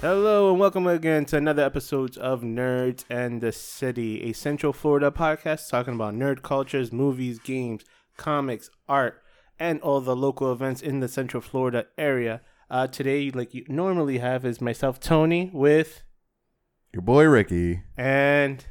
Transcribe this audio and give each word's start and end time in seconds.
Hello 0.00 0.50
and 0.50 0.58
welcome 0.58 0.86
again 0.86 1.26
to 1.26 1.36
another 1.36 1.62
episode 1.62 2.16
of 2.16 2.40
Nerds 2.40 3.04
and 3.10 3.42
the 3.42 3.52
City, 3.52 4.22
a 4.22 4.32
Central 4.32 4.72
Florida 4.72 5.10
podcast 5.10 5.68
talking 5.68 5.94
about 5.94 6.14
nerd 6.14 6.40
cultures, 6.42 6.90
movies, 6.90 7.38
games, 7.38 7.84
comics, 8.16 8.70
art, 8.88 9.22
and 9.58 9.78
all 9.82 10.00
the 10.00 10.16
local 10.16 10.50
events 10.52 10.80
in 10.80 11.00
the 11.00 11.08
Central 11.08 11.42
Florida 11.42 11.86
area. 11.98 12.40
Uh, 12.70 12.86
today, 12.86 13.30
like 13.30 13.52
you 13.52 13.64
normally 13.68 14.18
have, 14.18 14.44
is 14.46 14.60
myself, 14.60 15.00
Tony, 15.00 15.50
with 15.52 16.02
Your 16.94 17.02
boy 17.02 17.24
Ricky. 17.24 17.82
and 17.98 18.64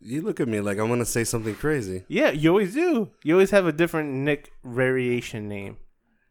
You 0.00 0.22
look 0.22 0.40
at 0.40 0.48
me 0.48 0.60
like 0.60 0.78
I'm 0.78 0.88
gonna 0.88 1.04
say 1.04 1.22
something 1.22 1.54
crazy. 1.54 2.04
yeah, 2.08 2.30
you 2.30 2.48
always 2.50 2.74
do. 2.74 3.10
You 3.22 3.34
always 3.34 3.50
have 3.52 3.66
a 3.66 3.72
different 3.72 4.10
Nick 4.10 4.50
variation 4.64 5.46
name. 5.48 5.76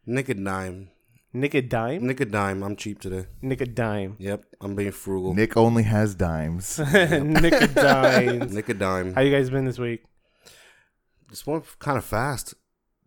Nick 0.05 0.27
a 0.27 0.33
dime. 0.33 0.89
Nick 1.33 1.53
a 1.53 1.61
dime. 1.61 2.05
Nick 2.05 2.19
a 2.19 2.25
dime. 2.25 2.61
I'm 2.63 2.75
cheap 2.75 2.99
today. 2.99 3.25
Nick 3.41 3.61
a 3.61 3.65
dime. 3.65 4.15
Yep, 4.19 4.43
I'm 4.59 4.75
being 4.75 4.91
frugal. 4.91 5.33
Nick 5.33 5.55
only 5.55 5.83
has 5.83 6.13
dimes. 6.15 6.77
Nick 6.93 7.53
a 7.53 7.67
dime. 7.67 8.39
Nick 8.53 8.67
a 8.69 8.73
dime. 8.73 9.13
How 9.13 9.21
you 9.21 9.31
guys 9.31 9.49
been 9.49 9.63
this 9.65 9.79
week? 9.79 10.03
This 11.29 11.45
one 11.47 11.61
kind 11.79 11.97
of 11.97 12.03
fast. 12.03 12.53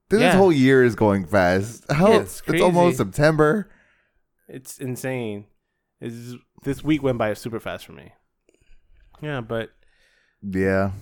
This 0.08 0.20
Yeah. 0.22 0.36
whole 0.36 0.52
year 0.52 0.82
is 0.84 0.94
going 0.94 1.26
fast. 1.26 1.84
How 1.90 2.12
Yeah, 2.12 2.20
it's, 2.20 2.32
it's 2.32 2.40
crazy. 2.42 2.62
almost 2.64 2.96
September. 2.96 3.70
It's 4.48 4.78
insane. 4.78 5.46
It's, 6.00 6.34
this 6.62 6.82
week 6.82 7.02
went 7.02 7.18
by 7.18 7.34
super 7.34 7.60
fast 7.60 7.84
for 7.84 7.92
me. 7.92 8.12
Yeah, 9.20 9.42
but 9.42 9.70
Yeah. 10.42 10.92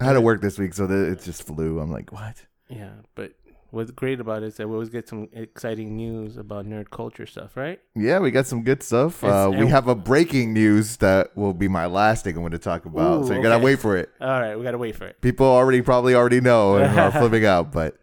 I 0.00 0.04
had 0.04 0.12
to 0.14 0.20
work 0.22 0.40
this 0.40 0.58
week, 0.58 0.72
so 0.72 0.86
that 0.86 1.12
it 1.12 1.22
just 1.22 1.42
flew. 1.42 1.78
I'm 1.80 1.90
like, 1.90 2.10
what? 2.12 2.46
yeah, 2.70 2.92
but 3.14 3.32
what's 3.70 3.90
great 3.90 4.20
about 4.20 4.42
it 4.42 4.46
is 4.46 4.56
that 4.56 4.68
we 4.68 4.74
always 4.74 4.88
get 4.88 5.08
some 5.08 5.28
exciting 5.32 5.96
news 5.96 6.36
about 6.36 6.66
nerd 6.66 6.90
culture 6.90 7.26
stuff, 7.26 7.56
right? 7.56 7.80
Yeah, 7.94 8.18
we 8.18 8.30
got 8.30 8.46
some 8.46 8.62
good 8.62 8.82
stuff. 8.82 9.22
Uh, 9.22 9.50
we 9.56 9.66
have 9.68 9.88
a 9.88 9.94
breaking 9.94 10.52
news 10.52 10.96
that 10.98 11.36
will 11.36 11.54
be 11.54 11.68
my 11.68 11.86
last 11.86 12.24
thing 12.24 12.34
I'm 12.36 12.42
going 12.42 12.52
to 12.52 12.58
talk 12.58 12.84
about. 12.84 13.22
Ooh, 13.24 13.26
so 13.26 13.34
you 13.34 13.42
gotta 13.42 13.62
wait 13.62 13.78
for 13.78 13.96
it. 13.96 14.10
All 14.20 14.28
right, 14.40 14.56
we 14.56 14.64
gotta 14.64 14.78
wait 14.78 14.96
for 14.96 15.06
it. 15.06 15.20
People 15.20 15.46
already 15.46 15.82
probably 15.82 16.14
already 16.14 16.40
know 16.40 16.76
and 16.76 16.98
are 16.98 17.10
flipping 17.20 17.46
out, 17.46 17.72
but 17.72 17.96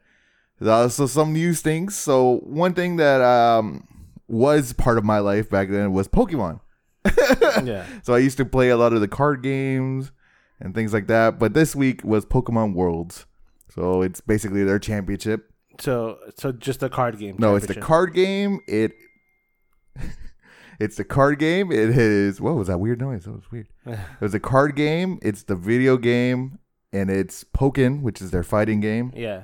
uh, 0.61 0.87
so 0.87 1.05
some 1.05 1.33
news 1.33 1.61
things. 1.61 1.95
So 1.95 2.37
one 2.43 2.73
thing 2.73 2.95
that 2.97 3.21
um, 3.21 3.87
was 4.27 4.73
part 4.73 4.97
of 4.97 5.03
my 5.03 5.19
life 5.19 5.49
back 5.49 5.69
then 5.69 5.93
was 5.93 6.07
Pokemon. 6.07 6.59
Yeah, 7.63 7.85
So 8.03 8.13
I 8.13 8.19
used 8.19 8.37
to 8.37 8.45
play 8.45 8.69
a 8.69 8.77
lot 8.77 8.93
of 8.93 9.01
the 9.01 9.07
card 9.07 9.41
games 9.41 10.11
and 10.59 10.75
things 10.75 10.93
like 10.93 11.07
that. 11.07 11.39
But 11.39 11.53
this 11.53 11.75
week 11.75 12.03
was 12.03 12.25
Pokemon 12.25 12.73
Worlds. 12.73 13.25
So 13.73 14.01
it's 14.01 14.21
basically 14.21 14.63
their 14.63 14.79
championship. 14.79 15.51
So 15.79 16.17
so 16.35 16.51
just 16.51 16.79
the 16.79 16.89
card 16.89 17.17
game. 17.17 17.35
No, 17.39 17.55
it's 17.55 17.67
the 17.67 17.75
card 17.75 18.13
game. 18.13 18.59
It 18.67 18.93
it's 20.79 20.97
the 20.97 21.03
card 21.03 21.39
game. 21.39 21.71
It 21.71 21.97
is 21.97 22.39
what 22.41 22.55
was 22.55 22.67
that 22.67 22.79
weird 22.79 22.99
noise? 22.99 23.25
That 23.25 23.31
was 23.33 23.51
weird. 23.51 23.67
It 23.85 23.97
was 24.21 24.33
a 24.33 24.39
card 24.39 24.75
game. 24.75 25.19
It's 25.21 25.43
the 25.43 25.55
video 25.55 25.97
game, 25.97 26.59
and 26.91 27.09
it's 27.09 27.43
Pokken, 27.43 28.01
which 28.01 28.21
is 28.21 28.31
their 28.31 28.43
fighting 28.43 28.79
game. 28.79 29.11
Yeah. 29.15 29.43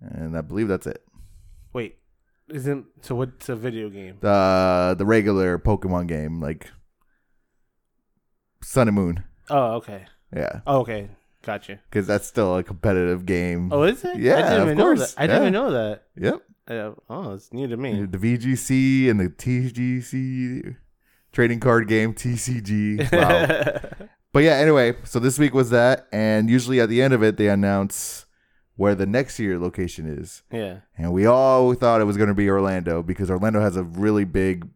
And 0.00 0.36
I 0.36 0.40
believe 0.40 0.68
that's 0.68 0.86
it. 0.86 1.02
Wait, 1.72 1.98
isn't 2.48 2.86
so? 3.02 3.14
What's 3.14 3.48
a 3.48 3.56
video 3.56 3.88
game? 3.90 4.16
The 4.20 4.94
the 4.98 5.04
regular 5.06 5.58
Pokemon 5.58 6.06
game, 6.08 6.40
like 6.40 6.70
Sun 8.62 8.88
and 8.88 8.94
Moon. 8.94 9.24
Oh, 9.48 9.74
okay. 9.74 10.06
Yeah, 10.34 10.60
Oh, 10.66 10.80
okay, 10.80 11.08
gotcha. 11.42 11.80
because 11.90 12.06
that's 12.06 12.26
still 12.26 12.56
a 12.56 12.62
competitive 12.62 13.26
game. 13.26 13.72
Oh, 13.72 13.82
is 13.84 14.04
it? 14.04 14.18
Yeah, 14.18 14.36
I 14.36 14.42
didn't 14.42 14.52
of 14.60 14.66
even 14.66 14.78
know 14.78 14.84
course. 14.84 15.14
that. 15.14 15.20
I 15.22 15.26
didn't 15.26 15.42
Yeah. 15.42 15.48
even 15.48 15.52
know 15.52 15.70
that. 15.72 16.02
Yep. 16.16 16.42
Uh, 16.68 16.90
oh, 17.08 17.32
it's 17.34 17.52
new 17.52 17.66
to 17.66 17.76
me. 17.76 18.04
The 18.04 18.18
VGC 18.18 19.10
and 19.10 19.18
the 19.18 19.28
TGC 19.28 20.76
trading 21.32 21.60
card 21.60 21.88
game 21.88 22.14
TCG. 22.14 23.10
Wow. 23.12 24.06
but 24.32 24.40
yeah, 24.44 24.52
anyway, 24.54 24.94
so 25.04 25.18
this 25.18 25.38
week 25.38 25.52
was 25.54 25.70
that, 25.70 26.06
and 26.12 26.48
usually 26.48 26.80
at 26.80 26.88
the 26.88 27.02
end 27.02 27.12
of 27.14 27.22
it 27.22 27.36
they 27.36 27.48
announce 27.48 28.26
where 28.76 28.94
the 28.94 29.06
next 29.06 29.38
year 29.38 29.58
location 29.58 30.06
is, 30.06 30.42
yeah. 30.52 30.78
and 30.96 31.12
we 31.12 31.26
all 31.26 31.74
thought 31.74 32.00
it 32.00 32.04
was 32.04 32.16
going 32.16 32.28
to 32.28 32.34
be 32.34 32.48
Orlando 32.48 33.02
because 33.02 33.30
Orlando 33.30 33.60
has 33.60 33.76
a 33.76 33.82
really 33.82 34.24
big 34.24 34.68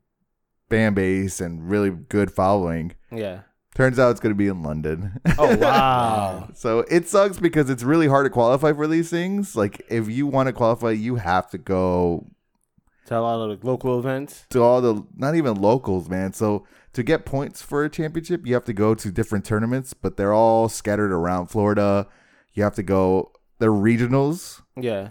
fan 0.68 0.92
base 0.94 1.40
and 1.40 1.70
really 1.70 1.90
good 1.90 2.30
following. 2.32 2.92
Yeah. 3.12 3.40
Turns 3.74 3.98
out 3.98 4.10
it's 4.10 4.20
going 4.20 4.30
to 4.30 4.38
be 4.38 4.46
in 4.46 4.62
London. 4.62 5.20
Oh 5.36 5.56
wow. 5.56 6.48
so 6.54 6.80
it 6.90 7.08
sucks 7.08 7.38
because 7.38 7.68
it's 7.68 7.82
really 7.82 8.06
hard 8.06 8.24
to 8.26 8.30
qualify 8.30 8.72
for 8.72 8.86
these 8.86 9.10
things. 9.10 9.56
Like 9.56 9.82
if 9.88 10.08
you 10.08 10.26
want 10.26 10.46
to 10.46 10.52
qualify, 10.52 10.90
you 10.90 11.16
have 11.16 11.50
to 11.50 11.58
go 11.58 12.26
to 13.06 13.18
a 13.18 13.20
lot 13.20 13.42
of 13.42 13.50
like, 13.50 13.64
local 13.64 13.98
events. 13.98 14.46
to 14.50 14.62
all 14.62 14.80
the 14.80 15.04
not 15.16 15.34
even 15.34 15.60
locals, 15.60 16.08
man. 16.08 16.32
So 16.32 16.66
to 16.92 17.02
get 17.02 17.24
points 17.24 17.60
for 17.62 17.84
a 17.84 17.90
championship, 17.90 18.46
you 18.46 18.54
have 18.54 18.64
to 18.64 18.72
go 18.72 18.94
to 18.94 19.10
different 19.10 19.44
tournaments, 19.44 19.92
but 19.92 20.16
they're 20.16 20.32
all 20.32 20.68
scattered 20.68 21.12
around 21.12 21.48
Florida. 21.48 22.06
You 22.52 22.62
have 22.62 22.76
to 22.76 22.82
go. 22.82 23.32
They're 23.58 23.70
regionals. 23.70 24.62
Yeah. 24.76 25.10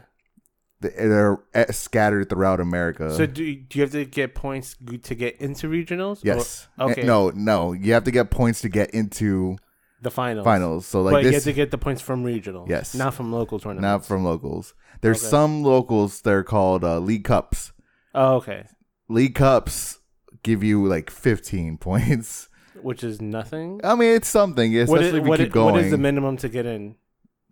They're 0.83 1.39
scattered 1.71 2.29
throughout 2.29 2.59
America. 2.59 3.11
So 3.15 3.25
do 3.25 3.43
you, 3.43 3.55
do 3.55 3.79
you 3.79 3.83
have 3.83 3.91
to 3.91 4.05
get 4.05 4.35
points 4.35 4.75
to 5.03 5.15
get 5.15 5.37
into 5.41 5.67
regionals? 5.67 6.23
Or 6.23 6.27
yes. 6.27 6.67
okay. 6.79 7.01
Eh, 7.01 7.05
No, 7.05 7.29
no. 7.31 7.71
You 7.73 7.93
have 7.93 8.03
to 8.05 8.11
get 8.11 8.29
points 8.29 8.61
to 8.61 8.69
get 8.69 8.91
into 8.91 9.57
the 10.01 10.11
finals. 10.11 10.43
finals. 10.45 10.85
So 10.85 11.01
like 11.01 11.13
but 11.13 11.23
you 11.23 11.31
have 11.31 11.43
to 11.43 11.53
get 11.53 11.71
the 11.71 11.77
points 11.77 12.01
from 12.01 12.23
regionals. 12.23 12.69
Yes. 12.69 12.93
Not 12.93 13.13
from 13.13 13.31
local 13.31 13.59
tournaments. 13.59 13.83
not 13.83 14.05
from 14.05 14.23
locals. 14.23 14.73
There's 15.01 15.21
Okay. 15.23 15.29
some 15.31 15.63
locals. 15.63 16.21
They're 16.21 16.43
called 16.43 16.83
uh, 16.83 16.99
league 16.99 17.23
cups. 17.23 17.71
Oh, 18.13 18.35
okay. 18.35 18.65
League 19.09 19.35
cups 19.35 19.99
give 20.43 20.63
you 20.63 20.85
like 20.85 21.09
15 21.09 21.77
points. 21.79 22.49
Which 22.81 23.03
is 23.03 23.21
nothing. 23.21 23.79
I 23.83 23.95
mean, 23.95 24.13
it's 24.15 24.27
something, 24.27 24.75
especially 24.77 25.05
is, 25.07 25.13
if 25.13 25.23
you 25.23 25.29
what 25.29 25.39
keep 25.39 25.51
going. 25.53 25.73
what 25.75 25.83
is 25.85 25.91
the 25.91 25.97
minimum 25.97 26.35
to 26.37 26.49
get 26.49 26.65
in? 26.65 26.95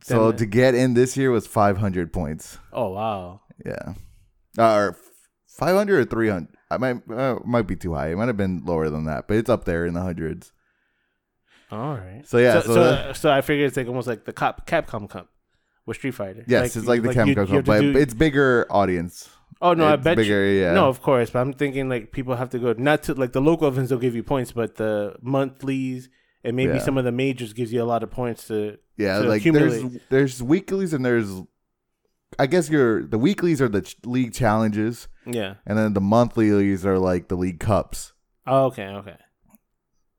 So 0.03 0.31
to 0.31 0.45
get 0.45 0.75
in 0.75 0.93
this 0.93 1.15
year 1.15 1.31
was 1.31 1.45
500 1.47 2.11
points. 2.11 2.57
Oh 2.73 2.89
wow. 2.89 3.41
Yeah. 3.65 3.93
Uh, 4.57 4.73
or 4.75 4.97
500 5.57 5.99
or 5.99 6.05
300. 6.05 6.47
I 6.69 6.77
might 6.77 6.97
uh, 7.11 7.39
might 7.45 7.67
be 7.67 7.75
too 7.75 7.93
high. 7.93 8.09
It 8.11 8.15
might 8.17 8.27
have 8.27 8.37
been 8.37 8.63
lower 8.65 8.89
than 8.89 9.05
that, 9.05 9.27
but 9.27 9.37
it's 9.37 9.49
up 9.49 9.65
there 9.65 9.85
in 9.85 9.93
the 9.93 10.01
hundreds. 10.01 10.51
All 11.71 11.95
right. 11.95 12.21
So 12.25 12.37
yeah, 12.37 12.61
So 12.61 12.67
so, 12.67 12.73
so, 12.73 13.13
so 13.13 13.31
I 13.31 13.41
figured 13.41 13.67
it's 13.67 13.77
like 13.77 13.87
almost 13.87 14.07
like 14.07 14.25
the 14.25 14.33
Cap, 14.33 14.65
Capcom 14.67 15.09
Cup 15.09 15.29
with 15.85 15.97
Street 15.97 16.11
Fighter. 16.11 16.43
yes, 16.47 16.75
it's 16.75 16.87
like 16.87 17.01
the 17.01 17.09
you- 17.13 17.15
Capcom 17.35 17.47
Cup, 17.47 17.65
but 17.65 17.81
do- 17.81 17.97
it's 17.97 18.13
bigger 18.13 18.65
audience. 18.69 19.29
oh 19.61 19.73
no, 19.73 19.85
I 19.85 19.93
it's 19.93 20.03
bet 20.03 20.17
you. 20.25 20.35
yeah. 20.37 20.73
No, 20.73 20.87
of 20.89 21.01
course, 21.01 21.29
but 21.29 21.39
I'm 21.39 21.53
thinking 21.53 21.87
like 21.89 22.11
people 22.11 22.35
have 22.35 22.49
to 22.51 22.59
go 22.59 22.73
not 22.77 23.03
to 23.03 23.13
like 23.13 23.31
the 23.33 23.41
local 23.41 23.67
events. 23.67 23.89
They'll 23.89 23.99
give 23.99 24.15
you 24.15 24.23
points, 24.23 24.51
but 24.51 24.75
the 24.75 25.15
monthlies 25.21 26.09
and 26.43 26.55
maybe 26.55 26.73
Yeah. 26.73 26.79
some 26.79 26.97
of 26.97 27.05
the 27.05 27.11
majors 27.11 27.53
gives 27.53 27.71
you 27.71 27.81
a 27.81 27.85
lot 27.85 28.03
of 28.03 28.11
points 28.11 28.47
to. 28.47 28.77
Yeah, 29.01 29.17
like 29.19 29.43
there's 29.43 29.73
accumulate. 29.73 30.01
there's 30.09 30.41
weeklies 30.43 30.93
and 30.93 31.03
there's 31.05 31.29
I 32.39 32.47
guess 32.47 32.69
your 32.69 33.03
the 33.05 33.17
weeklies 33.17 33.61
are 33.61 33.67
the 33.69 33.81
ch- 33.81 33.97
league 34.05 34.33
challenges 34.33 35.07
Yeah. 35.25 35.55
and 35.65 35.77
then 35.77 35.93
the 35.93 36.01
monthlies 36.01 36.85
are 36.85 36.97
like 36.97 37.27
the 37.27 37.35
league 37.35 37.59
cups. 37.59 38.13
Oh, 38.47 38.65
okay. 38.67 38.87
Okay. 38.87 39.17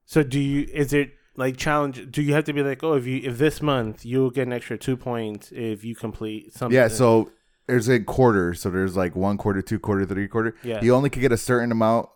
So 0.04 0.22
do 0.22 0.38
you? 0.38 0.66
Is 0.72 0.92
it 0.92 1.12
like 1.36 1.56
challenge? 1.56 2.10
Do 2.10 2.20
you 2.22 2.34
have 2.34 2.44
to 2.44 2.52
be 2.52 2.62
like, 2.62 2.82
oh, 2.84 2.94
if 2.94 3.06
you 3.06 3.20
if 3.24 3.38
this 3.38 3.62
month 3.62 4.04
you'll 4.04 4.30
get 4.30 4.46
an 4.46 4.52
extra 4.52 4.76
two 4.76 4.96
points 4.96 5.50
if 5.52 5.84
you 5.84 5.94
complete 5.94 6.52
something? 6.52 6.76
Yeah, 6.76 6.88
so 6.88 7.30
there's 7.66 7.88
a 7.88 8.00
quarter, 8.00 8.52
so 8.54 8.68
there's 8.70 8.96
like 8.96 9.16
one 9.16 9.38
quarter, 9.38 9.62
two 9.62 9.78
quarter, 9.78 10.04
three 10.04 10.28
quarter. 10.28 10.54
yeah. 10.62 10.82
You 10.82 10.94
only 10.94 11.08
can 11.08 11.22
get 11.22 11.32
a 11.32 11.38
certain 11.38 11.72
amount 11.72 12.08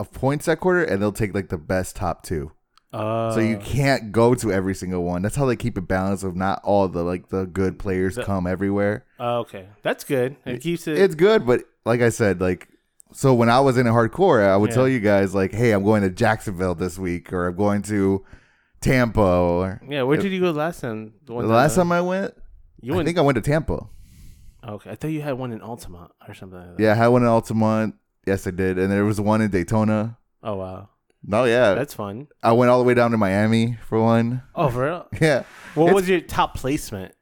of 0.00 0.10
points 0.12 0.46
that 0.46 0.58
quarter 0.60 0.82
and 0.82 1.02
they'll 1.02 1.12
take 1.12 1.34
like 1.34 1.50
the 1.50 1.58
best 1.58 1.96
top 1.96 2.22
2. 2.24 2.50
Uh, 2.94 3.32
So 3.34 3.40
you 3.40 3.58
can't 3.58 4.12
go 4.12 4.34
to 4.34 4.52
every 4.52 4.74
single 4.74 5.02
one. 5.04 5.22
That's 5.22 5.36
how 5.36 5.46
they 5.46 5.56
keep 5.56 5.76
it 5.76 5.88
balanced. 5.88 6.22
Of 6.24 6.36
not 6.36 6.60
all 6.64 6.86
the 6.88 7.02
like 7.02 7.28
the 7.28 7.46
good 7.46 7.78
players 7.78 8.14
The- 8.14 8.24
come 8.24 8.46
everywhere. 8.46 9.04
Oh, 9.18 9.38
okay, 9.40 9.66
that's 9.82 10.04
good. 10.04 10.36
It 10.46 10.60
keeps 10.60 10.86
it. 10.86 10.98
It's 10.98 11.14
good, 11.14 11.44
but 11.46 11.62
like 11.84 12.00
I 12.00 12.10
said, 12.10 12.40
like 12.40 12.68
so 13.12 13.32
when 13.34 13.48
I 13.48 13.60
was 13.60 13.76
in 13.78 13.86
a 13.86 13.92
hardcore, 13.92 14.44
I 14.46 14.56
would 14.56 14.70
Yeah. 14.70 14.74
tell 14.76 14.88
you 14.88 15.00
guys 15.00 15.34
like, 15.34 15.52
"Hey, 15.52 15.72
I'm 15.72 15.82
going 15.84 16.02
to 16.02 16.10
Jacksonville 16.10 16.74
this 16.74 16.98
week, 16.98 17.32
or 17.32 17.48
I'm 17.48 17.56
going 17.56 17.82
to 17.82 18.24
Tampa." 18.80 19.20
Or 19.20 19.80
yeah. 19.88 20.02
Where 20.02 20.16
did 20.16 20.32
you 20.32 20.40
go 20.40 20.50
last 20.50 20.80
time? 20.80 21.14
the 21.24 21.32
one 21.34 21.48
last 21.48 21.74
time 21.76 21.90
I 21.92 22.00
went, 22.00 22.34
you 22.80 22.98
I 22.98 23.04
think 23.04 23.18
I 23.18 23.22
went 23.22 23.36
to 23.36 23.42
Tampa. 23.42 23.86
okay, 24.66 24.90
I 24.90 24.94
thought 24.94 25.08
you 25.08 25.20
had 25.22 25.34
one 25.34 25.52
in 25.52 25.60
Altamonte 25.60 26.10
or 26.28 26.34
something 26.34 26.58
like 26.58 26.76
that. 26.76 26.82
Yeah, 26.82 26.92
I 26.92 26.94
had 26.94 27.08
one 27.08 27.22
in 27.22 27.28
Altamonte. 27.28 27.94
Yes, 28.26 28.46
I 28.46 28.50
did, 28.50 28.78
and 28.78 28.90
there 28.90 29.04
was 29.04 29.20
one 29.20 29.40
in 29.42 29.50
Daytona. 29.50 30.16
Oh 30.42 30.56
wow, 30.56 30.88
No, 31.26 31.44
yeah, 31.44 31.74
that's 31.74 31.94
fun. 31.94 32.28
I 32.42 32.52
went 32.52 32.70
all 32.70 32.78
the 32.78 32.84
way 32.84 32.92
down 32.94 33.10
to 33.12 33.16
Miami 33.16 33.78
for 33.88 34.00
one. 34.02 34.42
Oh, 34.54 34.68
for 34.68 34.84
real? 34.84 35.06
Yeah, 35.20 35.44
What 35.74 35.84
It's- 35.86 35.94
was 35.94 36.08
your 36.08 36.20
top 36.20 36.54
placement? 36.56 37.14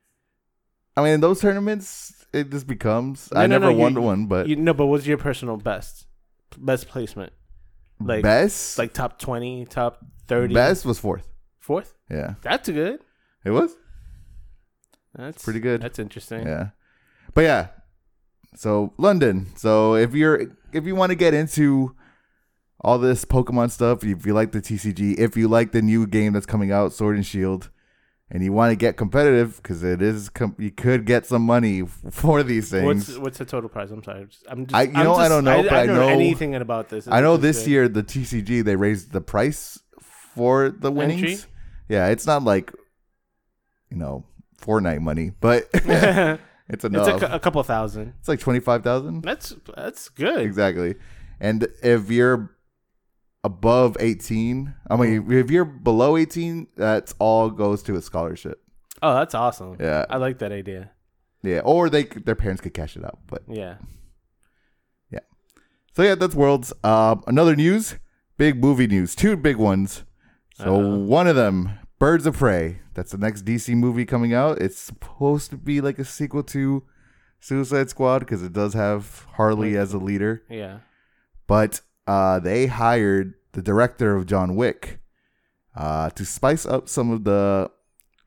I 0.96 1.02
mean 1.02 1.12
in 1.14 1.20
those 1.20 1.40
tournaments, 1.40 2.12
it 2.32 2.50
just 2.50 2.66
becomes. 2.66 3.28
I 3.34 3.46
no, 3.46 3.58
never 3.58 3.72
no, 3.72 3.78
won 3.78 3.94
you- 3.94 4.00
one, 4.02 4.26
but 4.26 4.48
You 4.48 4.56
no, 4.56 4.74
but 4.74 4.86
what's 4.86 5.06
your 5.06 5.18
personal 5.18 5.56
best? 5.56 6.06
Best 6.58 6.88
placement, 6.88 7.32
like 8.00 8.22
best, 8.22 8.76
like 8.78 8.92
top 8.92 9.18
twenty, 9.18 9.64
top 9.64 10.04
thirty, 10.28 10.52
best 10.52 10.84
was 10.84 10.98
fourth. 10.98 11.26
fourth. 11.60 11.96
Yeah, 12.10 12.34
That's 12.42 12.68
good. 12.68 13.00
it 13.44 13.50
was. 13.50 13.74
That's 15.14 15.42
Pretty 15.44 15.60
good. 15.60 15.80
That's 15.82 15.98
interesting. 15.98 16.46
Yeah. 16.46 16.70
But 17.34 17.42
yeah. 17.42 17.68
So 18.54 18.92
London. 18.98 19.46
So 19.56 19.94
if 19.94 20.14
you're 20.14 20.42
if 20.72 20.84
you 20.86 20.94
want 20.94 21.10
to 21.10 21.16
get 21.16 21.32
into 21.34 21.94
all 22.84 22.98
this 22.98 23.24
Pokemon 23.24 23.70
stuff. 23.70 24.04
If 24.04 24.26
you 24.26 24.34
like 24.34 24.52
the 24.52 24.60
TCG, 24.60 25.18
if 25.18 25.36
you 25.36 25.48
like 25.48 25.72
the 25.72 25.82
new 25.82 26.06
game 26.06 26.32
that's 26.32 26.46
coming 26.46 26.72
out, 26.72 26.92
Sword 26.92 27.16
and 27.16 27.24
Shield, 27.26 27.70
and 28.30 28.42
you 28.42 28.52
want 28.52 28.70
to 28.72 28.76
get 28.76 28.96
competitive 28.96 29.56
because 29.62 29.82
it 29.84 30.00
is, 30.02 30.28
com- 30.30 30.56
you 30.58 30.70
could 30.70 31.04
get 31.04 31.26
some 31.26 31.42
money 31.42 31.82
for 32.10 32.42
these 32.42 32.70
things. 32.70 32.84
What's 33.08 33.18
what's 33.18 33.38
the 33.38 33.44
total 33.44 33.68
price? 33.68 33.90
I'm 33.90 34.02
sorry. 34.02 34.26
I'm 34.48 34.66
just, 34.66 34.74
I- 34.74 34.82
you 34.84 34.92
I'm 34.94 35.04
know, 35.04 35.14
I 35.14 35.28
don't 35.28 35.44
know, 35.44 35.62
but 35.62 35.72
I 35.72 35.86
don't 35.86 35.96
know- 35.96 36.08
anything 36.08 36.54
about 36.54 36.88
this. 36.88 37.06
I 37.08 37.20
know 37.20 37.36
This 37.36 37.66
year 37.68 37.88
the 37.88 38.02
TCG 38.02 38.64
they 38.64 38.76
raised 38.76 39.12
the 39.12 39.20
price 39.20 39.78
for 40.00 40.70
the 40.70 40.90
winnings. 40.90 41.22
Entry? 41.22 41.44
Yeah, 41.88 42.08
it's 42.08 42.26
not 42.26 42.42
like 42.42 42.72
you 43.90 43.96
know 43.98 44.24
Fortnite 44.60 45.00
money, 45.00 45.32
but 45.40 45.68
it's 45.74 46.40
it's 46.68 46.84
enough. 46.84 47.22
a, 47.22 47.26
cou- 47.26 47.34
a 47.34 47.38
couple 47.40 47.62
thousand. 47.62 48.14
it's 48.18 48.28
like 48.28 48.40
twenty 48.40 48.60
five 48.60 48.82
thousand. 48.82 49.22
That's 49.22 49.54
that's 49.76 50.08
good. 50.08 50.40
Exactly. 50.40 50.94
And 51.38 51.66
if 51.82 52.10
you're 52.10 52.56
above 53.44 53.96
18, 54.00 54.74
I 54.90 54.96
mean, 54.96 55.30
if 55.32 55.50
you're 55.50 55.64
below 55.64 56.16
18, 56.16 56.68
that's 56.76 57.14
all 57.18 57.50
goes 57.50 57.82
to 57.84 57.96
a 57.96 58.02
scholarship. 58.02 58.62
Oh, 59.02 59.14
that's 59.14 59.34
awesome. 59.34 59.76
Yeah. 59.80 60.06
I 60.08 60.16
like 60.18 60.38
that 60.38 60.52
idea. 60.52 60.90
Yeah. 61.42 61.60
Or 61.64 61.90
they 61.90 62.04
their 62.04 62.36
parents 62.36 62.62
could 62.62 62.72
cash 62.74 62.96
it 62.96 63.04
out. 63.04 63.18
But 63.26 63.42
Yeah. 63.48 63.76
Yeah. 65.10 65.20
So 65.96 66.02
yeah, 66.02 66.14
that's 66.14 66.34
Worlds. 66.36 66.72
Um, 66.84 67.24
another 67.26 67.56
news, 67.56 67.96
big 68.38 68.62
movie 68.62 68.86
news, 68.86 69.14
two 69.16 69.36
big 69.36 69.56
ones. 69.56 70.04
So 70.54 70.76
Uh-oh. 70.76 70.98
one 70.98 71.26
of 71.26 71.34
them, 71.34 71.70
Birds 71.98 72.26
of 72.26 72.36
Prey. 72.36 72.78
That's 72.94 73.10
the 73.10 73.18
next 73.18 73.44
DC 73.44 73.74
movie 73.74 74.04
coming 74.04 74.32
out. 74.34 74.60
It's 74.60 74.78
supposed 74.78 75.50
to 75.50 75.56
be 75.56 75.80
like 75.80 75.98
a 75.98 76.04
sequel 76.04 76.42
to 76.44 76.84
Suicide 77.40 77.88
Squad 77.90 78.20
because 78.20 78.42
it 78.42 78.52
does 78.52 78.74
have 78.74 79.26
Harley 79.32 79.76
as 79.76 79.92
a 79.94 79.98
leader. 79.98 80.44
Yeah. 80.48 80.78
but 81.48 81.80
uh, 82.06 82.38
they 82.40 82.66
hired 82.66 83.34
the 83.52 83.62
director 83.62 84.16
of 84.16 84.26
John 84.26 84.56
Wick 84.56 85.00
uh, 85.76 86.10
to 86.10 86.24
spice 86.24 86.66
up 86.66 86.88
some 86.88 87.10
of 87.10 87.24
the 87.24 87.70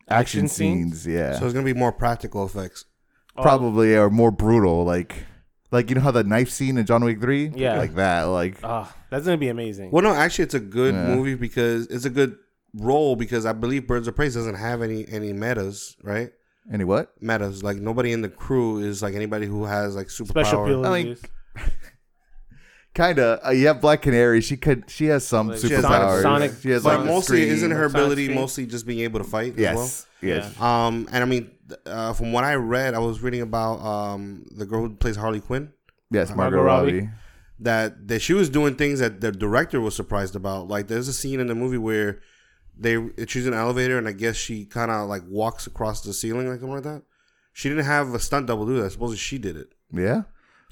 action, 0.10 0.46
Action 0.46 0.48
scenes? 0.48 1.02
scenes. 1.04 1.08
Yeah, 1.08 1.38
So 1.40 1.46
it's 1.46 1.54
gonna 1.54 1.66
be 1.66 1.74
more 1.74 1.92
practical 1.92 2.46
effects. 2.46 2.86
Oh, 3.38 3.42
probably 3.42 3.96
or 3.96 4.10
more 4.10 4.32
brutal, 4.32 4.84
like 4.86 5.26
like 5.72 5.90
you 5.90 5.96
know 5.96 6.02
how 6.02 6.12
the 6.12 6.24
knife 6.24 6.50
scene 6.50 6.78
in 6.78 6.86
John 6.86 7.04
Wick 7.04 7.20
Three, 7.20 7.52
Yeah. 7.54 7.78
like 7.78 7.96
that, 7.96 8.24
like 8.24 8.60
Oh, 8.64 8.92
that's 9.10 9.26
gonna 9.26 9.38
be 9.38 9.50
amazing. 9.50 9.92
Well, 9.92 10.04
no, 10.04 10.14
actually, 10.14 10.44
it's 10.46 10.54
a 10.54 10.60
good 10.60 10.94
Yeah. 10.94 11.14
movie 11.16 11.36
because 11.36 11.88
it's 11.88 12.06
a 12.06 12.10
good 12.10 12.38
role 12.74 13.16
because 13.16 13.46
I 13.46 13.52
believe 13.54 13.88
Birds 13.88 14.08
of 14.08 14.16
Prey 14.16 14.28
doesn't 14.30 14.56
have 14.56 14.82
any 14.82 15.06
any 15.10 15.34
metas, 15.34 15.98
right? 16.04 16.32
any 16.72 16.84
what? 16.84 17.14
Metas 17.22 17.62
like 17.64 17.78
nobody 17.78 18.12
in 18.12 18.22
the 18.22 18.30
crew 18.30 18.80
is 18.80 19.04
like 19.04 19.14
anybody 19.16 19.46
who 19.48 19.66
has 19.66 19.96
like 19.96 20.08
superpower. 20.08 20.30
Special 20.46 20.86
I 20.86 21.04
mean, 21.04 21.18
Kind 22.96 23.20
of. 23.20 23.40
Uh, 23.46 23.50
you 23.52 23.68
have 23.68 23.82
Black 23.82 24.02
Canary. 24.02 24.42
She 24.42 24.56
could. 24.58 24.90
She 24.90 25.06
has 25.08 25.28
some 25.28 25.50
Like 25.50 25.60
superpowers. 25.60 26.22
Sonic- 26.22 26.54
she 26.62 26.70
has 26.72 26.84
But 26.84 27.00
like, 27.02 27.08
mostly, 27.08 27.42
screen. 27.42 27.54
isn't 27.54 27.72
her 27.72 27.90
Sonic 27.90 27.94
ability 27.96 28.24
screen. 28.26 28.40
mostly 28.40 28.66
just 28.66 28.88
being 28.88 29.00
able 29.02 29.20
to 29.20 29.26
fight? 29.26 29.54
As 29.54 29.60
Yes. 29.60 30.08
Yes. 30.22 30.56
Yeah. 30.58 30.86
Um, 30.88 31.08
and 31.12 31.22
I 31.22 31.26
mean, 31.28 31.52
th- 31.68 31.80
uh, 31.86 32.14
from 32.14 32.32
what 32.32 32.44
I 32.46 32.56
read, 32.56 32.94
I 32.96 33.00
was 33.00 33.22
reading 33.22 33.42
about 33.42 33.80
um 33.86 34.46
the 34.50 34.66
girl 34.66 34.82
who 34.82 34.96
plays 34.96 35.16
Harley 35.18 35.42
Quinn. 35.42 35.72
Yes. 36.10 36.30
Margot, 36.30 36.58
Margot 36.58 36.64
Robbie. 36.64 36.94
Robbie. 37.00 37.10
that 37.60 38.08
that 38.08 38.22
she 38.22 38.34
was 38.34 38.50
doing 38.50 38.76
things 38.76 39.00
that 39.00 39.20
the 39.22 39.32
director 39.32 39.82
was 39.82 39.94
surprised 39.96 40.36
about. 40.36 40.68
Like 40.70 40.88
there's 40.88 41.08
a 41.10 41.14
scene 41.14 41.40
in 41.42 41.48
the 41.48 41.56
movie 41.56 41.78
where 41.78 42.22
they 42.78 42.98
she's 43.28 43.46
in 43.46 43.54
an 43.54 43.60
elevator 43.60 43.98
and 43.98 44.08
I 44.08 44.12
guess 44.14 44.36
she 44.38 44.66
kind 44.66 44.90
of 44.90 45.08
like 45.10 45.24
walks 45.28 45.68
across 45.68 46.02
the 46.02 46.14
ceiling 46.14 46.48
like 46.50 46.60
something 46.60 46.76
like 46.76 46.84
that. 46.84 47.02
She 47.54 47.68
didn't 47.70 47.86
have 47.86 48.14
a 48.14 48.20
stunt 48.20 48.48
double 48.48 48.66
do 48.66 48.82
that. 48.82 48.92
Supposedly 48.92 49.18
she 49.18 49.38
did 49.38 49.58
it. 49.58 49.74
Yeah. 49.94 50.24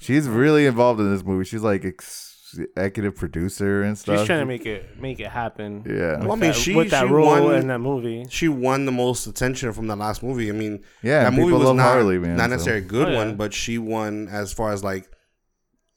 She's 0.04 0.28
really 0.28 0.66
involved 0.66 1.00
in 1.00 1.10
this 1.12 1.24
movie. 1.24 1.44
She's 1.44 1.62
like 1.62 1.84
executive 1.84 3.16
producer 3.16 3.82
and 3.82 3.96
stuff. 3.98 4.18
She's 4.18 4.26
trying 4.26 4.40
to 4.40 4.46
make 4.46 4.66
it 4.66 5.00
make 5.00 5.18
it 5.18 5.28
happen. 5.28 5.82
Yeah. 5.86 6.18
With 6.18 6.20
Well, 6.26 6.32
I 6.32 6.34
mean, 6.36 6.40
that, 6.50 6.56
she- 6.56 6.74
with 6.74 6.90
that 6.90 7.06
she 7.06 7.12
role 7.12 7.44
won- 7.46 7.54
in 7.56 7.66
that 7.68 7.78
movie. 7.80 8.26
She 8.28 8.48
won 8.48 8.84
the 8.84 8.92
most 8.92 9.26
attention 9.26 9.72
from 9.72 9.86
the 9.86 9.96
last 9.96 10.22
movie. 10.22 10.48
I 10.50 10.52
mean, 10.52 10.84
Yeah, 11.02 11.24
that 11.24 11.32
movie 11.32 11.52
was 11.52 11.72
not, 11.72 11.82
Harley, 11.82 12.18
man, 12.18 12.36
not 12.36 12.44
so- 12.44 12.50
necessarily 12.50 12.82
a 12.84 12.86
good 12.86 13.08
Oh, 13.08 13.12
yeah. 13.12 13.16
one, 13.16 13.36
but 13.36 13.54
she 13.54 13.78
won 13.78 14.28
as 14.30 14.52
far 14.52 14.72
as 14.72 14.84
like 14.84 15.08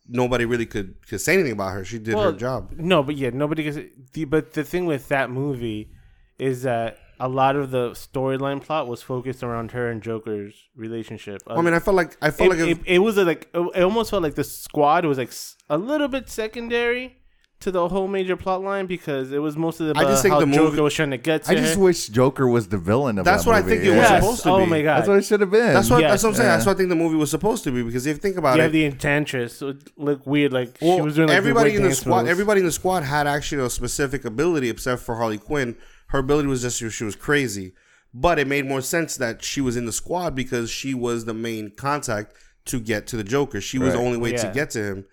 nobody 0.07 0.45
really 0.45 0.65
could 0.65 1.06
could 1.07 1.19
say 1.21 1.33
anything 1.33 1.51
about 1.51 1.74
her. 1.74 1.83
She 1.83 2.00
did 2.00 2.15
Well, 2.15 2.31
her 2.31 2.38
job. 2.38 2.71
No, 2.77 3.03
but 3.03 3.15
yeah, 3.18 3.30
nobody 3.33 3.63
gets 3.63 3.77
the 4.13 4.24
but 4.25 4.53
the 4.53 4.63
thing 4.63 4.86
with 4.86 5.10
that 5.10 5.30
movie 5.30 5.92
is 6.39 6.63
that 6.63 6.98
a 7.19 7.27
lot 7.27 7.55
of 7.55 7.71
the 7.71 7.91
storyline 7.91 8.61
plot 8.61 8.87
was 8.87 9.01
focused 9.01 9.43
around 9.43 9.71
her 9.71 9.89
and 9.89 10.01
Joker's 10.03 10.53
relationship. 10.75 11.41
I 11.47 11.61
mean, 11.61 11.73
I 11.73 11.79
felt 11.79 11.95
like 11.95 12.15
I 12.21 12.29
felt 12.31 12.53
it, 12.53 12.59
like 12.59 12.77
it, 12.77 12.79
it 12.85 12.99
was 12.99 13.17
a, 13.17 13.25
like 13.25 13.49
it 13.53 13.81
almost 13.83 14.11
felt 14.11 14.23
like 14.23 14.35
the 14.35 14.43
squad 14.43 15.05
was 15.05 15.17
like 15.17 15.31
a 15.69 15.77
little 15.77 16.07
bit 16.07 16.29
secondary 16.29 17.17
to 17.59 17.71
the 17.71 17.89
whole 17.89 18.07
major 18.07 18.37
plot 18.37 18.61
line 18.61 18.85
because 18.85 19.31
it 19.31 19.39
was 19.39 19.57
mostly 19.57 19.89
about 19.89 20.05
I 20.05 20.09
just 20.09 20.21
think 20.21 20.31
how 20.33 20.39
the 20.39 20.45
movie- 20.45 20.59
Joker 20.59 20.83
was 20.83 20.93
trying 20.93 21.09
to 21.09 21.17
get 21.17 21.41
to 21.45 21.51
I 21.53 21.55
just 21.55 21.73
her. 21.73 21.81
wish 21.81 22.07
Joker 22.07 22.47
was 22.47 22.67
the 22.67 22.77
villain 22.77 23.17
of 23.17 23.25
That's 23.25 23.45
that 23.45 23.49
what 23.49 23.55
I 23.63 23.67
think 23.67 23.83
it 23.83 23.97
was 23.97 24.07
supposed 24.07 24.43
to 24.43 24.51
oh 24.51 24.57
be. 24.57 24.63
oh 24.63 24.65
my 24.67 24.81
god. 24.83 24.97
That's 24.99 25.07
what 25.07 25.17
it 25.17 25.25
should 25.25 25.41
have 25.41 25.49
been. 25.49 25.73
that's 25.73 25.89
what 25.89 26.01
Yes. 26.01 26.11
that's 26.11 26.23
what 26.23 26.29
I'm 26.29 26.35
saying. 26.35 26.47
Yeah. 26.49 26.53
That's 26.57 26.65
what 26.67 26.75
I 26.75 26.77
think 26.77 26.89
the 26.89 26.95
movie 26.95 27.15
was 27.15 27.31
supposed 27.31 27.63
to 27.63 27.71
be 27.71 27.81
because 27.81 28.05
if 28.05 28.17
you 28.17 28.21
think 28.21 28.37
about 28.37 28.57
you 28.57 28.61
it, 28.61 28.63
have 28.65 28.71
the 28.73 28.85
enchantress 28.85 29.57
so 29.57 29.69
it 29.69 29.77
looked 29.97 30.27
weird 30.27 30.53
like 30.53 30.77
she 30.79 31.01
was 31.01 31.15
doing 31.15 31.29
like 31.29 31.37
everybody 31.37 31.71
the 31.71 31.77
in 31.77 31.83
the 31.83 31.95
squad. 31.95 32.17
moves. 32.19 32.29
Everybody 32.29 32.59
in 32.59 32.65
the 32.67 32.71
squad 32.71 33.01
had 33.01 33.25
actually 33.25 33.63
a 33.65 33.71
specific 33.71 34.23
ability, 34.23 34.69
except 34.69 35.01
for 35.01 35.15
Harley 35.15 35.39
Quinn. 35.39 35.75
Her 36.07 36.19
ability 36.19 36.48
was 36.48 36.62
just 36.62 36.81
she 36.94 37.04
was 37.04 37.15
crazy, 37.15 37.74
but 38.13 38.39
it 38.39 38.48
made 38.48 38.65
more 38.65 38.81
sense 38.81 39.15
that 39.18 39.44
she 39.44 39.62
was 39.62 39.75
in 39.77 39.86
the 39.86 39.92
squad 39.92 40.36
because 40.36 40.69
she 40.69 40.94
was 40.94 41.25
the 41.25 41.33
main 41.33 41.71
contact 41.71 42.33
to 42.65 42.80
get 42.80 43.07
to 43.07 43.18
the 43.18 43.24
Joker. 43.24 43.62
She 43.62 43.77
was 43.80 43.94
the 43.94 44.00
only 44.00 44.18
way 44.18 44.31
to 44.33 44.51
get 44.54 44.69
to 44.71 44.83
him. 44.83 45.06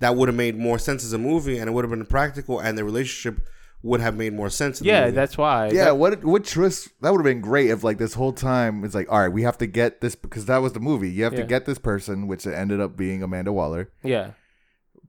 That 0.00 0.14
would 0.16 0.28
have 0.28 0.36
made 0.36 0.56
more 0.56 0.78
sense 0.78 1.04
as 1.04 1.12
a 1.12 1.18
movie, 1.18 1.58
and 1.58 1.68
it 1.68 1.72
would 1.72 1.84
have 1.84 1.90
been 1.90 2.06
practical, 2.06 2.60
and 2.60 2.78
the 2.78 2.84
relationship 2.84 3.44
would 3.82 4.00
have 4.00 4.16
made 4.16 4.32
more 4.32 4.48
sense. 4.50 4.80
In 4.80 4.86
yeah, 4.86 5.04
movie. 5.06 5.14
that's 5.16 5.36
why. 5.38 5.68
Yeah, 5.70 5.86
That- 5.86 5.96
what 5.98 6.24
what 6.24 6.44
twist 6.44 6.88
that 7.00 7.10
would 7.12 7.18
have 7.18 7.24
been 7.24 7.40
great 7.40 7.70
if 7.70 7.82
like 7.84 7.98
this 7.98 8.14
whole 8.14 8.32
time 8.32 8.84
it's 8.84 8.94
like, 8.94 9.10
all 9.10 9.20
right, 9.20 9.28
we 9.32 9.42
have 9.42 9.58
to 9.58 9.66
get 9.66 10.00
this 10.00 10.14
because 10.14 10.46
that 10.46 10.58
was 10.58 10.72
the 10.72 10.80
movie. 10.80 11.10
You 11.10 11.24
have 11.24 11.32
Yeah. 11.34 11.40
to 11.40 11.46
get 11.46 11.64
this 11.66 11.78
person, 11.78 12.26
which 12.26 12.46
ended 12.46 12.80
up 12.80 12.96
being 12.96 13.22
Amanda 13.22 13.52
Waller, 13.52 13.90
yeah, 14.02 14.30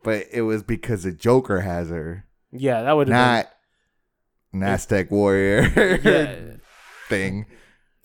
but 0.03 0.25
it 0.31 0.41
was 0.43 0.63
because 0.63 1.03
the 1.03 1.11
Joker 1.11 1.61
has 1.61 1.89
her, 1.89 2.25
yeah. 2.51 2.81
That 2.83 2.93
would 2.93 3.09
have 3.09 3.47
not 4.53 4.69
Aztec 4.69 5.11
warrior. 5.11 5.61
Yeah, 6.03 6.35
thing. 7.09 7.45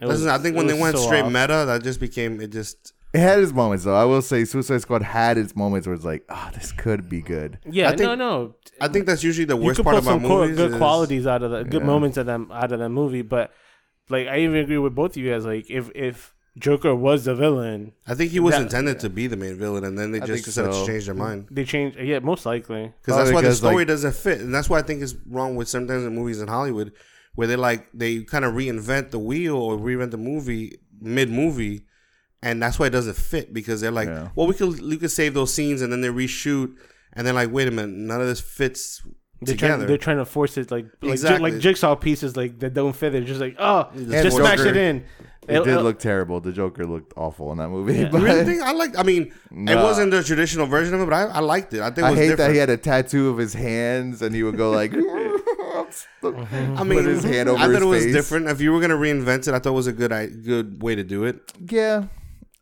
It 0.00 0.06
was- 0.06 0.20
Listen, 0.23 0.31
I 0.35 0.38
think 0.43 0.55
it 0.55 0.58
when 0.58 0.67
they 0.67 0.73
was 0.75 0.82
went 0.82 0.96
so 0.99 1.02
straight 1.05 1.23
off. 1.23 1.32
meta, 1.32 1.64
that 1.67 1.82
just 1.82 2.00
became 2.00 2.41
it. 2.41 2.50
Just 2.50 2.93
It 3.15 3.20
had 3.20 3.39
its 3.39 3.53
moments 3.53 3.84
though. 3.84 3.94
I 3.94 4.05
will 4.05 4.22
say 4.22 4.44
Suicide 4.44 4.82
Squad 4.82 5.03
had 5.03 5.39
its 5.39 5.55
moments 5.55 5.86
where 5.86 5.94
it's 5.94 6.05
like, 6.05 6.24
oh, 6.29 6.51
this 6.53 6.72
could 6.72 7.08
be 7.08 7.22
good. 7.22 7.58
Yeah, 7.65 7.86
I 7.86 7.91
think- 7.91 8.01
no, 8.03 8.15
no. 8.17 8.55
I 8.81 8.89
think 8.89 9.06
that's 9.06 9.22
usually 9.22 9.44
the 9.44 9.56
you 9.56 9.63
worst 9.65 9.77
could 9.77 9.84
part 9.84 9.94
pull 10.03 10.03
about 10.03 10.20
some 10.20 10.29
co- 10.29 10.41
movies. 10.43 10.56
good 10.56 10.72
is- 10.72 10.77
qualities 10.79 11.27
out 11.29 11.43
of 11.44 11.53
the 11.53 11.63
good 11.65 11.82
Yeah. 11.82 11.86
moments 11.86 12.17
of 12.17 12.27
them 12.27 12.51
out 12.53 12.72
of 12.72 12.81
the 12.81 12.89
movie, 12.89 13.22
but 13.22 13.53
like 14.10 14.27
I 14.27 14.41
even 14.41 14.56
agree 14.56 14.79
with 14.79 14.94
both 14.94 15.13
of 15.13 15.17
you 15.17 15.31
guys. 15.31 15.46
Like 15.46 15.70
if 15.70 15.91
if 15.94 16.33
Joker 16.56 16.94
was 16.94 17.25
the 17.25 17.34
villain, 17.34 17.93
I 18.06 18.15
think 18.15 18.31
he 18.31 18.39
was 18.39 18.55
That- 18.55 18.63
intended 18.63 19.01
to 19.01 19.11
be 19.11 19.27
the 19.27 19.37
main 19.37 19.56
villain, 19.58 19.82
and 19.84 19.99
then 19.99 20.13
they 20.13 20.20
I 20.20 20.27
just 20.27 20.44
decided 20.44 20.73
so. 20.73 20.81
to 20.81 20.87
change 20.93 21.06
their 21.06 21.15
mind. 21.15 21.49
they 21.51 21.65
changed. 21.65 21.99
Yeah, 21.99 22.20
most 22.20 22.46
likely. 22.46 22.93
Because 23.03 23.17
that's 23.19 23.32
why 23.32 23.43
the 23.43 23.53
story 23.55 23.79
like- 23.79 23.89
doesn't 23.89 24.15
fit, 24.15 24.41
and 24.41 24.55
that's 24.55 24.70
why 24.70 24.79
I 24.79 24.82
think 24.82 25.03
it's 25.03 25.17
wrong 25.29 25.56
with 25.56 25.69
sometimes 25.69 26.05
in 26.05 26.15
movies 26.15 26.41
in 26.41 26.46
Hollywood, 26.49 26.93
where 27.34 27.49
they 27.49 27.56
like 27.56 27.89
they 27.93 28.23
kind 28.23 28.44
of 28.44 28.55
reinvent 28.55 29.11
the 29.11 29.19
wheel 29.19 29.56
or 29.56 29.77
reinvent 29.77 30.13
the 30.13 30.17
movie 30.19 30.79
mid 31.01 31.29
movie, 31.29 31.87
and 32.41 32.63
that's 32.63 32.79
why 32.79 32.87
it 32.87 32.91
doesn't 32.91 33.17
fit 33.17 33.53
because 33.53 33.81
they're 33.81 33.91
like, 33.91 34.08
Yeah. 34.08 34.29
well, 34.37 34.46
we 34.46 34.55
could 34.55 34.81
we 34.81 34.96
could 34.96 35.11
save 35.11 35.34
those 35.34 35.53
scenes, 35.53 35.82
and 35.82 35.93
then 35.93 36.03
they 36.03 36.08
reshoot, 36.08 36.73
and 37.15 37.27
they're 37.27 37.34
like, 37.34 37.51
wait 37.53 37.67
a 37.67 37.73
minute, 37.73 37.91
none 37.96 38.20
of 38.20 38.29
this 38.29 38.41
fits 38.41 39.03
They're 39.43 39.56
together. 39.56 39.77
trying, 39.79 39.87
they're 39.89 39.99
trying 39.99 40.17
to 40.19 40.25
force 40.25 40.56
it 40.56 40.70
like 40.70 40.87
like, 41.03 41.13
Exactly. 41.15 41.51
like 41.51 41.61
jigsaw 41.61 41.96
pieces 41.96 42.37
like 42.37 42.61
that 42.61 42.75
don't 42.75 42.94
fit. 42.94 43.11
They're 43.13 43.23
just 43.23 43.41
like 43.41 43.56
oh, 43.58 43.91
Just 43.96 44.11
just, 44.27 44.37
smash 44.37 44.61
it. 44.61 44.69
it 44.69 44.77
in. 44.77 45.05
It, 45.48 45.56
It- 45.58 45.65
did 45.65 45.81
look 45.82 45.98
terrible. 45.98 46.41
The 46.41 46.53
Joker 46.53 46.86
looked 46.86 47.13
awful 47.17 47.53
in 47.53 47.58
that 47.58 47.69
movie. 47.69 47.94
Yeah. 47.98 48.08
But 48.13 48.20
You 48.20 48.24
really 48.27 48.44
think 48.44 48.63
I 48.63 48.72
like? 48.72 48.96
I 48.98 49.03
mean, 49.03 49.32
it 49.53 49.77
wasn't 49.77 50.10
the 50.10 50.22
traditional 50.22 50.67
version 50.67 50.94
of 50.94 51.01
it, 51.01 51.05
but 51.08 51.15
I, 51.15 51.22
I 51.24 51.41
liked 51.41 51.72
it. 51.74 51.81
I 51.81 51.86
think 51.91 51.98
it 51.98 52.05
I 52.05 52.08
hate 52.15 52.17
different. 52.29 52.39
that 52.39 52.51
he 52.53 52.56
had 52.58 52.70
a 52.70 52.77
tattoo 52.77 53.29
of 53.29 53.39
his 53.39 53.53
hands 53.55 54.22
and 54.22 54.34
he 54.34 54.43
would 54.43 54.56
go 54.56 54.70
like. 54.70 54.93
I 56.22 56.84
mean, 56.84 56.98
put 56.98 57.05
his 57.06 57.24
hand 57.24 57.48
over 57.48 57.58
I 57.58 57.67
thought 57.67 57.72
his 57.74 57.82
it 57.82 57.84
was 57.86 58.05
face. 58.05 58.15
different. 58.15 58.48
If 58.48 58.60
you 58.60 58.72
were 58.72 58.81
gonna 58.81 58.96
reinvent 58.96 59.46
it, 59.48 59.55
I 59.55 59.58
thought 59.58 59.70
it 59.70 59.72
was 59.72 59.86
a 59.86 59.93
good 59.93 60.13
i- 60.13 60.27
good 60.27 60.82
way 60.82 60.94
to 60.94 61.05
do 61.05 61.24
it. 61.24 61.53
yeah, 61.70 62.05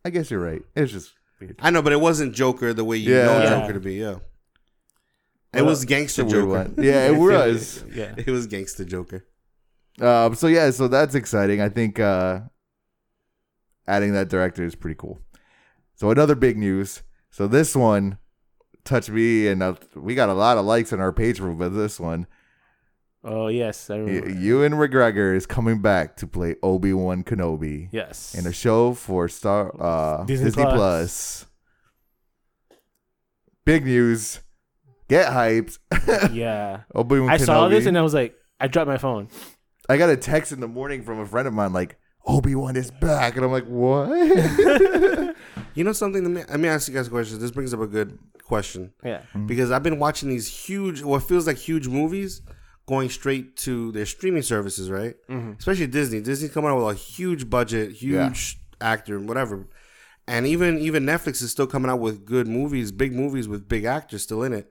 I 0.05 0.11
guess 0.11 0.31
you're 0.31 0.41
right. 0.41 0.63
It's 0.75 0.93
just 0.93 1.13
weird. 1.41 1.57
I 1.61 1.71
know, 1.71 1.83
but 1.83 1.93
it 1.93 2.01
wasn't 2.01 2.35
Joker 2.35 2.75
the 2.75 2.85
way 2.85 2.97
you 2.97 3.15
Yeah. 3.15 3.27
know 3.27 3.39
Yeah. 3.43 3.61
Joker 3.61 3.73
to 3.75 3.81
be. 3.81 3.95
Yeah, 3.95 4.17
it 5.55 5.63
Well, 5.63 5.67
was 5.67 5.85
gangster 5.85 6.25
Joker. 6.25 6.47
one. 6.47 6.75
Yeah, 6.79 7.07
it 7.09 7.17
was. 7.27 7.85
Yeah. 7.95 8.15
It 8.17 8.27
was 8.29 8.47
gangster 8.47 8.85
Joker. 8.85 9.25
Um, 10.01 10.35
so 10.35 10.47
yeah, 10.49 10.71
so 10.71 10.89
that's 10.89 11.15
exciting. 11.15 11.61
I 11.61 11.69
think 11.69 12.01
uh, 12.01 12.41
adding 13.87 14.13
that 14.13 14.29
director 14.29 14.65
is 14.65 14.75
pretty 14.75 14.97
cool. 14.97 15.21
So 15.95 16.11
another 16.11 16.35
big 16.35 16.57
news. 16.57 17.03
So 17.31 17.47
this 17.47 17.75
one 17.75 18.19
touched 18.85 19.11
me, 19.11 19.49
and 19.49 19.63
uh, 19.63 19.75
we 19.95 20.15
got 20.15 20.29
a 20.29 20.35
lot 20.35 20.59
of 20.59 20.65
likes 20.65 20.93
on 20.93 21.01
our 21.01 21.13
page 21.13 21.39
for 21.39 21.53
but 21.53 21.71
this 21.71 22.01
one. 22.01 22.27
Oh 23.25 23.47
yes, 23.47 23.89
I 23.89 23.99
remember. 23.99 24.31
Ewan 24.31 24.73
McGregor 24.73 25.35
is 25.35 25.47
coming 25.47 25.81
back 25.81 26.17
to 26.17 26.27
play 26.27 26.57
Obi 26.63 26.93
Wan 26.93 27.23
Kenobi 27.23 27.89
yes. 27.93 28.35
in 28.35 28.47
a 28.47 28.53
show 28.53 28.95
for 28.95 29.29
Star 29.29 29.73
uh, 29.81 30.25
Disney 30.25 30.47
Disney, 30.47 30.65
Plus. 30.65 30.75
Plus. 30.75 31.47
Big 33.65 33.85
news. 33.85 34.41
get 35.09 35.33
hyped. 35.33 35.79
Yeah. 36.33 36.81
Obi 36.95 37.21
Wan 37.21 37.31
I 37.31 37.37
saw 37.37 37.69
this 37.69 37.87
and 37.87 37.97
I 37.97 38.03
was 38.03 38.13
like, 38.13 38.35
I 38.59 38.67
dropped 38.67 38.89
my 38.89 38.99
phone. 38.99 39.29
I 39.89 39.97
got 39.99 40.11
a 40.11 40.17
text 40.17 40.51
in 40.51 40.59
the 40.59 40.69
morning 40.69 41.03
from 41.03 41.21
a 41.21 41.27
friend 41.27 41.47
of 41.47 41.55
mine 41.55 41.73
like 41.73 41.99
Obi 42.27 42.55
Wan 42.55 42.77
is 42.77 42.91
back, 42.91 43.37
and 43.37 43.45
I'm 43.45 43.53
like, 43.53 43.67
what? 43.67 44.09
You 45.75 45.85
know 45.85 45.93
something? 45.95 46.23
Let 46.23 46.31
me, 46.31 46.45
let 46.51 46.61
me 46.61 46.69
ask 46.69 46.87
you 46.89 46.93
guys 46.95 47.07
a 47.07 47.11
question. 47.11 47.39
This 47.39 47.51
brings 47.51 47.73
up 47.73 47.81
a 47.81 47.87
good 47.87 48.19
question 48.45 48.93
Yeah. 49.03 49.21
Mm-hmm. 49.21 49.47
because 49.47 49.71
I've 49.71 49.83
been 49.83 49.99
watching 49.99 50.29
these 50.29 50.47
huge, 50.47 51.03
what 51.03 51.23
feels 51.23 51.47
like 51.47 51.57
huge 51.57 51.89
movies, 51.89 52.43
going 52.87 53.09
straight 53.09 53.57
to 53.59 53.91
their 53.93 54.05
streaming 54.05 54.43
services, 54.43 54.91
right? 54.91 55.15
Mm-hmm. 55.31 55.53
Especially 55.59 55.87
Disney. 55.87 56.21
Disney's 56.21 56.53
coming 56.53 56.71
out 56.71 56.77
with 56.85 56.95
a 56.95 56.99
huge 56.99 57.49
budget, 57.49 57.93
huge 57.93 58.59
actor, 58.83 59.19
whatever. 59.19 59.67
And 60.29 60.47
even 60.47 60.79
even 60.79 61.05
Netflix 61.05 61.43
is 61.43 61.51
still 61.51 61.67
coming 61.67 61.91
out 61.91 62.01
with 62.01 62.25
good 62.27 62.47
movies, 62.47 62.93
big 62.93 63.13
movies 63.15 63.49
with 63.49 63.67
big 63.67 63.85
actors 63.85 64.23
still 64.23 64.43
in 64.43 64.53
it. 64.53 64.71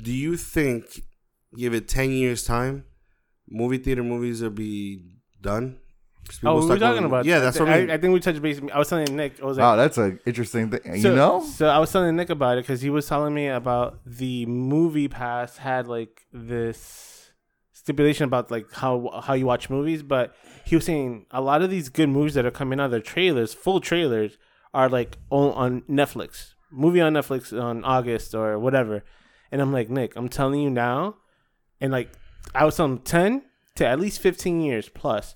Do 0.00 0.12
you 0.12 0.36
think, 0.36 1.02
give 1.56 1.72
it 1.74 1.88
ten 1.88 2.10
years 2.10 2.44
time, 2.44 2.84
movie 3.48 3.78
theater 3.78 4.04
movies 4.04 4.42
will 4.42 4.50
be 4.50 5.16
done? 5.40 5.79
Oh, 6.44 6.60
we 6.60 6.66
were 6.66 6.78
talking 6.78 7.04
about. 7.04 7.24
Yeah, 7.24 7.40
that. 7.40 7.44
that's 7.46 7.60
what 7.60 7.68
I, 7.68 7.86
I. 7.86 7.94
I 7.94 7.98
think 7.98 8.12
we 8.12 8.20
touched 8.20 8.40
base. 8.40 8.60
I 8.72 8.78
was 8.78 8.88
telling 8.88 9.16
Nick. 9.16 9.42
I 9.42 9.46
was 9.46 9.58
like, 9.58 9.64
wow, 9.64 9.76
that's 9.76 9.98
an 9.98 10.20
interesting 10.24 10.70
thing. 10.70 11.00
so, 11.02 11.10
you 11.10 11.16
know? 11.16 11.44
So 11.44 11.66
I 11.66 11.78
was 11.78 11.90
telling 11.90 12.14
Nick 12.16 12.30
about 12.30 12.58
it 12.58 12.62
because 12.62 12.80
he 12.80 12.90
was 12.90 13.06
telling 13.06 13.34
me 13.34 13.48
about 13.48 13.98
the 14.06 14.46
movie 14.46 15.08
pass 15.08 15.56
had 15.56 15.88
like 15.88 16.26
this 16.32 17.10
stipulation 17.72 18.24
about 18.24 18.50
like 18.50 18.70
how 18.72 19.20
how 19.24 19.34
you 19.34 19.46
watch 19.46 19.70
movies, 19.70 20.02
but 20.02 20.34
he 20.64 20.76
was 20.76 20.84
saying 20.84 21.26
a 21.30 21.40
lot 21.40 21.62
of 21.62 21.70
these 21.70 21.88
good 21.88 22.08
movies 22.08 22.34
that 22.34 22.46
are 22.46 22.50
coming 22.50 22.78
out, 22.78 22.90
their 22.90 23.00
trailers, 23.00 23.52
full 23.54 23.80
trailers, 23.80 24.38
are 24.72 24.88
like 24.88 25.18
on, 25.30 25.52
on 25.54 25.80
Netflix, 25.82 26.54
movie 26.70 27.00
on 27.00 27.14
Netflix 27.14 27.58
on 27.60 27.84
August 27.84 28.34
or 28.34 28.58
whatever. 28.58 29.02
And 29.50 29.60
I'm 29.60 29.72
like, 29.72 29.90
Nick, 29.90 30.14
I'm 30.14 30.28
telling 30.28 30.60
you 30.60 30.70
now, 30.70 31.16
and 31.80 31.90
like 31.90 32.12
I 32.54 32.64
was 32.64 32.76
telling 32.76 32.92
him 32.92 32.98
ten 32.98 33.42
to 33.76 33.86
at 33.86 33.98
least 33.98 34.20
fifteen 34.20 34.60
years 34.60 34.88
plus, 34.88 35.34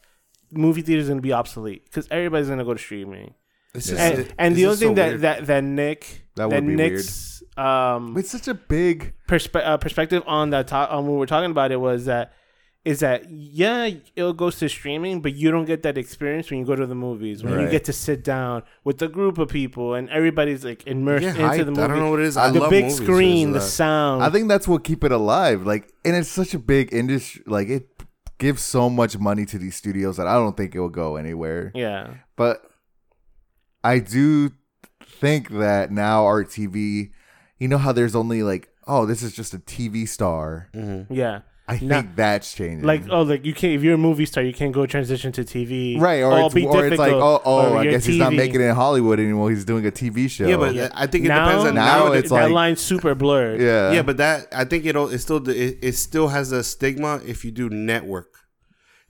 movie 0.56 0.82
theater 0.82 1.00
is 1.02 1.08
gonna 1.08 1.20
be 1.20 1.32
obsolete 1.32 1.84
because 1.84 2.06
everybody's 2.10 2.48
gonna 2.48 2.64
go 2.64 2.74
to 2.74 2.80
streaming. 2.80 3.34
It's 3.74 3.88
just- 3.88 4.00
And, 4.00 4.18
it- 4.20 4.34
and 4.38 4.54
the 4.56 4.66
only 4.66 4.72
just 4.74 4.80
so 4.80 4.86
thing 4.86 4.94
that, 4.96 5.08
weird. 5.08 5.20
that 5.22 5.46
that 5.46 5.64
Nick 5.64 6.26
That 6.36 6.50
that, 6.50 6.62
would 6.62 6.66
be 6.68 6.74
Nick's 6.76 7.42
um 7.56 8.16
It's 8.16 8.30
such 8.30 8.48
a 8.48 8.54
big. 8.54 9.12
perspe- 9.28 9.64
uh, 9.66 9.76
perspective 9.78 10.22
on 10.26 10.50
that 10.50 10.68
to- 10.68 10.90
on 10.90 11.04
when 11.04 11.12
we 11.14 11.18
were 11.18 11.26
talking 11.26 11.50
about 11.50 11.72
it 11.72 11.80
was 11.80 12.04
that 12.06 12.32
is 12.84 13.00
that 13.00 13.30
yeah 13.30 13.88
it 14.14 14.36
goes 14.36 14.58
to 14.58 14.68
streaming 14.68 15.22
but 15.22 15.34
you 15.34 15.50
don't 15.50 15.64
get 15.64 15.82
that 15.84 15.96
experience 15.96 16.50
when 16.50 16.60
you 16.60 16.66
go 16.66 16.76
to 16.76 16.84
the 16.86 16.94
movies 16.94 17.42
when 17.42 17.58
you 17.58 17.66
get 17.70 17.82
to 17.84 17.94
sit 17.94 18.22
down 18.22 18.62
with 18.84 19.00
a 19.00 19.08
group 19.08 19.38
of 19.38 19.48
people 19.48 19.94
and 19.94 20.10
everybody's 20.10 20.66
like 20.66 20.86
immersed 20.86 21.22
Yeah, 21.24 21.30
into 21.30 21.42
hyped. 21.42 21.58
the 21.64 21.70
movie 21.70 21.80
I 21.82 21.86
don't 21.88 21.98
know 22.00 22.10
what 22.10 22.20
it 22.20 22.26
is. 22.26 22.36
I 22.36 22.50
the 22.50 22.60
love 22.60 22.68
big 22.70 22.84
movies, 22.84 22.96
screen 22.98 23.52
the 23.52 23.60
sound 23.62 24.22
I 24.22 24.28
think 24.28 24.48
that's 24.48 24.68
what 24.68 24.84
keep 24.84 25.02
it 25.02 25.12
alive. 25.12 25.66
Like, 25.66 25.94
and 26.04 26.14
it's 26.14 26.28
such 26.28 26.52
a 26.52 26.58
big 26.58 26.92
industry. 26.92 27.42
Like, 27.46 27.68
it 27.70 27.93
gives 28.38 28.62
so 28.62 28.90
much 28.90 29.18
money 29.18 29.44
to 29.46 29.58
these 29.58 29.76
studios 29.76 30.16
that 30.16 30.26
I 30.26 30.34
don't 30.34 30.56
think 30.56 30.74
it 30.74 30.80
will 30.80 30.88
go 30.88 31.16
anywhere. 31.16 31.70
yeah 31.74 32.14
But 32.36 32.62
I 33.82 33.98
do 33.98 34.50
think 35.02 35.50
that 35.50 35.90
now 35.92 36.24
our 36.24 36.44
TV, 36.44 37.12
you 37.58 37.68
know 37.68 37.78
how 37.78 37.92
there's 37.92 38.14
only 38.14 38.42
like, 38.42 38.68
oh, 38.86 39.06
this 39.06 39.22
is 39.22 39.32
just 39.34 39.54
a 39.54 39.58
TV 39.58 40.06
star. 40.08 40.68
Mhm. 40.74 41.06
yeah 41.10 41.40
I 41.66 41.78
Now- 41.80 42.02
think 42.02 42.16
that's 42.16 42.52
changing. 42.52 42.82
like 42.86 43.04
oh 43.08 43.22
like 43.22 43.44
you 43.46 43.54
can't 43.54 43.72
if 43.72 43.82
you're 43.82 43.94
a 43.94 43.98
movie 43.98 44.26
star 44.26 44.42
you 44.44 44.52
can't 44.52 44.72
go 44.72 44.84
transition 44.84 45.32
to 45.32 45.44
TV 45.44 45.98
right, 45.98 46.20
or, 46.22 46.30
Oh, 46.32 46.44
it's, 46.46 46.54
be 46.54 46.66
or 46.66 46.86
it's 46.86 46.98
like, 46.98 47.12
oh, 47.14 47.40
oh, 47.42 47.74
I 47.76 47.84
your 47.84 47.92
guess 47.92 48.04
he's 48.04 48.18
not 48.18 48.34
making 48.34 48.60
it 48.60 48.64
in 48.64 48.74
Hollywood 48.74 49.18
anymore. 49.18 49.48
He's 49.48 49.64
doing 49.64 49.86
a 49.86 49.90
TV 49.90 50.28
show. 50.28 50.46
Yeah, 50.46 50.58
but 50.58 50.74
Yeah. 50.74 50.90
I 50.94 51.06
think 51.06 51.24
it 51.24 51.28
now, 51.28 51.46
depends 51.46 51.64
on 51.68 51.74
Now 51.74 52.04
now. 52.08 52.12
it's 52.12 52.28
that 52.28 52.34
like- 52.34 52.52
line's 52.52 52.80
super 52.82 53.14
blurred 53.14 53.62
yeah, 53.62 53.92
yeah, 53.92 54.02
but 54.02 54.18
that 54.18 54.48
I 54.52 54.64
think 54.66 54.84
it'll 54.84 55.08
it 55.08 55.18
still 55.20 55.48
it, 55.48 55.78
it 55.80 55.92
still 55.94 56.28
has 56.28 56.52
a 56.52 56.62
stigma 56.62 57.22
if 57.26 57.46
you 57.46 57.50
do 57.50 57.70
network. 57.70 58.33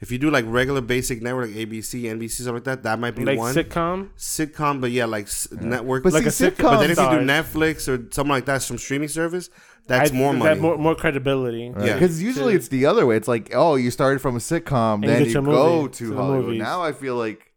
If 0.04 0.10
you 0.12 0.18
do 0.18 0.30
like 0.30 0.44
regular 0.46 0.82
basic 0.82 1.22
network, 1.22 1.46
like 1.48 1.56
ABC, 1.56 2.02
NBC, 2.14 2.42
stuff 2.42 2.52
like 2.54 2.64
that, 2.64 2.82
that 2.82 2.98
might 2.98 3.16
be 3.16 3.24
like 3.24 3.38
one 3.38 3.54
sitcom 3.54 4.10
sitcom. 4.18 4.80
But 4.82 4.90
yeah, 4.90 5.06
like 5.06 5.24
s- 5.26 5.48
network. 5.50 6.02
But 6.04 6.12
like 6.12 6.24
see, 6.30 6.46
a 6.46 6.50
sitcom. 6.50 6.62
But 6.72 6.80
then 6.82 6.90
if 6.90 6.98
you 6.98 7.10
do 7.16 7.24
stars. 7.26 7.26
Netflix 7.34 7.76
or 7.88 7.96
something 8.12 8.28
like 8.36 8.44
that, 8.44 8.60
some 8.60 8.76
streaming 8.76 9.08
service, 9.08 9.48
that's 9.86 10.10
I- 10.12 10.14
more 10.14 10.32
that 10.34 10.38
money. 10.38 10.60
more, 10.60 10.76
more 10.76 10.94
credibility 10.94 11.72
Yeah. 11.78 11.94
Because 11.94 12.22
usually 12.22 12.52
To- 12.52 12.58
it's 12.58 12.68
the 12.68 12.84
other 12.84 13.06
way. 13.06 13.16
It's 13.16 13.28
like, 13.28 13.50
oh, 13.54 13.76
you 13.76 13.90
started 13.90 14.20
from 14.20 14.36
a 14.36 14.40
sitcom, 14.40 15.02
you 15.02 15.08
then 15.08 15.18
get 15.20 15.28
you 15.28 15.34
to 15.34 15.42
go 15.42 15.82
movie, 15.82 15.92
to, 15.94 15.98
to 15.98 16.06
the 16.10 16.16
Hollywood. 16.16 16.44
movies. 16.48 16.60
Now 16.60 16.82
I 16.82 16.92
feel 16.92 17.16
like 17.16 17.50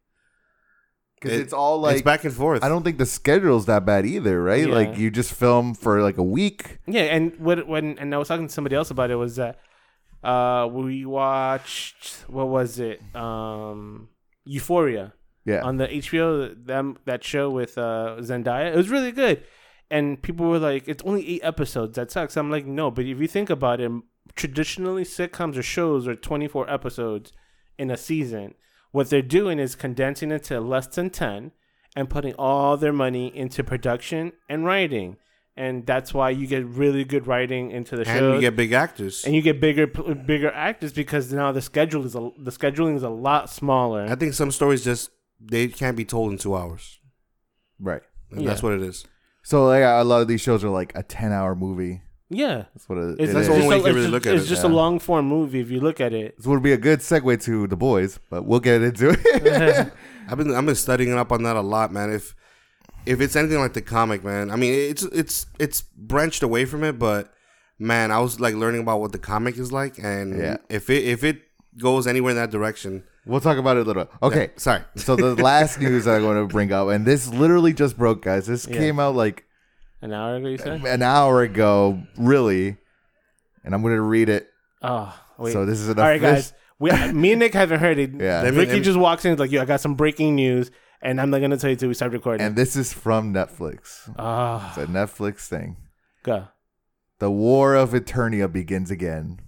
because 1.20 1.38
It- 1.38 1.42
it's 1.42 1.54
all 1.54 1.82
like 1.82 1.96
it's 1.96 2.02
back 2.04 2.24
and 2.24 2.34
forth. 2.34 2.64
I 2.64 2.70
don't 2.70 2.84
think 2.84 2.98
the 2.98 3.06
schedule's 3.06 3.66
that 3.66 3.86
bad 3.86 4.06
either, 4.06 4.42
right? 4.42 4.68
Yeah. 4.70 4.74
Like 4.74 4.98
you 4.98 5.10
just 5.12 5.34
film 5.34 5.74
for 5.74 6.02
like 6.02 6.18
a 6.18 6.24
week. 6.24 6.78
Yeah, 6.88 7.02
and 7.16 7.36
what 7.40 7.68
when 7.68 7.98
and 8.00 8.14
I 8.14 8.18
was 8.18 8.28
talking 8.30 8.48
to 8.48 8.54
somebody 8.54 8.76
else 8.76 8.92
about 8.92 9.10
it 9.12 9.16
was 9.16 9.36
that 9.38 9.60
uh 10.24 10.68
we 10.72 11.06
watched 11.06 12.26
what 12.28 12.48
was 12.48 12.80
it 12.80 13.02
um 13.16 14.10
Euphoria 14.46 15.14
Yeah. 15.46 15.62
on 15.64 15.78
the 15.78 15.88
HBO 15.88 16.54
them 16.66 16.98
that 17.06 17.24
show 17.24 17.50
with 17.50 17.78
uh 17.78 18.18
Zendaya. 18.20 18.74
It 18.74 18.78
was 18.78 18.90
really 18.90 19.12
good, 19.12 19.44
and 19.90 20.22
people 20.22 20.48
were 20.48 20.60
like, 20.60 20.88
"It's 20.88 21.04
only 21.06 21.28
eight 21.28 21.42
episodes. 21.44 21.96
That 21.96 22.12
sucks." 22.12 22.36
I'm 22.38 22.50
like, 22.52 22.66
"No," 22.66 22.90
but 22.92 23.06
if 23.06 23.20
you 23.20 23.28
think 23.28 23.50
about 23.50 23.80
it, 23.80 23.92
traditionally 24.36 25.04
sitcoms 25.04 25.58
or 25.58 25.64
shows 25.64 26.08
are 26.08 26.16
24 26.16 26.70
episodes 26.70 27.32
in 27.78 27.90
a 27.92 27.98
season. 27.98 28.56
What 28.92 29.10
they're 29.10 29.22
doing 29.22 29.60
is 29.60 29.76
condensing 29.76 30.32
it 30.32 30.44
to 30.46 30.60
less 30.60 30.88
than 30.88 31.10
10 31.10 31.52
and 31.96 32.10
putting 32.10 32.34
all 32.36 32.76
their 32.78 32.94
money 32.94 33.28
into 33.36 33.64
production 33.64 34.32
and 34.50 34.66
writing. 34.66 35.18
And 35.58 35.86
that's 35.88 36.14
why 36.14 36.30
you 36.30 36.46
get 36.46 36.64
really 36.66 37.04
good 37.04 37.26
writing 37.26 37.72
into 37.72 37.96
the 37.96 38.06
show. 38.06 38.12
and 38.12 38.20
show 38.20 38.34
you 38.36 38.42
get 38.42 38.56
big 38.56 38.74
actors. 38.74 39.26
and 39.26 39.34
you 39.36 39.42
get 39.42 39.60
bigger 39.60 39.88
bigger 39.88 40.52
actors 40.52 40.94
because 40.94 41.34
now 41.34 41.52
the 41.52 41.62
schedule 41.62 42.06
is 42.06 42.14
a, 42.16 42.30
the 42.38 42.52
scheduling 42.52 42.96
is 42.96 43.02
a 43.04 43.10
lot 43.10 43.50
smaller. 43.50 44.06
I 44.08 44.14
think 44.16 44.34
some 44.34 44.52
stories 44.52 44.84
just 44.84 45.10
they 45.40 45.68
can't 45.68 45.98
be 45.98 46.06
told 46.06 46.32
in 46.32 46.38
two 46.38 46.56
hours. 46.56 47.00
Right. 47.80 48.02
And 48.32 48.42
Yeah. 48.42 48.50
That's 48.50 48.62
what 48.62 48.74
it 48.74 48.82
is. 48.84 49.06
So 49.44 49.66
like 49.66 49.84
a 49.84 50.04
lot 50.04 50.22
of 50.22 50.28
these 50.28 50.42
shows 50.42 50.64
are 50.64 50.70
like 50.70 50.92
a 50.96 51.02
ten 51.04 51.32
hour 51.32 51.56
movie. 51.56 52.02
yeah, 52.30 52.66
That's 52.76 52.88
what 52.90 52.98
it, 53.00 53.20
it's, 53.20 53.32
it 53.32 53.34
That's 53.34 53.48
it's 53.48 53.48
is. 53.48 53.50
only 53.50 53.62
just, 53.62 53.70
way 53.70 53.76
a, 53.76 53.78
you 53.78 53.84
can 53.84 53.96
it's 54.04 54.12
just- 54.12 54.26
at 54.28 54.36
it's 54.36 54.46
it, 54.46 54.50
just 54.50 54.64
yeah. 54.64 54.70
a 54.70 54.74
long 54.74 55.00
form 55.00 55.26
movie 55.28 55.60
if 55.62 55.72
you 55.72 55.80
look 55.80 56.00
at 56.02 56.14
it. 56.14 56.38
This 56.38 56.46
would 56.46 56.62
be 56.62 56.74
a 56.74 56.78
good 56.78 57.00
segue 57.00 57.42
to 57.44 57.66
the 57.68 57.78
boys, 57.78 58.20
but 58.30 58.46
we'll 58.46 58.60
get 58.60 58.82
into 58.84 59.10
it. 59.18 59.94
I've 60.30 60.38
been 60.38 60.54
I've 60.54 60.66
been 60.66 60.76
studying 60.76 61.14
up 61.14 61.32
on 61.32 61.44
that 61.44 61.56
a 61.56 61.62
lot, 61.62 61.92
man. 61.92 62.12
If 62.12 62.36
if 63.08 63.22
it's 63.22 63.36
anything 63.36 63.60
like 63.60 63.74
the 63.74 63.82
comic, 63.82 64.24
man, 64.24 64.52
I 64.52 64.56
mean 64.56 64.74
it's 64.74 65.04
it's 65.04 65.46
it's 65.60 65.82
branched 65.82 66.44
away 66.44 66.66
from 66.66 66.84
it, 66.84 67.00
but 67.00 67.34
man, 67.80 68.12
I 68.12 68.20
was 68.20 68.40
like 68.40 68.56
learning 68.56 68.82
about 68.82 69.00
what 69.02 69.12
the 69.12 69.20
comic 69.20 69.58
is 69.58 69.72
like, 69.72 69.98
and 70.00 70.38
Yeah. 70.40 70.58
if 70.70 70.90
it 70.90 71.04
if 71.06 71.24
it 71.24 71.42
goes 71.80 72.08
anywhere 72.08 72.32
in 72.32 72.38
that 72.38 72.50
direction, 72.52 73.04
we'll 73.26 73.40
talk 73.42 73.58
about 73.58 73.78
it 73.78 73.82
a 73.82 73.84
little. 73.84 74.06
bit. 74.06 74.14
Okay. 74.24 74.52
sorry, 74.58 74.82
So 74.96 75.16
the 75.16 75.36
last 75.36 75.80
news 75.86 76.08
I'm 76.08 76.22
going 76.22 76.42
to 76.48 76.52
bring 76.52 76.72
up, 76.74 76.90
and 76.90 77.06
this 77.06 77.28
literally 77.28 77.74
just 77.74 77.98
broke, 77.98 78.22
guys. 78.24 78.48
This 78.48 78.68
Yeah. 78.68 78.78
came 78.78 79.00
out 79.00 79.16
like 79.16 79.46
An 80.02 80.14
hour 80.14 80.36
ago, 80.36 80.48
you 80.48 80.58
said? 80.58 80.84
an 80.86 81.02
hour 81.02 81.42
ago, 81.44 82.02
really. 82.18 82.78
And 83.64 83.74
I'm 83.76 83.82
going 83.82 83.96
to 83.96 84.02
read 84.02 84.30
it. 84.30 84.50
Oh, 84.82 85.14
wait. 85.38 85.52
So 85.54 85.66
this 85.66 85.80
is 85.80 85.90
an 85.90 86.00
All 86.00 86.06
right, 86.06 86.20
offic- 86.22 86.36
guys. 86.36 86.54
We, 86.80 86.92
me 87.12 87.32
and 87.34 87.40
Nick 87.40 87.54
haven't 87.54 87.80
heard 87.80 87.98
it. 87.98 88.12
Yeah. 88.20 88.44
Ricky 88.50 88.80
just 88.80 88.98
walks 88.98 89.26
in 89.26 89.36
like, 89.38 89.52
"Yo, 89.52 89.62
I 89.62 89.66
got 89.66 89.82
some 89.82 89.96
breaking 89.96 90.36
news," 90.36 90.70
and 91.02 91.20
I'm 91.22 91.30
not 91.30 91.40
gonna 91.42 91.58
tell 91.58 91.70
you 91.70 91.76
till 91.76 91.88
we 91.90 91.94
start 91.94 92.12
recording. 92.12 92.46
And 92.46 92.56
this 92.56 92.76
is 92.76 92.94
from 92.94 93.34
Netflix. 93.34 94.10
Ah, 94.18 94.70
It's 94.70 94.78
a 94.78 94.92
Netflix 94.92 95.48
thing. 95.48 95.78
go. 96.24 96.48
The 97.20 97.32
War 97.32 97.74
of 97.76 97.92
Eternia 97.94 98.52
begins 98.52 98.92
again. 98.92 99.40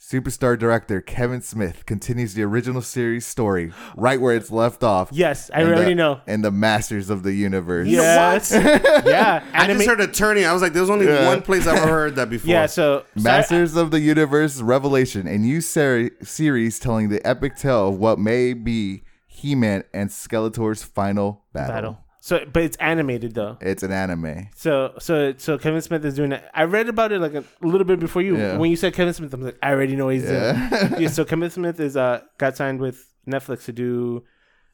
Superstar 0.00 0.58
director 0.58 1.00
Kevin 1.00 1.40
Smith 1.40 1.86
continues 1.86 2.34
the 2.34 2.42
original 2.42 2.82
series 2.82 3.24
story 3.24 3.72
right 3.96 4.20
where 4.20 4.34
it's 4.34 4.50
left 4.50 4.82
off. 4.82 5.10
Yes, 5.12 5.48
I 5.54 5.60
And 5.60 5.70
the- 5.70 5.76
already 5.76 5.94
know. 5.94 6.20
And 6.26 6.44
the 6.44 6.50
Masters 6.50 7.08
of 7.08 7.22
the 7.22 7.32
Universe. 7.32 7.86
Yes. 7.86 8.50
yeah. 8.52 9.44
I 9.54 9.64
Anime- 9.64 9.76
just 9.78 9.88
heard 9.88 10.00
Eternia. 10.00 10.48
I 10.48 10.52
was 10.52 10.60
like, 10.60 10.72
there's 10.72 10.90
only 10.90 11.06
Yeah. 11.06 11.28
one 11.28 11.40
place 11.42 11.68
I've 11.68 11.78
ever 11.78 11.86
heard 11.88 12.16
that 12.16 12.28
before. 12.30 12.50
Yeah. 12.50 12.66
So 12.66 13.04
so 13.16 13.20
I- 13.20 13.22
Masters 13.22 13.76
of 13.76 13.92
the 13.92 14.00
Universe 14.00 14.60
Revelation, 14.60 15.28
a 15.28 15.38
new 15.38 15.60
seri- 15.60 16.10
series 16.24 16.80
telling 16.80 17.08
the 17.08 17.24
epic 17.24 17.54
tale 17.54 17.90
of 17.90 17.96
what 17.98 18.18
may 18.18 18.54
be 18.54 19.04
He-Man 19.32 19.84
and 19.94 20.10
Skeletor's 20.10 20.82
final 20.82 21.44
battle. 21.52 21.74
battle. 21.74 21.98
So, 22.20 22.44
but 22.52 22.62
it's 22.62 22.76
animated 22.76 23.34
though. 23.34 23.58
It's 23.60 23.82
an 23.82 23.90
anime. 23.90 24.48
So, 24.54 24.94
so, 25.00 25.34
so 25.38 25.58
Kevin 25.58 25.80
Smith 25.80 26.04
is 26.04 26.14
doing 26.14 26.30
it. 26.32 26.44
I 26.54 26.64
read 26.64 26.88
about 26.88 27.10
it 27.10 27.18
like 27.20 27.34
a 27.34 27.42
little 27.62 27.84
bit 27.84 27.98
before 27.98 28.22
you. 28.22 28.36
Yeah. 28.36 28.58
When 28.58 28.70
you 28.70 28.76
said 28.76 28.94
Kevin 28.94 29.12
Smith, 29.12 29.34
I'm 29.34 29.40
like, 29.42 29.58
I 29.62 29.70
already 29.72 29.96
know 29.96 30.08
he's 30.08 30.22
Yeah. 30.30 30.86
doing. 30.88 31.02
yeah, 31.02 31.08
so 31.08 31.24
Kevin 31.24 31.50
Smith 31.50 31.80
is 31.80 31.96
uh 31.96 32.20
got 32.38 32.56
signed 32.56 32.80
with 32.80 33.12
Netflix 33.26 33.64
to 33.64 33.72
do 33.72 34.22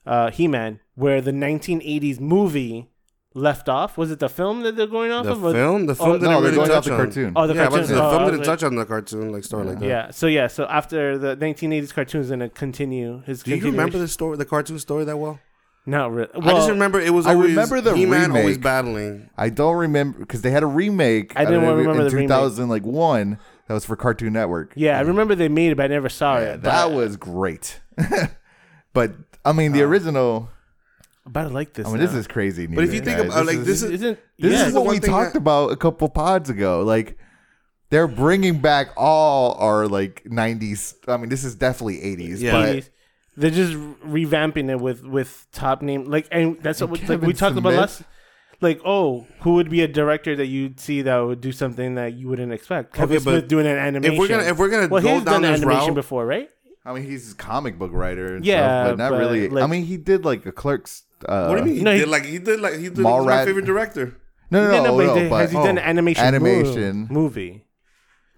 uh 0.05 0.31
He 0.31 0.47
Man, 0.47 0.81
where 0.95 1.23
the 1.23 1.31
1980s 1.33 2.21
movie 2.21 2.91
left 3.35 3.69
off. 3.69 3.97
Was 3.99 4.11
it 4.11 4.19
the 4.19 4.29
film 4.29 4.63
that 4.63 4.77
they're 4.77 4.87
going 4.87 5.13
off 5.13 5.25
the 5.27 5.33
of? 5.33 5.45
or- 5.45 5.53
film, 5.53 5.87
the 5.87 5.93
oh, 5.93 5.95
film 5.97 6.09
Oh, 6.11 6.13
didn't 6.15 6.23
no, 6.31 6.41
they're 6.41 6.51
really 6.53 6.57
going 6.57 6.71
off 6.71 6.75
touch 6.77 6.85
the 6.87 6.93
on. 6.93 6.99
cartoon. 6.99 7.33
Oh, 7.37 7.47
the 7.47 7.55
yeah, 7.55 7.65
but 7.65 7.71
cartoon. 7.71 7.97
the 7.97 8.03
Oh, 8.05 8.11
film 8.11 8.23
I 8.23 8.25
didn't 8.27 8.39
like- 8.39 8.47
touch 8.47 8.63
on 8.65 8.75
the 8.77 8.85
cartoon 8.87 9.33
like 9.33 9.45
story 9.45 9.65
like 9.67 9.79
that. 9.81 9.87
Yeah. 9.87 10.11
So 10.11 10.27
yeah. 10.27 10.47
So 10.47 10.65
after 10.67 11.19
the 11.19 11.37
1980s 11.37 11.93
cartoon 11.95 12.21
is 12.23 12.31
gonna 12.31 12.49
continue 12.49 13.23
his. 13.27 13.43
Do 13.43 13.55
you 13.55 13.63
remember 13.65 13.99
the 13.99 14.09
story, 14.09 14.37
the 14.37 14.45
cartoon 14.45 14.79
story 14.79 15.05
that 15.05 15.17
well? 15.19 15.39
Not 15.87 16.13
really. 16.13 16.29
I 16.35 16.51
just 16.53 16.69
remember 16.69 17.01
it 17.01 17.15
was 17.15 17.27
I 17.27 17.33
always 17.33 17.51
remember 17.51 17.81
the 17.81 17.97
He-Man 17.97 18.31
always 18.37 18.59
battling. 18.59 19.31
I 19.39 19.49
don't 19.49 19.77
remember 19.77 20.19
because 20.19 20.43
they 20.43 20.51
had 20.51 20.63
a 20.63 20.67
remake. 20.67 21.33
I 21.35 21.47
didn't 21.47 21.65
out 21.65 21.71
of 21.71 21.79
remember 21.79 22.01
in 22.03 22.09
the 22.09 22.11
remake. 22.11 22.29
2000 22.29 22.69
like 22.69 22.85
one 22.85 23.39
that 23.69 23.75
was 23.75 23.87
for 23.87 23.97
Cartoon 23.97 24.35
Network. 24.35 24.73
Yeah, 24.77 24.99
I 24.99 25.01
remember 25.03 25.35
they 25.35 25.49
made 25.49 25.73
it, 25.73 25.77
but 25.77 25.85
I 25.85 25.87
never 25.89 26.11
saw 26.11 26.37
Yeah, 26.39 26.55
it. 26.55 26.63
that 26.63 26.89
but- 26.89 26.95
was 26.95 27.17
great. 27.17 27.81
but 28.93 29.13
I 29.47 29.53
mean, 29.53 29.73
the 29.73 29.83
original. 29.83 30.51
I'm 31.29 31.43
about 31.43 31.53
like 31.53 31.75
this. 31.75 31.87
I 31.87 31.91
mean, 31.91 31.99
now. 32.01 32.07
this 32.07 32.15
is 32.15 32.27
crazy. 32.27 32.67
But 32.67 32.85
if 32.85 32.95
you 32.95 33.01
think 33.01 33.19
guys. 33.19 33.27
about 33.27 33.47
like 33.47 33.59
this 33.59 33.83
is 33.83 33.91
isn't 33.91 34.19
This 34.39 34.53
yeah, 34.53 34.67
is 34.69 34.75
what 34.75 34.87
we 34.87 34.99
talked 34.99 35.35
that- 35.35 35.39
about 35.39 35.73
a 35.73 35.77
couple 35.77 36.09
pods 36.09 36.49
ago. 36.51 36.83
Like 36.83 37.19
they're 37.91 38.09
bringing 38.09 38.59
back 38.59 38.89
all 38.97 39.55
our 39.55 39.87
like 39.87 40.25
'90s. 40.25 40.95
I 41.07 41.17
mean, 41.17 41.29
this 41.29 41.45
is 41.45 41.55
definitely 41.55 41.99
'80s. 41.99 42.41
Yeah. 42.41 42.53
but 42.53 42.77
80s. 42.77 42.91
They're 43.37 43.51
just 43.51 43.73
revamping 43.75 44.69
it 44.71 44.81
with 44.81 45.05
with 45.05 45.47
top 45.53 45.83
name 45.83 46.05
like, 46.05 46.27
and 46.33 46.61
that's 46.63 46.81
what 46.81 46.99
And 47.01 47.09
like, 47.09 47.21
we 47.21 47.27
Kevin 47.29 47.37
talked 47.37 47.57
about 47.59 47.75
last. 47.75 48.03
Like, 48.61 48.81
oh, 48.85 49.27
who 49.41 49.55
would 49.55 49.71
be 49.71 49.83
a 49.83 49.89
director 49.89 50.35
that 50.35 50.47
you'd 50.47 50.81
see 50.81 51.03
that 51.03 51.17
would 51.19 51.41
do 51.41 51.53
something 51.53 51.95
that 51.95 52.15
you 52.15 52.27
wouldn't 52.27 52.53
expect? 52.53 52.95
Kevin 52.95 53.17
Okay, 53.19 53.25
but 53.25 53.31
Smith 53.31 53.49
doing 53.49 53.67
an 53.67 53.77
animation. 53.77 54.15
if 54.15 54.19
we're 54.19 54.29
gonna 54.29 54.43
if 54.45 54.59
we're 54.59 54.69
gonna 54.69 54.89
well, 54.89 55.03
go 55.03 55.15
he's 55.15 55.25
down 55.25 55.43
done 55.43 55.53
this 55.53 55.61
animation 55.63 55.89
route, 55.89 55.95
before, 55.95 56.27
right? 56.27 56.51
I 56.85 56.95
mean, 56.95 57.05
he's 57.05 57.33
a 57.33 57.37
comic 57.37 57.79
book 57.79 57.93
writer. 57.93 58.35
And 58.35 58.45
Yeah, 58.45 58.57
stuff, 58.87 58.97
but 58.97 59.03
not 59.03 59.11
but, 59.11 59.19
really. 59.19 59.63
I 59.63 59.67
mean, 59.67 59.85
he 59.85 59.97
did 59.99 60.25
like 60.25 60.45
a 60.47 60.53
Clerks. 60.53 61.05
Uh, 61.27 61.47
what 61.47 61.55
do 61.57 61.61
you 61.61 61.67
mean? 61.67 61.77
He 61.77 61.83
No, 61.83 61.93
he- 61.93 61.99
did 62.01 62.09
like 62.09 62.25
he 62.25 62.39
did 62.39 62.61
like 62.61 62.75
he 62.75 62.83
did. 62.85 62.97
He's 62.97 62.99
my 62.99 63.11
Mallrat- 63.11 63.45
favorite 63.45 63.65
director. 63.65 64.17
No, 64.51 64.67
no, 64.67 64.73
Yeah, 64.75 64.83
no, 64.83 64.97
but 64.97 65.07
no. 65.07 65.15
he- 65.17 65.29
but 65.29 65.37
has 65.41 65.51
he 65.51 65.57
done 65.57 65.67
oh, 65.67 65.71
an 65.71 65.79
animation 65.79 66.25
animation. 66.25 67.01
mo- 67.01 67.07
movie? 67.11 67.65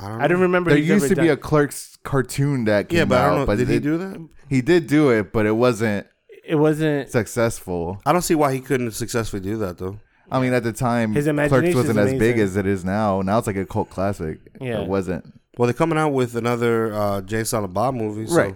I 0.00 0.08
don't, 0.08 0.20
I 0.22 0.26
don't 0.28 0.40
remember. 0.40 0.70
there 0.70 0.78
he's 0.78 0.88
used 0.88 1.04
ever 1.04 1.14
to 1.14 1.20
be 1.20 1.26
done- 1.28 1.34
a 1.34 1.40
Clerks 1.40 1.98
cartoon 2.04 2.64
that 2.64 2.88
came 2.88 2.98
Yeah, 2.98 3.04
but 3.04 3.18
I 3.18 3.24
out. 3.24 3.28
don't 3.30 3.38
know. 3.40 3.46
But 3.46 3.58
did 3.58 3.68
he 3.68 3.76
it- 3.76 3.82
do 3.82 3.98
that? 3.98 4.28
He 4.48 4.60
did 4.62 4.86
do 4.86 5.10
it, 5.10 5.32
but 5.32 5.46
it 5.46 5.52
wasn't 5.56 6.06
It 6.44 6.56
wasn't. 6.56 7.10
successful. 7.10 8.00
I 8.06 8.12
don't 8.12 8.22
see 8.22 8.34
why 8.34 8.52
he 8.52 8.60
couldn't 8.60 8.90
successfully 8.92 9.40
do 9.42 9.56
that 9.58 9.78
though. 9.78 9.98
I 10.32 10.40
mean, 10.40 10.52
at 10.52 10.62
the 10.62 10.72
time, 10.72 11.12
His 11.12 11.24
Clerks 11.26 11.30
imagination's 11.30 11.74
wasn't 11.76 11.98
as 11.98 12.10
big 12.12 12.20
amazing. 12.36 12.40
as 12.40 12.56
it 12.56 12.66
is 12.66 12.84
now. 12.84 13.20
Now 13.20 13.38
it's 13.38 13.46
like 13.48 13.56
a 13.56 13.66
cult 13.66 13.90
classic. 13.90 14.38
Yeah. 14.60 14.80
It 14.82 14.88
wasn't. 14.88 15.24
Well, 15.58 15.66
they're 15.66 15.74
coming 15.74 15.98
out 15.98 16.12
with 16.12 16.36
another 16.36 16.92
uh, 16.94 17.20
Jay 17.22 17.42
Silent 17.44 17.74
Bob 17.74 17.94
movie, 17.94 18.26
so 18.26 18.36
Right. 18.36 18.54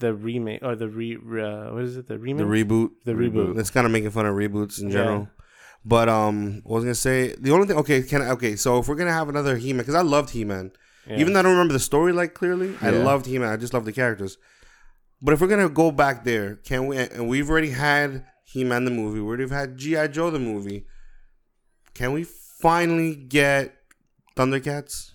The 0.00 0.12
remake 0.14 0.62
or 0.62 0.74
the 0.76 0.88
re 0.88 1.16
uh, 1.16 1.72
what 1.72 1.82
is 1.84 1.96
it 1.96 2.08
the 2.08 2.18
remake 2.18 2.46
the 2.46 2.52
reboot. 2.64 2.90
the 3.04 3.12
reboot 3.12 3.58
It's 3.58 3.70
kind 3.70 3.86
of 3.86 3.92
making 3.92 4.10
fun 4.10 4.26
of 4.26 4.34
reboots 4.34 4.80
in 4.80 4.88
Yeah. 4.88 4.94
general. 4.94 5.28
But 5.84 6.08
um, 6.10 6.60
what 6.64 6.76
was 6.76 6.84
gonna 6.84 6.94
say? 6.94 7.34
The 7.38 7.52
only 7.52 7.66
thing, 7.66 7.76
okay, 7.78 8.02
can 8.02 8.20
I, 8.22 8.30
okay, 8.32 8.54
so 8.56 8.78
if 8.80 8.88
we're 8.88 8.96
gonna 8.96 9.12
have 9.12 9.28
another 9.30 9.56
He 9.56 9.72
Man, 9.72 9.78
because 9.78 9.94
I 9.94 10.02
loved 10.02 10.30
He 10.30 10.44
Man, 10.44 10.72
Yeah. 11.06 11.18
even 11.20 11.32
though 11.32 11.38
I 11.40 11.42
don't 11.42 11.52
remember 11.52 11.72
the 11.72 11.78
story 11.92 12.12
like 12.12 12.34
clearly, 12.34 12.76
I 12.82 12.90
Yeah. 12.90 13.02
loved 13.04 13.24
He 13.26 13.38
Man. 13.38 13.48
I 13.50 13.56
just 13.56 13.72
love 13.72 13.84
the 13.86 13.92
characters. 13.92 14.36
But 15.22 15.32
if 15.34 15.40
we're 15.40 15.48
gonna 15.48 15.68
go 15.70 15.90
back 15.90 16.24
there, 16.24 16.56
can 16.56 16.86
we? 16.86 16.96
And 16.98 17.28
we've 17.28 17.48
already 17.48 17.70
had 17.70 18.24
He 18.44 18.64
Man 18.64 18.84
the 18.84 18.90
movie. 18.90 19.20
We 19.20 19.26
already 19.28 19.48
had 19.48 19.76
GI 19.78 20.08
Joe 20.08 20.30
the 20.30 20.38
movie. 20.38 20.86
Can 21.94 22.12
we 22.12 22.24
finally 22.24 23.14
get 23.16 23.74
Thundercats? 24.36 25.12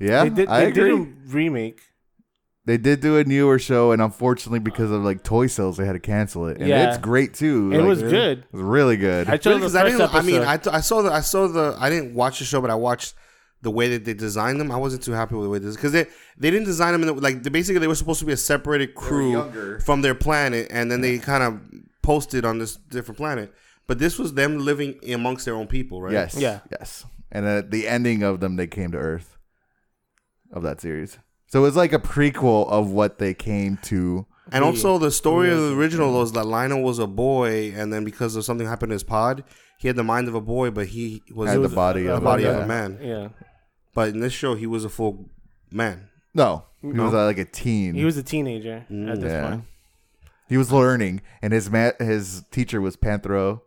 Yeah, 0.00 0.24
they 0.24 0.30
did 0.30 0.48
I 0.48 0.60
agree. 0.62 0.90
did 0.90 0.98
a 1.00 1.06
remake 1.26 1.80
They 2.68 2.76
did 2.76 3.00
do 3.00 3.16
a 3.16 3.24
newer 3.24 3.58
show, 3.58 3.92
and 3.92 4.02
unfortunately, 4.02 4.58
because 4.58 4.90
of 4.90 5.02
like 5.02 5.22
toy 5.22 5.46
sales, 5.46 5.78
they 5.78 5.86
had 5.86 5.94
to 5.94 5.98
cancel 6.00 6.48
it. 6.48 6.58
And 6.58 6.68
Yeah. 6.68 6.88
it's 6.90 6.98
great 6.98 7.32
too. 7.32 7.70
it 7.72 7.78
Like, 7.78 7.86
was 7.86 8.02
good. 8.02 8.38
it 8.40 8.52
was 8.52 8.62
really 8.62 8.98
good. 8.98 9.26
I 9.26 9.38
chose 9.38 9.54
the 9.54 9.58
Because 9.60 9.72
first 9.72 9.84
I 9.84 9.88
didn't. 9.88 10.00
episode 10.02 10.18
I 10.18 10.22
mean, 10.22 10.42
I, 10.42 10.76
I 10.76 10.80
saw 10.80 11.00
the. 11.00 11.10
I 11.10 11.20
saw 11.20 11.48
the. 11.48 11.76
I 11.80 11.88
didn't 11.88 12.12
watch 12.14 12.40
the 12.40 12.44
show, 12.44 12.60
but 12.60 12.70
I 12.70 12.74
watched 12.74 13.14
the 13.62 13.70
way 13.70 13.88
that 13.88 14.04
they 14.04 14.12
designed 14.12 14.60
them. 14.60 14.70
I 14.70 14.76
wasn't 14.76 15.02
too 15.02 15.12
happy 15.12 15.34
with 15.34 15.44
the 15.46 15.50
way 15.50 15.58
this 15.58 15.76
because 15.76 15.92
they 15.92 16.04
they 16.36 16.50
didn't 16.50 16.66
design 16.66 16.92
them 16.92 17.00
in 17.02 17.06
the, 17.08 17.14
like 17.14 17.42
they, 17.42 17.48
basically 17.50 17.80
they 17.80 17.88
were 17.88 17.94
supposed 17.94 18.20
to 18.20 18.26
be 18.26 18.32
a 18.32 18.36
separated 18.36 18.94
crew 18.94 19.32
younger. 19.32 19.80
from 19.80 20.02
their 20.02 20.14
planet, 20.14 20.68
and 20.70 20.92
then 20.92 21.00
they 21.00 21.18
kind 21.18 21.42
of 21.42 21.60
posted 22.02 22.44
on 22.44 22.58
this 22.58 22.76
different 22.76 23.16
planet. 23.16 23.50
But 23.86 23.98
this 23.98 24.18
was 24.18 24.34
them 24.34 24.58
living 24.58 25.00
amongst 25.10 25.46
their 25.46 25.54
own 25.54 25.68
people, 25.68 26.02
right? 26.02 26.12
Yes. 26.12 26.36
Yeah. 26.38 26.60
Yes. 26.70 27.06
And 27.32 27.46
at 27.46 27.70
the 27.70 27.88
ending 27.88 28.22
of 28.22 28.40
them, 28.40 28.56
they 28.56 28.66
came 28.66 28.92
to 28.92 28.98
Earth. 28.98 29.36
Of 30.50 30.62
that 30.62 30.80
series, 30.80 31.18
so 31.48 31.58
it 31.60 31.62
was 31.62 31.76
like 31.76 31.92
a 31.92 31.98
prequel 31.98 32.68
of 32.70 32.90
what 32.90 33.18
they 33.18 33.34
came 33.34 33.78
to. 33.84 34.26
And 34.50 34.64
also 34.64 34.96
the 34.98 35.10
story 35.10 35.50
of 35.50 35.58
the 35.58 35.74
original 35.76 36.12
was 36.14 36.32
that 36.32 36.44
Lion-O 36.44 36.78
was 36.78 36.98
a 36.98 37.06
boy, 37.06 37.72
and 37.76 37.92
then 37.92 38.04
because 38.04 38.34
of 38.36 38.44
something 38.46 38.66
happened 38.66 38.90
to 38.90 38.94
his 38.94 39.02
pod, 39.02 39.44
he 39.78 39.88
had 39.88 39.96
the 39.96 40.04
mind 40.04 40.26
of 40.28 40.34
a 40.34 40.40
boy, 40.40 40.70
but 40.70 40.86
he 40.86 41.22
was 41.34 41.50
Had 41.50 41.58
the 41.58 41.68
the 41.68 41.74
body 41.74 42.06
a 42.06 42.14
of 42.16 42.24
body 42.24 42.44
a, 42.44 42.56
of 42.56 42.62
a 42.62 42.66
man. 42.66 42.98
yeah 43.02 43.28
But 43.94 44.08
in 44.10 44.20
this 44.20 44.32
show, 44.32 44.54
he 44.54 44.66
was 44.66 44.84
a 44.86 44.88
full 44.88 45.28
man. 45.70 46.08
No, 46.34 46.64
he 46.80 46.88
No? 46.88 47.04
was 47.04 47.14
uh, 47.14 47.26
like 47.26 47.36
a 47.38 47.44
teen. 47.44 47.94
he 47.94 48.04
was 48.06 48.16
a 48.16 48.22
teenager 48.22 48.86
at 48.88 49.20
this 49.20 49.32
yeah. 49.32 49.48
point 49.50 49.64
He 50.48 50.56
was 50.56 50.72
learning, 50.72 51.20
and 51.42 51.52
his 51.52 51.70
ma- 51.70 51.92
his 51.98 52.44
teacher 52.50 52.80
was 52.80 52.96
Panthro. 52.96 53.60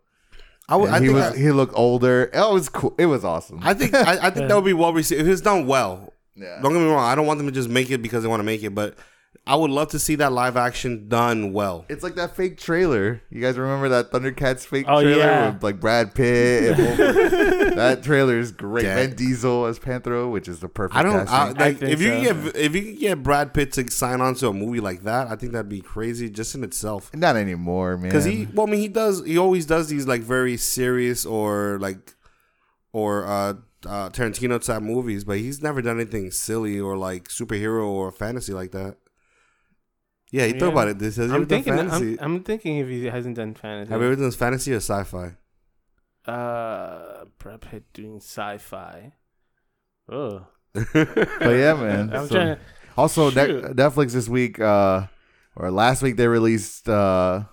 I, 0.68 0.76
would, 0.76 0.86
and 0.86 0.96
I 0.96 0.98
he 1.00 1.06
think 1.06 1.14
was 1.16 1.32
I- 1.34 1.36
he 1.38 1.50
looked 1.52 1.74
older. 1.76 2.24
It 2.32 2.52
was 2.52 2.68
cool. 2.68 2.94
It 2.98 3.06
was 3.06 3.24
awesome. 3.24 3.60
I 3.62 3.72
think 3.74 3.94
I, 3.94 4.26
I 4.26 4.30
think 4.30 4.48
that 4.48 4.54
would 4.56 4.64
be 4.64 4.72
well 4.72 4.92
received 4.92 5.20
if 5.20 5.26
it's 5.28 5.40
done 5.42 5.66
well. 5.68 6.12
Yeah. 6.34 6.60
Don't 6.62 6.72
get 6.72 6.80
me 6.80 6.86
wrong. 6.86 7.04
I 7.04 7.14
don't 7.14 7.26
want 7.26 7.38
them 7.38 7.46
to 7.46 7.52
just 7.52 7.68
make 7.68 7.90
it 7.90 7.98
because 8.02 8.22
they 8.22 8.28
want 8.28 8.40
to 8.40 8.44
make 8.44 8.62
it, 8.62 8.74
but 8.74 8.96
I 9.44 9.56
would 9.56 9.70
love 9.70 9.88
to 9.88 9.98
see 9.98 10.14
that 10.16 10.30
live 10.30 10.56
action 10.56 11.08
done 11.08 11.52
well. 11.52 11.84
It's 11.88 12.04
like 12.04 12.14
that 12.14 12.36
fake 12.36 12.58
trailer. 12.58 13.22
You 13.28 13.40
guys 13.40 13.58
remember 13.58 13.88
that 13.88 14.12
Thundercats 14.12 14.64
fake 14.64 14.86
Oh, 14.88 15.02
trailer 15.02 15.18
yeah. 15.18 15.50
with 15.50 15.62
like 15.64 15.80
Brad 15.80 16.14
Pitt? 16.14 16.78
And 16.78 16.98
Wolverine? 16.98 17.74
that 17.76 18.02
trailer 18.04 18.38
is 18.38 18.52
great. 18.52 18.82
Dead. 18.82 19.08
Vin 19.08 19.16
Diesel 19.16 19.66
as 19.66 19.78
Panthro, 19.80 20.30
which 20.30 20.46
is 20.46 20.60
the 20.60 20.68
perfect. 20.68 20.96
I 20.96 21.02
don't 21.02 21.28
I, 21.28 21.50
like 21.50 21.78
think 21.78 21.92
if 21.92 22.00
you 22.00 22.08
so. 22.08 22.22
can 22.34 22.44
get 22.44 22.56
if 22.56 22.74
you 22.76 22.82
can 22.82 22.94
get 22.96 23.22
Brad 23.22 23.52
Pitt 23.52 23.72
to 23.72 23.90
sign 23.90 24.20
on 24.20 24.34
to 24.36 24.48
a 24.48 24.52
movie 24.52 24.80
like 24.80 25.02
that. 25.04 25.26
I 25.26 25.34
think 25.34 25.52
that'd 25.52 25.68
be 25.68 25.80
crazy 25.80 26.30
just 26.30 26.54
in 26.54 26.62
itself. 26.62 27.10
Not 27.12 27.34
anymore, 27.36 27.96
man. 27.96 28.10
Because 28.10 28.24
he, 28.24 28.46
well, 28.54 28.68
I 28.68 28.70
mean, 28.70 28.80
he 28.80 28.88
does. 28.88 29.24
He 29.24 29.38
always 29.38 29.66
does 29.66 29.88
these 29.88 30.06
like 30.06 30.20
very 30.22 30.56
serious 30.56 31.26
or 31.26 31.78
like 31.80 32.14
or 32.92 33.26
uh, 33.26 33.54
uh 33.86 34.10
Tarantino 34.10 34.64
type 34.64 34.82
movies, 34.82 35.24
but 35.24 35.38
he's 35.38 35.62
never 35.62 35.82
done 35.82 36.00
anything 36.00 36.30
silly 36.30 36.78
or 36.80 36.96
like 36.96 37.28
superhero 37.28 37.86
or 37.86 38.10
fantasy 38.12 38.52
like 38.52 38.72
that. 38.72 38.96
Yeah, 40.30 40.46
you 40.46 40.54
Yeah. 40.54 40.60
thought 40.60 40.72
about 40.72 40.88
it. 40.88 40.98
This 40.98 41.16
has 41.16 41.30
he 41.30 41.34
I'm 41.34 41.42
ever 41.42 41.44
done 41.44 41.62
thinking 41.62 41.74
fantasy? 41.76 42.20
I'm, 42.20 42.36
I'm 42.36 42.42
thinking 42.44 42.78
if 42.78 42.88
he 42.88 43.04
hasn't 43.06 43.36
done 43.36 43.54
fantasy 43.54 43.90
Have 43.90 44.00
you 44.00 44.06
ever 44.06 44.16
done 44.16 44.30
fantasy 44.30 44.72
or 44.72 44.76
sci-fi? 44.80 45.36
uh 46.26 47.24
Brad 47.38 47.60
Pitt 47.60 47.84
doing 47.92 48.18
sci-fi 48.18 49.12
oh 50.08 50.46
but 50.74 50.86
yeah, 50.94 51.74
man. 51.74 52.14
I'm 52.14 52.26
So- 52.28 52.34
trying 52.34 52.56
to 52.56 52.58
also, 52.96 53.30
ne- 53.30 53.72
Netflix 53.74 54.12
this 54.12 54.28
week 54.28 54.60
uh, 54.60 55.06
or 55.56 55.70
last 55.70 56.02
week 56.02 56.16
they 56.16 56.28
released 56.28 56.88
uh, 56.90 57.44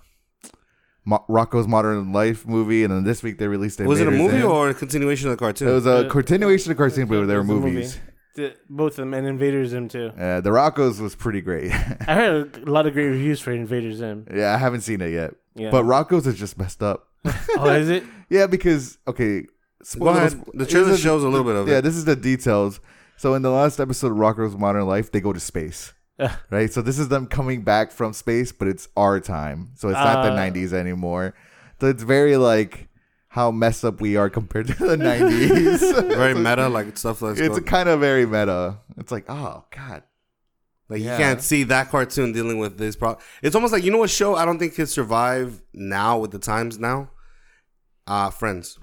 Mo- 1.04 1.24
Rocko's 1.28 1.66
Modern 1.66 2.12
Life 2.12 2.46
movie, 2.46 2.84
and 2.84 2.92
then 2.92 3.04
this 3.04 3.22
week 3.22 3.38
they 3.38 3.48
released. 3.48 3.80
It. 3.80 3.86
Was 3.86 4.00
it 4.00 4.08
a 4.08 4.10
movie 4.10 4.40
Zim. 4.40 4.50
or 4.50 4.68
a 4.68 4.74
continuation 4.74 5.28
of 5.28 5.32
the 5.38 5.44
cartoon? 5.44 5.68
It 5.68 5.72
was 5.72 5.86
a 5.86 6.06
Uh, 6.06 6.10
continuation 6.10 6.70
of 6.70 6.76
the 6.76 6.82
cartoon, 6.82 7.06
but 7.06 7.26
there 7.26 7.42
were 7.42 7.44
It 7.44 7.46
was 7.46 7.50
a 7.50 7.52
movie. 7.54 7.70
movies. 7.72 7.98
the, 8.36 8.54
both 8.68 8.92
of 8.92 8.96
them 8.98 9.12
and 9.14 9.26
Invader 9.26 9.66
Zim 9.66 9.88
too 9.88 10.12
Uh, 10.16 10.40
the 10.40 10.50
Rocko's 10.50 11.00
was 11.00 11.14
pretty 11.16 11.40
great. 11.40 11.72
I 12.06 12.14
heard 12.14 12.58
a 12.64 12.70
lot 12.70 12.86
of 12.86 12.92
great 12.92 13.06
reviews 13.06 13.40
for 13.40 13.50
Invader 13.52 13.92
Zim 13.92 14.24
yeah, 14.32 14.54
I 14.54 14.56
haven't 14.56 14.82
seen 14.82 15.00
it 15.00 15.10
yet, 15.12 15.34
yeah 15.56 15.70
but 15.72 15.84
Rocko's 15.84 16.26
is 16.28 16.38
just 16.38 16.56
messed 16.56 16.80
up. 16.82 17.08
oh 17.58 17.68
is 17.70 17.88
it 17.88 18.04
Yeah, 18.30 18.46
because 18.46 18.98
okay, 19.08 19.42
Go 19.42 19.46
spoilers- 19.82 20.36
The 20.54 20.64
trailer 20.66 20.96
shows 20.96 21.24
a 21.24 21.28
little 21.28 21.44
bit 21.44 21.56
of 21.56 21.66
Yeah, 21.68 21.78
it. 21.78 21.82
this 21.82 21.96
is 21.96 22.04
the 22.04 22.14
details. 22.14 22.78
So 23.16 23.34
in 23.34 23.42
the 23.42 23.50
last 23.50 23.80
episode 23.80 24.12
of 24.12 24.18
Rocko's 24.18 24.56
Modern 24.56 24.86
Life, 24.86 25.10
they 25.10 25.20
go 25.20 25.32
to 25.32 25.40
space. 25.40 25.92
Right? 26.50 26.72
So 26.72 26.82
this 26.82 26.98
is 26.98 27.08
them 27.08 27.26
coming 27.26 27.62
back 27.62 27.92
from 27.92 28.12
space, 28.12 28.52
but 28.52 28.68
it's 28.68 28.88
our 28.96 29.20
time. 29.20 29.70
So 29.76 29.88
it's 29.88 29.94
not 29.98 30.22
the 30.24 30.32
Uh. 30.32 30.36
90s 30.36 30.72
anymore. 30.72 31.34
So 31.80 31.88
it's 31.88 32.02
very 32.02 32.36
like 32.36 32.88
how 33.28 33.50
messed 33.50 33.84
up 33.84 34.00
we 34.00 34.16
are 34.16 34.28
compared 34.28 34.66
to 34.66 34.74
the 34.74 34.96
90s. 34.96 36.08
Very 36.16 36.34
meta, 36.34 36.68
like 36.68 36.98
stuff 36.98 37.22
like 37.22 37.38
it's 37.38 37.60
kind 37.60 37.88
of 37.88 38.00
very 38.00 38.26
meta. 38.26 38.78
It's 38.98 39.12
like, 39.12 39.24
oh 39.28 39.64
god. 39.70 40.02
Like 40.88 41.00
Yeah. 41.00 41.12
you 41.12 41.18
can't 41.22 41.40
see 41.40 41.62
that 41.64 41.90
cartoon 41.90 42.32
dealing 42.32 42.58
with 42.58 42.76
this 42.76 42.96
problem. 42.96 43.22
It's 43.40 43.54
almost 43.54 43.72
like 43.72 43.84
you 43.84 43.92
know 43.92 43.98
what 43.98 44.10
show 44.10 44.34
I 44.34 44.44
don't 44.44 44.58
think 44.58 44.74
could 44.74 44.88
survive 44.88 45.62
now 45.72 46.18
with 46.18 46.32
the 46.32 46.40
times 46.40 46.78
now. 46.80 47.10
Uh 48.06 48.30
Friends. 48.30 48.78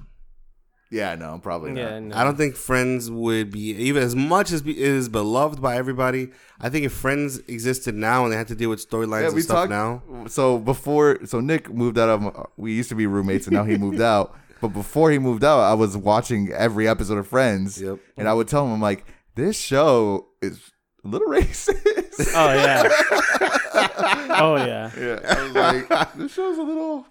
Yeah, 0.90 1.16
no, 1.16 1.36
I 1.36 1.40
probably 1.40 1.72
not. 1.72 1.80
yeah 1.82 2.00
no. 2.00 2.16
I 2.16 2.24
don't 2.24 2.38
think 2.38 2.56
Friends 2.56 3.12
would 3.12 3.52
be 3.52 3.72
even 3.72 4.02
as 4.02 4.16
much 4.16 4.52
as 4.52 4.62
be, 4.62 4.80
is 4.80 5.10
beloved 5.10 5.62
by 5.62 5.76
everybody. 5.76 6.30
I 6.62 6.70
think 6.70 6.86
if 6.86 6.94
Friends 6.94 7.40
existed 7.48 7.94
now 7.96 8.24
and 8.24 8.32
they 8.32 8.38
had 8.38 8.48
to 8.48 8.56
deal 8.56 8.70
with 8.70 8.90
storylines 8.90 9.22
Yeah, 9.22 9.26
and 9.28 9.36
we 9.36 9.42
stuff 9.42 9.68
talked 9.68 9.70
now, 9.70 10.02
So 10.28 10.58
before, 10.60 11.26
so 11.26 11.40
Nick 11.42 11.70
moved 11.74 11.98
out 12.00 12.10
of. 12.10 12.48
We 12.56 12.74
used 12.74 12.90
to 12.90 12.96
be 12.96 13.06
roommates, 13.06 13.48
and 13.48 13.56
now 13.56 13.66
he 13.66 13.78
moved 13.78 14.00
out. 14.14 14.36
But 14.62 14.70
before 14.70 15.12
he 15.12 15.20
moved 15.20 15.44
out, 15.44 15.60
I 15.60 15.74
was 15.76 15.96
watching 15.98 16.52
every 16.52 16.88
episode 16.88 17.18
of 17.18 17.28
Friends, 17.28 17.80
Yep. 17.82 18.00
and 18.18 18.28
I 18.30 18.34
would 18.34 18.48
tell 18.48 18.66
him, 18.66 18.72
"I'm 18.74 18.82
like, 18.82 19.06
this 19.36 19.60
show 19.60 20.30
is 20.42 20.72
a 21.04 21.08
little 21.10 21.28
racist." 21.38 22.32
oh 22.34 22.54
yeah 22.54 22.84
oh 24.40 24.56
yeah 24.56 24.90
yeah, 24.98 25.20
I 25.38 25.44
was 25.44 25.52
like, 25.54 26.14
this 26.16 26.34
show's 26.34 26.58
a 26.58 26.64
little 26.64 27.06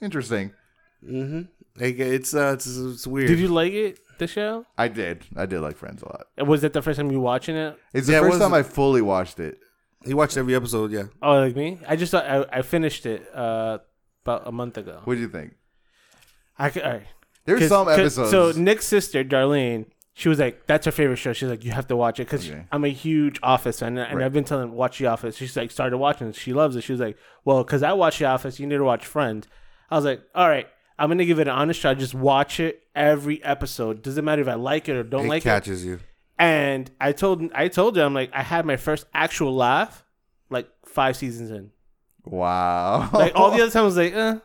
interesting. 0.00 0.52
hmm 1.02 1.42
like, 1.78 1.98
it's 1.98 2.34
uh, 2.34 2.52
it's, 2.54 2.66
it's 2.66 3.06
weird. 3.06 3.28
did 3.28 3.38
you 3.38 3.48
like 3.48 3.72
it 3.72 3.98
the 4.18 4.26
show 4.26 4.66
I 4.78 4.88
did, 4.88 5.24
I 5.36 5.46
did 5.46 5.60
like 5.60 5.76
Friends 5.76 6.02
a 6.02 6.06
lot. 6.06 6.48
was 6.48 6.62
that 6.62 6.72
the 6.72 6.82
first 6.82 6.98
time 6.98 7.10
you 7.10 7.20
watching 7.20 7.56
it 7.56 7.76
It's 7.92 8.06
the 8.06 8.12
Yeah, 8.14 8.18
it 8.18 8.22
first 8.22 8.32
was- 8.34 8.40
time 8.40 8.54
I 8.54 8.62
fully 8.62 9.02
watched 9.02 9.40
it. 9.40 9.58
He 10.04 10.14
watched 10.14 10.36
every 10.36 10.54
episode. 10.54 10.90
Yeah, 10.92 11.04
Oh, 11.22 11.34
like 11.38 11.54
me? 11.56 11.78
I 11.86 11.96
just 11.96 12.10
thought 12.12 12.24
I, 12.26 12.44
I 12.58 12.62
finished 12.62 13.06
it 13.06 13.28
uh 13.34 13.78
about 14.24 14.46
a 14.46 14.52
month 14.52 14.76
ago. 14.78 15.00
What 15.04 15.14
do 15.14 15.20
you 15.20 15.28
think? 15.28 15.54
I 16.58 16.70
could, 16.70 16.82
all 16.82 16.92
right. 16.92 17.06
There's 17.44 17.60
'Cause- 17.60 17.68
some 17.68 17.86
'cause- 17.86 17.98
episodes. 18.18 18.30
So 18.30 18.52
Nick's 18.60 18.86
sister 18.86 19.24
Darlene, 19.24 19.86
she 20.14 20.28
was 20.28 20.38
like, 20.38 20.66
"That's 20.66 20.86
her 20.86 20.92
favorite 20.92 21.16
show." 21.16 21.32
She's 21.32 21.48
like, 21.48 21.64
"You 21.64 21.72
have 21.72 21.86
to 21.88 21.96
watch 21.96 22.20
it 22.20 22.24
because 22.26 22.48
Okay. 22.48 22.66
I'm 22.70 22.84
a 22.84 22.88
huge 22.88 23.38
Office 23.42 23.80
fan, 23.80 23.96
and 23.98 24.18
Right. 24.18 24.24
I've 24.24 24.32
been 24.32 24.44
telling 24.44 24.68
her, 24.68 24.74
watch 24.74 24.98
The 24.98 25.06
Office." 25.06 25.36
She's 25.36 25.56
like, 25.56 25.70
started 25.70 25.96
watching 25.96 26.28
it. 26.28 26.34
She 26.36 26.52
loves 26.52 26.76
it. 26.76 26.82
She 26.82 26.92
was 26.92 27.00
like, 27.00 27.16
"Well, 27.44 27.64
because 27.64 27.82
I 27.82 27.92
watch 27.94 28.18
The 28.18 28.26
Office, 28.26 28.60
you 28.60 28.66
need 28.66 28.76
to 28.76 28.84
watch 28.84 29.06
Friends." 29.06 29.48
I 29.90 29.96
was 29.96 30.04
like, 30.04 30.20
"All 30.34 30.48
right, 30.48 30.66
I'm 31.02 31.08
gonna 31.10 31.24
give 31.24 31.40
it 31.40 31.48
an 31.48 31.54
honest 31.54 31.80
try. 31.80 31.94
Just 31.94 32.14
watch 32.14 32.60
it 32.60 32.84
every 32.94 33.42
episode. 33.42 34.02
Doesn't 34.02 34.24
matter 34.24 34.40
if 34.40 34.46
I 34.48 34.54
like 34.54 34.88
it 34.88 34.94
or 34.96 35.02
don't 35.02 35.24
it 35.26 35.28
like 35.28 35.42
it." 35.44 35.48
It 35.48 35.50
catches 35.50 35.84
you. 35.84 35.98
And 36.38 36.88
I 37.00 37.10
told 37.10 37.42
I 37.54 37.66
told 37.66 37.96
her 37.96 38.04
I'm 38.04 38.14
like, 38.14 38.30
I 38.32 38.42
had 38.42 38.64
my 38.64 38.76
first 38.76 39.06
actual 39.12 39.52
laugh 39.54 40.04
like 40.48 40.68
five 40.86 41.16
seasons 41.16 41.50
in. 41.50 41.70
wow. 42.24 43.10
Like 43.12 43.32
all 43.34 43.50
the 43.50 43.62
other 43.62 43.70
times, 43.70 43.76
I 43.76 43.80
was 43.82 43.96
like, 43.96 44.12
eh. 44.14 44.38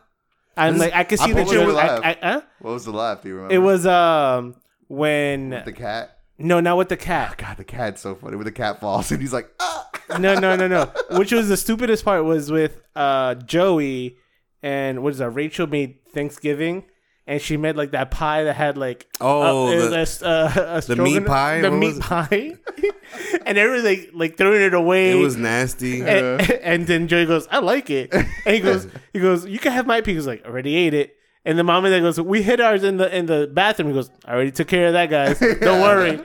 I'm 0.56 0.74
This- 0.74 0.80
like, 0.82 0.94
I 0.94 1.04
could 1.04 1.20
see 1.20 1.32
joke. 1.32 1.52
your. 1.52 1.76
I, 1.76 1.98
I, 2.10 2.16
huh? 2.20 2.40
what 2.60 2.72
was 2.72 2.84
the 2.84 2.90
laugh? 2.92 3.22
Do 3.22 3.28
you 3.28 3.34
remember? 3.36 3.54
It 3.54 3.58
was 3.58 3.86
um 3.86 4.56
when 4.88 5.50
the 5.64 5.72
cat. 5.72 6.18
no, 6.38 6.60
not 6.60 6.76
with 6.76 6.88
the 6.88 6.96
cat. 6.96 7.36
God, 7.38 7.56
the 7.56 7.64
cat's 7.64 8.00
so 8.00 8.14
funny. 8.16 8.36
When 8.36 8.46
the 8.46 8.52
cat 8.52 8.80
falls 8.80 9.10
and 9.12 9.20
he's 9.20 9.32
like, 9.32 9.48
ah. 9.60 9.88
No, 10.18 10.34
no, 10.34 10.56
no, 10.56 10.66
no. 10.66 10.90
Which 11.18 11.32
was 11.32 11.48
the 11.48 11.56
stupidest 11.56 12.04
part 12.04 12.24
was 12.24 12.50
with 12.50 12.82
uh 12.96 13.34
Joey 13.36 14.16
and 14.62 15.02
what 15.04 15.10
is 15.12 15.18
that? 15.18 15.30
Rachel 15.30 15.66
made 15.66 15.98
Thanksgiving. 16.18 16.84
And 17.26 17.42
she 17.42 17.58
made 17.58 17.76
like 17.76 17.90
that 17.90 18.10
pie 18.10 18.44
that 18.44 18.54
had 18.56 18.78
like 18.78 19.06
Oh, 19.20 19.66
uh, 19.66 19.88
the- 19.90 20.18
uh, 20.24 20.26
uh, 20.26 20.80
a 20.82 20.94
the 20.94 20.96
meat 20.96 21.26
pie? 21.26 21.60
the 21.60 21.70
What 21.70 21.76
meat 21.78 22.00
pie, 22.00 22.54
and 23.46 23.58
everyone 23.58 23.84
like 23.84 24.10
like 24.14 24.36
throwing 24.38 24.62
it 24.62 24.72
away. 24.72 25.10
It 25.10 25.22
was 25.22 25.36
nasty. 25.36 26.00
and, 26.00 26.40
and 26.62 26.86
then 26.86 27.06
Joey 27.06 27.26
goes, 27.26 27.46
I 27.50 27.58
like 27.58 27.90
it. 27.90 28.14
And 28.14 28.26
he 28.46 28.60
goes, 28.60 28.88
he 29.12 29.20
goes, 29.20 29.44
you 29.46 29.58
can 29.58 29.72
have 29.72 29.86
my. 29.86 30.00
He's 30.04 30.26
like, 30.26 30.42
already 30.46 30.74
ate 30.74 30.94
it. 30.94 31.16
And 31.44 31.58
the 31.58 31.64
mom 31.64 31.84
and 31.84 31.92
dad 31.92 32.00
goes, 32.00 32.18
we 32.18 32.42
hid 32.42 32.62
ours 32.62 32.82
in 32.82 32.96
the 32.96 33.14
in 33.14 33.26
the 33.26 33.46
bathroom. 33.52 33.88
He 33.88 33.94
goes, 33.94 34.10
I 34.24 34.32
already 34.32 34.50
took 34.50 34.68
care 34.68 34.86
of 34.86 34.92
that, 34.94 35.10
guys. 35.10 35.38
Don't 35.38 35.82
worry. 35.82 36.20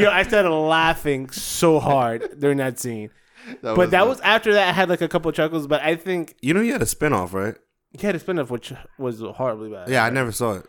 Yo, 0.00 0.08
I 0.10 0.22
started 0.22 0.50
laughing 0.50 1.28
so 1.30 1.80
hard 1.80 2.40
during 2.40 2.56
that 2.58 2.78
scene. 2.78 3.10
But 3.60 3.90
that 3.90 4.08
was 4.08 4.20
after 4.20 4.54
that. 4.54 4.68
I 4.68 4.72
had 4.72 4.88
like 4.88 5.02
a 5.02 5.08
couple 5.08 5.28
of 5.28 5.34
chuckles. 5.34 5.66
But 5.66 5.82
I 5.82 5.96
think 5.96 6.34
You 6.40 6.54
know, 6.54 6.60
you 6.62 6.72
had 6.72 6.80
a 6.82 6.86
spinoff, 6.86 7.34
right? 7.34 7.56
He 8.00 8.06
had 8.06 8.14
a 8.16 8.18
spinoff, 8.20 8.50
which 8.50 8.72
was 8.98 9.20
horribly 9.20 9.70
bad. 9.70 9.88
Yeah, 9.88 10.04
I 10.04 10.10
never 10.10 10.32
saw 10.32 10.52
it. 10.54 10.66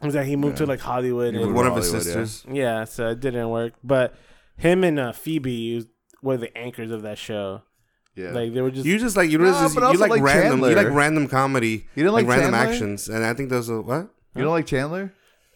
it 0.00 0.04
was 0.06 0.14
that 0.14 0.26
he 0.26 0.36
moved 0.36 0.58
to 0.58 0.66
like 0.66 0.80
Hollywood. 0.80 1.34
With 1.34 1.42
And, 1.44 1.54
one 1.54 1.66
of 1.66 1.76
his 1.76 1.86
Hollywood, 1.90 2.06
yeah. 2.06 2.12
sisters. 2.24 2.46
yeah, 2.52 2.84
so 2.84 3.08
it 3.10 3.20
didn't 3.20 3.48
work. 3.50 3.74
But 3.82 4.14
him 4.56 4.84
and 4.84 4.98
uh, 4.98 5.12
Phoebe 5.12 5.86
were 6.22 6.36
the 6.36 6.56
anchors 6.56 6.90
of 6.90 7.02
that 7.02 7.18
show. 7.18 7.62
yeah. 8.14 8.30
Like 8.30 8.52
they 8.54 8.60
were 8.60 8.70
just 8.70 8.86
You 8.86 8.98
just 8.98 9.16
like 9.16 9.30
you 9.30 9.38
know 9.38 9.44
No, 9.50 9.62
this, 9.62 9.74
but 9.74 9.80
you 9.80 9.86
also 9.86 10.00
like, 10.00 10.10
like 10.10 10.22
random 10.22 10.60
you 10.60 10.66
Chandler. 10.66 10.84
like 10.84 10.92
random 10.94 11.28
comedy. 11.28 11.86
You 11.94 12.02
didn't 12.04 12.12
like 12.12 12.26
random 12.26 12.52
Chandler? 12.52 12.72
actions, 12.72 13.08
and 13.08 13.24
I 13.24 13.34
think 13.34 13.50
those 13.50 13.68
are 13.70 13.80
what 13.80 14.08
you 14.34 14.42
don't 14.42 14.52
like 14.52 14.66
Chandler? 14.66 15.12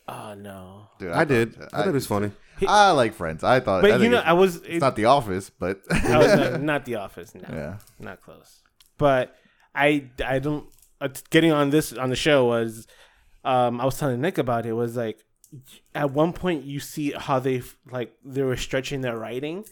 oh 0.09 0.35
no. 0.35 0.89
Dude, 0.99 1.13
I, 1.13 1.25
did. 1.25 1.55
thought- 1.55 1.69
I 1.73 1.77
thought 1.79 1.89
it 1.89 1.93
was 1.95 2.07
funny. 2.07 2.33
I 2.67 2.91
like 2.91 3.15
Friends. 3.15 3.45
I 3.45 3.61
thought. 3.61 3.79
I 3.79 3.83
But 3.83 3.91
think 3.93 4.03
you 4.05 4.09
know, 4.11 4.19
it's, 4.19 4.27
I 4.27 4.33
was 4.33 4.57
it's 4.65 4.81
not 4.81 4.97
The 4.97 5.05
Office, 5.05 5.49
but 5.51 5.81
I 5.93 6.19
was 6.19 6.35
not, 6.37 6.61
not 6.73 6.85
the 6.87 6.97
office. 6.97 7.33
No, 7.35 7.43
yeah. 7.53 7.77
not 8.01 8.21
close. 8.21 8.63
But 8.97 9.37
I 9.87 9.89
I 10.35 10.39
don't 10.41 10.67
uh, 11.01 11.09
getting 11.31 11.53
on 11.53 11.71
this 11.71 11.93
on 11.93 12.09
the 12.11 12.17
show 12.17 12.39
was 12.47 12.87
um 13.45 13.81
I 13.81 13.85
was 13.85 13.99
telling 13.99 14.21
Nick 14.21 14.37
about 14.39 14.67
it 14.67 14.73
was 14.73 14.97
like 14.97 15.19
at 15.95 16.11
one 16.11 16.33
point 16.33 16.65
you 16.65 16.81
see 16.81 17.13
how 17.13 17.39
they 17.39 17.63
like 17.91 18.11
they 18.25 18.43
were 18.43 18.57
stretching 18.57 19.01
their 19.01 19.17
writing 19.17 19.65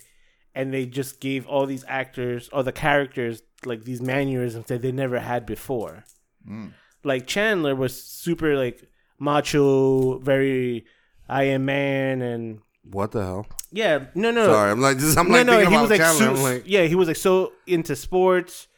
and 0.54 0.72
they 0.72 0.86
just 0.86 1.20
gave 1.20 1.46
all 1.46 1.66
these 1.66 1.84
actors 1.86 2.48
or 2.52 2.62
the 2.62 2.72
characters 2.72 3.42
like 3.64 3.84
these 3.84 4.00
mannerisms 4.00 4.66
that 4.66 4.80
they 4.82 4.92
never 4.92 5.18
had 5.18 5.44
before. 5.44 6.04
Mm. 6.48 6.72
Like 7.04 7.26
Chandler 7.26 7.74
was 7.74 7.92
super 8.02 8.56
like 8.56 8.78
macho, 9.18 10.18
very 10.18 10.86
I 11.28 11.44
am 11.44 11.64
man 11.66 12.22
and 12.22 12.60
What 12.84 13.10
the 13.12 13.22
hell? 13.22 13.46
yeah, 13.72 14.06
no 14.14 14.30
no 14.30 14.46
Sorry, 14.46 14.70
I'm 14.70 14.80
like 14.80 14.98
just 14.98 15.18
I'm 15.18 15.28
no, 15.28 15.34
like 15.38 15.46
no, 15.46 15.52
thinking 15.52 15.70
he 15.70 15.74
about 15.76 15.82
was 15.82 15.90
like, 15.90 16.00
Chandler. 16.00 16.24
so, 16.24 16.34
I'm 16.34 16.42
like, 16.42 16.62
yeah, 16.66 16.84
he 16.84 16.94
was 16.94 17.08
like 17.08 17.16
so 17.16 17.52
into 17.66 17.94
sports 17.96 18.68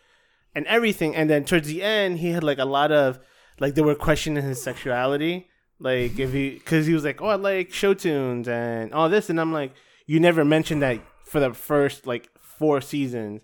and 0.55 0.67
everything. 0.67 1.15
And 1.15 1.29
then 1.29 1.45
towards 1.45 1.69
the 1.69 1.83
end, 1.83 2.19
he 2.19 2.31
had 2.31 2.45
like 2.45 2.59
a 2.59 2.65
lot 2.65 2.93
of 2.93 3.19
like 3.61 3.75
they 3.75 3.83
were 3.83 3.95
questioning 3.95 4.43
his 4.43 4.63
sexuality, 4.63 5.49
like 5.79 6.19
if 6.19 6.33
he 6.33 6.51
because 6.51 6.87
he 6.87 6.95
was 6.95 7.05
like, 7.05 7.21
oh, 7.21 7.29
I 7.29 7.35
like 7.37 7.73
show 7.73 7.95
tunes 7.95 8.49
and 8.49 8.93
all 8.93 9.09
this, 9.09 9.31
and 9.31 9.41
I'm 9.41 9.53
like, 9.53 9.73
you 10.07 10.21
never 10.21 10.45
mentioned 10.45 10.83
that 10.83 11.01
for 11.25 11.41
the 11.41 11.53
first 11.53 12.07
like 12.07 12.29
four 12.41 12.81
seasons, 12.81 13.43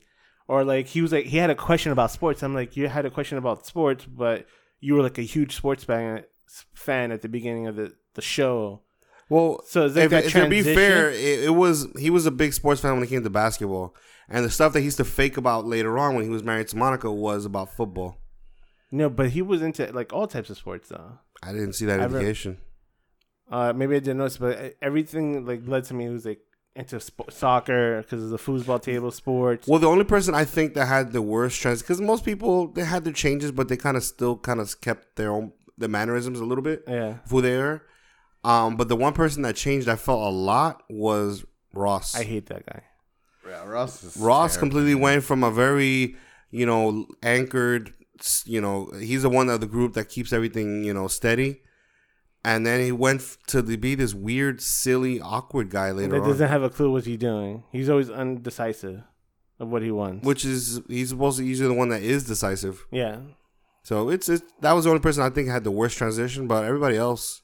or 0.49 0.65
like 0.65 0.87
he 0.87 1.03
was 1.03 1.13
like 1.13 1.27
he 1.27 1.39
had 1.39 1.51
a 1.51 1.55
question 1.55 1.93
about 1.93 2.11
sports. 2.11 2.43
I'm 2.43 2.55
like, 2.55 2.77
you 2.77 2.89
had 2.89 3.07
a 3.07 3.11
question 3.11 3.39
about 3.39 3.67
sports, 3.67 4.05
but 4.07 4.47
you 4.81 4.95
were 4.95 5.03
like 5.03 5.19
a 5.19 5.23
huge 5.23 5.57
sports 5.57 5.85
fan 5.85 6.25
fan 6.75 7.11
at 7.11 7.23
the 7.23 7.29
beginning 7.29 7.67
of 7.67 7.77
the 7.77 7.95
the 8.15 8.23
show. 8.23 8.83
well, 9.29 9.63
So 9.67 9.87
is 9.87 9.97
like 9.97 10.05
if, 10.05 10.11
that 10.11 10.25
if 10.27 10.33
to 10.33 10.49
be 10.49 10.63
fair, 10.63 11.11
it, 11.11 11.45
it 11.45 11.55
was 11.55 11.89
he 11.99 12.11
was 12.11 12.27
a 12.27 12.31
big 12.31 12.53
sports 12.53 12.81
fan 12.81 12.95
when 12.95 13.03
it 13.03 13.09
came 13.09 13.23
to 13.25 13.31
basketball, 13.31 13.95
and 14.29 14.45
the 14.45 14.51
stuff 14.51 14.73
that 14.73 14.81
he 14.81 14.87
used 14.87 14.97
to 14.99 15.05
fake 15.05 15.37
about 15.37 15.67
later 15.67 15.99
on 15.99 16.15
when 16.15 16.25
he 16.25 16.31
was 16.31 16.43
married 16.43 16.69
to 16.69 16.77
Monica 16.77 17.11
was 17.11 17.45
about 17.45 17.75
football. 17.75 18.19
No, 18.91 19.09
but 19.09 19.31
he 19.31 19.43
was 19.43 19.63
into 19.63 19.91
like 19.93 20.13
all 20.13 20.27
types 20.27 20.51
of 20.51 20.57
sports 20.57 20.89
though. 20.89 21.19
I 21.43 21.53
didn't 21.53 21.75
see 21.75 21.87
that 21.87 22.01
I 22.01 22.05
indication. 22.05 22.59
Uh, 23.51 23.73
maybe 23.75 23.97
I 23.97 23.99
didn't 23.99 24.19
notice, 24.19 24.39
but 24.39 24.75
everything 24.81 25.45
like 25.45 25.63
led 25.67 25.85
to 25.85 25.95
me 25.95 26.09
was 26.09 26.25
like 26.25 26.41
into 26.77 26.99
sp- 26.99 27.31
soccer 27.31 28.03
because 28.03 28.23
of 28.25 28.31
the 28.31 28.39
foosball 28.39 28.81
table 28.81 29.11
sports. 29.11 29.69
Well, 29.69 29.79
the 29.79 29.89
only 29.89 30.05
person 30.05 30.35
I 30.35 30.45
think 30.45 30.75
that 30.75 30.87
had 30.87 31.13
the 31.13 31.23
worst 31.23 31.61
trends 31.61 31.83
because 31.83 32.01
most 32.01 32.25
people 32.25 32.69
they 32.69 32.85
had 32.85 33.05
their 33.05 33.13
changes, 33.13 33.53
but 33.53 33.69
they 33.69 33.77
kind 33.77 33.97
of 33.97 34.05
still 34.05 34.37
kind 34.37 34.61
of 34.61 34.81
kept 34.81 35.17
their 35.17 35.31
own 35.31 35.53
the 35.77 35.89
mannerisms 35.89 36.39
a 36.39 36.45
little 36.45 36.63
bit 36.63 36.85
Yeah, 36.87 37.19
who 37.29 37.43
they 37.43 37.57
are. 37.57 37.83
Um, 38.45 38.77
but 38.77 38.89
the 38.89 38.97
one 38.97 39.13
person 39.13 39.43
that 39.43 39.57
changed, 39.57 39.89
I 39.89 39.97
felt 39.97 40.23
a 40.23 40.31
lot, 40.31 40.83
was 40.91 41.45
Ross. 41.73 42.15
I 42.15 42.25
hate 42.25 42.47
that 42.47 42.67
guy. 42.67 42.83
Yeah, 43.55 43.69
Ross 43.69 44.03
is 44.05 44.17
Ross 44.17 44.55
terrible. 44.55 44.61
completely 44.61 44.95
went 44.95 45.25
from 45.25 45.45
a 45.45 45.51
very, 45.51 46.17
you 46.51 46.67
know, 46.67 47.07
anchored, 47.23 47.93
you 48.45 48.61
know, 48.61 48.91
he's 48.99 49.23
the 49.23 49.29
one 49.29 49.49
of 49.49 49.61
the 49.61 49.67
group 49.67 49.95
that 49.95 50.09
keeps 50.09 50.33
everything, 50.33 50.85
you 50.85 50.93
know, 50.95 51.09
steady. 51.09 51.61
And 52.45 52.67
then 52.67 52.85
he 52.85 52.93
went 52.93 53.21
f- 53.23 53.39
to 53.49 53.63
the, 53.63 53.77
be 53.77 53.95
this 53.95 54.13
weird, 54.13 54.61
silly, 54.61 55.19
awkward 55.21 55.71
guy 55.71 55.93
later 55.93 56.05
on. 56.17 56.21
That 56.21 56.25
on. 56.25 56.29
doesn't 56.29 56.49
have 56.49 56.63
a 56.63 56.69
clue 56.69 56.93
what 56.93 57.07
he's 57.07 57.19
doing. 57.19 57.63
He's 57.73 57.89
always 57.89 58.11
undecisive 58.11 59.03
of 59.59 59.69
what 59.69 59.83
he 59.83 59.91
wants. 59.91 60.27
Which 60.27 60.45
is, 60.45 60.81
he's 60.89 61.09
supposed 61.11 61.39
to, 61.39 61.45
he's 61.45 61.61
the 61.61 61.73
one 61.73 61.89
that 61.89 62.03
is 62.03 62.25
decisive. 62.25 62.85
yeah, 62.91 63.21
So 63.83 64.11
it's, 64.11 64.29
it's 64.29 64.43
that 64.61 64.73
was 64.73 64.85
the 64.85 64.91
only 64.91 65.01
person 65.01 65.23
I 65.23 65.31
think 65.31 65.49
had 65.49 65.65
the 65.65 65.71
worst 65.71 65.97
transition, 65.97 66.47
but 66.47 66.65
everybody 66.65 66.97
else 66.99 67.41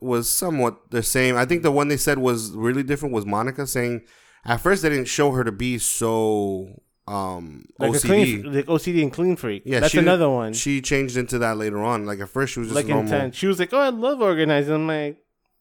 was 0.00 0.28
somewhat 0.30 0.90
the 0.90 1.02
same. 1.02 1.36
I 1.36 1.44
think 1.46 1.62
the 1.62 1.70
one 1.70 1.88
they 1.88 1.96
said 1.96 2.18
was 2.18 2.50
really 2.52 2.82
different 2.82 3.14
was 3.14 3.24
Monica 3.24 3.66
saying 3.66 4.02
at 4.44 4.60
first 4.60 4.82
they 4.82 4.88
didn't 4.88 5.08
show 5.08 5.32
her 5.32 5.44
to 5.44 5.52
be 5.52 5.78
so 5.78 6.82
um 7.06 7.64
like 7.78 7.92
OCD. 7.92 8.04
clean, 8.06 8.52
like 8.54 8.66
OCD 8.66 9.02
and 9.02 9.12
clean 9.12 9.36
freak. 9.36 9.62
Yeah, 9.64 9.80
that's 9.80 9.94
another 9.94 10.28
one. 10.30 10.52
She 10.52 10.80
changed 10.80 11.16
into 11.16 11.38
that 11.38 11.56
later 11.56 11.78
on. 11.82 12.06
Like 12.06 12.20
at 12.20 12.28
first, 12.28 12.52
she 12.54 12.60
was 12.60 12.68
just 12.68 12.76
like 12.76 12.86
normal. 12.86 13.04
intense. 13.12 13.36
She 13.36 13.46
was 13.46 13.58
like, 13.58 13.72
"Oh, 13.72 13.78
I 13.78 13.88
love 13.88 14.20
organizing." 14.20 14.74
I'm 14.74 14.86
like, 14.86 15.16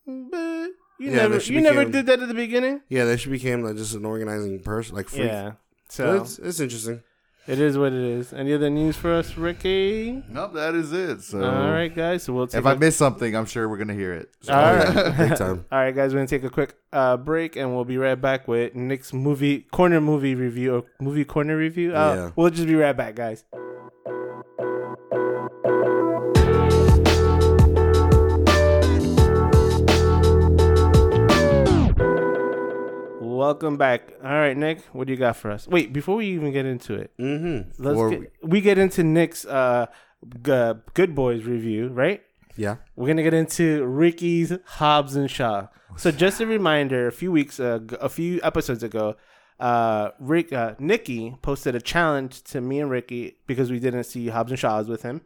"But 0.06 0.70
you 1.00 1.10
Yeah, 1.12 1.16
never, 1.28 1.38
you 1.38 1.62
never 1.62 1.86
did 1.86 2.06
that 2.08 2.20
at 2.20 2.28
the 2.28 2.34
beginning." 2.34 2.82
Yeah, 2.90 3.06
then 3.06 3.18
she 3.18 3.30
became 3.30 3.64
like 3.64 3.78
just 3.78 3.96
an 3.96 4.06
organizing 4.06 4.60
person, 4.62 4.96
like 4.96 5.10
freak. 5.10 5.24
Yeah. 5.28 5.54
So 5.90 6.04
So 6.18 6.22
it's, 6.24 6.40
it's 6.40 6.60
interesting. 6.60 7.02
It 7.50 7.60
is 7.60 7.78
what 7.78 7.92
it 7.94 8.04
is. 8.04 8.32
Any 8.34 8.54
other 8.54 8.70
news 8.70 8.96
for 8.96 9.14
us, 9.14 9.36
Ricky? 9.38 10.24
Nope, 10.30 10.54
that 10.54 10.76
is 10.76 10.94
it. 10.94 11.22
So 11.22 11.44
All 11.44 11.72
right, 11.72 11.94
guys. 11.94 12.24
So 12.24 12.34
we'll 12.34 12.48
take 12.48 12.60
if 12.60 12.66
a 12.66 12.70
I 12.70 12.76
miss 12.76 12.96
something, 12.96 13.36
I'm 13.36 13.46
sure 13.46 13.68
we're 13.68 13.78
gonna 13.78 13.94
hear 13.94 14.14
it. 14.14 14.30
So- 14.42 14.54
All 14.54 14.62
yeah, 14.76 15.16
big 15.18 15.38
time. 15.38 15.66
All 15.72 15.80
right, 15.80 15.96
guys, 15.96 16.14
we're 16.14 16.20
gonna 16.20 16.28
take 16.28 16.44
a 16.44 16.50
quick 16.50 16.76
uh, 16.94 17.18
break, 17.18 17.56
and 17.56 17.74
we'll 17.76 17.86
be 17.86 17.98
right 17.98 18.20
back 18.20 18.48
with 18.48 18.76
Nick's 18.76 19.14
movie 19.14 19.62
corner 19.72 20.00
movie 20.02 20.36
review 20.36 20.76
or 20.76 20.84
movie 21.00 21.26
corner 21.26 21.58
review. 21.58 21.96
Uh, 21.96 22.14
Yeah. 22.16 22.32
We'll 22.36 22.50
just 22.52 22.68
be 22.68 22.76
right 22.76 22.96
back, 22.96 23.16
guys. 23.16 23.44
Welcome 33.40 33.78
back. 33.78 34.12
All 34.22 34.30
right, 34.32 34.58
Nick, 34.58 34.82
what 34.92 35.08
do 35.08 35.14
you 35.14 35.18
got 35.18 35.38
for 35.38 35.50
us? 35.50 35.66
Wait, 35.66 35.94
before 35.94 36.18
we 36.18 36.26
even 36.28 36.52
get 36.52 36.66
into 36.66 36.94
it, 36.96 37.12
Mm-hmm. 37.18 37.82
let's 37.82 38.10
get, 38.12 38.34
we 38.44 38.60
get 38.60 38.78
into 38.78 39.02
Nick's 39.02 39.46
uh, 39.46 39.86
g- 40.44 40.74
Good 40.94 41.16
Boys 41.16 41.46
review, 41.46 41.88
right? 41.88 42.22
Yeah. 42.58 42.76
We're 42.98 43.08
gonna 43.08 43.24
get 43.24 43.34
into 43.34 43.86
Ricky's 43.86 44.52
Hobbs 44.66 45.16
and 45.16 45.32
Shaw. 45.32 45.68
So 45.96 46.12
just 46.12 46.42
a 46.42 46.46
reminder, 46.46 47.08
a 47.08 47.14
few 47.14 47.32
weeks, 47.32 47.62
uh, 47.62 47.80
a 48.02 48.10
few 48.10 48.42
episodes 48.44 48.84
ago, 48.84 49.16
uh, 49.58 50.10
Rick, 50.20 50.52
uh, 50.52 50.74
Nikki 50.78 51.36
posted 51.42 51.76
a 51.76 51.82
challenge 51.82 52.44
to 52.52 52.60
me 52.60 52.82
and 52.82 52.90
Ricky 52.92 53.38
because 53.48 53.72
we 53.72 53.80
didn't 53.80 54.04
see 54.04 54.28
Hobbs 54.28 54.52
and 54.52 54.60
Shaws 54.60 54.90
with 54.90 55.04
him, 55.04 55.22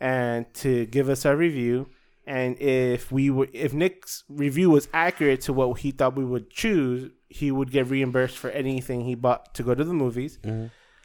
and 0.00 0.46
to 0.54 0.86
give 0.86 1.10
us 1.10 1.26
our 1.26 1.36
review. 1.36 1.88
And 2.28 2.60
if 2.60 3.10
we 3.10 3.30
were, 3.30 3.48
if 3.54 3.72
Nick's 3.72 4.22
review 4.28 4.68
was 4.68 4.86
accurate 4.92 5.40
to 5.42 5.52
what 5.54 5.80
he 5.80 5.92
thought 5.92 6.14
we 6.14 6.26
would 6.26 6.50
choose, 6.50 7.10
he 7.28 7.50
would 7.50 7.70
get 7.70 7.88
reimbursed 7.88 8.36
for 8.36 8.50
anything 8.50 9.00
he 9.00 9.14
bought 9.14 9.54
to 9.54 9.62
go 9.62 9.74
to 9.74 9.82
the 9.82 9.94
movies. 9.94 10.38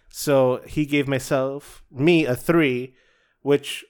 So 0.10 0.62
he 0.68 0.86
gave 0.86 1.08
myself, 1.08 1.84
me, 1.90 2.26
a 2.26 2.36
three 2.36 2.96
which 3.44 3.86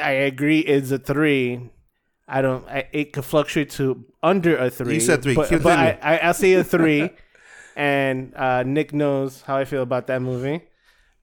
I 0.00 0.10
agree 0.10 0.60
is 0.60 0.92
a 0.92 0.98
three. 0.98 1.70
I 2.28 2.42
don't. 2.42 2.68
I, 2.68 2.86
it 2.92 3.12
could 3.12 3.24
fluctuate 3.24 3.70
to 3.70 4.04
under 4.22 4.56
a 4.56 4.70
three. 4.70 4.94
said 5.00 5.22
three. 5.22 5.34
but, 5.34 5.50
but 5.62 5.78
I. 5.78 5.98
I, 6.02 6.16
I'll 6.18 6.34
say 6.34 6.52
a 6.52 6.62
three. 6.62 7.10
and 7.76 8.34
uh, 8.36 8.62
Nick 8.62 8.92
knows 8.92 9.42
how 9.42 9.56
I 9.56 9.64
feel 9.64 9.82
about 9.82 10.06
that 10.08 10.20
movie. 10.22 10.62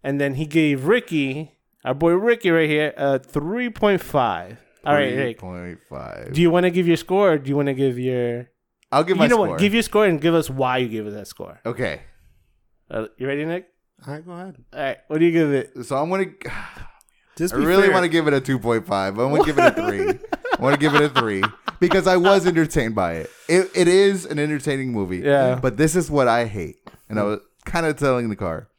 And 0.04 0.20
then 0.20 0.36
he 0.36 0.46
gave 0.46 0.86
Ricky, 0.86 1.58
our 1.86 1.94
boy 1.94 2.14
Ricky, 2.14 2.50
right 2.50 2.70
here, 2.70 2.94
a 2.98 3.20
three 3.20 3.70
point 3.70 4.02
five. 4.02 4.60
All 4.86 4.94
right, 4.94 5.16
Rick. 5.16 5.40
point 5.40 5.80
five. 5.90 6.34
Do 6.34 6.42
you 6.42 6.50
want 6.52 6.64
to 6.66 6.70
give 6.72 6.88
your 6.88 6.98
score, 6.98 7.34
or 7.34 7.38
do 7.38 7.50
you 7.50 7.56
want 7.56 7.68
to 7.68 7.74
give 7.74 7.98
your? 8.00 8.50
I'll 8.92 9.04
give 9.04 9.18
my 9.18 9.26
you 9.26 9.30
know 9.30 9.36
score. 9.38 9.48
what? 9.50 9.60
Give 9.60 9.74
your 9.74 9.84
score 9.84 10.06
and 10.06 10.22
give 10.22 10.34
us 10.34 10.50
why 10.50 10.78
you 10.78 10.88
gave 10.88 11.06
us 11.08 11.14
that 11.14 11.28
score. 11.28 11.60
okay, 11.66 12.02
Uh, 12.90 13.08
you 13.18 13.28
ready, 13.28 13.44
Nick? 13.46 13.68
All 14.08 14.14
right, 14.14 14.26
go 14.26 14.32
ahead. 14.32 14.56
All 14.74 14.80
right. 14.80 14.98
What 15.08 15.20
do 15.20 15.26
you 15.26 15.32
give 15.32 15.52
it? 15.54 15.86
so 15.86 15.98
I'm 15.98 16.10
gonna. 16.10 16.26
Just 17.38 17.54
I 17.54 17.58
really 17.58 17.90
want 17.90 18.04
to 18.04 18.10
give 18.10 18.26
it 18.28 18.34
a 18.34 18.42
two 18.42 18.58
point 18.58 18.88
five. 18.88 19.18
I'm 19.20 19.32
gonna 19.32 19.44
give 19.44 19.60
it 19.60 19.78
a 19.78 19.88
three. 19.88 20.10
I 20.58 20.62
want 20.62 20.74
to 20.74 20.80
give 20.80 20.96
it 20.96 21.02
a 21.04 21.10
three 21.10 21.44
because 21.80 22.08
I 22.08 22.18
was 22.18 22.48
entertained 22.48 22.96
by 22.96 23.14
it. 23.14 23.30
It 23.48 23.70
it 23.76 23.88
is 23.88 24.26
an 24.26 24.40
entertaining 24.40 24.92
movie. 24.92 25.20
Yeah. 25.20 25.60
But 25.62 25.78
this 25.78 25.96
is 25.96 26.10
what 26.10 26.28
I 26.28 26.46
hate, 26.46 26.78
and 27.10 27.20
I 27.20 27.24
was 27.24 27.40
kind 27.66 27.86
of 27.86 27.96
telling 27.98 28.30
the 28.30 28.36
car. 28.36 28.70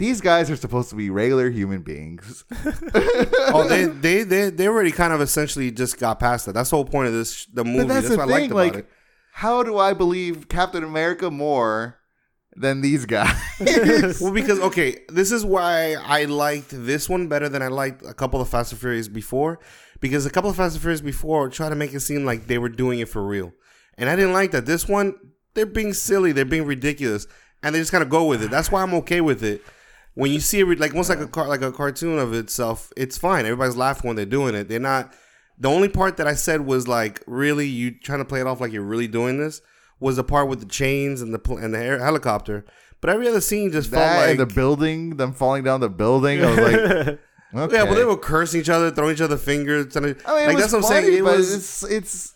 These 0.00 0.22
guys 0.22 0.50
are 0.50 0.56
supposed 0.56 0.88
to 0.90 0.96
be 0.96 1.10
regular 1.10 1.50
human 1.50 1.82
beings. 1.82 2.44
oh, 2.94 3.66
they, 3.68 3.84
they 3.84 4.22
they 4.22 4.48
they 4.48 4.66
already 4.66 4.92
kind 4.92 5.12
of 5.12 5.20
essentially 5.20 5.70
just 5.70 5.98
got 5.98 6.18
past 6.18 6.46
that. 6.46 6.52
That's 6.54 6.70
the 6.70 6.76
whole 6.76 6.86
point 6.86 7.08
of 7.08 7.12
this 7.14 7.44
the 7.52 7.64
movie. 7.64 7.86
But 7.86 7.94
that's, 7.94 8.08
the 8.08 8.16
what 8.16 8.22
I 8.28 8.32
liked 8.32 8.42
thing. 8.44 8.50
about 8.52 8.56
Like, 8.56 8.76
it. 8.76 8.88
how 9.32 9.62
do 9.62 9.76
I 9.76 9.92
believe 9.92 10.48
Captain 10.48 10.82
America 10.82 11.30
more 11.30 11.98
than 12.56 12.80
these 12.80 13.04
guys? 13.04 13.36
Well, 14.22 14.32
because 14.32 14.58
okay, 14.60 15.00
this 15.10 15.30
is 15.32 15.44
why 15.44 15.96
I 16.02 16.24
liked 16.24 16.70
this 16.70 17.06
one 17.08 17.28
better 17.28 17.50
than 17.50 17.60
I 17.62 17.68
liked 17.68 18.02
a 18.04 18.14
couple 18.14 18.40
of 18.40 18.48
Fast 18.48 18.72
and 18.72 18.80
Furious 18.80 19.06
before. 19.08 19.60
Because 20.00 20.24
a 20.24 20.30
couple 20.30 20.48
of 20.48 20.56
Fast 20.56 20.76
and 20.76 20.80
Furious 20.82 21.02
before 21.02 21.50
tried 21.50 21.68
to 21.68 21.74
make 21.74 21.92
it 21.92 22.00
seem 22.00 22.24
like 22.24 22.46
they 22.46 22.56
were 22.56 22.70
doing 22.70 23.00
it 23.00 23.08
for 23.10 23.22
real, 23.22 23.52
and 23.98 24.08
I 24.08 24.16
didn't 24.16 24.32
like 24.32 24.52
that. 24.52 24.64
This 24.64 24.88
one, 24.88 25.14
they're 25.52 25.66
being 25.66 25.92
silly, 25.92 26.32
they're 26.32 26.46
being 26.46 26.64
ridiculous, 26.64 27.26
and 27.62 27.74
they 27.74 27.80
just 27.80 27.92
kind 27.92 28.02
of 28.02 28.08
go 28.08 28.24
with 28.24 28.42
it. 28.42 28.50
That's 28.50 28.72
why 28.72 28.80
I'm 28.82 28.94
okay 28.94 29.20
with 29.20 29.44
it. 29.44 29.60
When 30.14 30.32
you 30.32 30.40
see 30.40 30.60
it, 30.60 30.80
like 30.80 30.92
almost 30.92 31.08
like 31.08 31.20
a 31.20 31.28
car, 31.28 31.46
like 31.46 31.62
a 31.62 31.72
cartoon 31.72 32.18
of 32.18 32.34
itself, 32.34 32.92
it's 32.96 33.16
fine. 33.16 33.44
Everybody's 33.44 33.76
laughing 33.76 34.08
when 34.08 34.16
they're 34.16 34.26
doing 34.26 34.54
it. 34.54 34.68
They're 34.68 34.80
not. 34.80 35.12
The 35.58 35.68
only 35.68 35.88
part 35.88 36.16
that 36.16 36.26
I 36.26 36.34
said 36.34 36.62
was 36.62 36.88
like, 36.88 37.22
really, 37.26 37.66
you 37.66 37.90
trying 37.90 38.18
to 38.18 38.24
play 38.24 38.40
it 38.40 38.46
off 38.46 38.60
like 38.60 38.72
you're 38.72 38.82
really 38.82 39.08
doing 39.08 39.38
this 39.38 39.60
was 40.00 40.16
the 40.16 40.24
part 40.24 40.48
with 40.48 40.60
the 40.60 40.66
chains 40.66 41.20
and 41.20 41.34
the 41.34 41.54
and 41.54 41.74
the 41.74 41.78
air, 41.78 41.98
helicopter. 41.98 42.64
But 43.00 43.10
every 43.10 43.28
other 43.28 43.40
scene 43.40 43.70
just 43.70 43.90
felt 43.90 44.00
that 44.00 44.20
like 44.20 44.30
and 44.30 44.40
the 44.40 44.54
building, 44.54 45.16
them 45.16 45.32
falling 45.32 45.64
down 45.64 45.80
the 45.80 45.88
building. 45.88 46.44
I 46.44 46.50
was 46.50 46.58
like, 46.58 46.74
okay. 47.54 47.76
yeah, 47.76 47.84
but 47.84 47.94
they 47.94 48.04
were 48.04 48.16
cursing 48.16 48.60
each 48.60 48.68
other, 48.68 48.90
throwing 48.90 49.14
each 49.14 49.20
other 49.20 49.36
fingers. 49.36 49.96
I 49.96 50.00
mean, 50.00 50.16
like 50.26 50.58
that's 50.58 50.72
what 50.72 50.84
I'm 50.84 50.88
saying. 50.88 51.16
It 51.16 51.24
was. 51.24 51.52
it's 51.52 51.82
it's 51.84 52.34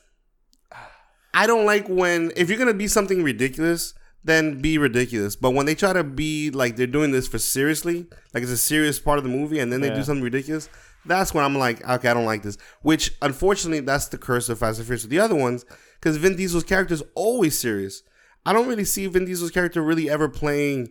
I 1.35 1.47
don't 1.47 1.67
like 1.67 1.89
when 1.89 2.33
if 2.37 2.49
you're 2.49 2.59
gonna 2.59 2.73
be 2.73 2.89
something 2.89 3.23
ridiculous, 3.23 3.95
then 4.25 4.61
be 4.61 4.79
ridiculous. 4.79 5.37
But 5.37 5.51
when 5.51 5.67
they 5.67 5.75
try 5.75 5.93
to 5.93 6.03
be 6.03 6.51
like 6.51 6.77
they're 6.77 6.87
doing 6.87 7.13
this 7.13 7.29
for 7.29 7.39
seriously, 7.39 8.07
like 8.33 8.43
it's 8.43 8.53
a 8.53 8.57
serious 8.57 8.99
part 8.99 9.19
of 9.19 9.25
the 9.25 9.31
movie, 9.31 9.59
and 9.61 9.73
then 9.73 9.81
they 9.81 9.89
Yeah. 9.89 9.97
do 9.97 10.03
something 10.05 10.25
ridiculous, 10.25 10.69
that's 11.05 11.35
when 11.35 11.45
I'm 11.45 11.57
like, 11.57 11.87
okay, 11.87 12.09
I 12.09 12.15
don't 12.15 12.25
like 12.25 12.43
this. 12.43 12.57
Which 12.83 13.13
unfortunately, 13.21 13.81
that's 13.81 14.09
the 14.09 14.19
curse 14.19 14.49
of 14.49 14.59
Fast 14.59 14.79
and 14.79 14.87
Furious 14.87 15.03
with 15.03 15.11
the 15.11 15.19
other 15.19 15.35
ones, 15.35 15.65
because 16.01 16.17
Vin 16.17 16.37
Diesel's 16.37 16.65
character 16.65 16.95
is 16.95 17.03
always 17.15 17.59
serious. 17.59 18.03
I 18.47 18.53
don't 18.53 18.67
really 18.69 18.85
see 18.85 19.07
Vin 19.07 19.25
Diesel's 19.27 19.51
character 19.51 19.83
really 19.83 20.09
ever 20.11 20.29
playing 20.29 20.91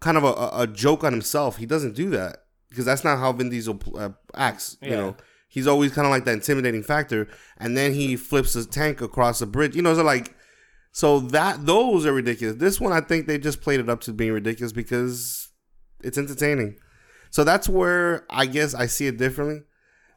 kind 0.00 0.16
of 0.16 0.24
a, 0.24 0.28
a, 0.28 0.62
a 0.62 0.66
joke 0.66 1.02
on 1.04 1.12
himself. 1.12 1.56
He 1.58 1.66
doesn't 1.66 1.94
do 1.94 2.10
that 2.10 2.44
because 2.68 2.84
that's 2.84 3.04
not 3.04 3.18
how 3.18 3.32
Vin 3.32 3.50
Diesel 3.50 3.80
uh, 3.96 4.10
acts. 4.34 4.76
You 4.82 4.90
know, 4.90 5.16
he's 5.48 5.66
always 5.68 5.92
kind 5.92 6.06
of 6.06 6.10
like 6.10 6.24
that 6.24 6.34
intimidating 6.34 6.82
factor, 6.82 7.28
and 7.58 7.76
then 7.76 7.94
he 7.94 8.16
flips 8.16 8.54
his 8.54 8.66
tank 8.66 9.00
across 9.00 9.40
a 9.40 9.46
bridge. 9.46 9.76
You 9.76 9.82
know, 9.82 9.94
so 9.94 10.02
like, 10.02 10.34
so 10.96 11.18
that 11.18 11.66
those 11.66 12.06
are 12.06 12.12
ridiculous. 12.12 12.56
This 12.56 12.80
one, 12.80 12.92
I 12.92 13.00
think 13.00 13.26
they 13.26 13.36
just 13.36 13.60
played 13.60 13.80
it 13.80 13.88
up 13.90 14.00
to 14.02 14.12
being 14.12 14.32
ridiculous 14.32 14.72
because 14.72 15.48
it's 16.04 16.16
entertaining. 16.16 16.76
So 17.30 17.42
that's 17.42 17.68
where 17.68 18.24
I 18.30 18.46
guess 18.46 18.74
I 18.74 18.86
see 18.86 19.08
it 19.08 19.16
differently, 19.18 19.62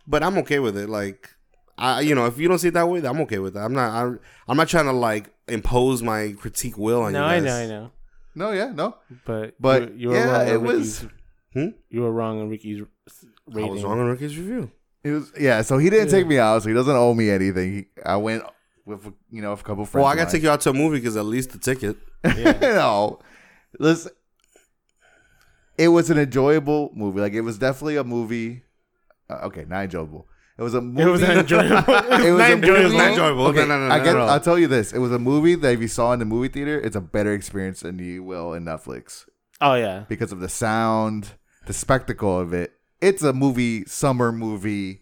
but 0.05 0.21
I'm 0.21 0.37
okay 0.39 0.59
with 0.59 0.77
it. 0.77 0.87
Like, 0.87 1.31
I 1.77 2.01
you 2.01 2.13
know, 2.13 2.27
if 2.27 2.37
you 2.37 2.47
don't 2.47 2.59
see 2.59 2.67
it 2.67 2.75
that 2.75 2.87
way, 2.87 2.99
I'm 3.03 3.19
okay 3.21 3.39
with 3.39 3.55
that. 3.55 3.61
I'm 3.61 3.73
not. 3.73 3.89
I'm, 3.91 4.19
I'm 4.47 4.55
not 4.57 4.67
trying 4.67 4.85
to 4.85 4.91
like 4.91 5.31
impose 5.47 6.03
my 6.03 6.35
critique 6.37 6.77
will 6.77 7.01
on 7.01 7.13
No, 7.13 7.19
you. 7.19 7.25
No, 7.25 7.27
I 7.31 7.39
guys. 7.39 7.69
know, 7.69 7.75
I 7.75 7.79
know. 7.79 7.91
no, 8.35 8.51
yeah, 8.51 8.71
no. 8.71 8.97
But 9.25 9.55
But, 9.59 9.93
you, 9.93 9.97
you 9.97 10.09
were 10.09 10.15
yeah, 10.15 10.37
wrong. 10.37 10.47
it 10.47 10.61
was- 10.61 11.03
Ricky's, 11.03 11.17
Hmm? 11.53 11.67
You 11.89 12.01
were 12.01 12.11
wrong 12.11 12.39
on 12.41 12.49
Ricky's 12.49 12.81
I 12.81 13.59
was 13.61 13.83
wrong 13.83 13.99
on 13.99 14.07
Ricky's 14.07 14.37
review. 14.37 14.69
It 15.03 15.11
was 15.11 15.31
yeah. 15.39 15.61
So 15.63 15.79
he 15.79 15.89
didn't 15.89 16.07
Yeah. 16.09 16.11
take 16.19 16.27
me 16.27 16.37
out, 16.37 16.61
so 16.61 16.69
he 16.69 16.75
doesn't 16.75 16.95
owe 16.95 17.13
me 17.15 17.31
anything. 17.31 17.73
He, 17.73 17.85
I 18.05 18.17
went 18.17 18.43
with 18.87 19.05
you 19.29 19.41
know 19.41 19.51
a 19.51 19.57
couple 19.57 19.85
friends. 19.85 20.03
Well, 20.03 20.11
I 20.11 20.15
got 20.15 20.25
to 20.25 20.31
take 20.31 20.43
you 20.43 20.49
out 20.49 20.61
to 20.61 20.69
a 20.71 20.73
movie 20.73 20.97
because 20.97 21.17
at 21.17 21.25
least 21.25 21.51
the 21.51 21.59
ticket. 21.59 21.97
Yeah. 22.23 22.57
no, 22.61 23.19
listen. 23.79 24.11
It 25.77 25.89
was 25.89 26.09
an 26.09 26.17
enjoyable 26.17 26.91
movie. 26.95 27.19
Like 27.19 27.33
it 27.33 27.41
was 27.41 27.57
definitely 27.59 27.97
a 27.97 28.03
movie. 28.03 28.63
Uh, 29.29 29.45
okay, 29.47 29.65
not 29.67 29.83
enjoyable. 29.83 30.27
It 30.57 30.63
was 30.63 30.73
a 30.73 30.81
movie. 30.81 31.03
It 31.03 31.11
was 31.11 31.21
enjoyable. 31.21 31.93
It 31.93 32.31
was 32.31 32.39
not 32.39 32.49
a 32.49 32.53
enjoyable. 32.53 32.79
It 32.79 32.83
was 32.85 32.93
not 32.93 33.09
enjoyable. 33.11 33.45
Okay, 33.47 33.59
No, 33.59 33.77
no, 33.77 33.87
no, 33.89 33.93
I 33.93 33.99
get, 34.03 34.13
no, 34.13 34.21
I'll 34.21 34.39
tell 34.39 34.57
you 34.57 34.67
this: 34.67 34.91
it 34.91 34.97
was 34.99 35.11
a 35.11 35.19
movie 35.19 35.53
that 35.53 35.73
if 35.73 35.81
you 35.81 35.87
saw 35.87 36.13
in 36.13 36.19
the 36.19 36.25
movie 36.25 36.47
theater, 36.47 36.79
it's 36.79 36.95
a 36.95 37.01
better 37.01 37.33
experience 37.33 37.81
than 37.81 37.99
you 37.99 38.23
will 38.23 38.53
in 38.53 38.65
Netflix 38.65 39.25
Oh 39.61 39.75
yeah. 39.75 40.05
because 40.07 40.31
of 40.31 40.39
the 40.39 40.49
sound, 40.49 41.33
the 41.67 41.73
spectacle 41.73 42.39
of 42.39 42.53
it. 42.53 42.73
It's 43.01 43.21
a 43.21 43.33
movie, 43.33 43.85
summer 43.85 44.31
movie, 44.31 45.01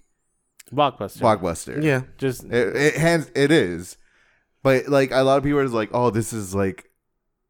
Blockbuster. 0.74 1.20
blockbuster. 1.22 1.82
Yeah. 1.84 2.02
Just 2.18 2.44
It, 2.46 2.76
it 2.76 2.96
hands 2.96 3.30
it 3.36 3.52
is, 3.52 3.98
but 4.64 4.88
like 4.88 5.12
a 5.12 5.22
lot 5.24 5.38
of 5.38 5.44
people 5.44 5.60
are 5.60 5.68
like, 5.68 5.90
"Oh, 5.94 6.10
this 6.10 6.34
is 6.34 6.56
like 6.56 6.90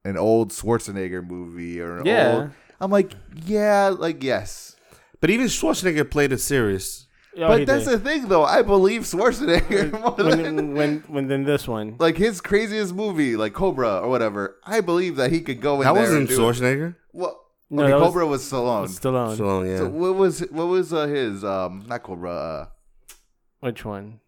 an 0.04 0.18
old 0.18 0.52
Schwarzenegger 0.52 1.26
movie," 1.28 1.80
or 1.80 2.00
an 2.00 2.06
Yeah. 2.06 2.34
old. 2.36 2.50
I'm 2.82 2.92
like, 2.92 3.14
yeah, 3.46 3.88
like 3.98 4.22
yes, 4.24 4.76
But 5.22 5.30
even 5.30 5.48
Schwarzenegger 5.48 6.10
played 6.12 6.34
it 6.34 6.40
serious. 6.42 7.08
oh, 7.38 7.48
but 7.48 7.66
that's 7.66 7.86
did. 7.86 7.94
the 7.94 8.00
thing, 8.00 8.28
though. 8.28 8.44
I 8.44 8.62
believe 8.62 9.04
Schwarzenegger 9.04 9.92
more 10.02 10.12
than 10.18 10.44
when 10.44 10.74
when 10.76 11.00
when 11.08 11.28
then 11.28 11.44
this 11.46 11.68
one. 11.68 11.96
like 12.00 12.18
his 12.18 12.42
craziest 12.42 12.94
movie, 12.94 13.38
like 13.38 13.54
Cobra 13.54 14.00
or 14.02 14.10
whatever. 14.10 14.58
I 14.66 14.82
believe 14.82 15.16
that 15.16 15.32
he 15.32 15.40
could 15.42 15.62
go 15.62 15.76
in 15.76 15.84
That 15.86 15.94
there. 15.94 16.02
wasn't 16.04 16.20
and 16.20 16.28
do 16.28 16.36
it. 16.36 16.38
Schwarzenegger. 16.40 16.96
Well, 17.14 17.40
No, 17.70 17.84
okay, 17.84 17.92
that 17.92 18.00
was- 18.00 18.08
Cobra 18.08 18.28
was 18.28 18.44
Stallone. 18.44 18.88
Stallone. 18.90 19.38
So 19.38 19.64
yeah. 19.64 19.78
So 19.78 19.88
what 19.90 20.16
was 20.16 20.42
what 20.52 20.68
was 20.68 20.92
uh, 20.94 21.08
his 21.08 21.44
um 21.46 21.86
not 21.88 22.04
Cobra? 22.04 22.32
Uh, 22.32 22.66
Which 23.60 23.86
one? 23.86 24.20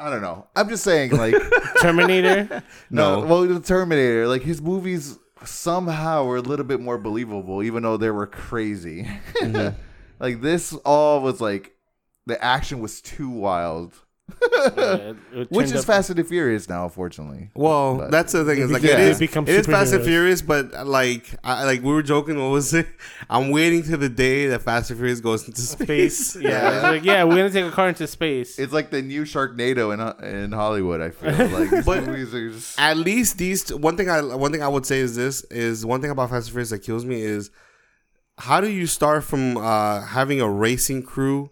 I 0.00 0.08
don't 0.08 0.22
know. 0.22 0.46
I'm 0.56 0.68
just 0.68 0.82
saying 0.82 1.10
like 1.10 1.34
Terminator. 1.80 2.62
no. 2.90 3.20
Well, 3.20 3.42
the 3.42 3.60
Terminator, 3.60 4.26
like 4.26 4.42
his 4.42 4.62
movies 4.62 5.18
somehow 5.44 6.24
were 6.24 6.36
a 6.36 6.42
little 6.42 6.64
bit 6.64 6.80
more 6.80 6.98
believable, 6.98 7.62
even 7.62 7.82
though 7.82 7.98
they 7.98 8.10
were 8.10 8.26
crazy. 8.26 9.06
Mm-hmm. 9.40 9.76
like 10.18 10.40
this 10.40 10.72
all 10.84 11.20
was 11.20 11.40
like 11.40 11.76
the 12.26 12.42
action 12.42 12.80
was 12.80 13.02
too 13.02 13.28
wild, 13.28 13.94
Uh, 14.60 15.14
it 15.34 15.50
which 15.50 15.66
is 15.66 15.76
up- 15.76 15.84
Fast 15.86 16.10
and 16.10 16.18
the 16.18 16.24
Furious 16.24 16.68
now, 16.68 16.84
unfortunately. 16.84 17.50
Well, 17.54 17.96
But- 17.96 18.10
that's 18.10 18.32
the 18.32 18.44
thing. 18.44 18.58
Is 18.58 18.70
like 18.70 18.82
Yeah. 18.82 18.92
it 18.92 19.00
is. 19.00 19.18
They 19.18 19.26
become 19.26 19.44
It 19.48 19.54
is 19.54 19.66
Fast 19.66 19.92
and 19.92 20.02
superheroes. 20.02 20.06
Furious, 20.06 20.42
but 20.42 20.74
uh, 20.74 20.84
like, 20.84 21.26
I, 21.44 21.64
like 21.64 21.82
we 21.82 21.92
were 21.92 22.02
joking. 22.02 22.38
What 22.40 22.50
was 22.50 22.74
it? 22.74 22.86
I'm 23.30 23.50
waiting 23.50 23.82
to 23.84 23.96
the 23.96 24.08
day 24.08 24.46
that 24.48 24.62
Fast 24.62 24.90
and 24.90 24.98
Furious 24.98 25.20
goes 25.20 25.46
into 25.46 25.60
space. 25.62 26.30
space. 26.30 26.42
Yeah, 26.42 26.74
it's 26.74 26.82
like 26.84 27.04
yeah, 27.04 27.24
we're 27.24 27.36
gonna 27.36 27.50
take 27.50 27.64
a 27.64 27.70
car 27.70 27.88
into 27.88 28.06
space. 28.06 28.58
It's 28.58 28.72
like 28.72 28.90
the 28.90 29.02
new 29.02 29.22
Sharknado 29.24 29.92
in 29.94 30.26
in 30.26 30.52
Hollywood. 30.52 31.00
I 31.00 31.10
feel 31.10 31.30
like 31.48 31.70
these 31.70 31.84
But- 31.90 32.04
movies 32.06 32.34
are 32.34 32.50
just 32.50 32.78
At 32.78 32.96
least 32.96 33.38
these. 33.38 33.64
T- 33.64 33.74
one 33.74 33.96
thing 33.96 34.08
I 34.10 34.20
one 34.22 34.52
thing 34.52 34.62
I 34.62 34.68
would 34.68 34.86
say 34.86 34.98
is 35.00 35.16
this 35.16 35.42
is 35.44 35.84
one 35.86 36.00
thing 36.00 36.10
about 36.10 36.30
Fast 36.30 36.48
and 36.48 36.52
Furious 36.52 36.70
that 36.70 36.80
kills 36.82 37.04
me 37.04 37.20
is 37.22 37.50
how 38.38 38.60
do 38.60 38.68
you 38.70 38.86
start 38.86 39.22
from 39.24 39.56
uh, 39.58 40.00
having 40.00 40.40
a 40.40 40.48
racing 40.48 41.02
crew 41.02 41.50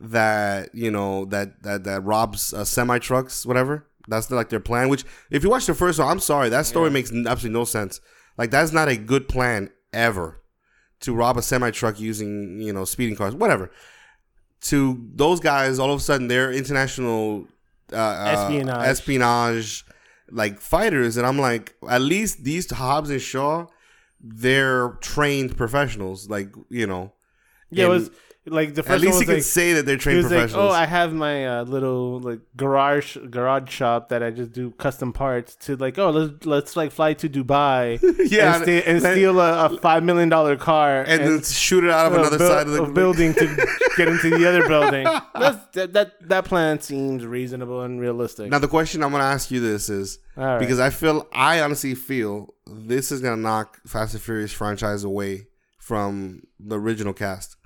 that 0.00 0.74
you 0.74 0.90
know 0.90 1.24
that 1.26 1.62
that 1.62 1.84
that 1.84 2.02
robs 2.04 2.52
uh, 2.52 2.64
semi 2.64 2.98
trucks 2.98 3.44
whatever. 3.44 3.86
That's 4.08 4.30
like 4.30 4.48
their 4.48 4.60
plan 4.60 4.88
which 4.88 5.04
if 5.30 5.44
you 5.44 5.50
watch 5.50 5.66
the 5.66 5.74
first 5.74 5.98
one 6.00 6.08
i'm 6.08 6.18
sorry 6.18 6.48
that 6.48 6.66
story 6.66 6.90
makes 6.90 7.12
absolutely 7.12 7.50
no 7.50 7.64
sense. 7.64 8.00
Like 8.38 8.50
that's 8.50 8.72
not 8.72 8.88
a 8.88 8.96
good 8.96 9.28
plan 9.28 9.70
ever 9.92 10.40
to 11.00 11.14
rob 11.14 11.36
a 11.36 11.42
semi 11.42 11.70
truck 11.70 12.00
using 12.00 12.60
you 12.60 12.72
know 12.72 12.84
speeding 12.84 13.16
cars 13.16 13.34
whatever. 13.34 13.70
To 14.62 15.08
those 15.14 15.40
guys 15.40 15.78
all 15.78 15.92
of 15.92 16.00
a 16.00 16.02
sudden 16.02 16.28
they're 16.28 16.52
international 16.52 17.46
uh, 17.92 17.96
uh, 17.96 18.34
Espionage. 18.36 18.86
espionage 18.86 19.84
like 20.30 20.60
fighters 20.60 21.16
and 21.16 21.26
i'm 21.26 21.38
like 21.40 21.74
at 21.88 22.00
least 22.00 22.44
these 22.44 22.70
hobbs 22.70 23.10
and 23.10 23.20
shaw 23.20 23.66
they're 24.20 24.90
trained 25.00 25.56
professionals 25.56 26.28
like 26.28 26.54
you 26.68 26.86
know. 26.86 27.12
Yeah, 27.70 27.86
it 27.86 27.88
was 27.88 28.10
like 28.46 28.74
the 28.74 28.82
first 28.82 28.94
At 28.94 29.00
least 29.02 29.18
one 29.18 29.22
you 29.22 29.34
was 29.34 29.36
can 29.36 29.42
say 29.42 29.72
that 29.74 29.84
they're 29.84 29.96
he 29.96 30.00
trained 30.00 30.16
was 30.18 30.26
like, 30.26 30.40
professionals. 30.40 30.72
"Oh, 30.72 30.74
I 30.74 30.86
have 30.86 31.12
my 31.12 31.46
uh, 31.46 31.64
little 31.64 32.20
like 32.20 32.40
garage 32.56 33.18
garage 33.28 33.70
shop 33.70 34.08
that 34.08 34.22
I 34.22 34.30
just 34.30 34.52
do 34.52 34.70
custom 34.72 35.12
parts." 35.12 35.56
To 35.66 35.76
like, 35.76 35.98
"Oh, 35.98 36.10
let's 36.10 36.46
let's 36.46 36.76
like 36.76 36.90
fly 36.90 37.12
to 37.14 37.28
Dubai 37.28 38.00
yeah, 38.30 38.56
and, 38.56 38.64
ste- 38.64 38.86
and 38.88 39.00
steal 39.00 39.38
a, 39.40 39.66
a 39.66 39.78
five 39.78 40.02
million 40.02 40.30
dollar 40.30 40.56
car 40.56 41.02
and, 41.06 41.20
then 41.20 41.42
shoot 41.42 41.84
it 41.84 41.90
out 41.90 42.06
of 42.06 42.18
another 42.18 42.38
buil- 42.38 42.48
side 42.48 42.66
of 42.66 42.72
the 42.72 42.86
building 42.86 43.34
to 43.34 43.46
get 43.96 44.08
into 44.08 44.30
the 44.30 44.48
other 44.48 44.66
building." 44.66 45.04
That's, 45.34 45.66
that 45.74 45.92
that 45.92 46.28
that 46.28 46.44
plan 46.46 46.80
seems 46.80 47.26
reasonable 47.26 47.82
and 47.82 48.00
realistic. 48.00 48.50
Now 48.50 48.58
the 48.58 48.68
question 48.68 49.02
I'm 49.02 49.10
gonna 49.10 49.24
ask 49.24 49.50
you 49.50 49.60
this 49.60 49.90
is 49.90 50.18
right. 50.36 50.58
because 50.58 50.80
I 50.80 50.88
feel 50.90 51.26
I 51.32 51.60
honestly 51.60 51.94
feel 51.94 52.54
this 52.66 53.12
is 53.12 53.20
gonna 53.20 53.36
knock 53.36 53.78
Fast 53.86 54.14
and 54.14 54.22
Furious 54.22 54.52
franchise 54.52 55.04
away 55.04 55.48
from 55.78 56.42
the 56.58 56.78
original 56.78 57.12
cast. 57.12 57.56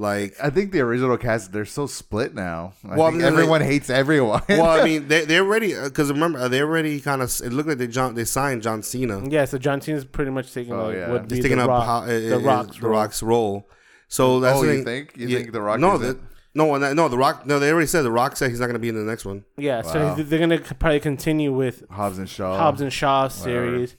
Like, 0.00 0.34
I 0.42 0.48
think 0.48 0.72
the 0.72 0.80
original 0.80 1.18
cast 1.18 1.52
they're 1.52 1.66
so 1.66 1.86
split 1.86 2.34
now. 2.34 2.72
I 2.88 2.96
Well, 2.96 3.08
I 3.08 3.10
think 3.10 3.22
mean, 3.22 3.32
everyone 3.32 3.60
hates 3.60 3.90
everyone. 3.90 4.40
well, 4.48 4.64
I 4.80 4.82
mean, 4.82 5.08
they 5.12 5.26
they 5.26 5.38
already 5.38 5.76
uh, 5.76 5.84
because 5.90 6.10
remember 6.10 6.38
uh, 6.38 6.48
they 6.48 6.62
already 6.62 7.00
kind 7.00 7.20
of 7.20 7.28
it 7.44 7.52
looked 7.52 7.68
like 7.68 7.76
they 7.76 7.86
John 7.86 8.14
they 8.14 8.24
signed 8.24 8.62
John 8.62 8.82
Cena. 8.82 9.28
yeah, 9.28 9.44
so 9.44 9.58
John 9.58 9.80
Cena's 9.82 10.06
pretty 10.06 10.30
much 10.30 10.54
taking 10.54 10.72
Oh, 10.72 10.86
like, 10.86 10.96
yeah. 10.96 11.10
would 11.12 11.30
He's 11.30 11.42
taking 11.42 11.58
the 11.58 11.64
up 11.64 11.68
rock, 11.68 11.84
how, 11.86 11.98
uh, 12.02 12.06
the 12.06 12.38
Rock's 12.42 12.78
the. 12.78 12.88
Rock's 12.88 13.22
role. 13.22 13.68
So 14.08 14.36
oh, 14.36 14.40
that's 14.40 14.58
oh, 14.58 14.62
the 14.64 14.68
you 14.68 14.84
thing. 14.84 14.84
think 15.06 15.16
you 15.18 15.28
Yeah. 15.28 15.38
think 15.40 15.52
the 15.52 15.60
Rock? 15.60 15.78
No, 15.78 15.94
is 15.96 16.00
the, 16.00 16.08
it? 16.10 16.16
no, 16.54 16.74
and 16.74 16.82
that- 16.82 16.94
no. 16.96 17.08
The 17.08 17.18
Rock. 17.18 17.44
No, 17.44 17.58
they 17.58 17.70
already 17.70 17.86
said 17.86 18.00
the 18.02 18.10
Rock 18.10 18.36
said 18.36 18.48
he's 18.50 18.58
not 18.60 18.66
going 18.66 18.74
to 18.80 18.80
be 18.80 18.88
in 18.88 18.94
the 18.94 19.02
next 19.02 19.26
one. 19.26 19.44
Yeah, 19.58 19.82
Wow. 19.82 20.16
so 20.16 20.22
they're 20.22 20.38
gonna 20.40 20.58
probably 20.60 21.00
continue 21.00 21.52
with 21.52 21.84
Hobbs 21.90 22.16
and 22.18 22.26
Shaw. 22.28 22.56
Hobbs 22.56 22.80
and 22.80 22.90
Shaw 22.92 23.28
series. 23.28 23.96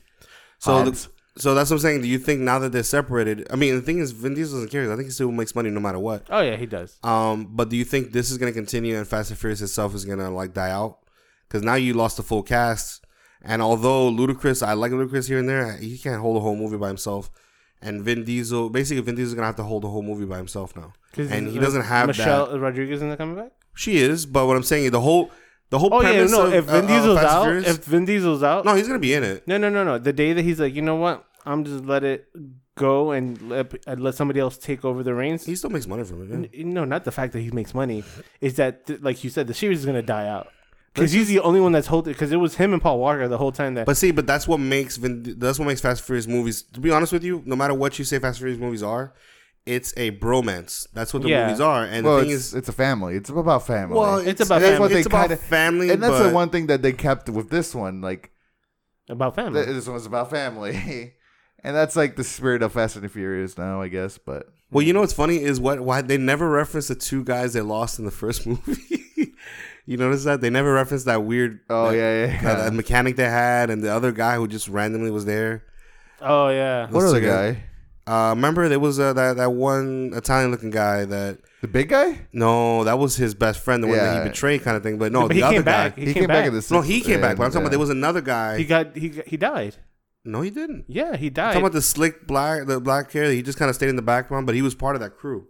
So, 0.58 0.80
the, 0.80 0.84
Hobbs. 0.86 1.10
So 1.38 1.54
that's 1.54 1.70
what 1.70 1.78
I'm 1.78 1.82
saying. 1.82 2.02
Do 2.02 2.08
you 2.08 2.20
think 2.20 2.41
now 2.41 2.60
that 2.60 2.72
they're 2.72 2.84
separated? 2.84 3.48
I 3.52 3.56
mean, 3.56 3.76
the 3.76 3.82
thing 3.82 4.00
is, 4.00 4.12
Vin 4.12 4.34
Diesel 4.34 4.60
doesn't 4.60 4.72
care. 4.72 4.91
I 4.91 4.96
think 4.96 5.08
he 5.08 5.12
still 5.12 5.32
makes 5.32 5.56
money 5.56 5.70
no 5.70 5.80
matter 5.80 6.00
what. 6.00 6.26
Oh 6.30 6.41
yeah, 6.41 6.58
he 6.58 6.65
does. 6.65 6.98
Um, 7.04 7.48
but 7.52 7.70
do 7.70 7.78
you 7.78 7.86
think 7.86 8.12
this 8.12 8.32
is 8.32 8.38
going 8.38 8.52
to 8.52 8.58
continue 8.58 8.98
and 8.98 9.08
Fast 9.08 9.30
and 9.30 9.39
Furious 9.39 9.62
itself 9.62 9.96
is 9.96 10.06
going 10.06 10.20
to 10.20 10.30
like 10.30 10.54
die 10.54 10.72
out? 10.72 11.00
Because 11.48 11.63
now 11.63 11.76
you 11.76 11.94
lost 11.94 12.17
the 12.17 12.24
full 12.24 12.44
cast, 12.44 13.06
and 13.41 13.62
although 13.62 14.10
Ludacris, 14.10 14.65
I 14.65 14.74
like 14.74 14.91
Ludacris 14.91 15.28
here 15.28 15.39
and 15.39 15.50
there, 15.50 15.78
he 15.78 15.98
can't 15.98 16.22
hold 16.22 16.38
a 16.38 16.39
whole 16.39 16.56
movie 16.56 16.78
by 16.78 16.88
himself. 16.88 17.30
And 17.82 18.04
Vin 18.04 18.24
Diesel, 18.24 18.70
basically, 18.70 19.02
Vin 19.02 19.15
Diesel 19.15 19.30
is 19.30 19.34
going 19.34 19.41
to 19.41 19.48
have 19.48 19.56
to 19.56 19.63
hold 19.63 19.84
the 19.84 19.89
whole 19.89 20.04
movie 20.04 20.26
by 20.26 20.38
himself 20.38 20.76
now, 20.76 20.94
And 21.17 21.48
he 21.48 21.58
uh, 21.58 21.62
doesn't 21.62 21.82
have 21.82 22.08
Michelle 22.08 22.60
Rodriguez 22.60 22.98
isn't 22.98 23.17
coming 23.17 23.36
back. 23.36 23.52
She 23.74 23.98
is, 23.98 24.26
but 24.26 24.46
what 24.46 24.56
I'm 24.56 24.63
saying 24.63 24.86
is 24.86 24.91
the 24.91 25.02
whole 25.02 25.32
the 25.72 25.80
whole 25.80 25.90
Oh 25.94 26.02
yeah, 26.02 26.12
premise 26.12 26.32
no. 26.32 26.46
of, 26.46 26.54
if 26.54 26.66
Vin 26.66 26.86
uh, 26.86 26.88
Diesel's 26.88 27.18
Fast 27.20 27.28
and 27.28 27.36
out, 27.38 27.44
Furious- 27.46 27.68
if 27.70 27.84
Vin 27.86 28.06
Diesel's 28.06 28.44
out, 28.44 28.66
no, 28.66 28.76
he's 28.76 28.88
gonna 28.88 29.00
be 29.00 29.14
in 29.16 29.24
it. 29.24 29.48
no, 29.48 29.58
no, 29.58 29.70
no, 29.70 29.84
no. 29.84 29.98
The 29.98 30.14
day 30.14 30.34
that 30.34 30.44
he's 30.44 30.60
like, 30.60 30.76
you 30.76 30.82
know 30.84 30.96
what, 30.98 31.26
I'm 31.46 31.64
just 31.66 31.84
let 31.86 32.04
it 32.04 32.28
go 32.76 33.12
and 33.12 33.42
let, 33.50 33.74
and 33.88 34.02
let 34.04 34.16
somebody 34.16 34.40
else 34.40 34.58
take 34.58 34.86
over 34.86 35.02
the 35.04 35.14
reins. 35.14 35.46
He 35.46 35.56
still 35.56 35.70
makes 35.72 35.88
money 35.88 36.04
from 36.04 36.32
it. 36.44 36.50
yeah. 36.54 36.64
No, 36.66 36.86
not 36.86 37.04
the 37.04 37.12
fact 37.12 37.34
that 37.34 37.42
he 37.42 37.52
makes 37.52 37.74
money. 37.74 38.04
Is 38.40 38.56
that 38.56 38.86
th- 38.86 39.02
like 39.02 39.24
you 39.24 39.30
said, 39.30 39.48
the 39.48 39.54
series 39.54 39.80
is 39.80 39.86
gonna 39.86 40.02
die 40.02 40.28
out 40.28 40.48
because 40.94 41.12
he's 41.14 41.28
the 41.30 41.40
only 41.40 41.60
one 41.62 41.72
that's 41.72 41.88
holding. 41.88 42.14
Because 42.14 42.32
it 42.32 42.38
was 42.38 42.56
him 42.56 42.74
and 42.74 42.82
Paul 42.82 43.00
Walker 43.00 43.28
the 43.28 43.38
whole 43.38 43.52
time 43.52 43.74
that. 43.76 43.86
But 43.86 43.98
see, 43.98 44.12
but 44.12 44.28
that's 44.28 44.48
what 44.48 44.60
makes 44.60 44.98
Vin, 44.98 45.36
that's 45.38 45.58
what 45.60 45.66
makes 45.68 45.82
Fast 45.82 46.02
and 46.02 46.06
Furious 46.06 46.28
movies. 46.28 46.64
To 46.74 46.80
be 46.80 46.92
honest 46.92 47.14
with 47.14 47.24
you, 47.24 47.44
no 47.46 47.56
matter 47.56 47.74
what 47.74 47.98
you 47.98 48.06
say, 48.06 48.20
Fast 48.20 48.38
and 48.40 48.44
Furious 48.44 48.60
movies 48.60 48.84
are, 48.84 49.14
it's 49.65 49.93
a 49.97 50.12
bromance. 50.12 50.88
That's 50.93 51.13
what 51.13 51.24
the 51.24 51.30
Yeah. 51.30 51.45
movies 51.45 51.62
are. 51.62 51.84
And 51.84 52.06
well, 52.06 52.17
the 52.17 52.24
thing 52.24 52.32
it's, 52.32 52.45
is, 52.47 52.54
it's 52.56 52.69
a 52.69 52.74
family. 52.74 53.15
It's 53.15 53.30
about 53.30 53.65
family. 53.67 53.95
well, 53.97 54.17
It's 54.17 54.41
about 54.41 54.60
that's 54.60 54.71
family. 54.71 54.80
what 54.80 54.89
they 54.91 54.97
It's 55.00 55.06
about 55.08 55.28
kinda- 55.30 55.38
family, 55.43 55.89
and 55.91 56.02
that's 56.02 56.17
but, 56.17 56.28
the 56.30 56.34
one 56.34 56.50
thing 56.50 56.67
that 56.67 56.82
they 56.82 56.93
kept 56.93 57.30
with 57.30 57.50
this 57.50 57.76
one. 57.76 58.02
Like 58.02 58.32
about 59.10 59.36
family. 59.36 59.63
th- 59.63 59.76
this 59.76 59.88
one's 59.88 60.06
about 60.06 60.30
family, 60.30 61.13
and 61.63 61.76
that's 61.76 61.95
like 61.95 62.15
the 62.15 62.24
spirit 62.24 62.63
of 62.63 62.74
Fast 62.74 62.95
and 62.95 63.06
the 63.06 63.10
Furious 63.10 63.58
now, 63.58 63.82
I 63.82 63.88
guess. 63.88 64.17
But 64.17 64.47
Well, 64.71 64.84
you 64.84 64.93
know 64.93 65.02
what's 65.02 65.13
funny 65.13 65.41
is 65.43 65.60
what 65.60 65.82
why 65.82 66.02
they 66.02 66.17
never 66.17 66.50
referenced 66.50 66.88
the 66.88 66.95
two 66.95 67.24
guys 67.24 67.54
they 67.54 67.62
lost 67.62 68.00
in 68.00 68.06
the 68.06 68.12
first 68.12 68.47
movie. 68.47 69.34
you 69.86 69.97
notice 69.97 70.24
that 70.24 70.41
they 70.41 70.50
never 70.50 70.74
referenced 70.74 71.06
that 71.06 71.24
weird. 71.24 71.60
oh 71.69 71.91
that, 71.91 71.97
yeah, 71.97 72.26
yeah. 72.26 72.32
yeah. 72.41 72.56
that 72.63 72.74
mechanic 72.74 73.15
they 73.15 73.26
had 73.30 73.69
and 73.69 73.84
the 73.84 73.91
other 73.93 74.12
guy 74.12 74.38
who 74.38 74.47
just 74.47 74.67
randomly 74.69 75.12
was 75.12 75.26
there. 75.26 75.63
oh 76.21 76.50
yeah. 76.50 76.88
what 76.89 77.04
other 77.04 77.19
Let's 77.21 77.26
guy? 77.26 77.63
Uh, 78.08 78.34
remember 78.36 78.68
there 78.68 78.80
was 78.80 79.00
uh, 79.00 79.14
that 79.14 79.38
that 79.38 79.52
one 79.52 80.12
Italian 80.16 80.52
looking 80.52 80.72
guy 80.72 81.06
that 81.06 81.38
The 81.62 81.68
big 81.68 81.90
guy? 81.90 82.20
no, 82.34 82.84
that 82.84 82.98
was 82.98 83.16
his 83.16 83.34
best 83.36 83.60
friend, 83.60 83.84
the 83.84 83.88
one 83.88 83.98
that 83.98 84.14
Yeah. 84.16 84.24
he 84.24 84.30
betrayed, 84.30 84.64
kind 84.64 84.76
of 84.76 84.84
thing. 84.84 84.98
But 84.98 85.12
no, 85.12 85.22
but 85.22 85.30
the 85.30 85.36
he 85.36 85.44
other 85.44 85.54
came 85.56 85.62
guy. 85.64 85.72
back. 85.90 85.98
He, 85.98 86.06
He 86.06 86.14
came, 86.14 86.28
back. 86.28 86.48
in 86.48 86.54
the 86.54 86.68
No, 86.72 86.82
he 86.82 87.02
came 87.02 87.22
back. 87.22 87.38
But 87.38 87.44
I'm 87.44 87.50
yeah. 87.50 87.54
talking 87.54 87.62
about 87.62 87.70
there 87.70 87.80
was 87.80 87.90
another 87.92 88.22
guy. 88.22 88.58
he 88.58 88.66
got 88.66 88.96
he 88.96 89.10
got- 89.10 89.28
he 89.28 89.38
died. 89.38 89.76
no, 90.26 90.42
he 90.42 90.50
didn't. 90.50 90.86
Yeah, 90.88 91.16
he 91.16 91.30
died. 91.30 91.48
I'm 91.48 91.54
talking 91.54 91.62
about 91.68 91.74
the 91.74 91.82
slick 91.82 92.26
black, 92.28 92.66
the 92.66 92.80
black 92.80 93.12
hair. 93.12 93.32
He 93.32 93.42
just 93.44 93.58
kind 93.60 93.70
of 93.70 93.76
stayed 93.76 93.90
in 93.90 93.96
the 93.96 94.02
background, 94.02 94.46
but 94.48 94.56
he 94.56 94.62
was 94.64 94.74
part 94.76 94.96
of 94.96 95.02
that 95.02 95.18
crew. 95.18 95.48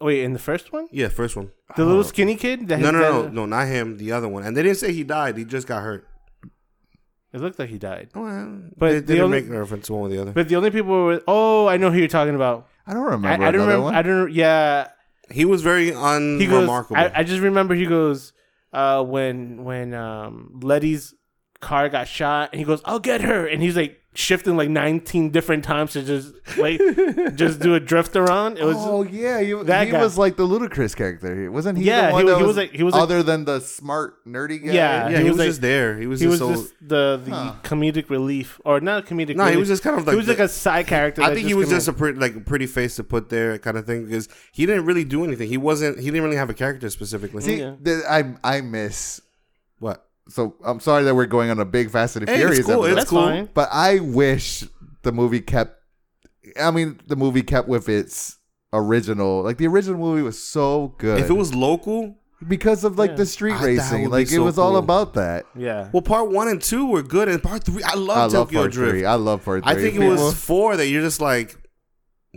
Wait, 0.00 0.22
in 0.22 0.32
the 0.34 0.38
first 0.38 0.72
one, 0.72 0.86
Yeah, 0.92 1.08
first 1.08 1.36
one. 1.36 1.50
the 1.76 1.84
little 1.86 2.04
skinny 2.04 2.36
kid. 2.36 2.68
That 2.68 2.80
No, 2.80 2.90
no, 2.90 2.98
that- 3.00 3.32
no, 3.32 3.46
no, 3.46 3.46
not 3.46 3.66
him. 3.68 3.96
The 3.96 4.12
other 4.12 4.28
one. 4.28 4.42
And 4.42 4.54
they 4.56 4.62
didn't 4.62 4.76
say 4.78 4.92
he 4.92 5.04
died. 5.04 5.38
He 5.38 5.44
just 5.46 5.66
got 5.66 5.82
hurt. 5.82 6.06
It 7.34 7.40
looked 7.40 7.58
like 7.58 7.68
he 7.68 7.78
died. 7.78 8.10
Oh, 8.14 8.22
well, 8.22 8.60
But 8.78 8.88
they 8.90 8.94
the 9.00 9.06
didn't 9.06 9.22
only- 9.24 9.40
make 9.42 9.50
a 9.50 9.58
reference 9.58 9.86
to 9.88 9.92
one 9.94 10.02
or 10.02 10.08
the 10.14 10.22
other. 10.22 10.32
But 10.32 10.48
the 10.48 10.56
only 10.56 10.70
people 10.70 10.92
were. 11.04 11.20
Oh, 11.26 11.66
I 11.66 11.76
know 11.76 11.90
who 11.90 11.98
you're 11.98 12.08
talking 12.08 12.34
about. 12.36 12.68
I 12.86 12.94
don't 12.94 13.02
remember 13.04 13.28
I 13.44 13.50
don't 13.50 13.60
remember. 13.66 13.82
one. 13.82 13.94
I 13.94 14.02
don't. 14.02 14.32
Yeah, 14.32 14.88
He 15.30 15.44
was 15.44 15.60
very 15.62 15.86
he 15.86 15.90
goes. 15.92 16.02
unremarkable. 16.04 16.96
I, 16.96 17.10
I 17.16 17.22
just 17.24 17.40
remember 17.42 17.74
he 17.74 17.86
goes 17.86 18.32
uh, 18.72 19.02
when 19.02 19.64
when 19.64 19.94
um, 19.94 20.60
Letty's 20.62 21.12
car 21.60 21.88
got 21.88 22.06
shot, 22.08 22.50
and 22.52 22.58
he 22.60 22.64
goes, 22.64 22.80
"I'll 22.84 23.00
get 23.00 23.20
her," 23.22 23.46
and 23.46 23.60
he's 23.62 23.76
like 23.76 24.00
shifting 24.16 24.56
like 24.56 24.68
19 24.68 25.30
different 25.30 25.64
times 25.64 25.92
to 25.94 26.02
just 26.02 26.32
like 26.56 26.80
just 27.34 27.58
do 27.60 27.74
a 27.74 27.80
drift 27.80 28.14
around. 28.14 28.58
It 28.58 28.64
was. 28.64 28.76
oh 28.78 29.02
yeah, 29.02 29.40
he, 29.40 29.52
that 29.64 29.86
he 29.86 29.92
guy. 29.92 30.00
was 30.00 30.16
like 30.16 30.36
the 30.36 30.44
ludicrous 30.44 30.94
character. 30.94 31.50
Wasn't 31.50 31.78
he? 31.78 31.84
Yeah, 31.84 32.08
the 32.08 32.12
one 32.12 32.26
he 32.26 32.32
was- 32.32 32.34
that 32.34 32.38
he 32.40 32.44
was 32.46 32.56
like- 32.56 32.70
he 32.72 32.82
was 32.84 32.94
like- 32.94 33.02
other 33.02 33.22
than 33.24 33.44
the 33.44 33.60
smart 33.60 34.24
nerdy 34.24 34.64
guy. 34.64 34.72
Yeah, 34.72 35.08
yeah, 35.08 35.18
he 35.18 35.24
he, 35.24 35.30
was 35.30 35.30
was, 35.30 35.38
like- 35.38 35.48
just 35.48 35.60
there. 35.62 35.98
He 35.98 36.06
was 36.06 36.20
he 36.20 36.26
just 36.28 36.40
was 36.42 36.56
so. 36.56 36.62
just 36.62 36.74
the 36.80 37.20
the 37.24 37.30
Huh. 37.32 37.54
comedic 37.64 38.08
relief, 38.08 38.60
or 38.64 38.80
not 38.80 39.06
comedic. 39.06 39.34
no, 39.36 39.46
he 39.46 39.56
was 39.56 39.68
just 39.68 39.82
kind 39.82 39.98
of 39.98 40.06
like. 40.06 40.12
he 40.14 40.16
was 40.16 40.26
the- 40.26 40.32
like 40.32 40.38
a 40.40 40.48
side 40.48 40.86
character. 40.86 41.22
I 41.22 41.34
think 41.34 41.46
he 41.46 41.54
was 41.54 41.68
just 41.68 41.88
in. 41.88 41.94
a 41.94 41.96
pretty 41.98 42.18
like 42.18 42.46
pretty 42.46 42.66
face 42.66 42.96
to 42.96 43.04
put 43.04 43.30
there 43.30 43.58
kind 43.58 43.76
of 43.76 43.84
thing 43.86 44.04
because 44.06 44.28
he 44.52 44.64
didn't 44.66 44.84
really 44.86 45.04
do 45.04 45.24
anything. 45.24 45.48
He 45.48 45.56
wasn't. 45.58 45.98
He 45.98 46.06
didn't 46.06 46.22
really 46.22 46.36
have 46.36 46.50
a 46.50 46.54
character 46.54 46.88
specifically. 46.88 47.42
See, 47.42 47.58
Yeah. 47.60 47.74
th- 47.84 48.04
I 48.08 48.34
I 48.44 48.60
miss. 48.60 49.20
what? 49.80 50.06
So 50.28 50.54
I'm 50.64 50.80
sorry 50.80 51.04
that 51.04 51.14
we're 51.14 51.26
going 51.26 51.50
on 51.50 51.58
a 51.60 51.64
big 51.64 51.90
Fast 51.90 52.16
and 52.16 52.26
the 52.26 52.32
Hey, 52.32 52.38
it's 52.38 52.44
Furious. 52.46 52.66
cool, 52.66 52.74
episode, 52.84 52.86
it's 52.86 52.96
That's 52.96 53.10
cool. 53.10 53.22
fine. 53.22 53.48
but 53.54 53.68
I 53.72 53.98
wish 54.00 54.64
the 55.02 55.12
movie 55.12 55.40
kept. 55.40 55.78
I 56.60 56.70
mean, 56.70 57.00
the 57.06 57.16
movie 57.16 57.42
kept 57.42 57.68
with 57.68 57.88
its 57.88 58.38
original. 58.72 59.42
Like 59.42 59.58
the 59.58 59.66
original 59.66 59.98
movie 59.98 60.22
was 60.22 60.42
so 60.42 60.94
good. 60.98 61.18
If 61.20 61.30
it 61.30 61.34
was 61.34 61.54
local, 61.54 62.16
because 62.46 62.84
of 62.84 62.98
like 62.98 63.10
Yeah. 63.10 63.16
the 63.16 63.26
street 63.26 63.60
racing, 63.60 64.02
would 64.02 64.08
be 64.08 64.12
like 64.12 64.26
it 64.28 64.36
so 64.36 64.42
was 64.44 64.58
all 64.58 64.76
about 64.76 65.14
that. 65.14 65.46
Yeah. 65.56 65.88
well, 65.92 66.02
part 66.02 66.30
one 66.30 66.48
and 66.48 66.60
two 66.60 66.86
were 66.86 67.02
good, 67.02 67.28
and 67.28 67.42
part 67.42 67.64
three, 67.64 67.82
I 67.82 67.94
love 67.94 68.16
I 68.16 68.22
love 68.22 68.32
Tokyo 68.32 68.60
part 68.62 68.72
Drift. 68.72 68.90
three. 68.90 69.04
I 69.04 69.14
love 69.14 69.44
part 69.44 69.64
three. 69.64 69.72
I 69.72 69.74
think 69.76 69.94
it 69.96 70.06
was 70.08 70.34
four 70.34 70.76
that 70.76 70.86
you're 70.88 71.02
just 71.02 71.20
like, 71.20 71.56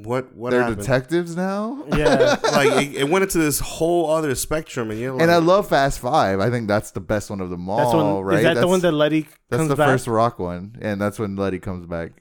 what? 0.03 0.35
What 0.35 0.51
They're 0.51 0.61
happened? 0.61 0.79
detectives 0.81 1.35
now. 1.35 1.83
Yeah. 1.95 2.37
like 2.43 2.85
it, 2.85 2.95
it 2.95 3.09
went 3.09 3.23
into 3.23 3.37
this 3.39 3.59
whole 3.59 4.09
other 4.11 4.35
spectrum, 4.35 4.91
and 4.91 4.99
you're 4.99 5.13
like, 5.13 5.21
And 5.23 5.31
I 5.31 5.37
love 5.37 5.69
Fast 5.69 5.99
Five. 5.99 6.39
I 6.39 6.49
think 6.49 6.67
that's 6.67 6.91
the 6.91 6.99
best 6.99 7.29
one 7.29 7.41
of 7.41 7.49
them 7.49 7.69
all. 7.69 7.77
That's 7.77 7.93
one. 7.93 8.23
right? 8.23 8.37
Is 8.39 8.43
that 8.43 8.55
the 8.55 8.67
one 8.67 8.79
that 8.81 8.91
Letty 8.91 9.27
That's 9.49 9.59
comes 9.59 9.69
the 9.69 9.75
back? 9.75 9.87
first 9.89 10.07
Rock 10.07 10.39
one, 10.39 10.77
and 10.81 10.99
that's 11.01 11.17
when 11.19 11.35
Letty 11.35 11.59
comes 11.59 11.85
back. 11.85 12.11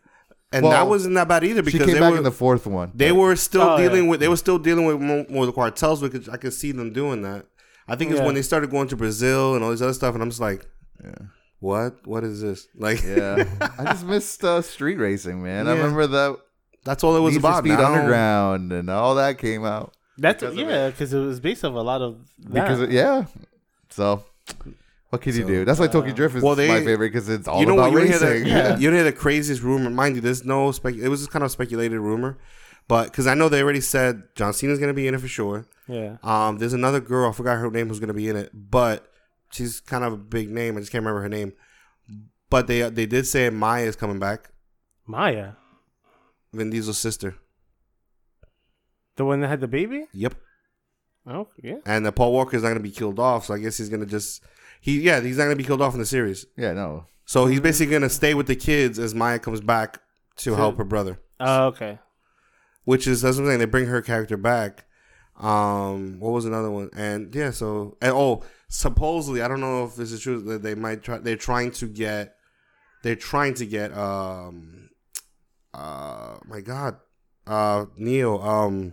and 0.52 0.62
well, 0.62 0.72
that 0.72 0.88
wasn't 0.88 1.14
that 1.16 1.28
bad 1.28 1.44
either 1.44 1.62
She 1.64 1.72
because 1.72 1.86
came 1.86 1.94
they 1.94 2.00
back 2.00 2.12
were 2.12 2.18
in 2.18 2.24
the 2.24 2.30
fourth 2.30 2.66
one. 2.66 2.92
they 2.94 3.10
but- 3.10 3.16
were 3.16 3.36
still 3.36 3.62
Oh, 3.62 3.76
dealing 3.76 4.04
yeah. 4.04 4.10
with 4.10 4.20
they 4.20 4.28
were 4.28 4.36
still 4.36 4.58
dealing 4.58 4.86
with 4.86 5.00
more, 5.00 5.26
more 5.28 5.42
of 5.42 5.46
the 5.48 5.52
cartels 5.52 6.00
because 6.00 6.28
I 6.28 6.36
could 6.36 6.54
see 6.54 6.72
them 6.72 6.92
doing 6.92 7.22
that. 7.22 7.46
I 7.88 7.96
think 7.96 8.10
it's 8.10 8.20
Yeah. 8.20 8.26
when 8.26 8.34
they 8.34 8.42
started 8.42 8.70
going 8.70 8.88
to 8.88 8.96
Brazil 8.96 9.54
and 9.54 9.62
all 9.62 9.70
this 9.70 9.82
other 9.82 9.92
stuff, 9.92 10.14
and 10.14 10.22
I'm 10.22 10.30
just 10.30 10.40
like, 10.40 10.66
Yeah. 11.04 11.14
what? 11.60 12.06
What 12.06 12.24
is 12.24 12.40
this? 12.40 12.68
Like, 12.76 13.02
Yeah, 13.04 13.44
I 13.78 13.84
just 13.92 14.04
missed 14.06 14.42
uh, 14.44 14.62
street 14.62 14.96
racing, 14.98 15.42
man. 15.42 15.68
I 15.68 15.72
remember 15.72 16.06
that 16.06 16.36
that's 16.86 17.04
all 17.04 17.14
it 17.16 17.20
was 17.20 17.34
Need 17.34 17.42
for 17.42 17.48
about. 17.48 17.58
Speed 17.64 17.78
Now- 17.78 17.92
Underground 17.92 18.72
and 18.72 18.88
all 18.88 19.16
that 19.16 19.36
came 19.38 19.64
out 19.66 19.92
That's 20.16 20.40
because 20.42 20.56
yeah, 20.56 20.88
because 20.88 21.12
it 21.12 21.18
was 21.18 21.40
based 21.40 21.64
off 21.64 21.74
a 21.74 21.78
lot 21.78 22.00
of 22.00 22.16
that. 22.38 22.52
because 22.52 22.80
of, 22.80 22.90
yeah. 22.92 23.26
So 23.90 24.24
what 25.10 25.20
can 25.22 25.34
you 25.36 25.44
do? 25.46 25.64
That's 25.64 25.78
why 25.78 25.86
Tokyo 25.88 26.12
uh, 26.12 26.14
Drift 26.14 26.36
is 26.36 26.42
well, 26.42 26.54
they- 26.54 26.68
my 26.68 26.82
favorite 26.84 27.08
because 27.12 27.28
it's 27.28 27.46
all 27.48 27.60
you 27.60 27.66
know 27.66 27.74
about 27.74 27.92
what? 27.92 28.02
You 28.02 28.08
hear, 28.08 28.20
racing. 28.20 28.44
the, 28.44 28.48
yeah. 28.48 28.76
you 28.78 28.90
hear 28.90 29.04
the 29.04 29.12
craziest 29.12 29.62
rumor. 29.62 29.90
Mind 29.90 30.14
you, 30.16 30.20
there's 30.22 30.44
no 30.44 30.72
spec. 30.72 30.94
It 30.94 31.08
was 31.08 31.20
just 31.20 31.30
kind 31.30 31.44
of 31.44 31.50
speculated 31.50 31.98
rumor, 32.00 32.38
but 32.88 33.04
because 33.10 33.26
I 33.26 33.34
know 33.34 33.48
they 33.48 33.62
already 33.62 33.80
said 33.80 34.22
John 34.34 34.52
Cena's 34.52 34.78
gonna 34.78 34.94
be 34.94 35.06
in 35.06 35.14
it 35.14 35.20
for 35.20 35.28
sure. 35.28 35.66
yeah. 35.88 36.16
Um, 36.22 36.58
there's 36.58 36.72
another 36.72 37.00
girl. 37.00 37.28
I 37.28 37.32
forgot 37.32 37.58
her 37.58 37.70
name 37.70 37.88
who's 37.88 38.00
gonna 38.00 38.14
be 38.14 38.28
in 38.28 38.36
it, 38.36 38.50
but 38.54 39.10
she's 39.50 39.80
kind 39.80 40.02
of 40.04 40.12
a 40.12 40.16
big 40.16 40.50
name. 40.50 40.76
I 40.76 40.80
just 40.80 40.90
can't 40.92 41.02
remember 41.02 41.22
her 41.22 41.28
name. 41.28 41.52
But 42.50 42.66
they 42.68 42.82
they 42.90 43.06
did 43.06 43.26
say 43.26 43.50
Maya 43.50 43.84
is 43.86 43.96
coming 43.96 44.18
back. 44.18 44.50
Maya, 45.06 45.52
Vin 46.56 46.70
Diesel's 46.70 46.98
sister. 46.98 47.36
the 49.16 49.24
one 49.24 49.40
that 49.40 49.48
had 49.48 49.60
the 49.60 49.68
baby. 49.68 50.06
Yep. 50.12 50.34
Oh 51.26 51.48
yeah. 51.62 51.78
And 51.84 52.06
uh, 52.06 52.12
Paul 52.12 52.32
Walker 52.32 52.56
is 52.56 52.62
not 52.62 52.68
gonna 52.68 52.80
be 52.80 52.90
killed 52.90 53.18
off, 53.18 53.46
so 53.46 53.54
I 53.54 53.58
guess 53.58 53.78
he's 53.78 53.88
gonna 53.88 54.06
just 54.06 54.42
he 54.80 55.00
yeah 55.00 55.20
he's 55.20 55.38
not 55.38 55.44
gonna 55.44 55.56
be 55.56 55.64
killed 55.64 55.82
off 55.82 55.94
in 55.94 56.00
the 56.00 56.06
series. 56.06 56.46
yeah, 56.56 56.72
no. 56.72 57.06
So 57.24 57.46
he's 57.46 57.60
basically 57.60 57.92
gonna 57.92 58.08
stay 58.08 58.34
with 58.34 58.46
the 58.46 58.54
kids 58.56 58.98
as 58.98 59.14
Maya 59.14 59.38
comes 59.38 59.60
back 59.60 60.00
to 60.36 60.50
So- 60.50 60.54
help 60.56 60.78
her 60.78 60.84
brother. 60.84 61.18
Oh 61.40 61.66
okay. 61.66 61.98
which 62.84 63.06
is 63.06 63.22
that's 63.22 63.36
what 63.36 63.42
I'm 63.44 63.48
saying. 63.48 63.58
They 63.58 63.64
bring 63.66 63.86
her 63.86 64.00
character 64.02 64.36
back. 64.36 64.84
Um, 65.38 66.18
what 66.20 66.30
was 66.32 66.46
another 66.46 66.70
one? 66.70 66.88
And 66.96 67.34
yeah, 67.34 67.50
so 67.50 67.96
and 68.00 68.12
oh, 68.14 68.42
supposedly 68.68 69.42
I 69.42 69.48
don't 69.48 69.60
know 69.60 69.84
if 69.84 69.96
this 69.96 70.12
is 70.12 70.20
true 70.22 70.40
that 70.42 70.62
they 70.62 70.74
might 70.74 71.02
try. 71.02 71.18
They're 71.18 71.36
trying 71.36 71.72
to 71.72 71.86
get. 71.86 72.36
They're 73.02 73.16
trying 73.16 73.54
to 73.54 73.66
get. 73.66 73.92
Um, 73.96 74.85
uh, 75.74 76.36
my 76.46 76.60
God, 76.60 76.96
uh, 77.46 77.86
Neo. 77.96 78.38
Um, 78.40 78.92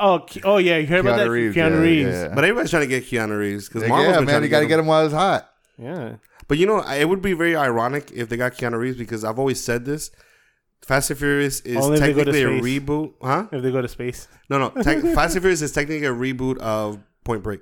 Oh, 0.00 0.18
Ke- 0.18 0.44
oh 0.44 0.56
yeah, 0.58 0.78
you 0.78 0.86
heard 0.88 1.00
about 1.00 1.16
that? 1.18 1.28
Keanu 1.28 1.30
Reeves. 1.30 1.56
Keanu 1.56 1.70
yeah, 1.70 1.78
Reeves. 1.78 2.10
yeah. 2.10 2.34
but 2.34 2.42
everybody's 2.42 2.70
trying 2.70 2.82
to 2.82 2.88
get 2.88 3.04
Keanu 3.04 3.38
Reeves 3.38 3.68
because 3.68 3.88
Marvel's 3.88 4.08
yeah, 4.14 4.16
been 4.16 4.24
man, 4.24 4.32
trying 4.32 4.42
you 4.42 4.48
to 4.48 4.50
got 4.50 4.58
to 4.60 4.64
get 4.64 4.68
get 4.70 4.78
him 4.80 4.86
while 4.86 5.04
it's 5.04 5.14
hot. 5.14 5.48
Yeah. 5.78 6.16
But 6.48 6.58
you 6.58 6.66
know, 6.66 6.80
it 6.82 7.08
would 7.08 7.22
be 7.22 7.34
very 7.34 7.54
ironic 7.54 8.10
if 8.12 8.28
they 8.28 8.36
got 8.36 8.54
Keanu 8.54 8.78
Reeves 8.78 8.96
because 8.96 9.22
I've 9.24 9.38
always 9.38 9.62
said 9.62 9.84
this. 9.84 10.10
Fast 10.84 11.10
and 11.10 11.18
Furious 11.18 11.60
is 11.60 11.76
Only 11.76 11.98
if 11.98 12.00
they 12.00 12.12
go 12.12 12.24
to 12.24 12.32
technically 12.32 12.76
a 12.76 12.80
reboot, 12.80 13.14
huh? 13.22 13.46
If 13.52 13.62
they 13.62 13.70
go 13.72 13.80
to 13.80 13.88
space, 13.88 14.28
No, 14.50 14.58
no. 14.58 14.82
Tech 14.82 15.02
Fast 15.14 15.34
and 15.36 15.42
Furious 15.42 15.62
is 15.62 15.72
technically 15.72 16.06
a 16.06 16.12
reboot 16.12 16.58
of 16.58 16.98
Point 17.24 17.42
Break, 17.42 17.60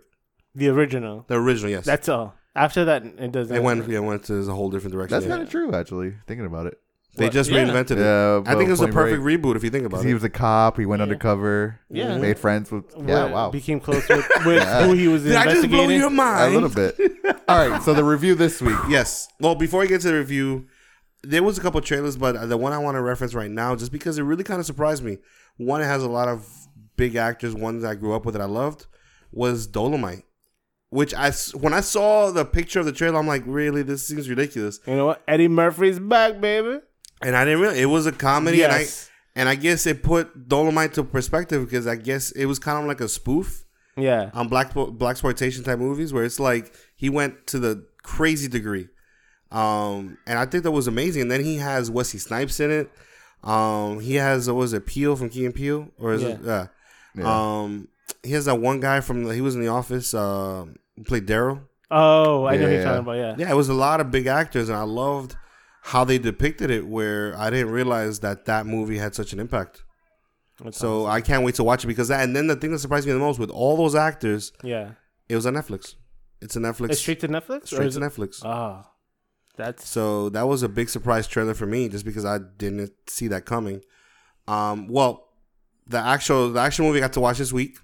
the 0.54 0.68
original. 0.68 1.24
the 1.28 1.34
original. 1.36 1.70
Yes, 1.70 1.84
That's 1.84 2.08
all. 2.08 2.34
After 2.56 2.84
that, 2.86 3.04
it 3.04 3.32
doesn't. 3.32 3.54
it 3.54 3.62
went. 3.62 3.88
Yeah, 3.88 3.98
went 4.00 4.24
to 4.24 4.34
a 4.38 4.44
whole 4.54 4.70
different 4.70 4.92
direction. 4.94 5.14
That's 5.14 5.26
yeah. 5.26 5.32
kind 5.32 5.42
of 5.42 5.50
true, 5.50 5.74
actually. 5.74 6.14
Thinking 6.26 6.46
about 6.46 6.66
it, 6.66 6.78
They 7.16 7.26
What? 7.26 7.32
just 7.32 7.50
Yeah. 7.50 7.64
reinvented 7.64 7.92
it. 7.92 7.98
yeah, 7.98 8.42
I 8.44 8.56
think 8.56 8.68
it 8.68 8.72
was 8.72 8.80
a 8.80 8.84
Point 8.84 8.94
perfect 8.94 9.22
Break. 9.22 9.40
reboot 9.40 9.54
if 9.56 9.62
you 9.62 9.70
think 9.70 9.86
about 9.86 9.98
'Cause 9.98 10.04
it. 10.04 10.08
He 10.08 10.14
was 10.14 10.24
a 10.24 10.28
cop. 10.28 10.78
He 10.78 10.84
went 10.86 10.98
Yeah. 11.00 11.04
undercover. 11.04 11.78
Yeah. 11.90 12.18
made 12.18 12.38
friends 12.38 12.72
with. 12.72 12.84
Yeah, 13.06 13.22
Went- 13.24 13.32
wow, 13.34 13.50
Became 13.50 13.78
close 13.80 14.08
with, 14.08 14.26
with 14.46 14.56
Yeah. 14.56 14.84
who 14.86 14.94
he 14.94 15.06
was 15.08 15.22
Did 15.22 15.36
I 15.36 15.44
just 15.44 15.68
blow 15.68 15.84
investigating. 15.84 15.98
your 15.98 16.08
a 16.08 16.10
mind? 16.10 16.54
little 16.54 16.68
bit. 16.68 16.98
All 17.48 17.68
right, 17.68 17.82
so 17.82 17.94
the 17.94 18.02
review 18.04 18.34
this 18.34 18.60
week. 18.60 18.76
Yes. 18.88 19.28
Well, 19.40 19.54
before 19.54 19.82
I 19.82 19.86
get 19.86 20.00
to 20.00 20.08
the 20.08 20.14
review, 20.14 20.64
there 21.22 21.42
was 21.42 21.56
a 21.56 21.60
couple 21.60 21.80
trailers, 21.82 22.16
but 22.16 22.48
the 22.48 22.56
one 22.56 22.72
I 22.72 22.78
want 22.78 22.96
to 22.96 23.00
reference 23.02 23.34
right 23.34 23.50
now, 23.50 23.76
just 23.76 23.92
because 23.92 24.18
it 24.18 24.22
really 24.22 24.44
kind 24.44 24.58
of 24.60 24.66
surprised 24.66 25.04
me. 25.04 25.18
One 25.56 25.80
it 25.80 25.84
has 25.84 26.02
a 26.02 26.08
lot 26.08 26.26
of 26.28 26.46
big 26.96 27.14
actors. 27.14 27.54
One 27.54 27.80
that 27.80 27.88
I 27.88 27.94
grew 27.94 28.12
up 28.14 28.24
with 28.26 28.34
that 28.34 28.42
I 28.42 28.46
loved 28.46 28.86
was 29.32 29.68
Dolemite. 29.68 30.22
Which 30.90 31.12
I 31.14 31.28
s- 31.28 31.54
when 31.54 31.72
I 31.74 31.80
saw 31.80 32.30
the 32.30 32.44
picture 32.44 32.78
of 32.80 32.86
the 32.86 32.92
trailer, 32.92 33.18
I'm 33.18 33.26
like, 33.26 33.42
really, 33.46 33.82
this 33.82 34.06
seems 34.06 34.28
ridiculous. 34.28 34.80
You 34.86 34.94
know 34.96 35.06
what? 35.06 35.22
Eddie 35.26 35.48
Murphy's 35.48 35.98
back, 35.98 36.40
baby. 36.40 36.80
And 37.24 37.34
I 37.36 37.44
didn't 37.44 37.60
really. 37.60 37.80
it 37.80 37.86
was 37.86 38.06
a 38.06 38.12
comedy, 38.12 38.62
and 38.62 38.72
I 38.72 38.86
and 39.34 39.48
I 39.48 39.54
guess 39.54 39.86
it 39.86 40.02
put 40.02 40.48
Dolemite 40.48 40.92
to 40.94 41.04
perspective 41.04 41.64
because 41.64 41.86
I 41.86 41.96
guess 41.96 42.30
it 42.32 42.46
was 42.46 42.58
kind 42.58 42.78
of 42.78 42.84
like 42.86 43.00
a 43.00 43.08
spoof 43.08 43.64
Yeah. 43.96 44.30
on 44.34 44.48
black 44.48 44.72
blaxploitation 44.74 45.64
type 45.64 45.78
movies 45.78 46.12
where 46.12 46.24
it's 46.24 46.38
like 46.38 46.72
he 46.94 47.08
went 47.10 47.46
to 47.48 47.58
the 47.58 47.86
crazy 48.02 48.48
degree, 48.48 48.88
um, 49.50 50.18
and 50.26 50.38
I 50.38 50.46
think 50.46 50.64
that 50.64 50.70
was 50.72 50.86
amazing. 50.86 51.22
And 51.22 51.30
then 51.30 51.42
he 51.44 51.56
has 51.56 51.90
Wesley 51.90 52.20
Snipes 52.20 52.60
in 52.60 52.70
it. 52.70 52.90
Um, 53.42 54.00
he 54.00 54.14
has 54.14 54.46
what 54.48 54.56
was 54.56 54.72
it 54.72 54.86
Peele 54.86 55.16
from 55.16 55.28
Key 55.30 55.44
and 55.46 55.54
Peele, 55.54 55.88
or 55.98 56.12
is 56.14 56.22
it 56.22 56.40
yeah. 56.42 56.66
Yeah. 57.16 57.24
Um, 57.62 57.88
he 58.22 58.32
has 58.32 58.46
that 58.46 58.56
one 58.56 58.80
guy 58.80 59.00
from 59.00 59.24
the, 59.24 59.34
he 59.34 59.40
was 59.40 59.54
in 59.54 59.60
the 59.60 59.68
office. 59.68 60.14
Uh, 60.14 60.66
played 61.06 61.26
Daryl. 61.26 61.60
Oh, 61.90 62.44
I 62.46 62.56
know 62.56 62.64
who 62.66 62.70
you're 62.72 62.78
Yeah. 62.80 62.84
talking 62.84 63.00
about. 63.00 63.12
Yeah. 63.16 63.34
Yeah, 63.38 63.50
it 63.50 63.54
was 63.54 63.68
a 63.68 63.74
lot 63.74 64.00
of 64.00 64.10
big 64.10 64.26
actors, 64.26 64.68
and 64.68 64.76
I 64.76 64.82
loved 64.82 65.36
how 65.88 66.02
they 66.04 66.18
depicted 66.18 66.70
it. 66.70 66.86
Where 66.86 67.36
I 67.38 67.50
didn't 67.50 67.70
realize 67.70 68.20
that 68.20 68.44
that 68.46 68.66
movie 68.66 68.98
had 68.98 69.14
such 69.14 69.32
an 69.32 69.40
impact. 69.40 69.82
That's 70.62 70.78
So 70.78 71.06
I 71.06 71.20
can't 71.20 71.44
wait 71.44 71.56
to 71.56 71.64
watch 71.64 71.84
it 71.84 71.88
because 71.88 72.08
that. 72.08 72.22
And 72.22 72.34
then 72.34 72.46
the 72.46 72.56
thing 72.56 72.70
that 72.72 72.78
surprised 72.78 73.06
me 73.06 73.12
the 73.12 73.18
most 73.18 73.38
with 73.38 73.50
all 73.50 73.76
those 73.76 73.94
actors, 73.94 74.52
Yeah. 74.62 74.92
it 75.28 75.34
was 75.36 75.46
on 75.46 75.54
Netflix. 75.54 75.94
It's 76.40 76.56
a 76.56 76.60
Netflix. 76.60 76.90
It's 76.90 77.00
straight 77.00 77.20
to 77.20 77.28
Netflix? 77.28 77.66
straight 77.68 77.90
to 77.92 77.98
it- 77.98 78.02
Netflix. 78.02 78.44
Oh. 78.44 78.84
That's 79.56 79.88
So 79.88 80.28
that 80.30 80.48
was 80.48 80.62
a 80.62 80.68
big 80.68 80.88
surprise 80.88 81.26
trailer 81.28 81.54
for 81.54 81.66
me, 81.66 81.88
just 81.88 82.04
because 82.04 82.24
I 82.24 82.38
didn't 82.38 82.92
see 83.08 83.28
that 83.28 83.44
coming. 83.46 83.82
Um, 84.48 84.88
well, 84.88 85.28
the 85.86 85.98
actual 85.98 86.50
the 86.50 86.60
actual 86.60 86.86
movie 86.86 86.98
I 86.98 87.02
got 87.02 87.12
to 87.14 87.20
watch 87.20 87.38
this 87.38 87.52
week, 87.52 87.78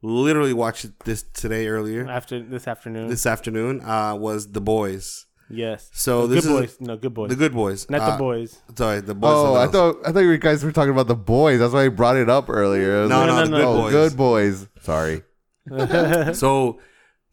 literally 0.00 0.52
watched 0.52 0.86
this 1.04 1.22
today 1.22 1.66
earlier 1.66 2.06
after 2.08 2.40
this 2.42 2.68
afternoon. 2.68 3.08
this 3.08 3.26
afternoon. 3.26 3.80
Uh, 3.82 4.14
was 4.14 4.52
The 4.52 4.60
Boys. 4.60 5.26
Yes. 5.50 5.90
So 5.92 6.26
The 6.26 6.34
this 6.36 6.46
good 6.46 6.64
is 6.64 6.76
boys. 6.76 6.86
No, 6.88 6.96
good 6.96 7.14
boys. 7.14 7.28
The 7.30 7.36
Good 7.36 7.52
Boys, 7.54 7.88
Not 7.90 8.00
Uh, 8.02 8.10
the 8.12 8.18
boys. 8.18 8.58
Sorry, 8.76 9.00
the 9.00 9.14
boys. 9.14 9.30
Oh, 9.34 9.54
I 9.54 9.66
thought 9.66 9.96
I 10.06 10.12
thought 10.12 10.20
you 10.20 10.36
guys 10.38 10.64
were 10.64 10.72
talking 10.72 10.92
about 10.92 11.06
the 11.08 11.16
boys. 11.16 11.58
That's 11.60 11.72
why 11.72 11.84
I 11.84 11.88
brought 11.88 12.16
it 12.16 12.28
up 12.28 12.48
earlier. 12.48 13.04
I 13.04 13.06
No, 13.08 13.18
like, 13.20 13.26
no, 13.26 13.36
no, 13.36 13.44
the 13.44 13.50
no. 13.50 13.56
Good 13.58 13.64
oh, 13.64 13.76
Boys. 13.82 13.92
good 13.92 14.16
boys. 14.16 14.68
Sorry. 14.82 15.22
So, 16.34 16.80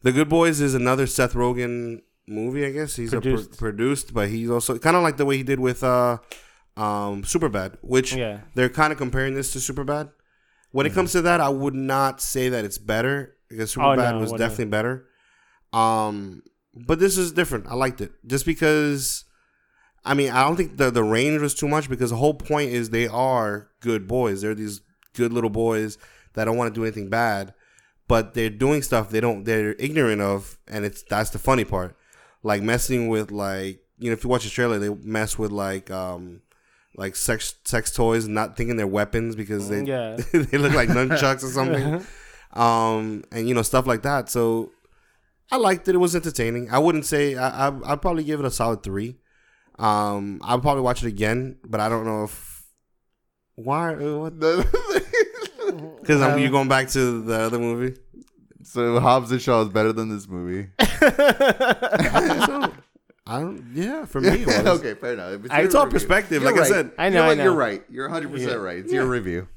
The 0.02 0.12
Good 0.12 0.28
Boys 0.28 0.60
is 0.60 0.74
another 0.74 1.06
Seth 1.06 1.32
Rogen 1.34 2.02
movie. 2.28 2.64
I 2.66 2.70
guess 2.70 2.96
he's 2.96 3.10
Produced. 3.10 3.46
A 3.46 3.48
pro- 3.50 3.58
produced, 3.70 4.14
but 4.14 4.28
he's 4.28 4.50
also 4.50 4.78
kind 4.78 4.96
of 4.96 5.02
like 5.02 5.16
the 5.16 5.24
way 5.24 5.36
he 5.38 5.42
did 5.42 5.58
with 5.60 5.82
uh, 5.82 6.18
um, 6.76 7.22
Superbad, 7.22 7.76
which 7.80 8.12
Yeah. 8.14 8.40
they're 8.54 8.68
kind 8.68 8.92
of 8.92 8.98
comparing 8.98 9.34
this 9.34 9.52
to 9.52 9.58
Superbad. 9.58 10.10
When 10.72 10.84
it 10.86 10.92
comes 10.92 11.12
to 11.12 11.22
that, 11.22 11.40
I 11.40 11.48
would 11.48 11.74
not 11.74 12.20
say 12.20 12.50
that 12.50 12.64
it's 12.64 12.76
better 12.78 13.36
because 13.48 13.74
Oh, 13.76 13.80
Superbad 13.80 14.12
no, 14.14 14.18
was 14.20 14.32
definitely 14.32 14.66
better. 14.66 15.06
Um, 15.72 16.42
but 16.86 16.98
this 16.98 17.16
is 17.16 17.32
different. 17.32 17.66
I 17.68 17.74
liked 17.74 18.00
it 18.00 18.12
just 18.26 18.46
because. 18.46 19.24
I 20.04 20.14
mean, 20.14 20.30
I 20.30 20.44
don't 20.44 20.54
think 20.56 20.76
the 20.76 20.90
the 20.90 21.02
range 21.02 21.40
was 21.40 21.52
too 21.54 21.66
much 21.66 21.88
because 21.90 22.10
the 22.10 22.16
whole 22.16 22.34
point 22.34 22.70
is 22.70 22.90
they 22.90 23.08
are 23.08 23.68
good 23.80 24.06
boys. 24.06 24.42
They're 24.42 24.54
these 24.54 24.80
good 25.14 25.32
little 25.32 25.50
boys 25.50 25.98
that 26.34 26.44
don't 26.44 26.56
want 26.56 26.72
to 26.72 26.78
do 26.78 26.84
anything 26.84 27.08
bad, 27.08 27.54
but 28.06 28.34
they're 28.34 28.48
doing 28.50 28.82
stuff 28.82 29.10
they 29.10 29.20
don't 29.20 29.44
they're 29.44 29.74
ignorant 29.80 30.20
of, 30.22 30.58
and 30.68 30.84
it's 30.84 31.02
that's 31.02 31.30
the 31.30 31.40
funny 31.40 31.64
part. 31.64 31.96
Like 32.44 32.62
messing 32.62 33.08
with 33.08 33.32
like 33.32 33.80
you 33.98 34.08
know 34.10 34.12
if 34.12 34.22
you 34.22 34.30
watch 34.30 34.44
the 34.44 34.50
trailer, 34.50 34.78
they 34.78 34.90
mess 34.90 35.36
with 35.38 35.50
like 35.50 35.90
um 35.90 36.42
like 36.96 37.16
sex 37.16 37.56
sex 37.64 37.90
toys, 37.92 38.28
not 38.28 38.56
thinking 38.56 38.76
they're 38.76 38.86
weapons 38.86 39.34
because 39.34 39.68
they 39.68 39.82
Yeah. 39.82 40.16
they 40.32 40.56
look 40.56 40.72
like 40.72 40.88
nunchucks 40.98 41.42
or 41.42 41.48
something, 41.48 42.06
um 42.52 43.24
and 43.32 43.48
you 43.48 43.54
know 43.54 43.62
stuff 43.62 43.88
like 43.88 44.02
that. 44.02 44.28
So 44.30 44.70
I 45.50 45.56
liked 45.56 45.86
it. 45.88 45.94
It 45.94 45.98
was 45.98 46.16
entertaining. 46.16 46.70
I 46.70 46.78
wouldn't 46.78 47.06
say 47.06 47.36
I, 47.36 47.68
I 47.68 47.92
I'd 47.92 48.02
probably 48.02 48.24
give 48.24 48.40
it 48.40 48.46
a 48.46 48.50
solid 48.50 48.82
three. 48.82 49.18
Um, 49.78 50.40
I'll 50.42 50.60
probably 50.60 50.82
watch 50.82 51.02
it 51.04 51.08
again, 51.08 51.58
but 51.64 51.80
I 51.80 51.88
don't 51.88 52.04
know 52.06 52.24
if 52.24 52.64
why 53.54 53.94
because 53.94 54.64
Um, 56.22 56.38
you're 56.38 56.50
going 56.50 56.68
back 56.68 56.88
to 56.90 57.22
the 57.22 57.40
other 57.40 57.58
movie. 57.58 57.96
so 58.62 58.98
Hobbs 59.00 59.30
and 59.32 59.40
Shaw 59.40 59.62
is 59.62 59.68
better 59.68 59.92
than 59.92 60.08
this 60.08 60.28
movie. 60.28 60.68
so, 60.80 62.72
I 63.28 63.40
don't. 63.40 63.64
Yeah, 63.74 64.04
for 64.04 64.20
me, 64.20 64.28
it 64.42 64.46
was. 64.46 64.80
okay, 64.80 64.94
fair 64.94 65.14
enough. 65.14 65.32
It's, 65.44 65.50
I- 65.50 65.60
It's 65.62 65.74
all 65.74 65.84
review. 65.86 65.98
perspective. 65.98 66.42
You're 66.42 66.52
like 66.52 66.60
I 66.60 66.68
said, 66.68 66.92
I 66.98 67.08
know, 67.08 67.22
You're, 67.24 67.30
I 67.30 67.34
know. 67.34 67.44
you're 67.44 67.54
right. 67.54 67.82
You're 67.90 68.06
100 68.08 68.30
percent 68.32 68.60
right. 68.60 68.78
It's 68.78 68.92
your 68.92 69.06
review. 69.06 69.48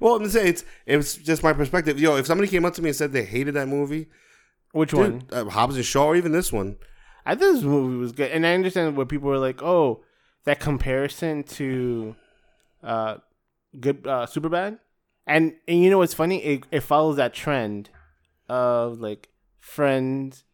well, 0.00 0.14
I'm 0.14 0.20
gonna 0.20 0.30
say 0.30 0.48
it's 0.48 0.64
it's 0.86 1.14
just 1.16 1.42
my 1.42 1.52
perspective. 1.52 1.98
Yo, 1.98 2.16
if 2.16 2.26
somebody 2.26 2.48
came 2.48 2.64
up 2.64 2.74
to 2.74 2.82
me 2.82 2.88
and 2.90 2.96
said 2.96 3.12
they 3.12 3.24
hated 3.24 3.54
that 3.54 3.66
movie, 3.68 4.06
Which 4.72 4.92
one? 4.92 5.20
dude, 5.20 5.32
uh, 5.32 5.44
Hobbs 5.46 5.76
and 5.76 5.84
Shaw, 5.84 6.06
or 6.06 6.16
even 6.16 6.32
this 6.32 6.52
one, 6.52 6.76
I 7.24 7.34
thought 7.34 7.52
this 7.54 7.62
movie 7.62 7.96
was 7.96 8.12
good, 8.12 8.30
and 8.30 8.46
I 8.46 8.54
understand 8.54 8.96
where 8.96 9.06
people 9.06 9.28
were 9.28 9.38
like, 9.38 9.62
"Oh, 9.62 10.02
that 10.44 10.60
comparison 10.60 11.42
to 11.44 12.14
uh, 12.82 13.16
good 13.78 14.06
uh, 14.06 14.26
Superbad," 14.26 14.78
and 15.26 15.54
and 15.66 15.82
you 15.82 15.90
know 15.90 15.98
what's 15.98 16.14
funny? 16.14 16.42
It 16.44 16.64
it 16.70 16.80
follows 16.80 17.16
that 17.16 17.32
trend 17.34 17.90
of 18.48 19.00
like 19.00 19.28
friends 19.60 20.44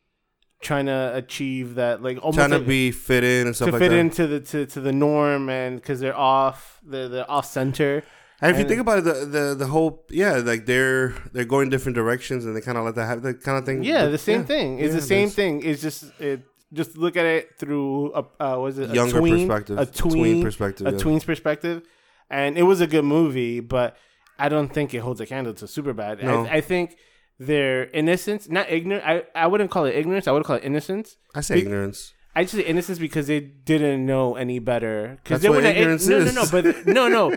trying 0.63 0.87
to 0.87 1.13
achieve 1.15 1.75
that, 1.75 2.03
like 2.03 2.17
almost 2.19 2.37
trying 2.39 2.51
to 2.51 2.59
like- 2.59 2.67
be 2.67 2.91
fit 2.91 3.23
in 3.23 3.47
and 3.49 3.55
stuff 3.55 3.67
to 3.67 3.73
like 3.73 3.81
fit 3.81 3.91
that. 3.91 3.97
into 3.99 4.27
the 4.27 4.41
to, 4.41 4.67
to 4.67 4.81
the 4.81 4.93
norm, 4.93 5.49
and 5.49 5.77
because 5.77 6.01
they're 6.01 6.17
off, 6.17 6.81
they're 6.85 7.09
they're 7.09 7.31
off 7.31 7.47
center. 7.47 8.03
And 8.45 8.55
if 8.55 8.61
you 8.63 8.69
think 8.69 8.81
about 8.81 8.99
it, 8.99 9.05
the, 9.05 9.15
the 9.27 9.55
the 9.63 9.67
whole 9.67 10.05
yeah, 10.11 10.35
like 10.37 10.67
they're 10.67 11.15
they're 11.33 11.45
going 11.45 11.71
different 11.71 11.97
directions, 11.97 12.45
and 12.45 12.55
they 12.57 12.61
kind 12.61 12.77
of 12.79 12.85
let 12.85 12.95
that 12.97 13.07
have 13.07 13.23
that 13.23 13.43
kind 13.43 13.59
of 13.59 13.65
thing. 13.65 13.83
Yeah, 13.83 14.05
But- 14.05 14.11
the 14.13 14.19
same 14.19 14.41
yeah. 14.41 14.47
thing. 14.47 14.79
It's 14.79 14.89
Yeah, 14.95 15.01
the 15.01 15.07
same 15.07 15.29
thing. 15.31 15.63
It's 15.65 15.81
just 15.83 16.05
it. 16.21 16.43
Just 16.73 16.97
look 16.99 17.17
at 17.17 17.25
it 17.25 17.57
through 17.61 18.13
a 18.15 18.23
uh, 18.45 18.59
was 18.59 18.79
it 18.81 18.91
a 18.91 18.95
Younger 18.95 19.19
tween, 19.21 19.47
perspective. 19.47 19.79
a 19.79 19.87
tween, 19.87 20.43
perspective, 20.43 20.87
a 20.89 20.91
yeah. 20.93 20.99
tween's 20.99 21.25
perspective, 21.25 21.83
and 22.31 22.59
it 22.59 22.65
was 22.65 22.81
a 22.81 22.89
good 22.89 23.05
movie, 23.05 23.61
but 23.61 23.97
I 24.41 24.49
don't 24.49 24.71
think 24.75 24.93
it 24.93 24.99
holds 24.99 25.21
a 25.21 25.27
candle 25.27 25.55
to 25.55 25.67
Superbad. 25.67 26.21
No. 26.23 26.45
I, 26.47 26.55
I 26.57 26.61
think 26.61 26.97
their 27.39 27.85
innocence, 27.91 28.49
not 28.49 28.69
ignorant. 28.71 29.05
I, 29.07 29.23
I 29.37 29.47
wouldn't 29.47 29.71
call 29.71 29.85
it 29.85 29.95
ignorance. 29.95 30.27
I 30.27 30.33
would 30.33 30.43
call 30.45 30.57
it 30.57 30.65
innocence. 30.65 31.17
I 31.35 31.43
say 31.43 31.55
Be- 31.57 31.61
ignorance. 31.63 32.13
I 32.37 32.43
just 32.43 32.55
say 32.55 32.63
innocence 32.63 32.99
because 32.99 33.27
they 33.29 33.41
didn't 33.41 34.05
know 34.07 34.35
any 34.35 34.59
better. 34.59 35.19
Because 35.23 35.41
That's 35.41 35.43
they 35.43 35.49
what 35.51 35.57
were 35.57 35.63
not- 35.63 35.77
ignorance 35.77 36.07
no, 36.09 36.19
no, 36.25 36.31
no, 36.33 36.45
but 36.51 36.87
no, 36.87 37.09
no, 37.09 37.37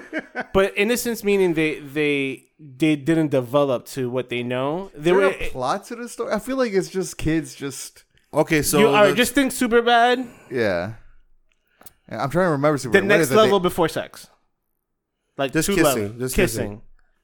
but 0.54 0.74
innocence 0.76 1.24
meaning 1.24 1.54
they 1.54 1.80
they 1.80 2.46
they 2.60 2.96
didn't 2.96 3.30
develop 3.30 3.86
to 3.88 4.10
what 4.10 4.30
they 4.30 4.42
know. 4.44 4.90
They 4.96 5.12
There 5.12 5.16
were. 5.16 5.26
a 5.30 5.50
plot 5.50 5.86
to 5.88 5.96
the 5.96 6.10
story. 6.10 6.34
I 6.34 6.40
feel 6.40 6.58
like 6.58 6.74
it's 6.74 6.90
just 6.90 7.18
kids 7.18 7.54
just 7.54 8.04
Okay, 8.34 8.62
so 8.62 8.80
you 8.80 8.88
are 8.88 9.14
just 9.14 9.34
think 9.36 9.52
super 9.52 9.82
bad. 9.82 10.26
Yeah, 10.52 10.94
I'm 12.10 12.30
trying 12.30 12.48
to 12.48 12.52
remember. 12.52 12.78
Super 12.78 12.94
the 12.94 13.00
what 13.02 13.08
next 13.08 13.24
is 13.28 13.32
it? 13.32 13.36
level 13.36 13.60
before 13.60 13.88
sex. 13.90 14.28
Like 15.38 15.54
Just 15.54 15.68
two 15.68 15.76
kissing, 15.76 16.02
levels. 16.02 16.20
just 16.20 16.36
kissing. 16.36 16.62
kissing. 16.70 16.82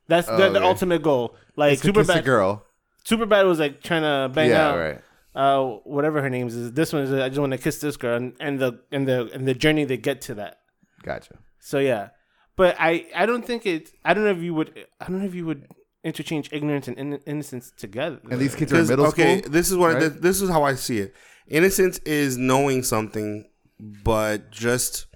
That's 0.07 0.29
Oh, 0.29 0.37
the, 0.37 0.49
the 0.49 0.59
okay. 0.59 0.67
ultimate 0.67 1.01
goal. 1.01 1.35
Like 1.55 1.73
It's 1.73 1.81
to 1.81 1.91
kiss 1.93 2.07
a 2.09 2.13
Superbad. 2.21 2.25
girl. 2.25 2.65
Was 3.09 3.59
like 3.59 3.81
trying 3.81 4.03
to 4.03 4.31
bang 4.33 4.49
yeah, 4.51 4.67
out 4.69 4.77
right. 4.77 5.01
Uh 5.35 5.63
whatever 5.83 6.21
her 6.21 6.29
name 6.29 6.47
is. 6.47 6.71
This 6.73 6.93
one 6.93 7.03
is 7.03 7.11
I 7.13 7.29
just 7.29 7.39
want 7.39 7.51
to 7.53 7.57
kiss 7.57 7.79
this 7.79 7.97
girl 7.97 8.15
and, 8.17 8.33
and 8.39 8.59
the 8.59 8.79
and 8.91 9.07
the 9.07 9.29
and 9.33 9.47
the 9.47 9.53
journey 9.53 9.83
they 9.85 9.97
get 9.97 10.21
to 10.21 10.35
that. 10.35 10.59
Gotcha. 11.03 11.37
So 11.59 11.79
yeah, 11.79 12.09
but 12.55 12.75
I 12.79 13.07
I 13.15 13.25
don't 13.25 13.45
think 13.45 13.65
it. 13.65 13.91
I 14.05 14.13
don't 14.13 14.23
know 14.25 14.31
if 14.31 14.41
you 14.41 14.53
would. 14.53 14.85
I 15.01 15.05
don't 15.07 15.19
know 15.19 15.25
if 15.25 15.33
you 15.35 15.45
would 15.45 15.67
interchange 16.03 16.49
ignorance 16.51 16.87
and 16.87 16.97
in- 16.97 17.21
innocence 17.25 17.71
together. 17.77 18.19
And 18.29 18.39
these 18.39 18.55
kids 18.55 18.71
are 18.73 18.75
in 18.75 18.81
'Cause, 18.81 18.89
middle 18.89 19.07
okay, 19.07 19.39
school. 19.39 19.51
this 19.51 19.71
is 19.71 19.77
what 19.77 19.93
right? 19.93 19.99
th- 20.01 20.21
this 20.21 20.41
is 20.41 20.49
how 20.49 20.63
I 20.63 20.75
see 20.75 20.99
it. 20.99 21.15
Innocence 21.47 21.97
is 21.99 22.37
knowing 22.37 22.83
something, 22.83 23.45
but 23.79 24.51
just 24.51 25.07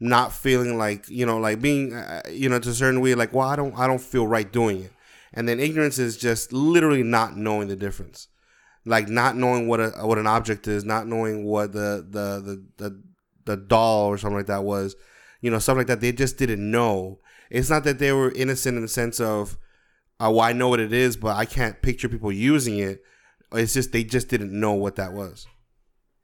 not 0.00 0.32
feeling 0.32 0.76
like 0.76 1.08
you 1.08 1.24
know, 1.24 1.38
like 1.38 1.60
being 1.62 1.94
uh, 1.94 2.22
you 2.30 2.48
know 2.48 2.58
to 2.58 2.68
a 2.68 2.74
certain 2.74 3.00
way, 3.00 3.14
like 3.14 3.32
well, 3.32 3.48
I 3.48 3.56
don't 3.56 3.76
I 3.78 3.86
don't 3.86 4.00
feel 4.00 4.26
right 4.26 4.50
doing 4.52 4.82
it. 4.82 4.92
And 5.32 5.48
then 5.48 5.58
ignorance 5.58 5.98
is 5.98 6.16
just 6.16 6.52
literally 6.52 7.02
not 7.02 7.36
knowing 7.36 7.66
the 7.68 7.76
difference, 7.76 8.28
like 8.84 9.08
not 9.08 9.36
knowing 9.36 9.66
what 9.66 9.80
a 9.80 9.90
what 10.02 10.18
an 10.18 10.26
object 10.26 10.68
is, 10.68 10.84
not 10.84 11.06
knowing 11.06 11.44
what 11.44 11.72
the 11.72 12.06
the 12.08 12.40
the 12.40 12.64
the, 12.76 13.02
the 13.44 13.56
doll 13.56 14.06
or 14.06 14.18
something 14.18 14.36
like 14.36 14.46
that 14.46 14.64
was, 14.64 14.94
you 15.40 15.50
know, 15.50 15.58
stuff 15.58 15.76
like 15.76 15.86
that. 15.86 16.00
They 16.00 16.12
just 16.12 16.38
didn't 16.38 16.70
know. 16.70 17.20
It's 17.50 17.70
not 17.70 17.84
that 17.84 17.98
they 17.98 18.12
were 18.12 18.32
innocent 18.32 18.76
in 18.76 18.82
the 18.82 18.88
sense 18.88 19.20
of, 19.20 19.56
uh, 20.18 20.30
well, 20.30 20.40
I 20.40 20.52
know 20.52 20.68
what 20.68 20.80
it 20.80 20.92
is, 20.92 21.16
but 21.16 21.36
I 21.36 21.44
can't 21.44 21.80
picture 21.82 22.08
people 22.08 22.32
using 22.32 22.78
it. 22.78 23.02
It's 23.52 23.74
just 23.74 23.92
they 23.92 24.04
just 24.04 24.28
didn't 24.28 24.58
know 24.58 24.72
what 24.72 24.96
that 24.96 25.12
was. 25.12 25.46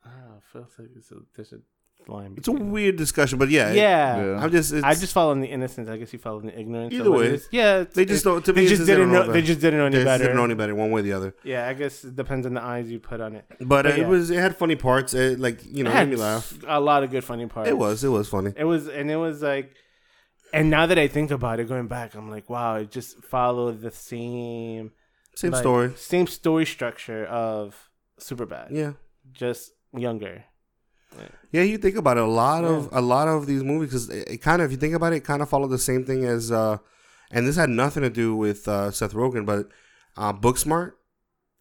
Oh, 0.04 0.36
it 0.36 0.42
feels 0.52 0.72
like 0.78 0.88
it's 0.96 1.12
a, 1.12 1.16
there's 1.36 1.52
a 1.52 1.60
line. 2.08 2.34
It's 2.36 2.48
a 2.48 2.52
weird 2.52 2.96
discussion, 2.96 3.38
but 3.38 3.48
yeah, 3.50 3.72
yeah. 3.72 4.22
Yeah. 4.24 4.42
I'm 4.42 4.50
just 4.50 4.72
it's, 4.72 4.84
I 4.84 4.94
just 4.94 5.12
follow 5.12 5.32
in 5.32 5.40
the 5.40 5.46
innocence. 5.48 5.88
I 5.88 5.96
guess 5.96 6.12
you 6.12 6.18
follow 6.18 6.40
in 6.40 6.46
the 6.46 6.58
ignorance. 6.58 6.92
Either 6.94 7.10
way. 7.10 7.26
is. 7.26 7.48
yeah. 7.52 7.84
they 7.84 8.04
just 8.04 8.24
don't. 8.24 8.44
To 8.44 8.52
they 8.52 8.66
just 8.66 8.86
didn't 8.86 9.12
know. 9.12 9.30
They 9.30 9.42
just 9.42 9.60
didn't 9.60 9.78
know 9.78 9.86
any 9.86 9.98
They 9.98 10.04
better. 10.04 10.24
didn't 10.24 10.36
know 10.36 10.44
any 10.44 10.54
better, 10.54 10.74
one 10.74 10.90
way 10.90 11.00
or 11.00 11.02
the 11.04 11.12
other. 11.12 11.34
Yeah, 11.44 11.68
I 11.68 11.74
guess 11.74 12.04
it 12.04 12.16
depends 12.16 12.46
on 12.46 12.54
the 12.54 12.62
eyes 12.62 12.90
you 12.90 12.98
put 13.00 13.20
on 13.20 13.36
it. 13.36 13.44
But, 13.58 13.68
But 13.68 13.86
uh, 13.86 13.88
it 13.90 13.98
yeah. 13.98 14.08
was 14.08 14.30
it 14.30 14.38
had 14.38 14.56
funny 14.56 14.76
parts. 14.76 15.14
It 15.14 15.38
like 15.38 15.64
you 15.64 15.84
know 15.84 15.90
It 15.90 15.94
made 15.94 16.08
me 16.10 16.16
laugh. 16.16 16.52
A 16.66 16.80
lot 16.80 17.02
of 17.04 17.10
good 17.10 17.24
funny 17.24 17.46
parts. 17.46 17.68
It 17.68 17.76
was 17.78 18.02
it 18.04 18.08
was 18.08 18.28
funny. 18.28 18.52
It 18.56 18.64
was, 18.64 18.88
and 18.88 19.10
it 19.10 19.16
was 19.16 19.42
like, 19.42 19.74
and 20.52 20.70
now 20.70 20.86
that 20.86 20.98
I 20.98 21.06
think 21.08 21.30
about 21.30 21.60
it, 21.60 21.68
going 21.68 21.86
back, 21.86 22.14
I'm 22.14 22.30
like, 22.30 22.50
wow, 22.50 22.76
it 22.76 22.90
just 22.90 23.22
followed 23.24 23.80
the 23.82 23.90
same 23.90 24.92
Same 25.36 25.52
like, 25.52 25.60
story. 25.60 25.92
same 25.96 26.26
story 26.26 26.66
structure 26.66 27.24
of 27.26 27.88
Superbad, 28.20 28.68
Yeah. 28.72 28.92
just 29.32 29.70
younger. 29.96 30.44
Yeah, 31.52 31.62
you 31.62 31.78
think 31.78 31.96
about 31.96 32.16
it. 32.16 32.22
A 32.22 32.26
lot 32.26 32.64
of 32.64 32.88
a 32.92 33.00
lot 33.00 33.26
of 33.28 33.46
these 33.46 33.64
movies, 33.64 33.88
because 33.90 34.08
it, 34.08 34.28
it 34.28 34.38
kind 34.38 34.62
of, 34.62 34.66
if 34.66 34.70
you 34.72 34.76
think 34.78 34.94
about 34.94 35.12
it, 35.12 35.16
it 35.16 35.24
kind 35.24 35.42
of 35.42 35.48
followed 35.48 35.68
the 35.70 35.78
same 35.78 36.04
thing 36.04 36.24
as, 36.24 36.52
uh 36.52 36.78
and 37.32 37.46
this 37.46 37.56
had 37.56 37.70
nothing 37.70 38.02
to 38.02 38.10
do 38.10 38.36
with 38.36 38.68
uh 38.68 38.90
Seth 38.90 39.14
Rogen, 39.14 39.44
but 39.46 39.68
uh 40.16 40.32
Booksmart. 40.32 40.92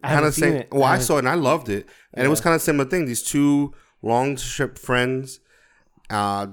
I 0.03 0.13
Kind 0.13 0.25
of 0.25 0.33
same. 0.33 0.53
it. 0.53 0.67
Well, 0.71 0.83
I 0.83 0.91
haven't- 0.91 1.05
saw 1.05 1.15
it 1.15 1.19
and 1.19 1.29
I 1.29 1.33
loved 1.35 1.69
it, 1.69 1.87
and 2.13 2.25
it 2.25 2.29
was 2.29 2.39
kind 2.39 2.55
of 2.55 2.61
similar 2.61 2.89
thing. 2.89 3.05
These 3.05 3.23
two 3.23 3.73
long 4.01 4.37
ship 4.37 4.77
friends, 4.77 5.39
uh, 6.09 6.47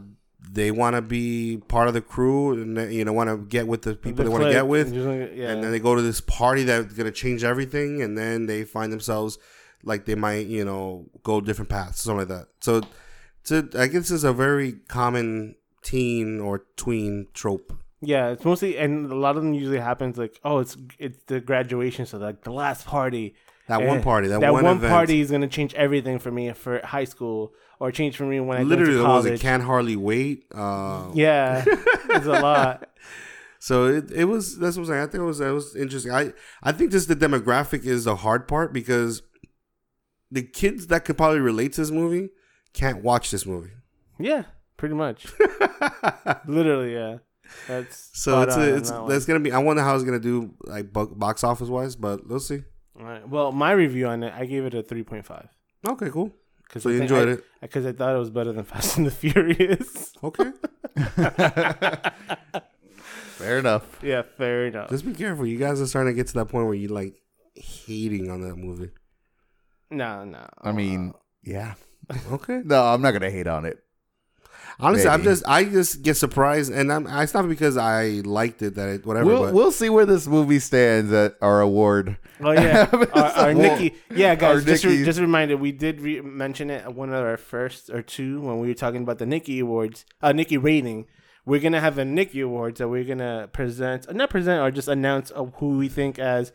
they 0.51 0.70
want 0.70 0.97
to 0.97 1.03
be 1.03 1.59
part 1.68 1.88
of 1.88 1.94
the 1.94 2.01
crew, 2.01 2.53
and 2.55 2.76
they, 2.76 2.94
you 2.94 3.05
know, 3.05 3.12
want 3.12 3.28
to 3.30 3.36
get 3.36 3.66
with 3.68 3.82
the 3.82 3.94
people 3.94 4.24
they 4.24 4.30
want 4.30 4.42
to 4.44 4.51
get 4.51 4.66
with, 4.66 4.92
yeah. 4.94 5.51
and 5.51 5.62
then 5.62 5.70
they 5.72 5.78
go 5.78 5.94
to 5.94 6.03
this 6.03 6.20
party 6.20 6.64
that's 6.64 6.92
gonna 6.94 7.11
change 7.12 7.44
everything, 7.44 8.01
and 8.03 8.16
then 8.16 8.47
they 8.47 8.64
find 8.64 8.92
themselves 8.92 9.38
like 9.87 10.05
they 10.05 10.14
might, 10.14 10.47
you 10.47 10.64
know, 10.64 11.07
go 11.22 11.41
different 11.41 11.70
paths, 11.70 12.03
something 12.03 12.18
like 12.18 12.28
that. 12.28 12.49
So, 12.61 12.82
to, 13.45 13.68
I 13.78 13.87
guess 13.87 14.11
it's 14.11 14.24
a 14.24 14.32
very 14.32 14.72
common 14.89 15.55
teen 15.82 16.41
or 16.41 16.64
tween 16.76 17.28
trope. 17.32 17.72
Yeah, 18.03 18.28
it's 18.30 18.45
mostly, 18.45 18.76
and 18.76 19.11
a 19.11 19.14
lot 19.14 19.37
of 19.37 19.43
them 19.43 19.55
usually 19.55 19.78
happens 19.78 20.18
like, 20.18 20.39
oh, 20.45 20.59
it's 20.59 20.76
it's 20.99 21.18
the 21.28 21.41
graduation, 21.41 22.05
so 22.05 22.18
like 22.18 22.43
the 22.43 22.53
last 22.53 22.87
party. 22.87 23.34
That 23.68 23.82
one 23.82 23.99
Eh, 23.99 24.03
party, 24.03 24.28
that, 24.28 24.41
that 24.43 24.53
one, 24.53 24.62
one, 24.64 24.78
party 24.80 25.20
is 25.20 25.30
gonna 25.30 25.49
change 25.49 25.74
everything 25.74 26.18
for 26.20 26.30
me 26.30 26.53
for 26.53 26.80
high 26.84 27.05
school, 27.05 27.53
or 27.80 27.91
change 27.91 28.16
for 28.16 28.24
me 28.24 28.39
when 28.39 28.59
I 28.59 28.62
literally 28.62 28.93
go 28.93 28.99
the 28.99 29.05
to 29.05 29.09
ones 29.09 29.24
that 29.24 29.28
college. 29.30 29.41
can't 29.41 29.62
hardly 29.62 29.97
wait. 29.97 30.45
Uh, 30.55 31.11
Yeah, 31.14 31.64
it's 31.66 32.26
a 32.26 32.30
lot. 32.43 32.89
So 33.59 33.87
it, 33.87 34.12
it 34.12 34.24
was 34.26 34.57
that's 34.59 34.76
what 34.76 34.82
I'm 34.82 34.87
saying. 34.89 35.03
I 35.03 35.07
think 35.07 35.22
it 35.22 35.24
was 35.24 35.39
that 35.39 35.53
was 35.53 35.74
interesting. 35.74 36.12
I 36.12 36.32
I 36.62 36.70
think 36.72 36.93
just 36.93 37.09
the 37.09 37.16
demographic 37.16 37.84
is 37.84 38.05
the 38.05 38.14
hard 38.16 38.47
part 38.47 38.72
because 38.72 39.22
the 40.30 40.42
kids 40.42 40.86
that 40.88 41.04
could 41.04 41.16
probably 41.16 41.40
relate 41.40 41.72
to 41.74 41.80
this 41.80 41.90
movie 41.90 42.30
can't 42.72 43.02
watch 43.02 43.30
this 43.30 43.46
movie. 43.46 43.70
Yeah, 44.18 44.44
pretty 44.76 44.94
much. 44.94 45.26
Literally, 46.46 46.94
yeah. 46.94 47.18
That's 47.68 48.10
So 48.12 48.42
it's 48.42 48.56
a, 48.56 48.76
it's 48.76 48.90
that 48.90 49.06
that's 49.08 49.24
gonna 49.24 49.40
be. 49.40 49.52
I 49.52 49.58
wonder 49.58 49.82
how 49.82 49.94
it's 49.94 50.04
gonna 50.04 50.18
do 50.18 50.54
like 50.64 50.92
box 50.92 51.44
office 51.44 51.68
wise, 51.68 51.94
but 51.96 52.26
we'll 52.28 52.40
see. 52.40 52.62
All 52.98 53.04
right. 53.04 53.28
Well, 53.28 53.52
my 53.52 53.70
review 53.72 54.08
on 54.08 54.22
it, 54.24 54.32
I 54.34 54.46
gave 54.46 54.64
it 54.64 54.74
a 54.74 54.82
three 54.82 55.02
point 55.04 55.24
five 55.26 55.48
Okay, 55.88 56.10
cool. 56.10 56.32
because 56.66 56.82
So 56.82 56.88
you 56.88 57.02
enjoyed 57.02 57.28
it. 57.28 57.44
because 57.60 57.86
I 57.86 57.92
thought 57.92 58.14
it 58.16 58.18
was 58.18 58.30
better 58.30 58.52
than 58.52 58.64
Fast 58.72 58.96
and 58.96 59.06
the 59.06 59.10
Furious. 59.12 60.12
Okay, 60.24 60.50
Fair 63.36 63.58
enough. 63.58 64.02
yeah, 64.02 64.22
fair 64.36 64.66
enough. 64.66 64.88
just 64.90 65.04
be 65.04 65.12
careful. 65.12 65.46
You 65.46 65.58
guys 65.58 65.80
are 65.80 65.86
starting 65.86 66.14
to 66.14 66.16
get 66.16 66.26
to 66.28 66.34
that 66.34 66.46
point 66.46 66.66
where 66.66 66.74
you 66.74 66.88
like 66.88 67.14
hating 67.54 68.30
on 68.30 68.40
that 68.42 68.56
movie. 68.56 68.90
No, 69.91 70.24
no. 70.24 70.47
I 70.62 70.72
mean, 70.72 71.14
yeah. 71.43 71.74
Okay. 72.30 72.61
No, 72.64 72.84
I'm 72.84 73.03
not 73.03 73.12
gonna 73.12 73.30
hate 73.30 73.49
on 73.49 73.64
it. 73.64 73.82
Honestly, 74.78 75.09
I'm 75.09 75.22
just 75.22 75.43
I 75.49 75.64
just 75.64 76.03
get 76.03 76.16
surprised, 76.16 76.70
and 76.70 76.93
I'm 76.93 77.07
it's 77.07 77.32
not 77.32 77.49
because 77.49 77.76
I 77.76 78.20
liked 78.24 78.61
it 78.62 78.74
that 78.74 78.89
it 78.89 79.07
whatever. 79.07 79.26
We'll 79.26 79.43
but 79.45 79.55
we'll 79.55 79.72
see 79.72 79.89
where 79.89 80.05
this 80.05 80.26
movie 80.26 80.59
stands 80.59 81.12
at 81.12 81.34
our 81.41 81.61
award. 81.62 82.18
Oh 82.41 82.53
yeah, 82.53 82.89
our, 83.14 83.22
our 83.24 83.55
Nikki. 83.55 83.95
Yeah, 84.14 84.34
guys, 84.34 84.57
our 84.57 84.61
just 84.61 84.84
re- 84.84 85.03
just 85.03 85.18
a 85.18 85.22
reminder, 85.22 85.57
we 85.57 85.72
did 85.72 86.01
re- 86.01 86.20
mention 86.20 86.68
it 86.70 86.84
at 86.84 86.95
one 86.95 87.09
of 87.09 87.24
our 87.24 87.39
first 87.39 87.89
or 87.89 88.03
two 88.03 88.41
when 88.43 88.59
we 88.61 88.68
were 88.68 88.74
talking 88.74 89.03
about 89.03 89.18
the 89.18 89.26
Nikki 89.26 89.61
awards, 89.61 90.05
uh, 90.20 90.32
Nikki 90.32 90.59
rating. 90.59 91.07
We're 91.47 91.61
gonna 91.61 91.80
have 91.80 91.97
a 91.97 92.05
Nikki 92.05 92.41
awards 92.41 92.78
that 92.78 92.89
we're 92.89 93.05
gonna 93.05 93.49
present, 93.53 94.07
uh, 94.09 94.12
not 94.12 94.28
present, 94.28 94.61
or 94.61 94.70
just 94.70 94.89
announce 94.89 95.30
of 95.30 95.55
who 95.57 95.78
we 95.78 95.89
think 95.89 96.18
as 96.18 96.53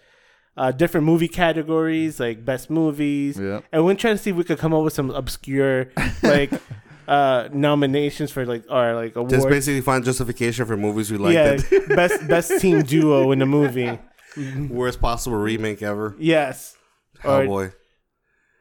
uh, 0.62 0.72
different 0.72 1.06
movie 1.12 1.28
categories, 1.28 2.20
like 2.20 2.38
best 2.46 2.70
movies, 2.70 3.40
Yeah. 3.40 3.62
and 3.72 3.84
we're 3.86 3.96
trying 3.96 4.16
to 4.18 4.22
see 4.24 4.30
if 4.30 4.36
we 4.36 4.44
could 4.44 4.60
come 4.60 4.74
up 4.74 4.84
with 4.84 4.94
some 4.94 5.10
obscure 5.22 5.90
like 6.24 6.52
uh 7.08 7.50
nominations 7.52 8.30
for 8.32 8.46
like 8.46 8.64
or 8.70 8.94
like 9.02 9.16
awards. 9.16 9.34
just 9.34 9.50
basically 9.50 9.82
find 9.82 10.06
justification 10.06 10.66
for 10.70 10.78
movies 10.78 11.12
we 11.12 11.18
liked. 11.18 11.34
yeah, 11.34 11.58
it. 11.78 11.90
best 12.02 12.28
best 12.28 12.50
team 12.62 12.84
duo 12.84 13.32
in 13.34 13.40
the 13.40 13.46
movie. 13.46 13.98
Worst 14.70 15.02
possible 15.02 15.38
remake 15.38 15.82
ever. 15.82 16.16
Yes. 16.20 16.78
Oh 17.24 17.40
Or- 17.42 17.46
boy. 17.46 17.66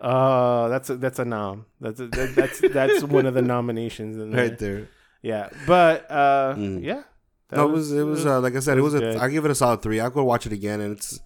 Oh, 0.01 0.68
that's 0.70 0.88
a 0.90 0.96
that's 0.96 1.18
a 1.18 1.24
nom. 1.26 1.66
That's 1.80 2.01
a, 2.01 2.07
that, 2.09 2.34
that's 2.34 2.61
that's 2.72 3.05
one 3.05 3.26
of 3.26 3.34
the 3.34 3.42
nominations 3.42 4.16
in 4.16 4.30
there. 4.30 4.48
Right 4.48 4.59
there. 4.59 4.88
Yeah, 5.22 5.51
but 5.66 6.11
uh, 6.11 6.55
Mm. 6.57 6.82
yeah. 6.82 7.03
that 7.51 7.57
no, 7.59 7.68
it 7.68 7.72
was 7.72 7.92
it 7.92 8.03
was 8.05 8.24
uh, 8.24 8.40
like 8.40 8.57
I 8.57 8.61
said, 8.61 8.78
it 8.78 8.80
was, 8.80 8.94
was 8.94 9.03
a 9.16 9.20
I 9.20 9.28
give 9.28 9.44
it 9.44 9.51
a 9.51 9.55
solid 9.55 9.82
three. 9.82 10.01
I'll 10.01 10.09
go 10.09 10.24
watch 10.24 10.46
it 10.46 10.53
again 10.53 10.80
and 10.80 10.96
it's 10.96 11.20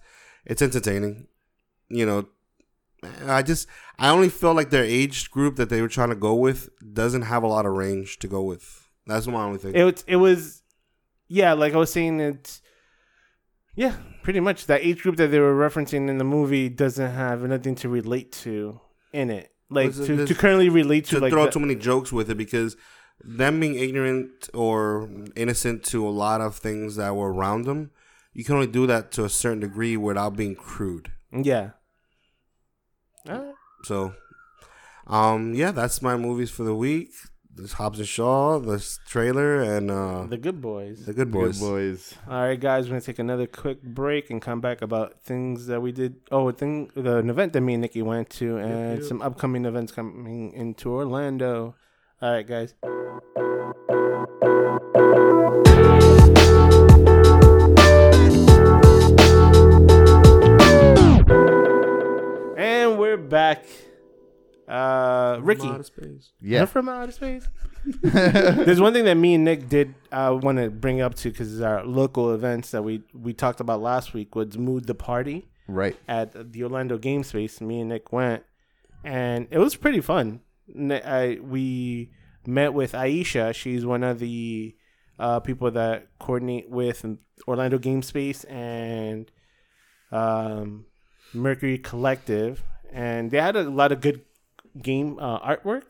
it's 0.45 0.61
entertaining. 0.61 1.27
You 1.89 2.05
know, 2.05 2.27
I 3.27 3.41
just 3.41 3.67
I 3.99 4.09
only 4.09 4.29
felt 4.29 4.55
like 4.55 4.69
their 4.69 4.83
age 4.83 5.29
group 5.31 5.55
that 5.57 5.69
they 5.69 5.81
were 5.81 5.87
trying 5.87 6.09
to 6.09 6.15
go 6.15 6.35
with 6.35 6.69
doesn't 6.93 7.23
have 7.23 7.43
a 7.43 7.47
lot 7.47 7.65
of 7.65 7.73
range 7.73 8.19
to 8.19 8.27
go 8.27 8.41
with. 8.41 8.89
That's 9.05 9.27
my 9.27 9.43
only 9.43 9.59
thing. 9.59 9.75
it 9.75 9.83
was 9.83 10.03
it 10.07 10.15
was 10.15 10.63
yeah, 11.27 11.53
like 11.53 11.73
I 11.73 11.77
was 11.77 11.91
saying 11.91 12.19
it. 12.19 12.61
Yeah, 13.75 13.95
pretty 14.23 14.39
much 14.39 14.67
that 14.67 14.81
age 14.81 15.01
group 15.01 15.17
that 15.17 15.31
they 15.31 15.39
were 15.39 15.53
referencing 15.53 16.07
in 16.07 16.17
the 16.17 16.23
movie 16.23 16.69
doesn't 16.69 17.11
have 17.11 17.41
nothing 17.41 17.75
to 17.75 17.89
relate 17.89 18.31
to 18.43 18.79
in 19.11 19.29
it. 19.29 19.51
Like 19.69 19.93
to, 19.95 20.25
to 20.25 20.35
currently 20.35 20.69
relate 20.69 21.05
to, 21.05 21.15
to 21.15 21.21
like 21.21 21.31
throw 21.31 21.45
the- 21.45 21.51
too 21.51 21.59
many 21.59 21.75
jokes 21.75 22.11
with 22.11 22.29
it 22.29 22.35
because 22.35 22.77
them 23.23 23.59
being 23.59 23.75
ignorant 23.75 24.49
or 24.53 25.09
innocent 25.35 25.83
to 25.85 26.07
a 26.07 26.09
lot 26.09 26.41
of 26.41 26.55
things 26.55 26.95
that 26.97 27.15
were 27.15 27.33
around 27.33 27.65
them, 27.65 27.91
you 28.35 28.43
can 28.43 28.55
only 28.55 28.67
do 28.67 28.85
that 28.85 29.11
to 29.13 29.23
a 29.25 29.29
certain 29.29 29.61
degree 29.61 29.97
without 29.97 30.35
being 30.35 30.55
crude. 30.55 31.11
yeah. 31.31 31.71
Alright. 33.27 33.55
So, 33.83 34.13
um, 35.07 35.55
yeah, 35.55 35.71
that's 35.71 36.01
my 36.01 36.15
movies 36.17 36.51
for 36.51 36.63
the 36.63 36.75
week. 36.75 37.09
This 37.55 37.73
Hobbs 37.73 37.99
and 37.99 38.07
Shaw, 38.07 38.59
this 38.59 38.99
trailer, 39.07 39.61
and 39.61 39.89
uh, 39.89 40.25
The 40.27 40.37
good 40.37 40.59
boys. 40.61 41.05
the 41.05 41.13
Good 41.13 41.31
Boys. 41.31 41.57
Good 41.57 41.65
boys. 41.65 42.13
All 42.29 42.41
right, 42.43 42.59
guys, 42.59 42.85
we're 42.85 42.89
gonna 42.95 43.01
take 43.01 43.17
another 43.19 43.47
quick 43.47 43.81
break 43.81 44.29
and 44.29 44.41
come 44.41 44.59
back 44.59 44.81
about 44.81 45.21
things 45.23 45.67
that 45.67 45.81
we 45.81 45.93
did. 45.93 46.17
Oh, 46.31 46.49
a 46.49 46.53
thing, 46.53 46.91
the 46.95 47.17
an 47.19 47.29
event 47.29 47.53
that 47.53 47.61
me 47.61 47.75
and 47.75 47.81
Nikki 47.81 48.01
went 48.01 48.29
to, 48.31 48.57
and 48.57 48.97
yep. 48.97 49.07
some 49.07 49.21
upcoming 49.21 49.63
events 49.65 49.93
coming 49.93 50.51
into 50.51 50.91
Orlando. 50.91 51.75
All 52.21 52.33
right, 52.33 52.45
guys. 52.45 52.73
Back. 63.35 63.65
Uh, 64.65 65.39
Ricky, 65.41 65.67
Outer 65.67 65.83
space. 65.83 66.31
Yeah. 66.41 66.59
you're 66.59 66.67
from 66.67 66.87
outer 66.89 67.11
space. 67.11 67.47
There's 68.01 68.81
one 68.81 68.93
thing 68.93 69.05
that 69.05 69.15
me 69.15 69.35
and 69.35 69.43
Nick 69.43 69.67
did 69.69 69.93
uh, 70.11 70.39
want 70.41 70.57
to 70.57 70.71
bring 70.71 71.01
up 71.01 71.15
too, 71.15 71.31
because 71.31 71.61
our 71.61 71.85
local 71.85 72.33
events 72.33 72.71
that 72.71 72.83
we 72.83 73.03
we 73.13 73.33
talked 73.33 73.59
about 73.59 73.81
last 73.81 74.13
week 74.13 74.35
was 74.35 74.57
Mood 74.57 74.87
the 74.87 74.95
Party 74.95 75.47
right. 75.67 75.95
at 76.07 76.53
the 76.53 76.63
Orlando 76.63 76.97
Game 76.97 77.23
Space. 77.23 77.59
Me 77.61 77.81
and 77.81 77.89
Nick 77.89 78.11
went, 78.11 78.43
and 79.03 79.47
it 79.51 79.59
was 79.59 79.75
pretty 79.75 80.01
fun. 80.01 80.39
Ni- 80.67 81.03
I, 81.03 81.35
we 81.35 82.11
met 82.47 82.73
with 82.73 82.93
Aisha. 82.93 83.53
She's 83.53 83.85
one 83.85 84.03
of 84.03 84.17
the 84.19 84.75
uh, 85.19 85.41
people 85.41 85.69
that 85.71 86.07
coordinate 86.19 86.69
with 86.69 87.05
Orlando 87.47 87.77
Game 87.77 88.01
Space 88.01 88.45
and 88.45 89.29
um, 90.11 90.85
Mercury 91.33 91.77
Collective, 91.77 92.63
and 92.95 93.29
they 93.29 93.39
had 93.39 93.55
a 93.55 93.69
lot 93.69 93.91
of 93.91 93.99
good 94.01 94.21
game 94.81 95.19
uh, 95.19 95.39
artwork, 95.39 95.83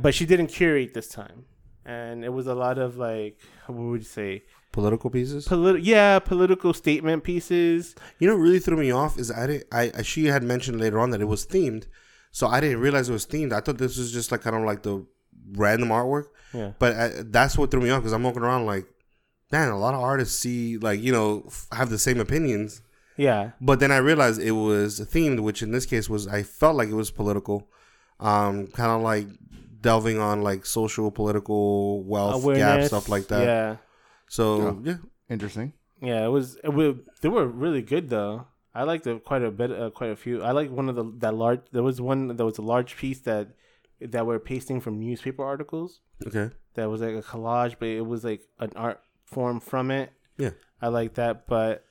but 0.00 0.14
she 0.14 0.24
didn't 0.26 0.48
curate 0.48 0.94
this 0.94 1.08
time, 1.08 1.44
and 1.84 2.24
it 2.24 2.32
was 2.32 2.46
a 2.46 2.54
lot 2.54 2.78
of 2.78 2.96
like 2.96 3.38
what 3.66 3.78
would 3.78 4.00
you 4.00 4.06
say? 4.06 4.42
Political 4.72 5.10
pieces. 5.10 5.46
Politi- 5.48 5.80
yeah, 5.82 6.18
political 6.18 6.74
statement 6.74 7.22
pieces. 7.22 7.94
You 8.18 8.28
know, 8.28 8.36
what 8.36 8.42
really 8.42 8.58
threw 8.58 8.76
me 8.76 8.90
off 8.90 9.18
is 9.18 9.30
I 9.30 9.46
didn't. 9.46 9.66
I, 9.72 9.92
I 9.98 10.02
she 10.02 10.26
had 10.26 10.42
mentioned 10.42 10.80
later 10.80 10.98
on 10.98 11.10
that 11.10 11.20
it 11.20 11.26
was 11.26 11.46
themed, 11.46 11.86
so 12.30 12.46
I 12.46 12.60
didn't 12.60 12.80
realize 12.80 13.08
it 13.08 13.12
was 13.12 13.26
themed. 13.26 13.52
I 13.52 13.60
thought 13.60 13.78
this 13.78 13.96
was 13.96 14.12
just 14.12 14.32
like 14.32 14.42
kind 14.42 14.56
of 14.56 14.62
like 14.62 14.82
the 14.82 15.06
random 15.52 15.90
artwork. 15.90 16.26
Yeah. 16.52 16.72
But 16.78 16.96
I, 16.96 17.08
that's 17.24 17.56
what 17.58 17.70
threw 17.70 17.80
me 17.80 17.90
off 17.90 18.00
because 18.00 18.12
I'm 18.12 18.22
walking 18.22 18.42
around 18.42 18.66
like, 18.66 18.86
man, 19.52 19.68
a 19.68 19.78
lot 19.78 19.94
of 19.94 20.00
artists 20.00 20.38
see 20.38 20.78
like 20.78 21.00
you 21.00 21.12
know 21.12 21.44
f- 21.46 21.66
have 21.72 21.90
the 21.90 21.98
same 21.98 22.20
opinions. 22.20 22.82
Yeah, 23.16 23.52
But 23.60 23.80
then 23.80 23.90
I 23.92 23.96
realized 23.98 24.40
it 24.40 24.52
was 24.52 25.00
themed, 25.00 25.40
which 25.40 25.62
in 25.62 25.70
this 25.72 25.86
case 25.86 26.08
was 26.10 26.26
I 26.28 26.42
felt 26.42 26.76
like 26.76 26.88
it 26.88 26.94
was 26.94 27.10
political, 27.10 27.68
um, 28.20 28.66
kind 28.68 28.90
of 28.90 29.00
like 29.02 29.26
delving 29.80 30.18
on 30.18 30.42
like 30.42 30.66
social, 30.66 31.10
political, 31.10 32.02
wealth 32.04 32.44
gap 32.54 32.84
stuff 32.84 33.08
like 33.08 33.28
that. 33.28 33.42
Yeah, 33.44 33.76
So 34.28 34.80
yeah, 34.84 34.96
Interesting. 35.30 35.72
yeah. 36.00 36.24
It 36.26 36.28
was. 36.28 36.56
It 36.62 36.72
was. 36.72 36.96
They 37.22 37.28
were 37.28 37.46
really 37.46 37.82
good 37.82 38.10
though. 38.10 38.46
I 38.74 38.82
liked 38.82 39.06
it 39.06 39.24
quite 39.24 39.42
a 39.42 39.50
bit. 39.50 39.70
Uh, 39.72 39.88
quite 39.90 40.10
a 40.10 40.16
few. 40.16 40.42
I 40.42 40.50
like 40.52 40.70
one 40.70 40.88
of 40.90 40.96
the 40.96 41.04
that 41.20 41.34
large. 41.34 41.60
There 41.72 41.82
was 41.82 42.00
one. 42.00 42.36
There 42.36 42.44
was 42.44 42.58
a 42.58 42.62
large 42.62 42.96
piece 42.98 43.20
that 43.20 43.48
that 44.00 44.26
were 44.26 44.38
pasting 44.38 44.80
from 44.82 45.00
newspaper 45.00 45.42
articles. 45.42 46.00
okay, 46.26 46.50
That 46.74 46.90
was 46.90 47.00
like 47.00 47.14
a 47.14 47.22
collage, 47.22 47.76
but 47.78 47.88
it 47.88 48.04
was 48.04 48.24
like 48.24 48.42
an 48.60 48.72
art 48.76 49.00
form 49.24 49.58
from 49.60 49.90
it. 49.90 50.12
Yeah. 50.36 50.50
I 50.82 50.88
like 50.88 51.14
that. 51.14 51.46
But 51.46 51.85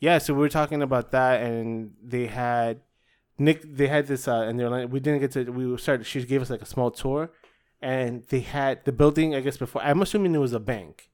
yeah, 0.00 0.18
so 0.18 0.34
we 0.34 0.40
were 0.40 0.48
talking 0.48 0.82
about 0.82 1.10
that, 1.12 1.42
and 1.42 1.92
they 2.02 2.26
had 2.26 2.80
Nick. 3.38 3.62
They 3.76 3.88
had 3.88 4.06
this, 4.06 4.28
uh, 4.28 4.42
and 4.42 4.58
they're 4.58 4.70
like, 4.70 4.90
we 4.92 5.00
didn't 5.00 5.20
get 5.20 5.32
to. 5.32 5.44
We 5.50 5.76
started. 5.78 6.04
She 6.06 6.24
gave 6.24 6.42
us 6.42 6.50
like 6.50 6.62
a 6.62 6.66
small 6.66 6.90
tour, 6.90 7.30
and 7.80 8.24
they 8.28 8.40
had 8.40 8.84
the 8.84 8.92
building. 8.92 9.34
I 9.34 9.40
guess 9.40 9.56
before. 9.56 9.82
I'm 9.82 10.02
assuming 10.02 10.34
it 10.34 10.38
was 10.38 10.52
a 10.52 10.60
bank, 10.60 11.10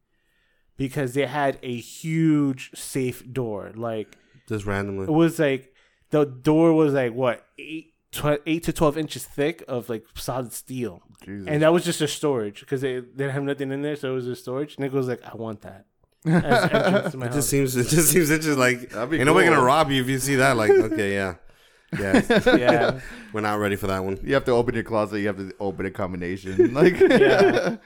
because 0.77 1.15
they 1.15 1.27
had 1.27 1.59
a 1.63 1.77
huge 1.77 2.71
safe 2.75 3.23
door. 3.33 3.73
Like 3.75 4.17
just 4.49 4.67
randomly. 4.67 5.05
it 5.05 5.11
was 5.11 5.39
like 5.39 5.73
the 6.11 6.25
door 6.25 6.73
was 6.75 6.93
like 6.95 7.13
what 7.15 7.47
eight. 7.59 7.93
tw- 8.13 8.41
Eight 8.47 8.63
to 8.65 8.73
twelve 8.73 8.97
inches 8.99 9.25
thick 9.25 9.65
of 9.67 9.89
like 9.89 10.05
solid 10.15 10.53
steel, 10.53 11.03
Jesus. 11.25 11.49
and 11.49 11.63
that 11.63 11.73
was 11.73 11.85
just 11.85 12.01
a 12.01 12.07
storage 12.09 12.61
because 12.61 12.81
they, 12.81 13.01
they 13.01 13.07
didn't 13.25 13.33
have 13.33 13.43
nothing 13.43 13.73
in 13.73 13.83
there, 13.83 13.97
so 13.97 14.13
it 14.13 14.15
was 14.15 14.29
a 14.29 14.37
storage. 14.37 14.79
Nick 14.79 14.93
was 14.93 15.09
like, 15.09 15.23
"I 15.25 15.35
want 15.37 15.63
that." 15.63 15.87
As 16.27 16.63
entrance 16.73 17.11
to 17.13 17.17
my 17.19 17.27
It 17.27 17.29
house. 17.29 17.35
just 17.37 17.51
seems. 17.51 17.77
It 17.77 17.89
just 17.89 18.11
seems. 18.11 18.31
It's 18.31 18.45
just 18.47 18.59
like 18.59 18.91
That'd 18.91 19.11
be 19.11 19.17
ain't 19.19 19.27
nobody 19.27 19.47
cool. 19.47 19.57
gonna 19.57 19.67
rob 19.67 19.91
you 19.91 20.01
if 20.03 20.09
you 20.09 20.19
see 20.19 20.37
that. 20.37 20.57
Like, 20.57 20.71
okay, 20.71 21.15
yeah, 21.15 21.35
yeah, 21.99 22.23
yeah, 22.57 23.01
we're 23.33 23.41
not 23.43 23.59
ready 23.59 23.77
for 23.77 23.87
that 23.89 24.03
one. 24.05 24.19
you 24.23 24.35
have 24.35 24.45
to 24.47 24.53
open 24.53 24.75
your 24.75 24.85
closet. 24.85 25.21
You 25.21 25.27
have 25.29 25.37
to 25.37 25.53
open 25.61 25.87
a 25.87 25.91
combination. 25.91 26.73
Like, 26.75 26.99
Yeah. 26.99 27.77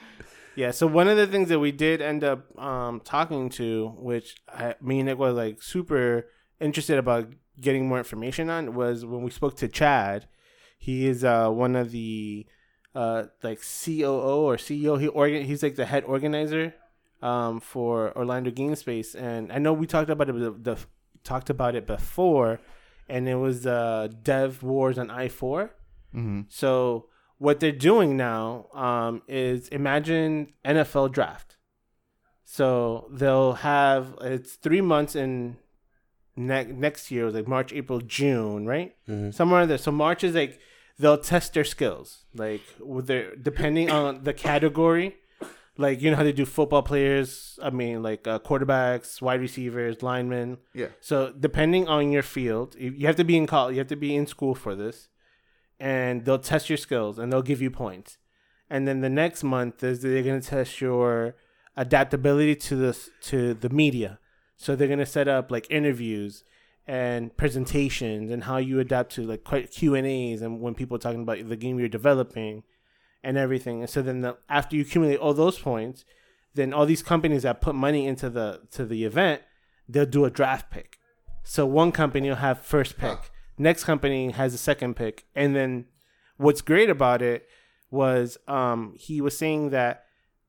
yeah. 0.56 0.70
So 0.70 0.86
one 0.86 1.08
of 1.08 1.16
the 1.16 1.26
things 1.26 1.48
that 1.50 1.58
we 1.58 1.72
did 1.72 2.00
end 2.00 2.24
up 2.24 2.58
um, 2.58 3.00
talking 3.00 3.48
to, 3.50 3.88
which 3.98 4.36
I, 4.48 4.76
me 4.80 5.00
and 5.00 5.06
Nick 5.08 5.18
was 5.18 5.34
like 5.34 5.60
super 5.62 6.26
interested 6.60 6.96
about 6.98 7.28
getting 7.60 7.88
more 7.88 7.98
information 7.98 8.48
on, 8.50 8.74
was 8.74 9.04
when 9.04 9.22
we 9.22 9.30
spoke 9.30 9.56
to 9.58 9.68
Chad. 9.68 10.26
He 10.78 11.06
is 11.08 11.24
uh, 11.24 11.50
one 11.50 11.74
of 11.74 11.90
the 11.90 12.46
uh, 12.94 13.24
like 13.42 13.58
COO 13.58 14.42
or 14.46 14.56
CEO. 14.56 14.98
He 15.00 15.08
organ. 15.08 15.44
He's 15.44 15.62
like 15.62 15.74
the 15.74 15.86
head 15.86 16.04
organizer 16.04 16.72
um, 17.22 17.60
for 17.60 18.16
Orlando 18.16 18.50
Game 18.50 18.74
Space, 18.76 19.14
and 19.14 19.52
I 19.52 19.58
know 19.58 19.72
we 19.72 19.86
talked 19.86 20.10
about 20.10 20.28
it. 20.28 20.32
The, 20.38 20.50
the 20.50 20.76
talked 21.24 21.50
about 21.50 21.74
it 21.74 21.86
before, 21.86 22.60
and 23.08 23.28
it 23.28 23.34
was 23.36 23.66
uh, 23.66 24.08
Dev 24.22 24.62
Wars 24.62 24.98
on 24.98 25.10
I 25.10 25.28
4 25.28 25.70
hmm 26.12 26.40
so 26.48 27.06
what 27.36 27.60
they're 27.60 27.70
doing 27.70 28.16
now 28.16 28.66
um, 28.74 29.22
is 29.28 29.68
imagine 29.68 30.52
NFL 30.64 31.12
draft. 31.12 31.56
So 32.44 33.08
they'll 33.12 33.52
have 33.54 34.14
it's 34.22 34.54
three 34.54 34.80
months 34.80 35.14
in 35.14 35.56
ne- 36.36 36.64
next 36.72 37.10
year, 37.10 37.30
like 37.30 37.46
March, 37.46 37.72
April, 37.72 38.00
June, 38.00 38.66
right? 38.66 38.96
Mhm. 39.08 39.32
Somewhere 39.34 39.66
there. 39.66 39.78
So 39.78 39.92
March 39.92 40.24
is 40.24 40.34
like 40.34 40.58
they'll 40.98 41.18
test 41.18 41.54
their 41.54 41.64
skills, 41.64 42.24
like 42.34 42.62
with 42.80 43.06
their 43.06 43.36
depending 43.36 43.90
on 43.90 44.24
the 44.24 44.32
category. 44.32 45.16
Like 45.80 46.02
you 46.02 46.10
know 46.10 46.16
how 46.16 46.24
they 46.24 46.32
do 46.32 46.44
football 46.44 46.82
players. 46.82 47.58
I 47.62 47.70
mean, 47.70 48.02
like 48.02 48.26
uh, 48.26 48.40
quarterbacks, 48.40 49.22
wide 49.22 49.40
receivers, 49.40 50.02
linemen. 50.02 50.58
Yeah. 50.74 50.88
So 51.00 51.32
depending 51.32 51.86
on 51.86 52.10
your 52.10 52.24
field, 52.24 52.74
you 52.76 53.06
have 53.06 53.16
to 53.16 53.24
be 53.24 53.36
in 53.36 53.46
college. 53.46 53.74
You 53.74 53.78
have 53.78 53.88
to 53.88 53.96
be 53.96 54.16
in 54.16 54.26
school 54.26 54.56
for 54.56 54.74
this, 54.74 55.08
and 55.78 56.24
they'll 56.24 56.40
test 56.40 56.68
your 56.68 56.78
skills 56.78 57.18
and 57.18 57.32
they'll 57.32 57.42
give 57.42 57.62
you 57.62 57.70
points. 57.70 58.18
And 58.68 58.88
then 58.88 59.00
the 59.02 59.08
next 59.08 59.44
month 59.44 59.82
is 59.84 60.02
they're 60.02 60.22
gonna 60.24 60.40
test 60.40 60.80
your 60.80 61.36
adaptability 61.76 62.56
to 62.56 62.74
the 62.74 63.08
to 63.22 63.54
the 63.54 63.70
media. 63.70 64.18
So 64.56 64.74
they're 64.74 64.88
gonna 64.88 65.06
set 65.06 65.28
up 65.28 65.50
like 65.52 65.70
interviews 65.70 66.42
and 66.88 67.36
presentations 67.36 68.32
and 68.32 68.44
how 68.44 68.56
you 68.56 68.80
adapt 68.80 69.12
to 69.12 69.22
like 69.22 69.44
quite 69.44 69.70
Q 69.70 69.94
and 69.94 70.06
A's 70.06 70.42
and 70.42 70.60
when 70.60 70.74
people 70.74 70.96
are 70.96 71.00
talking 71.00 71.22
about 71.22 71.48
the 71.48 71.56
game 71.56 71.78
you're 71.78 71.88
developing 71.88 72.64
and 73.22 73.36
everything. 73.36 73.80
And 73.80 73.90
so 73.90 74.02
then 74.02 74.20
the, 74.20 74.36
after 74.48 74.76
you 74.76 74.82
accumulate 74.82 75.18
all 75.18 75.34
those 75.34 75.58
points, 75.58 76.04
then 76.54 76.72
all 76.72 76.86
these 76.86 77.02
companies 77.02 77.42
that 77.42 77.60
put 77.60 77.74
money 77.74 78.06
into 78.06 78.30
the 78.30 78.62
to 78.72 78.84
the 78.84 79.04
event, 79.04 79.42
they'll 79.88 80.06
do 80.06 80.24
a 80.24 80.30
draft 80.30 80.70
pick. 80.70 80.98
So 81.44 81.64
one 81.66 81.92
company 81.92 82.28
will 82.28 82.36
have 82.36 82.60
first 82.60 82.98
pick, 82.98 83.18
next 83.56 83.84
company 83.84 84.30
has 84.32 84.54
a 84.54 84.58
second 84.58 84.94
pick, 84.96 85.26
and 85.34 85.54
then 85.54 85.86
what's 86.36 86.60
great 86.60 86.90
about 86.90 87.22
it 87.22 87.48
was 87.90 88.36
um, 88.46 88.94
he 88.98 89.20
was 89.20 89.36
saying 89.36 89.70
that 89.70 90.04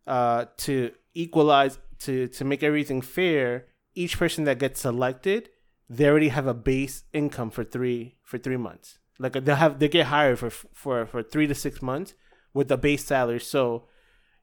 uh, 0.08 0.46
to 0.58 0.92
equalize 1.14 1.80
to 2.00 2.28
to 2.28 2.44
make 2.44 2.64
everything 2.64 3.02
fair, 3.02 3.68
each 3.96 4.18
person 4.18 4.44
that 4.46 4.60
gets 4.60 4.82
selected, 4.82 5.50
they 5.90 6.08
already 6.08 6.30
have 6.30 6.48
a 6.48 6.54
base 6.54 7.04
income 7.14 7.50
for 7.50 7.64
three 7.64 8.16
for 8.24 8.38
three 8.38 8.58
months. 8.58 9.00
Like 9.20 9.34
they'll 9.34 9.56
have 9.56 9.80
they 9.80 9.90
get 9.90 10.08
hired 10.08 10.40
for 10.40 10.50
for 10.50 11.06
for 11.06 11.24
three 11.24 11.48
to 11.48 11.56
six 11.56 11.82
months 11.82 12.14
with 12.54 12.68
the 12.68 12.78
base 12.78 13.06
salary. 13.06 13.40
So 13.40 13.86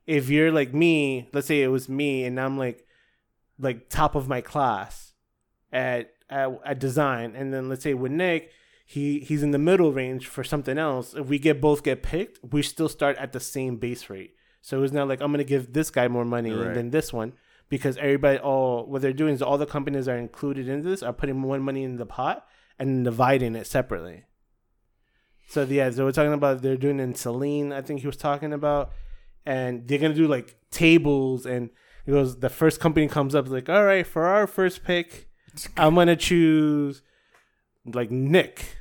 if 0.07 0.29
you're 0.31 0.53
like 0.53 0.73
me, 0.73 1.29
let's 1.33 1.47
say 1.49 1.63
it 1.63 1.69
was 1.69 1.89
me, 1.89 2.25
and 2.25 2.39
I'm 2.41 2.57
like 2.59 2.87
like 3.59 3.89
top 3.89 4.15
of 4.15 4.29
my 4.29 4.41
class 4.41 5.13
at 5.73 6.11
at, 6.31 6.51
at 6.65 6.79
design, 6.79 7.35
and 7.37 7.53
then 7.53 7.69
let's 7.69 7.83
say 7.83 7.95
with 7.95 8.13
Nick, 8.13 8.51
he 8.85 9.21
he's 9.21 9.43
in 9.43 9.51
the 9.51 9.59
middle 9.59 9.93
range 9.93 10.27
for 10.27 10.45
something 10.45 10.79
else. 10.79 11.15
If 11.15 11.27
we 11.27 11.39
get 11.39 11.61
both 11.61 11.83
get 11.83 12.03
picked, 12.03 12.39
we 12.53 12.63
still 12.63 12.89
start 12.89 13.17
at 13.19 13.33
the 13.33 13.41
same 13.41 13.77
base 13.77 14.09
rate. 14.11 14.35
So 14.61 14.83
it's 14.83 14.93
not 14.93 15.09
like 15.09 15.21
I'm 15.21 15.31
gonna 15.33 15.45
give 15.45 15.73
this 15.73 15.91
guy 15.91 16.09
more 16.09 16.25
money 16.25 16.53
Right. 16.53 16.75
than 16.75 16.91
this 16.91 17.13
one 17.13 17.33
because 17.69 17.97
everybody 17.99 18.39
all 18.39 18.85
what 18.87 19.03
they're 19.03 19.13
doing 19.13 19.35
is 19.35 19.43
all 19.43 19.59
the 19.59 19.67
companies 19.67 20.07
are 20.09 20.17
included 20.19 20.69
in 20.69 20.83
this 20.83 21.03
are 21.03 21.13
putting 21.13 21.37
more 21.37 21.59
money 21.59 21.83
in 21.85 21.97
the 21.97 22.07
pot 22.07 22.47
and 22.79 23.05
dividing 23.05 23.55
it 23.57 23.67
separately. 23.67 24.25
So 25.47 25.63
yeah, 25.63 25.91
so 25.91 26.05
we're 26.05 26.13
talking 26.13 26.33
about 26.33 26.63
they're 26.63 26.77
doing 26.77 26.99
in 27.01 27.15
Celine, 27.15 27.73
I 27.73 27.81
think 27.81 28.01
he 28.01 28.07
was 28.07 28.17
talking 28.17 28.53
about, 28.53 28.93
and 29.45 29.87
they're 29.87 29.99
gonna 29.99 30.15
do 30.15 30.27
like 30.27 30.57
tables 30.71 31.47
and 31.47 31.71
he 32.05 32.13
goes 32.13 32.39
the 32.41 32.49
first 32.49 32.81
company 32.81 33.09
comes 33.09 33.35
up 33.35 33.49
like, 33.49 33.69
all 33.69 33.85
right, 33.85 34.07
for 34.07 34.27
our 34.27 34.47
first 34.47 34.85
pick, 34.85 35.29
I'm 35.77 35.95
gonna 35.95 36.17
choose 36.17 37.03
like 37.85 38.11
Nick. 38.11 38.77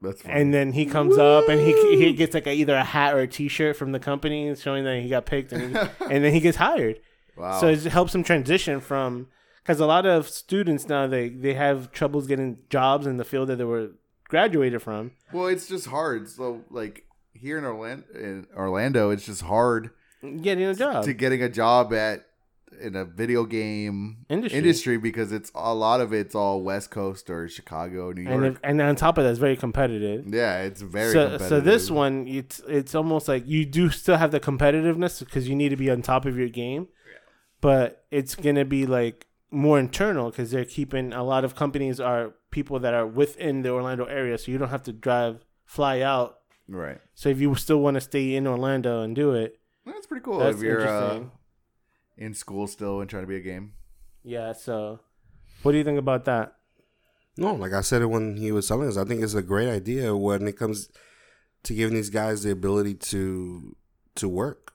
That's 0.00 0.22
fine. 0.22 0.32
And 0.32 0.54
then 0.54 0.72
he 0.72 0.86
comes 0.86 1.18
up 1.18 1.48
and 1.48 1.60
he 1.60 1.72
he 1.96 2.12
gets 2.12 2.34
like 2.34 2.46
a, 2.46 2.52
either 2.52 2.76
a 2.76 2.84
hat 2.84 3.14
or 3.14 3.20
a 3.20 3.26
T-shirt 3.28 3.76
from 3.76 3.92
the 3.92 3.98
company 3.98 4.54
showing 4.54 4.84
that 4.84 5.02
he 5.02 5.08
got 5.08 5.26
picked, 5.26 5.52
and, 5.52 5.76
he, 5.76 5.82
and 6.10 6.24
then 6.24 6.32
he 6.32 6.40
gets 6.40 6.56
hired. 6.56 7.00
wow. 7.36 7.60
So 7.60 7.68
it 7.68 7.82
helps 7.84 8.14
him 8.14 8.22
transition 8.22 8.80
from 8.80 9.26
because 9.62 9.80
a 9.80 9.86
lot 9.86 10.06
of 10.06 10.28
students 10.28 10.88
now 10.88 11.08
they 11.08 11.28
they 11.28 11.54
have 11.54 11.90
troubles 11.90 12.28
getting 12.28 12.58
jobs 12.70 13.06
in 13.06 13.16
the 13.16 13.24
field 13.24 13.48
that 13.48 13.56
they 13.56 13.64
were 13.64 13.90
graduated 14.28 14.82
from. 14.82 15.12
well, 15.32 15.46
it's 15.46 15.66
just 15.66 15.86
hard. 15.86 16.28
So, 16.28 16.64
like 16.70 17.04
here 17.34 17.58
in 17.58 17.64
Orlando, 17.64 18.04
in 18.14 18.46
Orlando, 18.56 19.10
it's 19.10 19.26
just 19.26 19.42
hard 19.42 19.90
Getting 20.22 20.64
a 20.64 20.74
job. 20.74 21.04
to 21.04 21.12
getting 21.12 21.42
a 21.42 21.48
job 21.48 21.92
at 21.92 22.24
in 22.80 22.94
a 22.94 23.04
video 23.04 23.44
game 23.44 24.26
Industry. 24.28 24.98
because 24.98 25.32
it's 25.32 25.50
a 25.54 25.74
lot 25.74 26.00
of 26.00 26.12
it's 26.12 26.34
all 26.34 26.62
West 26.62 26.90
Coast 26.90 27.30
or 27.30 27.48
Chicago, 27.48 28.12
New 28.12 28.22
York. 28.22 28.34
and 28.34 28.44
if, 28.44 28.58
and 28.62 28.80
on 28.82 28.94
top 28.94 29.16
of 29.18 29.24
that, 29.24 29.30
it's 29.30 29.38
very 29.38 29.56
competitive. 29.56 30.26
yeah, 30.32 30.62
it's 30.62 30.82
very 30.82 31.12
so 31.12 31.30
competitive. 31.30 31.48
so 31.48 31.60
this 31.60 31.90
one 31.90 32.26
it's 32.28 32.60
it's 32.68 32.94
almost 32.94 33.26
like 33.28 33.46
you 33.46 33.64
do 33.64 33.88
still 33.90 34.16
have 34.16 34.32
the 34.32 34.40
competitiveness 34.40 35.20
because 35.20 35.48
you 35.48 35.54
need 35.54 35.70
to 35.70 35.76
be 35.76 35.90
on 35.90 36.02
top 36.02 36.26
of 36.26 36.36
your 36.36 36.48
game, 36.48 36.88
yeah. 37.10 37.18
but 37.60 38.04
it's 38.10 38.34
gonna 38.34 38.64
be 38.64 38.84
like 38.86 39.26
more 39.50 39.78
internal 39.78 40.30
because 40.30 40.50
they're 40.50 40.64
keeping 40.64 41.12
a 41.12 41.22
lot 41.22 41.44
of 41.44 41.54
companies 41.54 41.98
are 42.00 42.34
people 42.50 42.78
that 42.80 42.94
are 42.94 43.06
within 43.06 43.62
the 43.62 43.70
Orlando 43.70 44.04
area, 44.04 44.38
so 44.38 44.50
you 44.50 44.58
don't 44.58 44.70
have 44.70 44.82
to 44.84 44.92
drive 44.92 45.44
fly 45.64 46.00
out. 46.00 46.38
right. 46.68 47.00
So 47.14 47.28
if 47.28 47.40
you 47.40 47.54
still 47.54 47.80
want 47.80 47.94
to 47.96 48.00
stay 48.00 48.34
in 48.34 48.46
Orlando 48.46 49.02
and 49.02 49.14
do 49.14 49.32
it, 49.34 49.58
That's 49.86 50.06
pretty 50.06 50.24
cool. 50.24 50.38
that's 50.38 50.56
if 50.56 50.62
you're 50.62 50.80
uh, 50.86 51.00
interesting. 51.00 51.30
in 52.16 52.34
school 52.34 52.66
still 52.66 53.00
and 53.00 53.08
trying 53.10 53.22
to 53.24 53.28
be 53.28 53.36
a 53.36 53.40
game. 53.40 53.72
Yeah. 54.24 54.52
So, 54.52 55.00
what 55.62 55.72
do 55.72 55.78
you 55.78 55.84
think 55.84 55.98
about 55.98 56.24
that? 56.26 56.54
No, 57.36 57.54
like 57.54 57.72
I 57.72 57.82
said 57.82 58.02
it 58.02 58.06
when 58.06 58.36
he 58.36 58.50
was 58.50 58.66
telling 58.66 58.88
us, 58.88 58.96
I 58.96 59.04
think 59.04 59.22
it's 59.22 59.34
a 59.34 59.42
great 59.42 59.68
idea 59.68 60.16
when 60.16 60.48
it 60.48 60.56
comes 60.58 60.88
to 61.64 61.74
giving 61.74 61.94
these 61.94 62.10
guys 62.10 62.42
the 62.42 62.50
ability 62.50 62.94
to 62.94 63.76
to 64.16 64.28
work. 64.28 64.72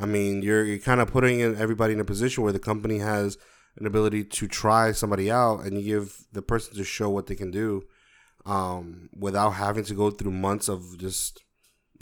I 0.00 0.06
mean, 0.06 0.42
you're 0.42 0.64
you're 0.64 0.78
kind 0.78 1.00
of 1.00 1.10
putting 1.10 1.40
in 1.40 1.56
everybody 1.56 1.92
in 1.94 2.00
a 2.00 2.04
position 2.04 2.42
where 2.42 2.52
the 2.52 2.58
company 2.58 2.98
has 2.98 3.36
an 3.76 3.86
ability 3.86 4.24
to 4.24 4.46
try 4.46 4.92
somebody 4.92 5.30
out, 5.30 5.60
and 5.60 5.76
you 5.78 5.84
give 5.84 6.26
the 6.32 6.42
person 6.42 6.76
to 6.76 6.84
show 6.84 7.10
what 7.10 7.26
they 7.26 7.34
can 7.34 7.50
do, 7.50 7.82
um, 8.46 9.08
without 9.16 9.50
having 9.50 9.84
to 9.84 9.94
go 9.94 10.10
through 10.10 10.30
months 10.30 10.68
of 10.68 10.98
just 10.98 11.42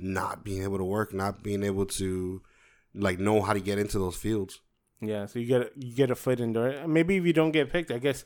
not 0.01 0.45
being 0.45 0.63
able 0.63 0.79
to 0.79 0.85
work, 0.85 1.15
not 1.15 1.43
being 1.43 1.63
able 1.63 1.87
to 1.87 2.43
like 2.95 3.19
know 3.19 3.41
how 3.43 3.53
to 3.53 3.61
get 3.61 3.79
into 3.79 3.99
those 3.99 4.17
fields. 4.17 4.61
Yeah. 5.01 5.27
So 5.27 5.39
you 5.39 5.47
get 5.47 5.73
you 5.77 5.95
get 5.95 6.11
a 6.11 6.15
foot 6.15 6.41
in 6.41 6.53
door. 6.53 6.87
Maybe 6.87 7.17
if 7.17 7.25
you 7.25 7.33
don't 7.33 7.53
get 7.53 7.71
picked, 7.73 7.91
I 7.91 7.99
guess 7.99 8.25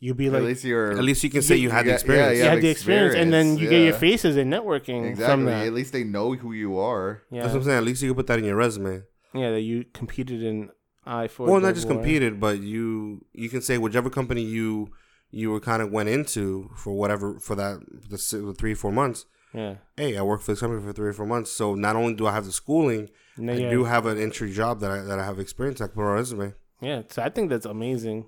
you'd 0.00 0.16
be 0.16 0.26
At 0.26 0.32
like 0.34 0.42
least 0.42 0.64
you're 0.64 0.92
At 0.92 1.04
least 1.04 1.22
you 1.24 1.30
can 1.30 1.42
say 1.42 1.56
you 1.56 1.70
had 1.70 1.84
the 1.84 1.90
Yeah, 1.90 1.94
experience. 1.94 2.38
you 2.38 2.44
yeah, 2.44 2.50
had 2.50 2.62
the 2.62 2.68
experience, 2.68 3.14
and 3.14 3.32
then 3.32 3.52
experience, 3.52 3.60
you 3.62 3.68
get 3.70 3.84
your 3.84 3.94
faces 3.94 4.36
in 4.36 4.50
networking 4.50 5.02
from 5.02 5.10
exactly. 5.10 5.44
that. 5.46 5.66
At 5.66 5.72
least 5.72 5.92
they 5.92 6.04
know 6.04 6.32
who 6.34 6.52
you 6.52 6.78
are. 6.78 7.22
Yeah. 7.30 7.42
That's 7.42 7.54
what 7.54 7.60
I'm 7.60 7.64
saying. 7.64 7.78
At 7.78 7.84
least 7.84 8.02
you 8.02 8.08
can 8.10 8.16
put 8.16 8.26
that 8.26 8.38
in 8.38 8.44
your 8.44 8.56
resume. 8.56 9.02
Yeah. 9.34 9.50
That 9.52 9.60
you 9.62 9.84
competed 9.92 10.42
in 10.42 10.70
I 11.06 11.28
four. 11.28 11.46
well, 11.46 11.60
not 11.60 11.74
just 11.74 11.88
competed, 11.88 12.40
but 12.40 12.60
you 12.60 13.24
you 13.32 13.48
can 13.48 13.60
say 13.60 13.78
whichever 13.78 14.10
company 14.10 14.42
you 14.42 14.90
you 15.30 15.50
were 15.50 15.60
kind 15.60 15.82
of 15.82 15.90
went 15.90 16.08
into 16.08 16.70
for 16.76 16.92
whatever 16.94 17.38
for 17.38 17.54
that 17.56 17.80
the, 18.08 18.54
three 18.56 18.74
four 18.74 18.92
months. 18.92 19.26
Yeah. 19.52 19.76
Hey, 19.96 20.16
I 20.16 20.22
worked 20.22 20.42
for 20.44 20.52
this 20.52 20.60
company 20.60 20.82
for 20.82 20.92
three 20.92 21.08
or 21.08 21.12
four 21.12 21.26
months, 21.26 21.50
so 21.52 21.74
not 21.74 21.94
only 21.96 22.14
do 22.14 22.26
I 22.26 22.32
have 22.32 22.44
the 22.44 22.52
schooling, 22.52 23.08
I 23.38 23.52
you 23.52 23.70
do 23.70 23.84
have- 23.84 24.06
an 24.06 24.18
entry 24.18 24.50
job 24.52 24.80
that 24.80 24.90
I 24.90 25.00
that 25.02 25.18
I 25.18 25.24
have 25.24 25.38
experience. 25.38 25.80
I 25.80 25.86
can 25.86 25.94
put 25.94 26.02
on 26.02 26.08
my 26.08 26.14
resume. 26.14 26.54
Yeah, 26.80 27.02
so 27.08 27.22
I 27.22 27.28
think 27.28 27.50
that's 27.50 27.66
amazing. 27.66 28.26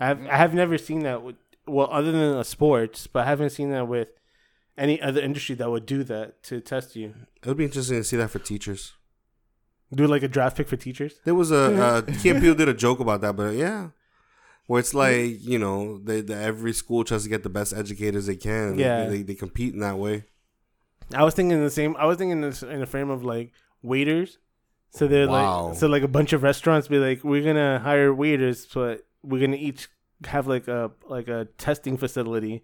I 0.00 0.06
have 0.06 0.20
I 0.26 0.36
have 0.36 0.54
never 0.54 0.78
seen 0.78 1.00
that 1.00 1.22
with 1.22 1.36
well, 1.66 1.88
other 1.90 2.12
than 2.12 2.36
a 2.38 2.44
sports, 2.44 3.06
but 3.06 3.24
I 3.24 3.26
haven't 3.26 3.50
seen 3.50 3.70
that 3.70 3.88
with 3.88 4.10
any 4.76 5.00
other 5.00 5.20
industry 5.20 5.54
that 5.56 5.70
would 5.70 5.86
do 5.86 6.02
that 6.04 6.42
to 6.44 6.60
test 6.60 6.96
you. 6.96 7.14
It 7.42 7.46
would 7.48 7.56
be 7.56 7.64
interesting 7.64 7.98
to 7.98 8.04
see 8.04 8.16
that 8.16 8.30
for 8.30 8.38
teachers. 8.38 8.92
Do 9.94 10.06
like 10.06 10.22
a 10.22 10.28
draft 10.28 10.56
pick 10.56 10.68
for 10.68 10.76
teachers. 10.76 11.20
There 11.24 11.34
was 11.34 11.50
a 11.50 11.56
uh, 11.84 12.02
Kim 12.22 12.40
Peele 12.40 12.54
did 12.54 12.68
a 12.68 12.74
joke 12.74 13.00
about 13.00 13.20
that, 13.22 13.36
but 13.36 13.54
yeah, 13.54 13.88
where 14.66 14.80
it's 14.80 14.94
like 14.94 15.40
you 15.40 15.58
know 15.58 15.98
they, 15.98 16.20
they 16.20 16.34
every 16.34 16.72
school 16.72 17.04
tries 17.04 17.22
to 17.24 17.28
get 17.28 17.42
the 17.42 17.50
best 17.50 17.72
educators 17.72 18.26
they 18.26 18.36
can. 18.36 18.78
Yeah. 18.78 19.06
they, 19.06 19.22
they 19.22 19.34
compete 19.34 19.74
in 19.74 19.80
that 19.80 19.98
way. 19.98 20.24
I 21.14 21.22
was 21.22 21.34
thinking 21.34 21.60
the 21.62 21.70
same. 21.70 21.96
I 21.96 22.06
was 22.06 22.16
thinking 22.18 22.40
this 22.40 22.62
in 22.62 22.82
a 22.82 22.86
frame 22.86 23.10
of 23.10 23.24
like 23.24 23.52
waiters. 23.82 24.38
So 24.90 25.08
they're 25.08 25.28
Wow. 25.28 25.68
like, 25.68 25.76
so 25.76 25.88
like 25.88 26.02
a 26.04 26.08
bunch 26.08 26.32
of 26.32 26.42
restaurants 26.44 26.86
be 26.88 26.98
like, 26.98 27.24
we're 27.24 27.42
gonna 27.42 27.80
hire 27.80 28.14
waiters, 28.14 28.66
but 28.72 29.04
we're 29.22 29.40
gonna 29.40 29.56
each 29.56 29.88
have 30.26 30.46
like 30.46 30.68
a 30.68 30.92
like 31.08 31.28
a 31.28 31.46
testing 31.58 31.96
facility 31.96 32.62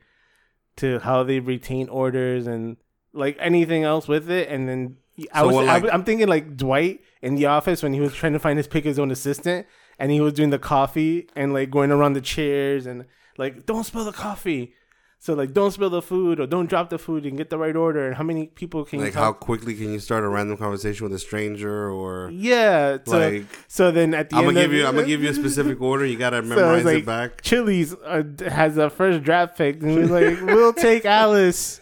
to 0.76 1.00
how 1.00 1.22
they 1.24 1.40
retain 1.40 1.88
orders 1.88 2.46
and 2.46 2.76
like 3.12 3.36
anything 3.40 3.82
else 3.84 4.06
with 4.08 4.30
it, 4.30 4.48
and 4.48 4.68
then 4.68 4.96
I 5.32 5.40
So 5.40 5.46
was 5.48 5.56
I 5.56 5.60
like- 5.74 5.82
was- 5.84 5.92
I'm 5.92 6.04
thinking 6.04 6.28
like 6.28 6.56
Dwight 6.56 7.00
in 7.22 7.34
the 7.34 7.46
office 7.46 7.82
when 7.82 7.92
he 7.92 8.00
was 8.00 8.14
trying 8.14 8.32
to 8.32 8.38
find 8.38 8.56
his 8.58 8.66
pick 8.66 8.84
his 8.84 8.98
own 8.98 9.10
assistant, 9.10 9.66
and 9.98 10.10
he 10.10 10.20
was 10.20 10.32
doing 10.32 10.50
the 10.50 10.58
coffee 10.58 11.28
and 11.36 11.52
like 11.52 11.70
going 11.70 11.90
around 11.90 12.14
the 12.14 12.20
chairs 12.20 12.86
and 12.86 13.04
like 13.38 13.66
don't 13.66 13.84
spill 13.84 14.04
the 14.04 14.12
coffee. 14.12 14.74
So 15.22 15.34
like 15.34 15.52
don't 15.52 15.70
spill 15.70 15.90
the 15.90 16.00
food 16.00 16.40
or 16.40 16.46
don't 16.46 16.64
drop 16.66 16.88
the 16.88 16.96
food 16.98 17.26
and 17.26 17.36
get 17.36 17.50
the 17.50 17.58
right 17.58 17.76
order 17.76 18.06
and 18.06 18.16
how 18.16 18.22
many 18.24 18.46
people 18.46 18.86
can 18.86 19.00
you 19.00 19.04
Like 19.04 19.12
how 19.14 19.34
quickly 19.34 19.74
can 19.74 19.92
you 19.92 19.98
start 19.98 20.24
a 20.24 20.28
random 20.28 20.56
conversation 20.56 21.04
with 21.04 21.12
a 21.12 21.18
stranger 21.18 21.90
or 21.90 22.30
Yeah. 22.32 22.96
So 23.04 23.18
like 23.18 23.44
so 23.68 23.90
then 23.90 24.14
at 24.14 24.30
the 24.30 24.36
I'm 24.36 24.44
end 24.46 24.54
gonna 24.54 24.60
give 24.66 24.72
you 24.72 24.86
I'm 24.86 24.94
gonna 24.94 25.06
give 25.06 25.22
you 25.22 25.28
a 25.28 25.34
specific 25.34 25.78
order. 25.90 26.06
You 26.06 26.16
gotta 26.16 26.38
So 26.38 26.48
memorize 26.48 26.76
it's 26.78 26.84
like 26.86 26.96
it 27.00 27.04
back. 27.06 27.42
Chili's 27.42 27.92
uh, 27.94 28.22
has 28.48 28.78
a 28.78 28.88
first 28.88 29.22
draft 29.22 29.58
pick, 29.58 29.82
and 29.82 29.94
we're 29.94 30.06
like, 30.06 30.40
"We'll 30.40 30.72
take 30.72 31.04
Alice," 31.04 31.79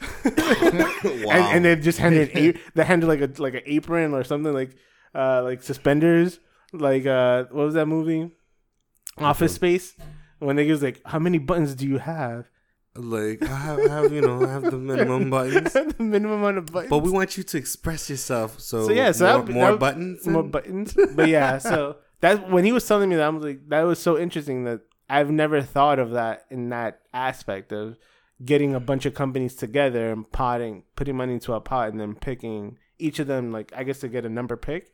wow. 0.00 0.30
and, 1.04 1.56
and 1.56 1.64
they 1.64 1.76
just 1.76 1.98
handed 1.98 2.30
a- 2.36 2.54
they 2.74 2.84
handed 2.84 3.06
like 3.06 3.20
a 3.20 3.30
like 3.40 3.54
an 3.54 3.62
apron 3.66 4.12
or 4.14 4.24
something 4.24 4.52
like 4.52 4.76
uh 5.14 5.42
like 5.42 5.62
suspenders, 5.62 6.40
like 6.72 7.06
uh 7.06 7.44
what 7.50 7.64
was 7.66 7.74
that 7.74 7.86
movie? 7.86 8.30
Office 9.18 9.54
Space. 9.54 9.94
When 10.38 10.56
they 10.56 10.70
was 10.70 10.82
like, 10.82 11.00
"How 11.06 11.18
many 11.18 11.38
buttons 11.38 11.74
do 11.74 11.86
you 11.86 11.98
have?" 11.98 12.46
like 12.98 13.42
I 13.42 13.46
have, 13.56 13.78
I 13.78 13.88
have 13.88 14.12
you 14.12 14.20
know 14.22 14.42
I 14.44 14.48
have 14.50 14.62
the 14.62 14.72
minimum 14.78 15.30
buttons, 15.36 15.72
the 15.72 15.94
minimum 15.98 16.40
amount 16.40 16.58
of 16.58 16.66
buttons. 16.66 16.90
but 16.90 16.98
we 16.98 17.10
want 17.10 17.36
you 17.38 17.42
to 17.42 17.56
express 17.58 18.08
yourself. 18.10 18.60
So, 18.60 18.86
So, 18.86 18.92
yeah, 18.92 19.12
so 19.12 19.24
more, 19.26 19.42
that- 19.46 19.52
more 19.52 19.70
that- 19.72 19.80
buttons. 19.80 20.26
more 20.26 20.42
and- 20.42 20.52
buttons. 20.52 20.96
But 21.14 21.28
yeah, 21.28 21.56
so 21.58 21.96
that 22.20 22.50
when 22.50 22.64
he 22.64 22.72
was 22.72 22.86
telling 22.86 23.08
me 23.08 23.16
that, 23.16 23.24
I 23.24 23.28
was 23.30 23.44
like, 23.44 23.68
that 23.68 23.82
was 23.82 23.98
so 23.98 24.18
interesting 24.18 24.64
that 24.64 24.80
I've 25.08 25.30
never 25.30 25.62
thought 25.62 25.98
of 25.98 26.10
that 26.12 26.44
in 26.50 26.68
that 26.70 27.00
aspect 27.14 27.72
of 27.72 27.96
getting 28.44 28.74
a 28.74 28.80
bunch 28.80 29.06
of 29.06 29.14
companies 29.14 29.54
together 29.54 30.12
and 30.12 30.30
potting, 30.30 30.82
putting 30.94 31.16
money 31.16 31.34
into 31.34 31.52
a 31.52 31.60
pot, 31.60 31.88
and 31.88 32.00
then 32.00 32.14
picking 32.14 32.78
each 32.98 33.18
of 33.18 33.26
them. 33.26 33.52
Like 33.52 33.72
I 33.74 33.84
guess 33.84 34.00
they 34.00 34.08
get 34.08 34.24
a 34.24 34.30
number 34.30 34.56
pick, 34.56 34.92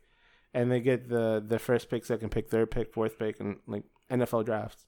and 0.53 0.71
they 0.71 0.79
get 0.79 1.09
the 1.09 1.43
the 1.45 1.59
first 1.59 1.89
pick, 1.89 2.05
second 2.05 2.29
pick, 2.29 2.49
third 2.49 2.71
pick, 2.71 2.93
fourth 2.93 3.17
pick, 3.19 3.39
and 3.39 3.57
like 3.67 3.83
NFL 4.09 4.45
drafts. 4.45 4.85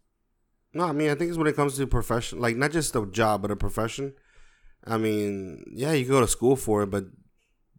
No, 0.74 0.86
I 0.86 0.92
mean 0.92 1.10
I 1.10 1.16
think 1.16 1.30
it's 1.30 1.38
when 1.38 1.48
it 1.48 1.56
comes 1.56 1.78
to 1.78 1.88
profession, 1.88 2.40
like 2.40 2.56
not 2.56 2.72
just 2.72 2.96
a 2.96 3.06
job 3.06 3.42
but 3.42 3.52
a 3.52 3.56
profession. 3.56 4.14
I 4.88 4.98
mean, 4.98 5.64
yeah, 5.74 5.94
you 5.94 6.08
go 6.08 6.22
to 6.22 6.28
school 6.28 6.56
for 6.56 6.84
it, 6.84 6.92
but 6.92 7.06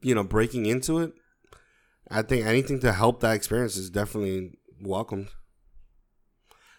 you 0.02 0.14
know, 0.14 0.24
breaking 0.24 0.66
into 0.66 0.98
it, 0.98 1.12
I 2.10 2.22
think 2.22 2.44
anything 2.46 2.80
to 2.80 2.92
help 2.92 3.20
that 3.20 3.34
experience 3.34 3.76
is 3.76 3.90
definitely 3.90 4.58
welcomed. 4.80 5.28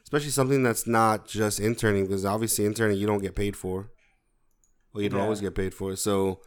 Especially 0.08 0.30
something 0.30 0.64
that's 0.64 0.88
not 0.88 1.28
just 1.28 1.60
interning, 1.60 2.06
because 2.06 2.24
obviously 2.24 2.64
interning 2.66 2.98
you 2.98 3.06
don't 3.06 3.22
get 3.22 3.36
paid 3.36 3.58
for. 3.58 3.92
Well, 4.94 5.04
you 5.04 5.10
don't 5.10 5.18
Yeah. 5.20 5.24
always 5.26 5.42
get 5.42 5.54
paid 5.54 5.74
for 5.74 5.92
it. 5.92 5.98
So, 5.98 6.40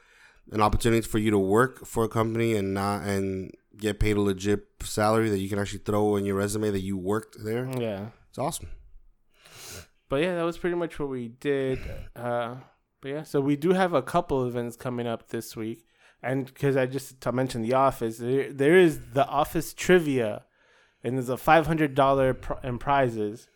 an 0.50 0.62
opportunity 0.62 1.02
for 1.06 1.18
you 1.18 1.30
to 1.30 1.38
work 1.38 1.84
for 1.84 2.04
a 2.04 2.08
company 2.08 2.54
and 2.56 2.72
not 2.72 3.02
and 3.02 3.52
get 3.76 4.00
paid 4.00 4.16
a 4.16 4.20
legit 4.22 4.66
salary 4.82 5.28
that 5.28 5.40
you 5.40 5.48
can 5.50 5.58
actually 5.58 5.80
throw 5.80 6.16
in 6.16 6.24
your 6.24 6.36
resume 6.36 6.70
that 6.70 6.80
you 6.80 6.96
worked 6.96 7.36
there. 7.44 7.68
Yeah, 7.78 8.08
It's 8.30 8.38
awesome. 8.38 8.68
but 10.08 10.22
yeah, 10.22 10.34
that 10.36 10.42
was 10.44 10.56
pretty 10.56 10.76
much 10.76 10.98
what 10.98 11.10
we 11.10 11.28
did. 11.28 11.78
Uh, 12.16 12.56
but 13.02 13.08
yeah, 13.10 13.22
so 13.24 13.42
we 13.42 13.56
do 13.56 13.74
have 13.74 13.92
a 13.92 14.00
couple 14.02 14.46
events 14.46 14.74
coming 14.76 15.06
up 15.06 15.28
this 15.28 15.54
week, 15.54 15.84
and 16.22 16.46
because 16.46 16.78
I 16.78 16.86
just 16.86 17.20
to 17.20 17.30
mention 17.30 17.60
the 17.60 17.74
office, 17.74 18.16
there, 18.16 18.50
there 18.54 18.78
is 18.78 19.00
the 19.12 19.26
office 19.26 19.74
trivia, 19.74 20.46
and 21.04 21.16
there's 21.16 21.28
a 21.28 21.36
five 21.36 21.66
hundred 21.66 21.94
dollar 21.94 22.32
pr- 22.34 22.54
in 22.64 22.78
prizes 22.78 23.46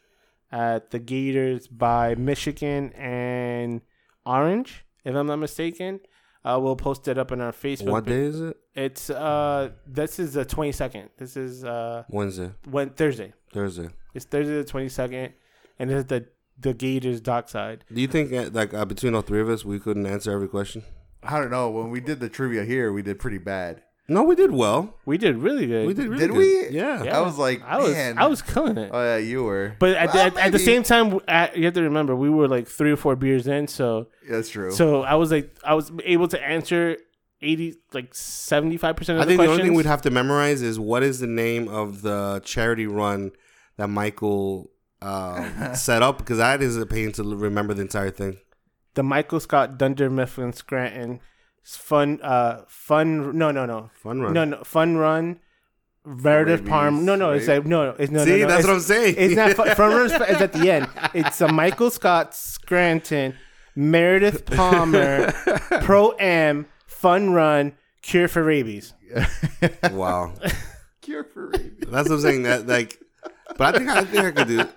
at 0.54 0.90
the 0.92 1.00
Gators 1.00 1.66
by 1.66 2.14
Michigan 2.14 2.92
and 2.92 3.80
Orange, 4.24 4.84
if 5.04 5.14
I'm 5.14 5.26
not 5.26 5.36
mistaken. 5.36 6.00
Uh, 6.44 6.60
we'll 6.62 6.76
post 6.76 7.08
it 7.08 7.18
up 7.18 7.32
on 7.32 7.40
our 7.40 7.52
Facebook. 7.52 7.90
What 7.90 8.04
day 8.04 8.24
is 8.24 8.40
it? 8.40 8.56
It's 8.74 9.10
uh, 9.10 9.70
this 9.86 10.18
is 10.18 10.34
the 10.34 10.44
twenty 10.44 10.72
second. 10.72 11.08
This 11.16 11.36
is 11.36 11.64
uh, 11.64 12.04
Wednesday, 12.08 12.50
when 12.70 12.90
Thursday. 12.90 13.32
Thursday. 13.52 13.88
It's 14.14 14.26
Thursday 14.26 14.54
the 14.54 14.64
twenty 14.64 14.90
second, 14.90 15.32
and 15.78 15.90
it's 15.90 16.08
the 16.08 16.26
the 16.60 16.74
Gators 16.74 17.20
dockside. 17.20 17.84
Do 17.92 18.00
you 18.00 18.08
think 18.08 18.32
uh, 18.32 18.50
like 18.52 18.74
uh, 18.74 18.84
between 18.84 19.14
all 19.14 19.22
three 19.22 19.40
of 19.40 19.48
us, 19.48 19.64
we 19.64 19.80
couldn't 19.80 20.06
answer 20.06 20.30
every 20.32 20.48
question? 20.48 20.84
I 21.22 21.40
don't 21.40 21.50
know. 21.50 21.70
When 21.70 21.90
we 21.90 22.00
did 22.00 22.20
the 22.20 22.28
trivia 22.28 22.64
here, 22.64 22.92
we 22.92 23.02
did 23.02 23.18
pretty 23.18 23.38
bad. 23.38 23.82
No, 24.06 24.22
we 24.22 24.34
did 24.34 24.50
well. 24.50 24.94
We 25.06 25.16
did 25.16 25.36
really 25.36 25.66
good. 25.66 25.86
We 25.86 25.94
did. 25.94 26.08
Really 26.08 26.20
Did 26.20 26.30
good. 26.32 26.36
we? 26.36 26.68
Yeah. 26.76 27.04
Yeah. 27.04 27.18
I 27.18 27.22
was 27.22 27.38
like, 27.38 27.62
I 27.64 27.78
was 27.78 27.92
man. 27.92 28.18
I 28.18 28.26
was 28.26 28.42
killing 28.42 28.76
it. 28.76 28.90
Oh 28.92 29.02
yeah, 29.02 29.16
you 29.16 29.44
were. 29.44 29.76
but 29.78 29.96
at, 29.96 30.12
Well, 30.12 30.30
the, 30.30 30.40
at, 30.40 30.46
at 30.46 30.52
the 30.52 30.58
maybe. 30.58 30.64
same 30.64 30.82
time, 30.82 31.20
at, 31.26 31.56
you 31.56 31.64
have 31.64 31.72
to 31.74 31.82
remember 31.82 32.14
we 32.14 32.28
were 32.28 32.46
like 32.46 32.68
three 32.68 32.92
or 32.92 32.96
four 32.96 33.16
beers 33.16 33.46
in, 33.46 33.66
so 33.66 34.08
That's 34.28 34.50
true. 34.50 34.72
so 34.72 35.02
I 35.02 35.14
was 35.14 35.30
like 35.30 35.56
I 35.64 35.72
was 35.74 35.90
able 36.04 36.28
to 36.28 36.42
answer 36.42 36.98
eighty 37.40 37.76
like 37.94 38.14
seventy 38.14 38.76
five 38.76 38.96
percent 38.96 39.18
I 39.18 39.22
of 39.22 39.26
the 39.28 39.30
think 39.32 39.40
the 39.40 39.46
questions. 39.46 39.60
only 39.60 39.68
thing 39.70 39.76
we'd 39.76 39.86
have 39.86 40.02
to 40.02 40.10
memorize 40.10 40.60
is 40.60 40.78
what 40.78 41.02
is 41.02 41.20
the 41.20 41.26
name 41.26 41.68
of 41.68 42.02
the 42.02 42.42
charity 42.44 42.86
run 42.86 43.32
that 43.78 43.88
Michael 43.88 44.70
um, 45.00 45.74
set 45.74 46.02
up 46.02 46.18
because 46.18 46.36
that 46.38 46.60
is 46.60 46.76
a 46.76 46.84
pain 46.86 47.10
to 47.12 47.22
remember 47.22 47.72
the 47.72 47.80
entire 47.82 48.10
thing. 48.10 48.36
the 48.94 49.02
Michael 49.02 49.40
Scott 49.40 49.78
Dunder 49.78 50.10
Mifflin 50.10 50.52
Scranton 50.52 51.20
fun 51.64 52.20
uh 52.22 52.62
fun 52.68 53.36
no 53.36 53.50
no 53.50 53.64
no 53.66 53.90
Fun 53.94 54.20
run. 54.20 54.32
no 54.34 54.44
no 54.44 54.62
fun 54.64 54.96
run 54.96 55.40
Meredith 56.06 56.60
Rabies, 56.60 56.68
Palm 56.70 57.04
no 57.06 57.16
no 57.16 57.32
it's 57.32 57.48
right? 57.48 57.58
like 57.58 57.66
no 57.66 57.86
no 57.86 57.96
it's 57.98 58.10
no 58.12 58.24
See, 58.24 58.30
no, 58.32 58.36
no, 58.38 58.46
that's 58.48 58.58
it's, 58.60 58.68
what 58.68 58.74
I'm 58.74 58.80
saying. 58.80 59.14
It's 59.16 59.34
not 59.34 59.52
fun, 59.52 59.74
front 59.74 59.94
runners 59.94 60.12
is 60.12 60.20
at 60.42 60.52
the 60.52 60.70
end. 60.70 60.88
It's 61.14 61.40
a 61.40 61.48
Michael 61.50 61.90
Scott 61.90 62.34
Scranton, 62.34 63.34
Meredith 63.74 64.44
Palmer, 64.44 65.32
Pro 65.82 66.12
Am, 66.18 66.66
Fun 66.86 67.30
Run, 67.30 67.72
Cure 68.02 68.28
for 68.28 68.42
Rabies. 68.42 68.92
wow. 69.92 70.34
Cure 71.00 71.24
for 71.24 71.48
rabies. 71.48 71.88
That's 71.88 72.08
what 72.10 72.16
I'm 72.16 72.20
saying. 72.20 72.42
That 72.42 72.66
like, 72.66 72.98
but 73.56 73.74
I 73.74 73.78
think 73.78 73.88
I 73.90 74.04
think 74.04 74.24
I 74.24 74.30
could 74.32 74.48
do. 74.48 74.68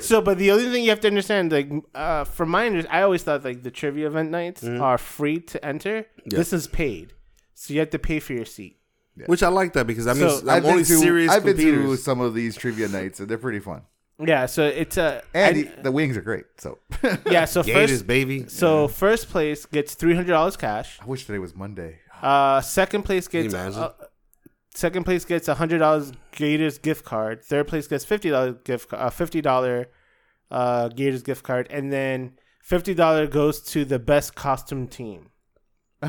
So, 0.00 0.20
but 0.20 0.38
the 0.38 0.50
other 0.50 0.70
thing 0.70 0.84
you 0.84 0.90
have 0.90 1.00
to 1.00 1.08
understand, 1.08 1.52
like, 1.52 1.70
uh, 1.94 2.24
from 2.24 2.48
my 2.50 2.66
understanding, 2.66 2.98
I 2.98 3.02
always 3.02 3.22
thought 3.22 3.44
like 3.44 3.62
the 3.62 3.70
trivia 3.70 4.06
event 4.08 4.30
nights 4.30 4.64
are 4.64 4.98
free 4.98 5.40
to 5.40 5.64
enter. 5.64 6.06
Yeah. 6.24 6.38
This 6.38 6.52
is 6.52 6.66
paid, 6.66 7.12
so 7.54 7.72
you 7.74 7.80
have 7.80 7.90
to 7.90 7.98
pay 7.98 8.18
for 8.20 8.32
your 8.32 8.44
seat. 8.44 8.78
Which 9.26 9.42
I 9.42 9.48
like 9.48 9.74
that 9.74 9.86
because 9.86 10.06
that 10.06 10.16
So, 10.16 10.40
I'm 10.42 10.48
I've 10.48 10.62
been 10.62 10.70
only 10.72 10.84
to 10.84 10.96
serious 10.96 11.30
I've 11.30 11.44
been 11.44 11.56
to 11.58 11.96
some 11.96 12.20
of 12.20 12.34
these 12.34 12.56
trivia 12.56 12.88
nights, 12.88 13.20
and 13.20 13.28
they're 13.28 13.36
pretty 13.38 13.60
fun. 13.60 13.82
Yeah, 14.18 14.46
so 14.46 14.62
it's 14.64 14.96
a 14.96 15.22
And 15.34 15.56
I- 15.56 15.62
the, 15.62 15.82
the 15.84 15.92
wings 15.92 16.16
are 16.16 16.22
great. 16.22 16.44
So 16.58 16.78
yeah. 17.26 17.44
So 17.44 17.62
Gators, 17.62 17.90
first, 17.90 18.06
baby. 18.06 18.46
so 18.48 18.88
first 18.88 19.28
place 19.28 19.66
gets 19.66 19.94
three 19.94 20.14
hundred 20.14 20.30
dollars 20.32 20.56
cash. 20.56 20.98
I 21.02 21.06
wish 21.06 21.26
today 21.26 21.38
was 21.38 21.54
Monday. 21.54 21.98
Uh, 22.22 22.60
second 22.60 23.02
place 23.02 23.26
Can 23.28 23.38
you 23.44 23.50
gets 23.50 23.54
imagine? 23.54 23.82
uh, 23.82 23.92
second 24.74 25.04
place 25.04 25.24
gets 25.24 25.48
a 25.48 25.54
hundred 25.54 25.78
dollars 25.78 26.12
Gators 26.32 26.78
gift 26.78 27.04
card. 27.04 27.44
Third 27.44 27.68
place 27.68 27.86
gets 27.86 28.04
fifty 28.04 28.30
dollars 28.30 28.56
gift 28.64 28.92
uh, 28.92 29.10
fifty 29.10 29.40
dollar 29.40 29.88
uh, 30.50 30.88
Gators 30.88 31.22
gift 31.22 31.42
card, 31.44 31.66
and 31.70 31.92
then 31.92 32.32
fifty 32.62 32.94
dollar 32.94 33.26
goes 33.26 33.60
to 33.72 33.84
the 33.84 33.98
best 33.98 34.34
costume 34.34 34.86
team. 34.88 35.28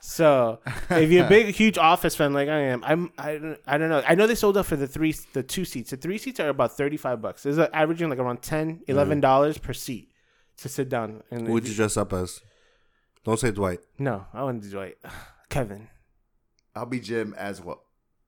So 0.00 0.60
if 0.90 1.10
you're 1.10 1.24
a 1.24 1.28
big, 1.28 1.54
huge 1.54 1.76
office 1.78 2.14
fan 2.14 2.32
like 2.32 2.48
I 2.48 2.60
am, 2.60 2.84
I'm 2.84 3.10
I 3.18 3.38
don't, 3.38 3.58
I 3.66 3.78
don't 3.78 3.88
know. 3.88 4.02
I 4.06 4.14
know 4.14 4.26
they 4.28 4.34
sold 4.36 4.56
out 4.56 4.66
for 4.66 4.76
the 4.76 4.86
three 4.86 5.14
the 5.32 5.42
two 5.42 5.64
seats. 5.64 5.90
The 5.90 5.96
three 5.96 6.18
seats 6.18 6.38
are 6.38 6.48
about 6.48 6.76
thirty 6.76 6.96
five 6.96 7.20
bucks. 7.20 7.44
It's 7.44 7.58
averaging 7.72 8.08
like 8.08 8.18
around 8.20 8.42
10 8.42 8.82
11 8.86 9.20
dollars 9.20 9.58
per 9.58 9.72
seat 9.72 10.12
to 10.58 10.68
sit 10.68 10.88
down. 10.88 11.22
And 11.30 11.46
Who 11.46 11.54
would 11.54 11.66
you 11.66 11.74
dress 11.74 11.96
up 11.96 12.12
as? 12.12 12.40
Don't 13.24 13.38
say 13.38 13.50
Dwight. 13.50 13.80
no, 13.98 14.26
I 14.32 14.44
wouldn't 14.44 14.62
do 14.64 14.70
Dwight, 14.70 14.96
Kevin. 15.48 15.88
I'll 16.76 16.86
be 16.86 17.00
Jim 17.00 17.34
as 17.36 17.60
well. 17.60 17.82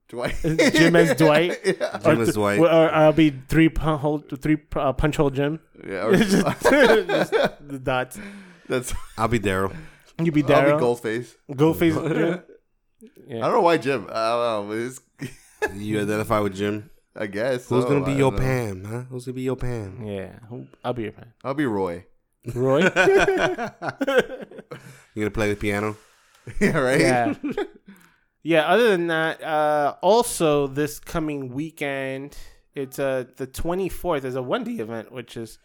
Dwight. 0.08 0.34
Jim 0.42 0.94
as 0.96 1.16
Dwight? 1.16 1.58
yeah. 1.64 1.98
Jim 1.98 2.18
or, 2.18 2.22
as 2.22 2.34
Dwight. 2.34 2.58
or 2.60 2.66
I'll 2.68 3.12
be 3.12 3.30
three 3.48 3.68
pun- 3.68 3.98
hole, 3.98 4.18
three 4.18 4.58
uh, 4.76 4.92
punch 4.92 5.16
hole 5.16 5.30
Jim. 5.30 5.60
yeah 5.86 6.04
or- 6.06 6.16
Just- 6.16 6.32
just 6.62 7.32
the 7.66 7.80
dots. 7.82 8.18
that's. 8.68 8.92
I'll 9.16 9.28
be 9.28 9.38
Daryl. 9.40 9.74
You 10.22 10.30
be 10.30 10.42
Daryl. 10.42 10.72
I'll 10.72 10.78
be 10.78 10.84
Goldenface. 10.84 11.34
Goldenface. 11.50 12.14
Jim. 12.14 12.42
I 13.30 13.40
don't 13.40 13.52
know 13.52 13.60
why 13.62 13.76
Jim. 13.78 14.06
I 14.10 14.28
don't 14.28 14.68
know. 14.68 14.74
It's, 14.76 15.00
You 15.74 16.00
identify 16.00 16.40
with 16.40 16.54
Jim. 16.54 16.90
I 17.16 17.26
guess. 17.26 17.68
Who's 17.68 17.84
so. 17.84 17.88
gonna 17.88 18.04
be 18.04 18.12
I 18.12 18.16
your 18.16 18.32
know. 18.32 18.38
Pam? 18.38 18.84
Huh? 18.84 19.02
Who's 19.10 19.24
gonna 19.24 19.34
be 19.34 19.42
your 19.42 19.56
Pam? 19.56 20.04
Yeah. 20.06 20.38
I'll 20.84 20.92
be 20.92 21.04
your 21.04 21.12
fan. 21.12 21.32
I'll 21.42 21.54
be 21.54 21.64
Roy. 21.66 22.04
Roy. 22.54 22.80
You 25.14 25.22
gonna 25.22 25.30
play 25.30 25.48
the 25.50 25.56
piano? 25.58 25.96
yeah, 26.60 26.76
right. 26.78 27.00
yeah. 27.00 27.34
Yeah. 28.44 28.68
Other 28.68 28.90
than 28.90 29.08
that, 29.08 29.42
uh, 29.42 29.96
also 30.00 30.68
this 30.68 31.00
coming 31.00 31.52
weekend, 31.52 32.36
it's 32.74 33.00
uh 33.00 33.24
the 33.36 33.48
twenty 33.48 33.88
fourth. 33.88 34.22
There's 34.22 34.36
a 34.36 34.42
one 34.42 34.62
day 34.62 34.74
event, 34.82 35.10
which 35.10 35.36
is 35.36 35.58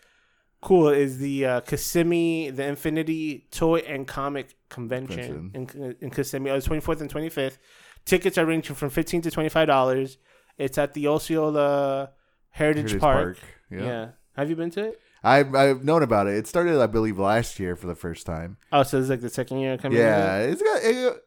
cool. 0.61 0.89
Is 0.89 1.19
the 1.19 1.45
uh, 1.45 1.59
Kissimmee, 1.61 2.49
the 2.49 2.65
Infinity 2.65 3.47
Toy 3.51 3.79
and 3.79 4.07
Comic 4.07 4.55
Convention 4.69 5.51
in, 5.53 5.95
in 6.01 6.09
Kissimmee. 6.09 6.49
Oh, 6.49 6.59
twenty 6.59 6.81
fourth 6.81 7.01
and 7.01 7.09
twenty 7.09 7.29
fifth. 7.29 7.59
Tickets 8.05 8.37
are 8.37 8.45
ranging 8.45 8.75
from 8.75 8.89
fifteen 8.89 9.21
to 9.21 9.29
twenty 9.29 9.49
five 9.49 9.67
dollars. 9.67 10.17
It's 10.57 10.77
at 10.77 10.93
the 10.93 11.07
Osceola 11.07 12.11
Heritage, 12.49 12.91
Heritage 12.91 13.01
Park. 13.01 13.39
Yeah. 13.69 13.83
Yeah. 13.85 14.07
Have 14.35 14.49
you 14.49 14.55
been 14.55 14.71
to 14.71 14.85
it? 14.89 14.99
I've 15.23 15.53
I've 15.53 15.83
known 15.83 16.03
about 16.03 16.27
it. 16.27 16.35
It 16.35 16.47
started, 16.47 16.79
I 16.81 16.87
believe, 16.87 17.19
last 17.19 17.59
year 17.59 17.75
for 17.75 17.87
the 17.87 17.95
first 17.95 18.25
time. 18.25 18.57
Oh, 18.71 18.83
so 18.83 18.99
it's 18.99 19.09
like 19.09 19.21
the 19.21 19.29
second 19.29 19.59
year 19.59 19.77
coming. 19.77 19.97
Yeah, 19.97 20.39
it's 20.39 20.61
got. 20.61 20.81
It, 20.81 21.23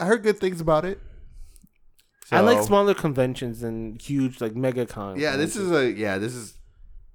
I 0.00 0.06
heard 0.06 0.22
good 0.22 0.38
things 0.38 0.60
about 0.60 0.84
it. 0.84 0.98
I 2.32 2.40
like 2.40 2.62
smaller 2.62 2.94
conventions 2.94 3.60
than 3.60 3.98
huge 4.00 4.40
like 4.40 4.54
mega 4.54 4.86
cons. 4.86 5.20
Yeah, 5.20 5.36
this 5.36 5.56
is 5.56 5.70
a 5.72 5.90
yeah. 5.90 6.18
This 6.18 6.34
is 6.34 6.56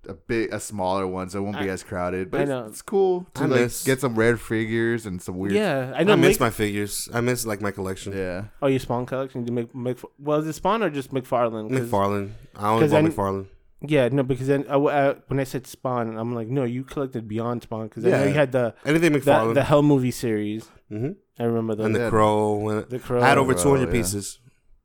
a 0.10 0.14
big 0.14 0.54
a 0.54 0.60
smaller 0.60 1.08
one, 1.08 1.30
so 1.30 1.40
it 1.40 1.42
won't 1.44 1.58
be 1.58 1.70
I- 1.70 1.74
as 1.74 1.84
crowded. 1.84 2.30
But 2.30 2.40
I 2.40 2.44
it's, 2.44 2.50
know. 2.50 2.66
it's 2.66 2.82
cool 2.82 3.26
to 3.36 3.44
I 3.44 3.46
like 3.48 3.60
miss- 3.62 3.84
get 3.86 4.02
some 4.02 4.16
rare 4.16 4.36
figures 4.36 5.06
and 5.06 5.22
some 5.22 5.38
weird. 5.38 5.54
Yeah, 5.54 5.94
I 5.96 6.04
know. 6.04 6.14
I, 6.14 6.16
miss 6.18 6.36
Mick- 6.38 6.42
my 6.42 6.50
figures. 6.50 7.08
I 7.14 7.22
miss 7.22 7.46
like 7.46 7.62
my 7.62 7.72
collection. 7.72 8.12
yeah. 8.14 8.46
oh, 8.62 8.68
your 8.68 8.80
Spawn 8.80 9.06
collection? 9.06 9.48
You 9.48 9.54
make 9.54 9.74
make 9.74 10.00
well, 10.20 10.40
is 10.40 10.48
it 10.48 10.54
Spawn 10.54 10.84
or 10.84 10.90
just 10.90 11.12
McFarlane? 11.14 11.70
'Cause- 11.72 11.90
McFarlane. 11.90 12.32
I 12.58 12.70
only 12.70 12.84
'cause 12.84 12.92
bought 12.92 13.04
then- 13.04 13.12
McFarlane. 13.12 13.48
Yeah, 13.88 14.08
no, 14.10 14.24
because 14.24 14.48
then 14.48 14.66
uh, 14.70 14.82
uh, 14.84 15.14
when 15.28 15.40
I 15.40 15.44
said 15.44 15.66
Spawn, 15.68 16.18
I'm 16.18 16.34
like, 16.34 16.48
no, 16.48 16.64
you 16.64 16.84
collected 16.84 17.28
Beyond 17.28 17.64
Spawn 17.64 17.88
because 17.88 18.06
I 18.06 18.10
know 18.10 18.24
you 18.24 18.34
had 18.34 18.52
the 18.52 18.74
Anything 18.86 19.14
McFarlane. 19.14 19.54
the 19.54 19.64
Hell 19.64 19.84
movie 19.84 20.12
series. 20.12 20.68
hmm 20.90 21.12
I 21.40 21.44
remember 21.44 21.76
those. 21.76 21.88
And 21.88 21.96
the 21.96 22.00
Yeah. 22.00 22.10
Crow. 22.10 22.70
and- 22.70 22.90
the 22.90 23.00
Crow. 23.00 23.22
I 23.22 23.28
had 23.28 23.38
over 23.38 23.54
200 23.54 23.88
yeah. 23.88 23.92
pieces. 23.92 24.40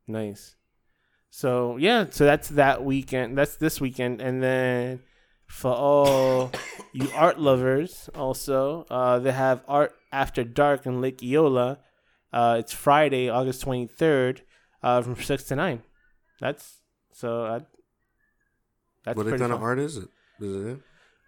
Nice. 0.07 0.55
So 1.29 1.77
yeah, 1.77 2.07
so 2.09 2.25
that's 2.25 2.49
that 2.49 2.83
weekend. 2.83 3.37
That's 3.37 3.55
this 3.55 3.79
weekend, 3.79 4.19
and 4.19 4.43
then 4.43 4.99
for 5.47 5.71
all 5.71 6.51
you 6.93 7.07
art 7.15 7.39
lovers, 7.39 8.09
also 8.13 8.85
uh, 8.89 9.19
they 9.19 9.31
have 9.31 9.61
art 9.67 9.93
after 10.11 10.43
dark 10.43 10.85
in 10.85 10.99
Lake 10.99 11.23
Eola. 11.23 11.79
Uh, 12.33 12.57
it's 12.59 12.73
Friday, 12.73 13.29
August 13.29 13.61
twenty 13.61 13.87
third, 13.87 14.41
uh, 14.83 15.01
from 15.01 15.15
six 15.15 15.43
to 15.45 15.55
nine. 15.55 15.83
That's 16.41 16.81
so. 17.13 17.45
Uh, 17.45 17.59
that's 19.05 19.15
what 19.15 19.23
pretty 19.27 19.39
kind 19.39 19.53
of 19.53 19.63
art 19.63 19.79
is 19.79 19.97
it? 19.97 20.09
Is 20.41 20.65
it? 20.73 20.79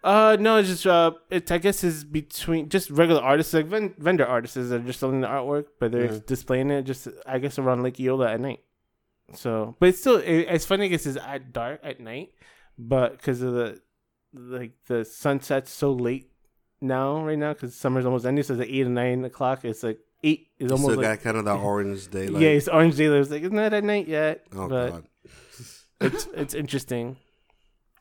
Uh, 0.04 0.36
no, 0.38 0.58
it's 0.58 0.68
just 0.68 0.86
uh, 0.86 1.12
it's 1.30 1.50
I 1.50 1.56
guess 1.58 1.82
is 1.82 2.04
between 2.04 2.68
just 2.68 2.90
regular 2.90 3.22
artists 3.22 3.54
like 3.54 3.64
ven- 3.66 3.94
vendor 3.96 4.26
artists 4.26 4.54
that 4.56 4.70
are 4.72 4.78
just 4.80 5.00
selling 5.00 5.22
the 5.22 5.26
artwork, 5.26 5.64
but 5.80 5.92
they're 5.92 6.12
Yeah. 6.12 6.18
displaying 6.26 6.70
it 6.70 6.82
just 6.82 7.08
I 7.26 7.38
guess 7.38 7.58
around 7.58 7.82
Lake 7.82 7.98
Eola 7.98 8.30
at 8.32 8.40
night. 8.40 8.60
So, 9.32 9.74
but 9.80 9.88
it's 9.88 10.00
still 10.00 10.16
it, 10.16 10.40
it's 10.50 10.66
funny. 10.66 10.84
I 10.84 10.88
guess 10.88 11.06
it's 11.06 11.16
at 11.16 11.52
dark 11.54 11.80
at 11.82 12.00
night, 12.00 12.32
but 12.78 13.12
because 13.16 13.40
of 13.40 13.54
the 13.54 13.80
like 14.34 14.72
the 14.88 15.06
sunset's 15.06 15.72
so 15.72 15.92
late 15.92 16.30
now 16.82 17.24
right 17.24 17.38
now 17.38 17.54
because 17.54 17.74
summer's 17.74 18.04
almost 18.04 18.26
ending, 18.26 18.44
so 18.44 18.52
it's 18.52 18.60
like 18.60 18.68
eight 18.68 18.86
or 18.86 18.90
nine 18.90 19.24
o'clock. 19.24 19.64
It's 19.64 19.82
like 19.82 20.00
eight 20.22 20.48
is 20.58 20.70
almost 20.70 20.98
like 20.98 21.06
got 21.06 21.20
kind 21.22 21.36
of 21.38 21.46
that 21.46 21.56
orange 21.60 22.10
daylight. 22.10 22.42
yeah, 22.42 22.50
it's 22.50 22.68
orange 22.68 22.96
daylight. 22.96 23.20
It's 23.22 23.30
like 23.30 23.42
it's 23.42 23.52
not 23.54 23.62
that 23.70 23.72
at 23.78 23.84
night 23.84 24.06
yet, 24.06 24.44
Oh 24.54 24.68
but 24.68 24.90
god. 24.90 25.04
it's 26.02 26.26
it's 26.34 26.52
interesting. 26.54 27.16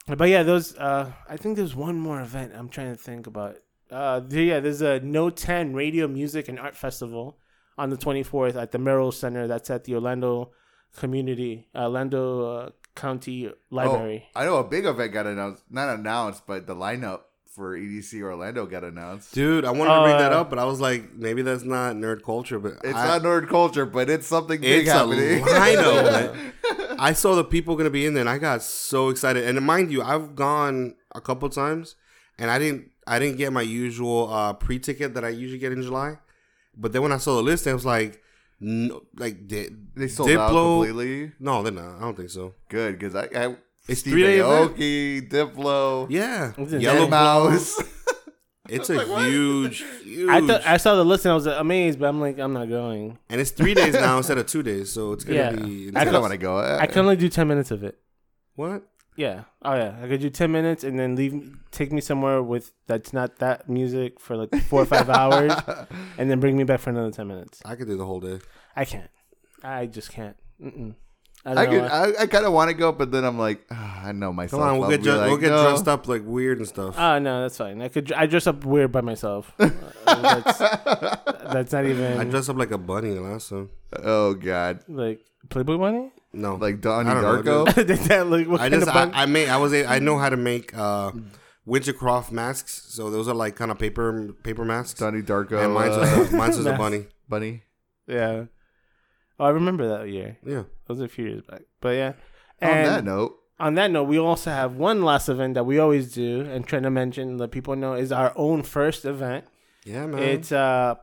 But 0.08 0.28
yeah, 0.30 0.44
those 0.44 0.76
uh 0.78 1.12
I 1.30 1.38
think 1.38 1.56
there's 1.58 1.76
one 1.76 1.98
more 2.00 2.20
event 2.22 2.54
I'm 2.56 2.70
trying 2.70 2.92
to 2.96 3.02
think 3.02 3.28
about. 3.28 3.56
Uh 3.92 4.20
there- 4.20 4.44
yeah, 4.44 4.60
there's 4.60 4.82
a 4.82 5.00
No 5.00 5.30
10 5.30 5.74
Radio 5.74 6.08
Music 6.08 6.48
and 6.50 6.60
Art 6.60 6.76
Festival 6.76 7.38
on 7.78 7.90
the 7.90 7.98
24th 7.98 8.56
at 8.56 8.72
the 8.72 8.78
Merrill 8.80 9.12
Center. 9.12 9.48
That's 9.48 9.70
at 9.70 9.84
the 9.86 9.96
Orlando 9.96 10.52
Community 10.98 11.68
Orlando 11.76 12.46
uh, 12.56 12.70
County 12.96 13.52
Library. 13.72 14.26
Oh, 14.36 14.42
I 14.42 14.46
know 14.46 14.58
a 14.58 14.64
big 14.64 14.86
event 14.86 15.12
got 15.14 15.26
announced. 15.26 15.64
Not 15.70 15.98
announced, 15.98 16.44
but 16.46 16.68
the 16.68 16.76
lineup 16.76 17.22
for 17.56 17.76
EDC 17.78 18.22
Orlando 18.22 18.66
got 18.66 18.84
announced. 18.84 19.34
Dude, 19.34 19.64
I 19.66 19.72
wanted 19.72 19.94
to 19.96 20.02
bring 20.04 20.18
that 20.18 20.34
Uh, 20.34 20.42
up, 20.42 20.50
but 20.50 20.60
I 20.60 20.66
was 20.66 20.80
like, 20.82 21.14
maybe 21.14 21.42
that's 21.44 21.64
not 21.64 21.96
nerd 21.96 22.24
culture. 22.24 22.60
But 22.60 22.74
It's 22.84 22.96
I, 22.98 23.08
not 23.08 23.22
nerd 23.24 23.48
culture, 23.48 23.86
but 23.86 24.10
it's 24.10 24.28
something 24.28 24.60
big 24.62 24.88
It's 24.88 24.90
a 24.90 24.94
happening. 24.94 25.44
lineup, 25.44 26.34
man. 26.90 26.93
I 27.04 27.12
saw 27.14 27.36
the 27.36 27.44
people 27.44 27.76
gonna 27.76 27.90
be 27.90 28.06
in 28.06 28.14
there, 28.14 28.22
and 28.22 28.30
I 28.30 28.38
got 28.38 28.64
so 28.64 29.10
excited. 29.10 29.44
And 29.44 29.60
mind 29.66 29.92
you, 29.92 30.02
I've 30.02 30.36
gone 30.36 30.96
a 31.14 31.20
couple 31.20 31.50
times, 31.50 31.96
and 32.40 32.50
I 32.50 32.58
didn't, 32.60 32.92
I 33.06 33.20
didn't 33.20 33.38
get 33.38 33.52
my 33.52 33.62
usual 33.62 34.32
uh, 34.32 34.54
pre-ticket 34.54 35.14
that 35.16 35.26
I 35.26 35.30
usually 35.30 35.60
get 35.60 35.74
in 35.74 35.82
July. 35.82 36.18
But 36.76 36.94
then 36.94 37.02
when 37.02 37.12
I 37.12 37.18
saw 37.18 37.36
the 37.36 37.44
list, 37.44 37.68
I 37.68 37.74
was 37.74 37.86
like, 37.86 38.22
no, 38.60 39.02
like 39.18 39.48
di- 39.48 39.70
they 39.96 40.08
sold 40.08 40.30
out 40.32 40.52
Diplo- 40.52 40.86
completely. 40.86 41.32
No, 41.40 41.62
they're 41.62 41.74
not. 41.74 41.98
I 41.98 42.02
don't 42.02 42.16
think 42.16 42.30
so. 42.30 42.54
Good 42.70 42.98
because 42.98 43.16
I, 43.16 43.26
I 43.36 43.56
It's 43.90 44.00
Steve 44.00 44.14
three-day 44.14 44.40
event? 44.40 44.78
Aoki, 44.78 45.30
Diplo, 45.30 46.08
Yeah, 46.10 46.54
Yellow 46.80 47.08
Mouse. 47.10 47.84
It's 48.70 48.90
a 48.90 49.04
huge, 49.26 49.84
huge. 50.04 50.30
I 50.36 50.40
thought 50.46 50.66
I 50.66 50.78
saw 50.78 50.96
the 50.96 51.04
list 51.04 51.26
and 51.26 51.32
I 51.34 51.36
was 51.36 51.46
amazed, 51.48 52.00
but 52.00 52.08
I'm 52.08 52.22
like 52.22 52.40
I'm 52.40 52.54
not 52.54 52.70
going. 52.70 53.18
and 53.30 53.42
it's 53.42 53.52
three 53.52 53.74
days 53.74 53.94
now 53.94 54.18
instead 54.22 54.38
of 54.38 54.46
two 54.48 54.64
days, 54.64 54.92
so 54.92 55.12
it's 55.14 55.24
gonna 55.26 55.38
Yeah. 55.40 55.52
be. 55.52 55.92
I 55.96 56.02
I 56.02 56.04
don't 56.06 56.22
want 56.22 56.32
to 56.32 56.38
go. 56.38 56.58
I 56.58 56.88
can 56.88 57.00
only 57.00 57.16
do 57.18 57.28
10 57.30 57.48
minutes 57.48 57.72
of 57.72 57.84
it. 57.84 58.00
what? 58.56 58.84
Yeah. 59.16 59.44
Oh 59.62 59.76
yeah. 59.76 59.96
I 60.02 60.08
could 60.08 60.22
do 60.22 60.32
ten 60.32 60.52
minutes 60.52 60.84
and 60.84 60.98
then 60.98 61.16
leave. 61.16 61.56
Take 61.70 61.92
me 61.92 62.02
somewhere 62.02 62.42
with 62.42 62.72
that's 62.88 63.14
not 63.14 63.38
that 63.38 63.70
music 63.70 64.20
for 64.20 64.36
like 64.36 64.56
four 64.64 64.82
or 64.82 64.86
five 64.88 65.08
hours, 65.08 65.54
and 66.18 66.32
then 66.32 66.40
bring 66.40 66.58
me 66.58 66.64
back 66.64 66.80
for 66.80 66.90
another 66.90 67.12
ten 67.12 67.28
minutes. 67.28 67.62
I 67.64 67.76
could 67.76 67.88
do 67.88 67.96
the 67.96 68.06
whole 68.08 68.20
day. 68.20 68.40
I 68.76 68.86
can't. 68.86 69.12
I 69.64 69.86
just 69.86 70.10
can't. 70.12 70.36
Mm-mm. 70.60 70.96
I 71.46 71.52
I 71.54 71.66
could. 71.66 71.82
I, 71.82 72.22
I 72.22 72.26
kind 72.28 72.46
of 72.46 72.54
want 72.54 72.70
to 72.70 72.74
go, 72.74 72.92
but 72.94 73.12
then 73.12 73.26
I'm 73.26 73.38
like, 73.38 73.66
ah, 73.70 74.06
I 74.06 74.12
know 74.14 74.32
myself. 74.32 74.62
Come 74.62 74.70
on, 74.70 74.76
we'll 74.78 74.86
I'll 74.86 74.92
get 74.92 75.04
be 75.04 75.12
like, 75.12 75.28
we'll 75.30 75.38
get 75.38 75.50
no. 75.50 75.64
dressed 75.64 75.88
up 75.90 76.08
like 76.08 76.22
weird 76.26 76.60
and 76.60 76.68
stuff. 76.68 76.96
Oh 76.98 77.20
no, 77.20 77.42
that's 77.42 77.58
fine. 77.58 77.82
I 77.82 77.90
could. 77.90 78.14
I 78.14 78.28
dress 78.28 78.48
up 78.48 78.64
weird 78.66 78.92
by 78.92 79.02
myself. 79.02 79.52
Uh, 80.06 80.44
that's, 80.44 80.60
that's 81.54 81.72
not 81.72 81.86
even 81.86 82.20
I 82.20 82.26
dressed 82.26 82.50
up 82.50 82.58
like 82.58 82.72
a 82.72 82.78
bunny 82.78 83.12
last 83.12 83.50
time. 83.50 83.70
Oh 84.04 84.34
God, 84.34 84.82
like 84.88 85.22
Playboy 85.50 85.78
Bunny. 85.78 86.12
No, 86.34 86.56
like 86.56 86.82
Donnie 86.82 87.10
I 87.10 87.14
don't 87.14 87.46
know, 87.46 87.66
Darko. 87.66 87.76
Did 87.88 87.88
that 87.88 88.28
look? 88.28 88.48
What 88.48 88.60
I 88.62 88.70
kind 88.70 88.82
just 88.82 88.90
of 88.90 88.96
I, 88.96 89.06
bun- 89.06 89.12
I 89.16 89.26
made 89.26 89.50
I 89.50 89.58
was 89.58 89.74
a, 89.74 89.86
I 89.86 90.00
know 90.00 90.18
how 90.18 90.30
to 90.30 90.38
make 90.38 90.78
uh 90.78 91.12
Wintercroft 91.68 92.32
masks. 92.32 92.84
So 92.90 93.10
those 93.10 93.28
are 93.28 93.34
like 93.34 93.56
kind 93.56 93.72
of 93.72 93.80
paper 93.80 94.34
paper 94.44 94.66
masks. 94.66 95.00
Donnie 95.00 95.22
Darko. 95.22 95.64
and 95.64 95.74
mine's 95.74 95.96
uh, 95.96 96.28
a, 96.30 96.36
mine's 96.36 96.58
a 96.64 96.74
bunny. 96.74 97.06
bunny. 97.28 97.64
yeah. 98.08 98.46
Oh, 99.40 99.46
I 99.46 99.50
remember 99.50 99.88
that 99.88 100.10
year. 100.10 100.38
Yeah. 100.46 100.64
That 100.86 100.94
was 100.94 101.02
a 101.02 101.08
few 101.08 101.26
years 101.26 101.42
back. 101.42 101.62
But 101.82 101.96
yeah. 101.96 102.14
On 102.62 102.84
that 102.84 103.04
note, 103.04 103.38
on 103.60 103.76
that 103.76 103.92
note, 103.92 104.04
we 104.04 104.18
also 104.18 104.52
have 104.52 104.76
one 104.76 105.04
last 105.04 105.28
event 105.28 105.56
that 105.56 105.66
we 105.66 105.80
always 105.80 106.14
do 106.14 106.42
and 106.42 106.66
trying 106.66 106.84
to 106.84 106.90
mention 106.90 107.38
let 107.38 107.52
people 107.52 107.76
know 107.76 107.94
is 107.94 108.12
our 108.12 108.32
own 108.36 108.64
first 108.64 109.06
event. 109.06 109.46
Yeah, 109.86 110.06
man. 110.06 110.24
It's 110.24 110.52
uh 110.52 110.96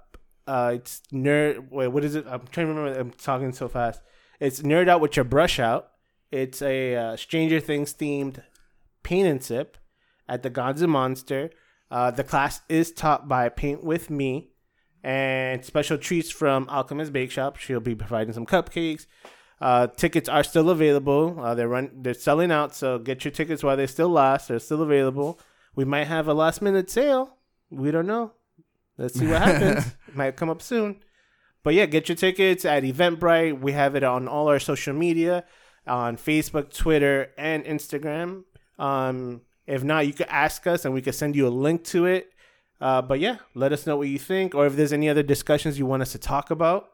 uh 0.46 0.72
it's 0.74 1.02
nerd 1.12 1.70
wait, 1.70 1.88
what 1.88 2.04
is 2.04 2.14
it? 2.14 2.24
I'm 2.26 2.46
trying 2.46 2.68
to 2.68 2.72
remember 2.72 2.98
I'm 2.98 3.10
talking 3.10 3.52
so 3.52 3.68
fast. 3.68 4.00
It's 4.38 4.62
Nerd 4.62 4.88
Out 4.88 5.02
with 5.02 5.16
Your 5.16 5.24
Brush 5.24 5.58
Out. 5.58 5.90
It's 6.30 6.62
a 6.62 6.96
uh, 6.96 7.16
Stranger 7.16 7.60
Things 7.60 7.92
themed 7.92 8.42
paint 9.02 9.28
and 9.28 9.44
sip 9.44 9.76
at 10.26 10.42
the 10.42 10.48
Gods 10.48 10.80
and 10.80 10.90
Monster. 10.90 11.50
Uh, 11.90 12.10
the 12.10 12.24
class 12.24 12.62
is 12.68 12.90
taught 12.90 13.28
by 13.28 13.50
Paint 13.50 13.84
With 13.84 14.08
Me. 14.08 14.50
And 15.02 15.64
special 15.64 15.98
treats 15.98 16.30
from 16.30 16.68
Alchemist 16.68 17.12
Bake 17.12 17.30
Shop. 17.30 17.56
She'll 17.56 17.80
be 17.80 17.94
providing 17.94 18.32
some 18.32 18.46
cupcakes. 18.46 19.06
Uh, 19.60 19.86
tickets 19.88 20.28
are 20.28 20.42
still 20.42 20.70
available. 20.70 21.38
Uh, 21.38 21.54
they're 21.54 21.68
run, 21.68 21.90
they're 21.94 22.14
selling 22.14 22.50
out, 22.50 22.74
so 22.74 22.98
get 22.98 23.24
your 23.24 23.32
tickets 23.32 23.62
while 23.62 23.76
they 23.76 23.86
still 23.86 24.08
last. 24.08 24.48
They're 24.48 24.58
still 24.58 24.82
available. 24.82 25.38
We 25.74 25.84
might 25.84 26.06
have 26.06 26.28
a 26.28 26.34
last 26.34 26.62
minute 26.62 26.88
sale. 26.90 27.36
We 27.70 27.90
don't 27.90 28.06
know. 28.06 28.32
Let's 28.96 29.18
see 29.18 29.26
what 29.26 29.42
happens. 29.46 29.94
might 30.14 30.36
come 30.36 30.50
up 30.50 30.62
soon. 30.62 31.02
But 31.62 31.74
yeah, 31.74 31.86
get 31.86 32.08
your 32.08 32.16
tickets 32.16 32.64
at 32.64 32.84
Eventbrite. 32.84 33.60
We 33.60 33.72
have 33.72 33.94
it 33.94 34.02
on 34.02 34.28
all 34.28 34.48
our 34.48 34.58
social 34.58 34.94
media, 34.94 35.44
on 35.86 36.16
Facebook, 36.16 36.74
Twitter, 36.74 37.30
and 37.36 37.64
Instagram. 37.64 38.44
Um, 38.78 39.42
if 39.66 39.84
not, 39.84 40.06
you 40.06 40.14
could 40.14 40.28
ask 40.28 40.66
us, 40.66 40.84
and 40.84 40.94
we 40.94 41.02
could 41.02 41.14
send 41.14 41.36
you 41.36 41.46
a 41.46 41.50
link 41.50 41.84
to 41.84 42.06
it. 42.06 42.32
Uh, 42.80 43.02
but 43.02 43.20
yeah, 43.20 43.36
let 43.54 43.72
us 43.74 43.86
know 43.86 43.96
what 43.96 44.08
you 44.08 44.18
think, 44.18 44.54
or 44.54 44.66
if 44.66 44.74
there's 44.74 44.92
any 44.92 45.08
other 45.08 45.22
discussions 45.22 45.78
you 45.78 45.84
want 45.84 46.00
us 46.00 46.12
to 46.12 46.18
talk 46.18 46.50
about, 46.50 46.90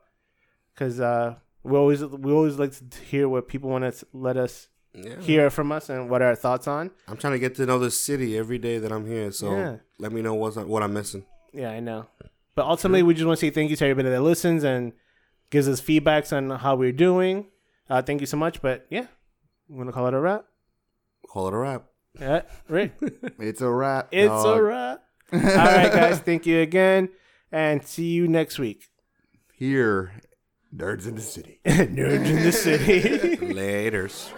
because 0.75 0.99
uh, 0.99 1.37
we 1.67 1.77
always 1.77 2.05
we 2.05 2.33
always 2.33 2.59
like 2.59 2.73
to 2.91 2.99
hear 3.11 3.29
what 3.29 3.49
people 3.49 3.71
want 3.71 3.85
to 3.95 4.07
let 4.13 4.37
us 4.37 4.69
Yeah. 4.95 5.21
hear 5.21 5.51
from 5.51 5.73
us 5.73 5.91
and 5.91 6.09
what 6.11 6.23
our 6.23 6.35
thoughts 6.35 6.67
on. 6.67 6.91
I'm 7.09 7.17
trying 7.17 7.35
to 7.35 7.39
get 7.39 7.55
to 7.57 7.67
know 7.67 7.79
this 7.79 8.01
city 8.01 8.39
every 8.39 8.59
day 8.59 8.79
that 8.79 8.91
I'm 8.93 9.07
here. 9.07 9.31
So 9.33 9.51
Yeah. 9.51 9.77
let 9.99 10.13
me 10.13 10.23
know 10.23 10.35
what's 10.35 10.57
what 10.57 10.83
I'm 10.83 10.93
missing. 10.95 11.25
Yeah, 11.53 11.71
I 11.71 11.81
know. 11.81 12.07
But 12.55 12.65
ultimately, 12.67 13.03
we 13.03 13.13
just 13.15 13.27
want 13.27 13.39
to 13.41 13.47
say 13.47 13.51
thank 13.51 13.69
you 13.71 13.77
to 13.77 13.85
everybody 13.85 14.09
that 14.11 14.23
listens 14.23 14.65
and 14.65 14.93
gives 15.51 15.69
us 15.69 15.81
feedbacks 15.81 16.35
on 16.37 16.51
how 16.65 16.75
we're 16.77 16.93
doing. 17.09 17.47
Uh, 17.91 18.01
thank 18.03 18.21
you 18.21 18.27
so 18.27 18.37
much. 18.39 18.63
But 18.63 18.87
yeah, 18.91 19.07
I'm 19.69 19.77
gonna 19.77 19.93
call 19.93 20.07
it 20.09 20.15
a 20.15 20.21
wrap. 20.21 20.45
Call 21.29 21.49
it 21.49 21.55
a 21.55 21.59
wrap. 21.59 21.83
Yeah, 22.19 22.43
Rick, 22.69 22.93
It's 23.39 23.61
a 23.61 23.69
wrap. 23.71 24.09
it's 24.11 24.29
dog. 24.33 24.59
a 24.59 24.63
wrap. 24.63 25.03
All 25.33 25.39
right, 25.41 25.93
guys. 25.93 26.19
Thank 26.21 26.47
you 26.47 26.61
again, 26.61 27.11
and 27.53 27.85
see 27.85 28.09
you 28.17 28.27
next 28.29 28.59
week. 28.59 28.89
Here, 29.53 30.13
nerds 30.77 31.07
in 31.07 31.15
the 31.15 31.21
city. 31.21 31.59
Nerds 31.67 32.27
in 32.27 32.43
the 32.43 32.53
city. 32.53 33.37
Laters. 33.37 34.31